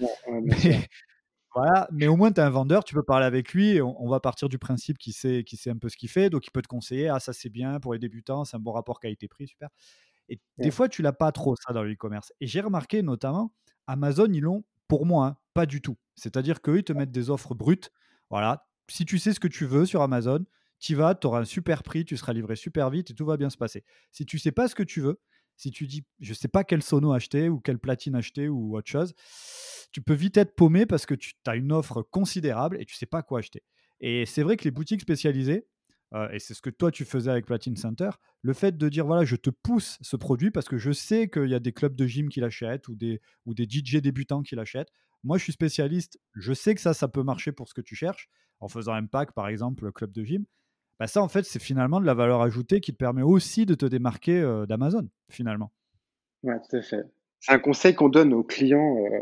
Voilà, 1.55 1.89
mais 1.91 2.07
au 2.07 2.17
moins 2.17 2.31
tu 2.31 2.41
as 2.41 2.47
un 2.47 2.51
vendeur, 2.51 2.85
tu 2.85 2.95
peux 2.95 3.03
parler 3.03 3.25
avec 3.25 3.53
lui 3.53 3.71
et 3.71 3.83
on, 3.83 4.09
va 4.09 4.21
partir 4.21 4.49
du 4.49 4.59
principe 4.59 4.99
qu'il 4.99 5.15
sait, 5.15 5.45
sait 5.51 5.71
un 5.71 5.77
peu 5.77 5.89
ce 5.89 5.97
qu'il 5.97 6.11
fait, 6.11 6.31
donc 6.31 6.47
il 6.47 6.51
peut 6.51 6.63
te 6.63 6.69
conseiller, 6.69 7.09
ah 7.09 7.21
ça 7.21 7.33
c'est 7.33 7.49
bien 7.49 7.81
pour 7.81 7.95
les 7.95 7.99
débutants, 7.99 8.45
c'est 8.45 8.57
un 8.57 8.61
bon 8.61 8.73
rapport 8.73 9.01
qualité-prix, 9.01 9.49
super. 9.49 9.71
Et 10.29 10.39
des 10.59 10.71
fois 10.71 10.89
tu 10.89 11.01
l'as 11.01 11.13
pas 11.13 11.33
trop 11.33 11.57
ça 11.57 11.73
dans 11.73 11.83
le 11.83 11.93
e-commerce. 11.93 12.33
Et 12.41 12.47
j'ai 12.47 12.61
remarqué 12.61 13.03
notamment, 13.03 13.53
Amazon 13.87 14.29
ils 14.31 14.41
l'ont 14.41 14.63
pour 14.89 15.07
moi 15.07 15.27
hein, 15.27 15.37
pas 15.55 15.65
du 15.65 15.81
tout. 15.81 15.97
C'est-à-dire 16.17 16.61
qu'eux 16.61 16.79
ils 16.79 16.85
te 16.85 16.93
mettent 16.93 17.13
des 17.13 17.31
offres 17.31 17.55
brutes. 17.55 17.91
Voilà, 18.29 18.67
si 18.89 19.07
tu 19.07 19.19
sais 19.19 19.33
ce 19.33 19.41
que 19.41 19.49
tu 19.49 19.65
veux 19.65 19.87
sur 19.87 20.03
Amazon, 20.03 20.45
tu 20.81 20.95
vas, 20.95 21.15
tu 21.15 21.27
auras 21.27 21.41
un 21.41 21.45
super 21.45 21.83
prix, 21.83 22.05
tu 22.05 22.17
seras 22.17 22.33
livré 22.33 22.57
super 22.57 22.91
vite 22.91 23.11
et 23.11 23.15
tout 23.15 23.25
va 23.25 23.37
bien 23.37 23.51
se 23.51 23.57
passer. 23.57 23.85
Si 24.13 24.27
tu 24.27 24.39
sais 24.39 24.53
pas 24.53 24.69
ce 24.69 24.75
que 24.75 24.83
tu 24.83 25.01
veux, 25.01 25.19
si 25.59 25.71
tu 25.71 25.87
dis 25.87 26.05
je 26.21 26.33
sais 26.33 26.49
pas 26.49 26.65
quel 26.65 26.83
sono 26.83 27.13
acheter 27.13 27.49
ou 27.49 27.61
quelle 27.61 27.79
platine 27.79 28.15
acheter 28.15 28.49
ou 28.49 28.77
autre 28.77 28.89
chose, 28.89 29.13
tu 29.93 30.01
peux 30.01 30.15
vite 30.15 30.37
être 30.37 30.55
paumé 30.55 30.87
parce 30.87 31.05
que 31.05 31.15
tu 31.15 31.35
as 31.47 31.57
une 31.57 31.73
offre 31.73 32.03
considérable 32.03 32.81
et 32.81 32.87
tu 32.87 32.95
sais 32.95 33.07
pas 33.07 33.23
quoi 33.23 33.41
acheter. 33.41 33.63
Et 34.01 34.25
c'est 34.25 34.43
vrai 34.43 34.57
que 34.57 34.65
les 34.65 34.71
boutiques 34.71 35.01
spécialisées, 35.01 35.67
euh, 36.15 36.31
et 36.31 36.39
c'est 36.39 36.55
ce 36.55 36.63
que 36.63 36.71
toi 36.71 36.91
tu 36.91 37.05
faisais 37.05 37.31
avec 37.31 37.45
Platine 37.45 37.77
Center, 37.77 38.11
le 38.43 38.53
fait 38.53 38.79
de 38.79 38.89
dire 38.89 39.05
voilà, 39.05 39.25
je 39.25 39.37
te 39.37 39.51
pousse 39.51 39.99
ce 40.01 40.17
produit 40.17 40.51
parce 40.53 40.69
que 40.69 40.79
je 40.79 40.93
sais 40.93 41.29
qu'il 41.29 41.49
y 41.49 41.55
a 41.55 41.61
des 41.61 41.73
clubs 41.73 41.97
de 41.97 42.07
gym 42.07 42.29
qui 42.29 42.41
l'achètent 42.41 42.89
ou 42.89 42.95
des, 42.95 43.21
ou 43.45 43.53
des 43.53 43.65
DJ 43.69 43.97
débutants 43.97 44.43
qui 44.43 44.55
l'achètent. 44.55 44.93
Moi, 45.25 45.37
je 45.37 45.43
suis 45.43 45.53
spécialiste, 45.53 46.21
je 46.35 46.53
sais 46.53 46.77
que 46.77 46.81
ça, 46.81 46.95
ça 46.95 47.09
peut 47.09 47.25
marcher 47.25 47.51
pour 47.51 47.69
ce 47.69 47.75
que 47.75 47.81
tu 47.81 47.97
cherches, 47.97 48.29
en 48.61 48.69
faisant 48.69 48.93
un 48.93 49.07
pack 49.07 49.33
par 49.33 49.49
exemple, 49.49 49.91
club 49.91 50.13
de 50.13 50.23
gym. 50.23 50.45
Bah 50.99 51.07
ça, 51.07 51.23
en 51.23 51.29
fait, 51.29 51.45
c'est 51.45 51.63
finalement 51.63 52.01
de 52.01 52.07
la 52.07 52.15
valeur 52.15 52.43
ajoutée 52.43 52.81
qui 52.81 52.93
te 52.93 52.97
permet 52.97 53.23
aussi 53.23 53.67
de 53.67 53.75
te 53.75 53.87
démarquer 53.87 54.41
euh, 54.41 54.67
d'Amazon, 54.67 55.09
finalement. 55.31 55.73
Ouais, 56.43 56.57
tout 56.69 56.77
à 56.77 56.83
fait. 56.83 57.05
C'est 57.41 57.53
un 57.53 57.61
conseil 57.61 57.95
qu'on 57.95 58.09
donne 58.09 58.33
aux 58.33 58.43
clients 58.43 58.97
euh, 59.07 59.21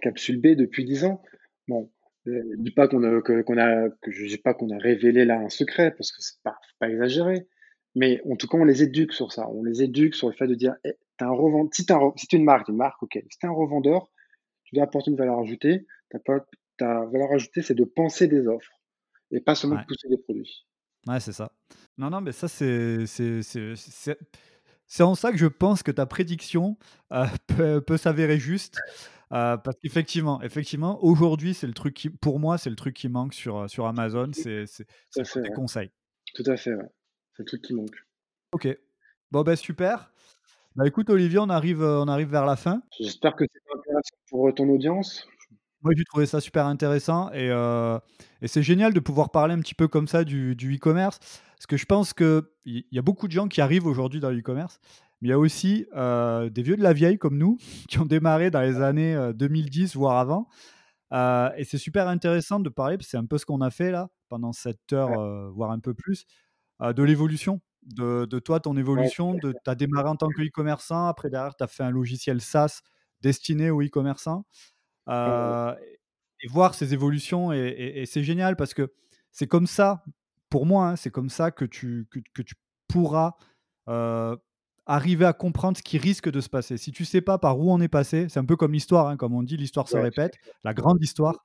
Capsule 0.00 0.40
B 0.40 0.56
depuis 0.56 0.86
10 0.86 1.04
ans. 1.04 1.22
Bon, 1.68 1.90
euh, 2.28 2.42
je 2.56 2.62
dis 2.62 2.70
pas 2.70 2.88
qu'on 2.88 3.02
a, 3.02 3.20
que, 3.20 3.42
qu'on 3.42 3.58
a, 3.58 3.90
que 3.90 4.10
je 4.10 4.24
dis 4.24 4.38
pas 4.38 4.54
qu'on 4.54 4.70
a 4.70 4.78
révélé 4.78 5.26
là 5.26 5.38
un 5.38 5.50
secret 5.50 5.90
parce 5.90 6.12
que 6.12 6.22
c'est 6.22 6.42
pas, 6.42 6.56
pas 6.78 6.88
exagéré. 6.88 7.46
Mais 7.94 8.20
en 8.30 8.36
tout 8.36 8.46
cas, 8.46 8.58
on 8.58 8.64
les 8.64 8.82
éduque 8.82 9.12
sur 9.12 9.32
ça. 9.32 9.48
On 9.50 9.62
les 9.64 9.82
éduque 9.82 10.14
sur 10.14 10.28
le 10.28 10.34
fait 10.34 10.46
de 10.46 10.54
dire, 10.54 10.76
hey, 10.84 10.94
eh, 10.94 11.24
un 11.24 11.68
si, 11.72 11.86
un, 11.90 12.12
si 12.16 12.26
une 12.32 12.44
marque, 12.44 12.68
une 12.68 12.76
marque, 12.76 13.02
ok. 13.02 13.18
Si 13.30 13.38
t'es 13.38 13.46
un 13.46 13.52
revendeur, 13.52 14.08
tu 14.64 14.74
dois 14.74 14.84
apporter 14.84 15.10
une 15.10 15.16
valeur 15.16 15.38
ajoutée. 15.38 15.86
Ta, 16.10 16.18
ta 16.78 17.04
valeur 17.06 17.32
ajoutée, 17.32 17.62
c'est 17.62 17.74
de 17.74 17.84
penser 17.84 18.28
des 18.28 18.48
offres 18.48 18.80
et 19.30 19.40
pas 19.40 19.54
seulement 19.54 19.76
de 19.76 19.86
pousser 19.86 20.08
des 20.08 20.18
produits. 20.18 20.66
Ouais, 21.06 21.20
c'est 21.20 21.32
ça. 21.32 21.52
Non, 21.98 22.10
non, 22.10 22.20
mais 22.20 22.32
ça, 22.32 22.48
c'est, 22.48 23.06
c'est, 23.06 25.02
en 25.02 25.14
ça 25.14 25.32
que 25.32 25.38
je 25.38 25.46
pense 25.46 25.82
que 25.82 25.90
ta 25.90 26.06
prédiction 26.06 26.76
euh, 27.12 27.26
peut, 27.46 27.80
peut 27.80 27.96
s'avérer 27.96 28.38
juste. 28.38 28.78
Euh, 29.32 29.56
parce 29.56 29.76
qu'effectivement, 29.82 30.40
effectivement, 30.42 31.02
aujourd'hui, 31.02 31.54
c'est 31.54 31.66
le 31.66 31.74
truc 31.74 31.94
qui, 31.94 32.10
pour 32.10 32.38
moi, 32.38 32.58
c'est 32.58 32.70
le 32.70 32.76
truc 32.76 32.94
qui 32.94 33.08
manque 33.08 33.34
sur, 33.34 33.68
sur 33.68 33.86
Amazon, 33.86 34.30
c'est 34.32 34.66
des 35.16 35.50
conseils. 35.54 35.90
Tout 36.34 36.44
à 36.46 36.56
fait, 36.56 36.74
ouais. 36.74 36.88
C'est 37.36 37.42
le 37.42 37.46
truc 37.46 37.62
qui 37.62 37.74
manque. 37.74 37.96
Ok. 38.52 38.68
Bon, 39.30 39.42
ben 39.42 39.56
super. 39.56 40.12
Bah 40.76 40.86
écoute, 40.86 41.10
Olivier, 41.10 41.38
on 41.38 41.48
arrive, 41.48 41.82
on 41.82 42.06
arrive 42.06 42.30
vers 42.30 42.46
la 42.46 42.56
fin. 42.56 42.82
J'espère 42.98 43.34
que 43.34 43.44
c'est 43.52 43.78
intéressant 43.78 44.16
pour 44.28 44.54
ton 44.54 44.68
audience. 44.68 45.26
Moi, 45.86 45.94
j'ai 45.96 46.04
trouvé 46.04 46.26
ça 46.26 46.40
super 46.40 46.66
intéressant 46.66 47.30
et, 47.32 47.46
et 48.42 48.48
c'est 48.48 48.64
génial 48.64 48.92
de 48.92 48.98
pouvoir 48.98 49.30
parler 49.30 49.54
un 49.54 49.60
petit 49.60 49.76
peu 49.76 49.86
comme 49.86 50.08
ça 50.08 50.24
du, 50.24 50.56
e-commerce. 50.60 51.20
Parce 51.20 51.66
que 51.68 51.76
je 51.76 51.86
pense 51.86 52.12
qu'il 52.12 52.42
y 52.66 52.98
a 52.98 53.02
beaucoup 53.02 53.28
de 53.28 53.32
gens 53.32 53.46
qui 53.46 53.60
arrivent 53.60 53.86
aujourd'hui 53.86 54.18
dans 54.18 54.30
l'e-commerce, 54.30 54.80
mais 55.20 55.28
il 55.28 55.30
y 55.30 55.32
a 55.32 55.38
aussi 55.38 55.86
des 55.94 56.62
vieux 56.62 56.76
de 56.76 56.82
la 56.82 56.92
vieille 56.92 57.18
comme 57.18 57.38
nous 57.38 57.56
qui 57.88 58.00
ont 58.00 58.04
démarré 58.04 58.50
dans 58.50 58.62
les 58.62 58.80
années 58.80 59.30
2010, 59.36 59.94
voire 59.94 60.18
avant. 60.18 60.48
et 61.56 61.62
c'est 61.62 61.78
super 61.78 62.08
intéressant 62.08 62.58
de 62.58 62.68
parler, 62.68 62.96
parce 62.96 63.06
que 63.06 63.10
c'est 63.12 63.16
un 63.16 63.26
peu 63.26 63.38
ce 63.38 63.46
qu'on 63.46 63.60
a 63.60 63.70
fait 63.70 63.92
là, 63.92 64.08
pendant 64.28 64.52
cette 64.52 64.92
heure, 64.92 65.52
voire 65.52 65.70
un 65.70 65.78
peu 65.78 65.94
plus, 65.94 66.26
de 66.80 67.02
l'évolution. 67.04 67.60
De, 67.84 68.24
de, 68.24 68.40
toi, 68.40 68.58
ton 68.58 68.76
évolution, 68.76 69.34
de, 69.34 69.52
tu 69.52 69.70
as 69.70 69.76
démarré 69.76 70.08
en 70.08 70.16
tant 70.16 70.30
que 70.30 70.42
e-commerçant, 70.42 71.06
après 71.06 71.30
derrière, 71.30 71.54
tu 71.54 71.62
as 71.62 71.68
fait 71.68 71.84
un 71.84 71.90
logiciel 71.90 72.40
SaaS 72.40 72.80
destiné 73.20 73.70
aux 73.70 73.82
e-commerçants. 73.82 74.44
Et 75.08 76.48
voir 76.48 76.74
ces 76.74 76.94
évolutions, 76.94 77.52
et, 77.52 78.04
c'est 78.06 78.22
génial 78.22 78.56
parce 78.56 78.74
que 78.74 78.92
c'est 79.32 79.46
comme 79.46 79.66
ça, 79.66 80.04
pour 80.48 80.66
moi, 80.66 80.88
hein, 80.88 80.96
c'est 80.96 81.10
comme 81.10 81.30
ça 81.30 81.50
que 81.50 81.64
tu, 81.64 82.08
que, 82.10 82.42
tu 82.42 82.54
pourras 82.88 83.32
arriver 84.86 85.24
à 85.24 85.32
comprendre 85.32 85.76
ce 85.76 85.82
qui 85.82 85.98
risque 85.98 86.30
de 86.30 86.40
se 86.40 86.48
passer. 86.48 86.76
Si 86.76 86.92
tu 86.92 87.04
sais 87.04 87.20
pas 87.20 87.38
par 87.38 87.58
où 87.58 87.72
on 87.72 87.80
est 87.80 87.88
passé, 87.88 88.28
c'est 88.28 88.38
un 88.38 88.44
peu 88.44 88.56
comme 88.56 88.72
l'histoire, 88.72 89.08
hein, 89.08 89.16
comme 89.16 89.34
on 89.34 89.42
dit, 89.42 89.56
l'histoire 89.56 89.88
se 89.88 89.96
répète, 89.96 90.34
la 90.64 90.74
grande 90.74 91.02
histoire. 91.02 91.44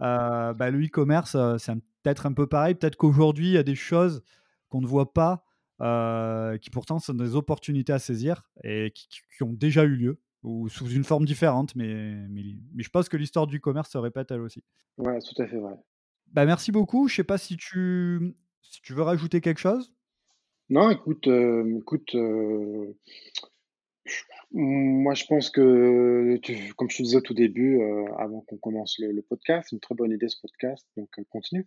Bah, 0.00 0.70
le 0.70 0.84
e-commerce, 0.84 1.36
c'est 1.58 1.74
peut-être 2.02 2.26
un 2.26 2.32
peu 2.32 2.46
pareil. 2.46 2.74
Peut-être 2.74 2.96
qu'aujourd'hui, 2.96 3.48
il 3.48 3.54
y 3.54 3.58
a 3.58 3.62
des 3.62 3.74
choses 3.74 4.22
qu'on 4.68 4.80
ne 4.80 4.86
voit 4.86 5.12
pas, 5.12 5.44
qui 6.60 6.70
pourtant 6.70 6.98
sont 6.98 7.14
des 7.14 7.34
opportunités 7.34 7.92
à 7.92 7.98
saisir 7.98 8.42
et 8.64 8.92
qui 8.94 9.42
ont 9.42 9.52
déjà 9.52 9.84
eu 9.84 9.96
lieu 9.96 10.20
ou 10.42 10.68
sous 10.68 10.88
une 10.88 11.04
forme 11.04 11.24
différente, 11.24 11.74
mais, 11.74 12.14
mais, 12.28 12.42
je 12.76 12.88
pense 12.88 13.08
que 13.08 13.16
l'histoire 13.16 13.46
du 13.46 13.60
commerce 13.60 13.90
se 13.90 13.98
répète 13.98 14.30
elle 14.30 14.40
aussi. 14.40 14.62
Ouais, 14.96 15.18
tout 15.20 15.42
à 15.42 15.46
fait 15.46 15.58
vrai. 15.58 15.74
Bah, 16.28 16.44
merci 16.44 16.72
beaucoup. 16.72 17.08
Je 17.08 17.16
sais 17.16 17.24
pas 17.24 17.38
si 17.38 17.56
tu, 17.56 18.34
si 18.62 18.80
tu 18.82 18.92
veux 18.92 19.02
rajouter 19.02 19.40
quelque 19.40 19.60
chose. 19.60 19.92
Non, 20.70 20.90
écoute, 20.90 21.26
euh, 21.28 21.78
écoute 21.78 22.14
euh, 22.14 22.94
moi 24.52 25.14
je 25.14 25.24
pense 25.26 25.50
que, 25.50 26.38
tu, 26.42 26.74
comme 26.74 26.90
je 26.90 26.98
te 26.98 27.02
disais 27.02 27.16
au 27.16 27.20
tout 27.22 27.34
début, 27.34 27.80
euh, 27.80 28.04
avant 28.18 28.42
qu'on 28.42 28.58
commence 28.58 28.96
le, 28.98 29.22
podcast, 29.22 29.68
c'est 29.70 29.76
une 29.76 29.80
très 29.80 29.94
bonne 29.94 30.12
idée 30.12 30.28
ce 30.28 30.40
podcast, 30.40 30.86
donc 30.96 31.08
continue. 31.30 31.66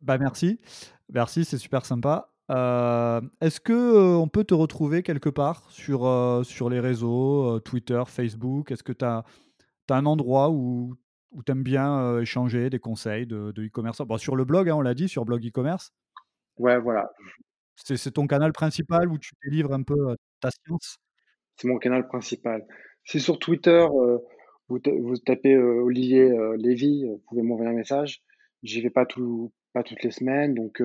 Bah 0.00 0.18
merci, 0.18 0.60
merci, 1.08 1.44
c'est 1.44 1.58
super 1.58 1.86
sympa. 1.86 2.33
Euh, 2.50 3.20
est-ce 3.40 3.58
que, 3.60 3.72
euh, 3.72 4.16
on 4.16 4.28
peut 4.28 4.44
te 4.44 4.54
retrouver 4.54 5.02
quelque 5.02 5.30
part 5.30 5.70
sur, 5.70 6.04
euh, 6.06 6.42
sur 6.42 6.68
les 6.68 6.80
réseaux, 6.80 7.58
Twitter, 7.60 8.02
Facebook? 8.06 8.70
Est-ce 8.70 8.82
que 8.82 8.92
tu 8.92 9.04
as 9.04 9.24
un 9.90 10.06
endroit 10.06 10.50
où 10.50 10.94
où 11.32 11.42
tu 11.42 11.50
aimes 11.50 11.64
bien, 11.64 12.20
échanger 12.20 12.70
des 12.70 12.78
conseils 12.78 13.26
de 13.26 13.52
e-commerce? 13.58 14.00
Bon, 14.02 14.16
sur 14.18 14.36
le 14.36 14.44
blog, 14.44 14.68
hein, 14.68 14.76
on 14.76 14.82
l'a 14.82 14.94
dit, 14.94 15.08
sur 15.08 15.24
blog 15.24 15.44
e-commerce? 15.44 15.92
Ouais, 16.58 16.78
voilà. 16.78 17.10
C'est 17.74 18.12
ton 18.12 18.28
canal 18.28 18.52
principal 18.52 19.08
où 19.08 19.18
tu 19.18 19.32
délivres 19.44 19.72
un 19.72 19.82
peu, 19.82 20.16
ta 20.40 20.50
science? 20.52 20.98
C'est 21.56 21.66
mon 21.66 21.78
canal 21.78 22.06
principal. 22.06 22.64
Si 23.04 23.18
sur 23.18 23.40
Twitter, 23.40 23.84
vous 24.68 24.78
vous 24.78 25.16
tapez, 25.16 25.56
Olivier, 25.58 26.32
Lévy, 26.56 27.04
vous 27.04 27.20
pouvez 27.28 27.42
m'envoyer 27.42 27.72
un 27.72 27.74
message. 27.74 28.22
J'y 28.62 28.80
vais 28.80 28.90
pas 28.90 29.04
tout 29.04 29.52
pas 29.72 29.82
toutes 29.82 30.04
les 30.04 30.12
semaines, 30.12 30.54
donc 30.54 30.80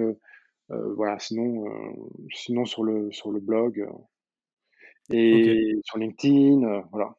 voilà, 0.69 1.17
sinon, 1.19 1.67
euh, 1.67 1.91
sinon 2.33 2.65
sur 2.65 2.83
le, 2.83 3.11
sur 3.11 3.31
le 3.31 3.39
blog 3.39 3.79
euh, 3.79 5.15
et 5.15 5.79
sur 5.83 5.97
LinkedIn, 5.97 6.83
voilà. 6.91 7.15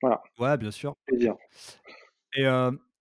Voilà. 0.00 0.22
Ouais, 0.38 0.56
bien 0.56 0.70
sûr. 0.70 0.94
Et 2.36 2.46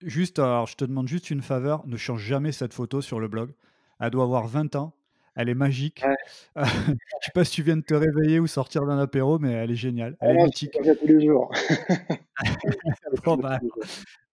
juste, 0.01 0.39
alors 0.39 0.67
je 0.67 0.75
te 0.75 0.85
demande 0.85 1.07
juste 1.07 1.29
une 1.29 1.41
faveur, 1.41 1.85
ne 1.87 1.97
change 1.97 2.21
jamais 2.21 2.51
cette 2.51 2.73
photo 2.73 3.01
sur 3.01 3.19
le 3.19 3.27
blog. 3.27 3.53
Elle 3.99 4.11
doit 4.11 4.23
avoir 4.23 4.47
20 4.47 4.75
ans. 4.75 4.93
Elle 5.35 5.49
est 5.49 5.55
magique. 5.55 6.03
je 6.55 6.63
sais 6.63 7.31
pas 7.31 7.43
si 7.43 7.51
tu 7.51 7.63
viens 7.63 7.77
de 7.77 7.83
te 7.83 7.93
réveiller 7.93 8.39
ou 8.39 8.47
sortir 8.47 8.85
d'un 8.87 8.97
apéro, 8.97 9.37
mais 9.37 9.51
elle 9.51 9.69
est 9.69 9.75
géniale. 9.75 10.17
Elle 10.19 10.37
est 10.37 10.43
mythique. 10.45 10.71
tous 10.71 11.07
les 11.07 11.25
jours. 11.25 11.51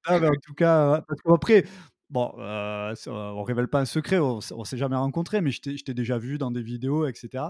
Bah, 0.07 0.29
en 0.29 0.41
tout 0.43 0.53
cas, 0.55 1.03
parce 1.09 1.21
qu'après, 1.23 1.65
Bon, 2.15 2.33
euh, 2.39 2.95
on 3.09 3.43
révèle 3.43 3.67
pas 3.67 3.81
un 3.81 3.85
secret, 3.85 4.21
on, 4.21 4.41
s'est 4.41 4.77
jamais 4.77 4.95
rencontré, 4.95 5.41
mais 5.41 5.51
je 5.51 5.61
t'ai 5.61 5.95
déjà 5.95 6.17
vu 6.17 6.39
dans 6.39 6.53
des 6.53 6.63
vidéos, 6.63 7.09
etc. 7.09 7.47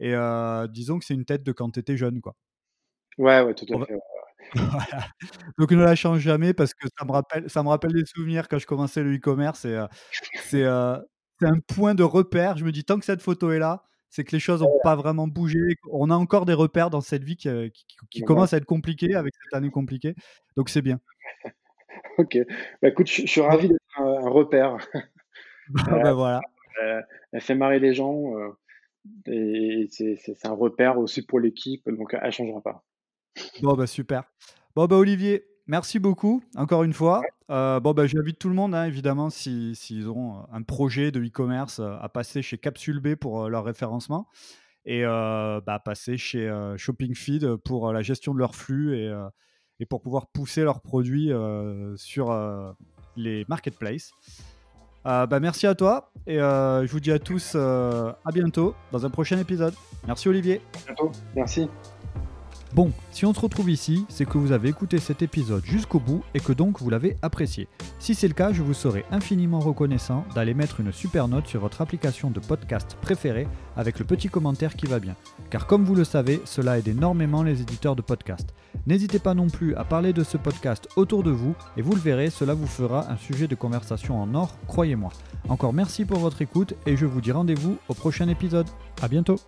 Et 0.00 0.14
euh, 0.14 0.66
disons 0.68 0.98
que 0.98 1.04
c'est 1.04 1.12
une 1.12 1.26
tête 1.26 1.42
de 1.42 1.52
quand 1.52 1.72
tu 1.72 1.80
étais 1.80 1.98
jeune, 1.98 2.22
quoi. 2.22 2.34
Ouais, 3.18 3.42
ouais, 3.42 3.52
tout 3.52 3.66
à 3.74 3.84
fait. 3.84 3.98
Donc 5.58 5.70
ne 5.72 5.82
la 5.84 5.94
change 5.96 6.20
jamais 6.20 6.54
parce 6.54 6.72
que 6.72 6.88
ça 6.98 7.04
me 7.04 7.12
rappelle, 7.12 7.50
ça 7.50 7.62
me 7.62 7.68
rappelle 7.68 7.92
des 7.92 8.06
souvenirs 8.06 8.48
quand 8.48 8.58
je 8.58 8.66
commençais 8.66 9.02
le 9.02 9.16
e-commerce. 9.16 9.66
Et 9.66 9.74
euh, 9.74 9.86
c'est 10.48 10.64
un 10.64 11.58
point 11.68 11.94
de 11.94 12.02
repère. 12.02 12.56
Je 12.56 12.64
me 12.64 12.72
dis 12.72 12.84
tant 12.84 12.98
que 12.98 13.04
cette 13.04 13.20
photo 13.20 13.50
est 13.50 13.58
là, 13.58 13.84
c'est 14.08 14.24
que 14.24 14.32
les 14.32 14.40
choses 14.40 14.62
n'ont 14.62 14.80
pas 14.82 14.96
vraiment 14.96 15.28
bougé. 15.28 15.76
On 15.92 16.08
a 16.08 16.14
encore 16.14 16.46
des 16.46 16.54
repères 16.54 16.88
dans 16.88 17.02
cette 17.02 17.22
vie 17.22 17.36
qui, 17.36 17.50
qui, 18.08 18.22
commence 18.22 18.54
à 18.54 18.56
être 18.56 18.64
compliquée 18.64 19.14
avec 19.14 19.34
cette 19.44 19.52
année 19.52 19.70
compliquée. 19.70 20.14
Donc 20.56 20.70
c'est 20.70 20.80
bien. 20.80 21.00
ok. 22.18 22.38
Bah, 22.82 22.88
écoute, 22.88 23.08
je, 23.08 23.26
suis 23.26 23.40
ravi 23.40 23.68
d'être 23.68 23.80
un, 23.96 24.28
repère. 24.28 24.76
Bah, 25.70 25.82
bah, 26.02 26.12
voilà. 26.12 26.40
Euh, 26.82 27.00
elle 27.32 27.40
fait 27.40 27.54
marrer 27.54 27.78
les 27.78 27.94
gens. 27.94 28.36
Euh, 28.36 28.48
et 29.26 29.86
c'est 29.90 30.46
un 30.46 30.52
repère 30.52 30.98
aussi 30.98 31.24
pour 31.24 31.40
l'équipe. 31.40 31.88
Donc 31.88 32.14
elle 32.14 32.26
ne 32.26 32.30
changera 32.30 32.60
pas. 32.60 32.84
Bon, 33.62 33.74
bah 33.74 33.86
super. 33.86 34.24
Bon, 34.74 34.86
bah 34.86 34.96
Olivier, 34.96 35.46
merci 35.66 35.98
beaucoup 35.98 36.42
encore 36.56 36.82
une 36.82 36.92
fois. 36.92 37.22
Euh, 37.50 37.80
bon, 37.80 37.92
bah, 37.92 38.06
j'invite 38.06 38.38
tout 38.38 38.48
le 38.48 38.54
monde, 38.54 38.74
hein, 38.74 38.84
évidemment, 38.84 39.30
s'ils 39.30 39.74
si, 39.74 40.04
ont 40.06 40.44
un 40.52 40.62
projet 40.62 41.10
de 41.10 41.20
e-commerce, 41.20 41.80
à 41.80 42.08
passer 42.08 42.42
chez 42.42 42.58
Capsule 42.58 43.00
B 43.00 43.14
pour 43.14 43.48
leur 43.48 43.64
référencement 43.64 44.28
et 44.84 45.02
bah, 45.02 45.82
passer 45.84 46.16
chez 46.16 46.50
Shopping 46.76 47.14
Feed 47.14 47.56
pour 47.56 47.92
la 47.92 48.02
gestion 48.02 48.34
de 48.34 48.38
leur 48.38 48.54
flux 48.54 48.96
et, 48.96 49.12
et 49.80 49.86
pour 49.86 50.00
pouvoir 50.00 50.26
pousser 50.28 50.62
leurs 50.62 50.80
produits 50.80 51.32
sur 51.96 52.32
les 53.16 53.44
marketplaces. 53.48 54.12
Euh, 55.06 55.26
bah, 55.26 55.40
merci 55.40 55.66
à 55.66 55.74
toi 55.74 56.10
et 56.26 56.38
euh, 56.38 56.86
je 56.86 56.92
vous 56.92 57.00
dis 57.00 57.10
à 57.10 57.18
tous 57.18 57.52
euh, 57.54 58.12
à 58.24 58.32
bientôt 58.32 58.74
dans 58.92 59.06
un 59.06 59.10
prochain 59.10 59.38
épisode. 59.38 59.74
Merci 60.06 60.28
Olivier. 60.28 60.60
À 60.74 60.86
bientôt. 60.86 61.12
Merci. 61.34 61.68
Bon, 62.72 62.92
si 63.10 63.26
on 63.26 63.34
se 63.34 63.40
retrouve 63.40 63.68
ici, 63.68 64.06
c'est 64.08 64.24
que 64.24 64.38
vous 64.38 64.52
avez 64.52 64.68
écouté 64.68 64.98
cet 64.98 65.22
épisode 65.22 65.64
jusqu'au 65.64 65.98
bout 65.98 66.22
et 66.34 66.40
que 66.40 66.52
donc 66.52 66.80
vous 66.80 66.88
l'avez 66.88 67.16
apprécié. 67.20 67.66
Si 67.98 68.14
c'est 68.14 68.28
le 68.28 68.34
cas, 68.34 68.52
je 68.52 68.62
vous 68.62 68.74
serai 68.74 69.04
infiniment 69.10 69.58
reconnaissant 69.58 70.24
d'aller 70.36 70.54
mettre 70.54 70.78
une 70.78 70.92
super 70.92 71.26
note 71.26 71.48
sur 71.48 71.60
votre 71.60 71.80
application 71.80 72.30
de 72.30 72.38
podcast 72.38 72.96
préférée 73.02 73.48
avec 73.76 73.98
le 73.98 74.04
petit 74.04 74.28
commentaire 74.28 74.76
qui 74.76 74.86
va 74.86 75.00
bien. 75.00 75.16
Car 75.50 75.66
comme 75.66 75.84
vous 75.84 75.96
le 75.96 76.04
savez, 76.04 76.42
cela 76.44 76.78
aide 76.78 76.86
énormément 76.86 77.42
les 77.42 77.60
éditeurs 77.60 77.96
de 77.96 78.02
podcast. 78.02 78.54
N'hésitez 78.86 79.18
pas 79.18 79.34
non 79.34 79.48
plus 79.48 79.74
à 79.74 79.82
parler 79.82 80.12
de 80.12 80.22
ce 80.22 80.36
podcast 80.36 80.88
autour 80.94 81.24
de 81.24 81.32
vous 81.32 81.56
et 81.76 81.82
vous 81.82 81.94
le 81.96 82.00
verrez, 82.00 82.30
cela 82.30 82.54
vous 82.54 82.68
fera 82.68 83.10
un 83.10 83.16
sujet 83.16 83.48
de 83.48 83.56
conversation 83.56 84.22
en 84.22 84.32
or, 84.36 84.56
croyez-moi. 84.68 85.10
Encore 85.48 85.72
merci 85.72 86.04
pour 86.04 86.20
votre 86.20 86.40
écoute 86.40 86.74
et 86.86 86.96
je 86.96 87.06
vous 87.06 87.20
dis 87.20 87.32
rendez-vous 87.32 87.78
au 87.88 87.94
prochain 87.94 88.28
épisode. 88.28 88.68
A 89.02 89.08
bientôt 89.08 89.40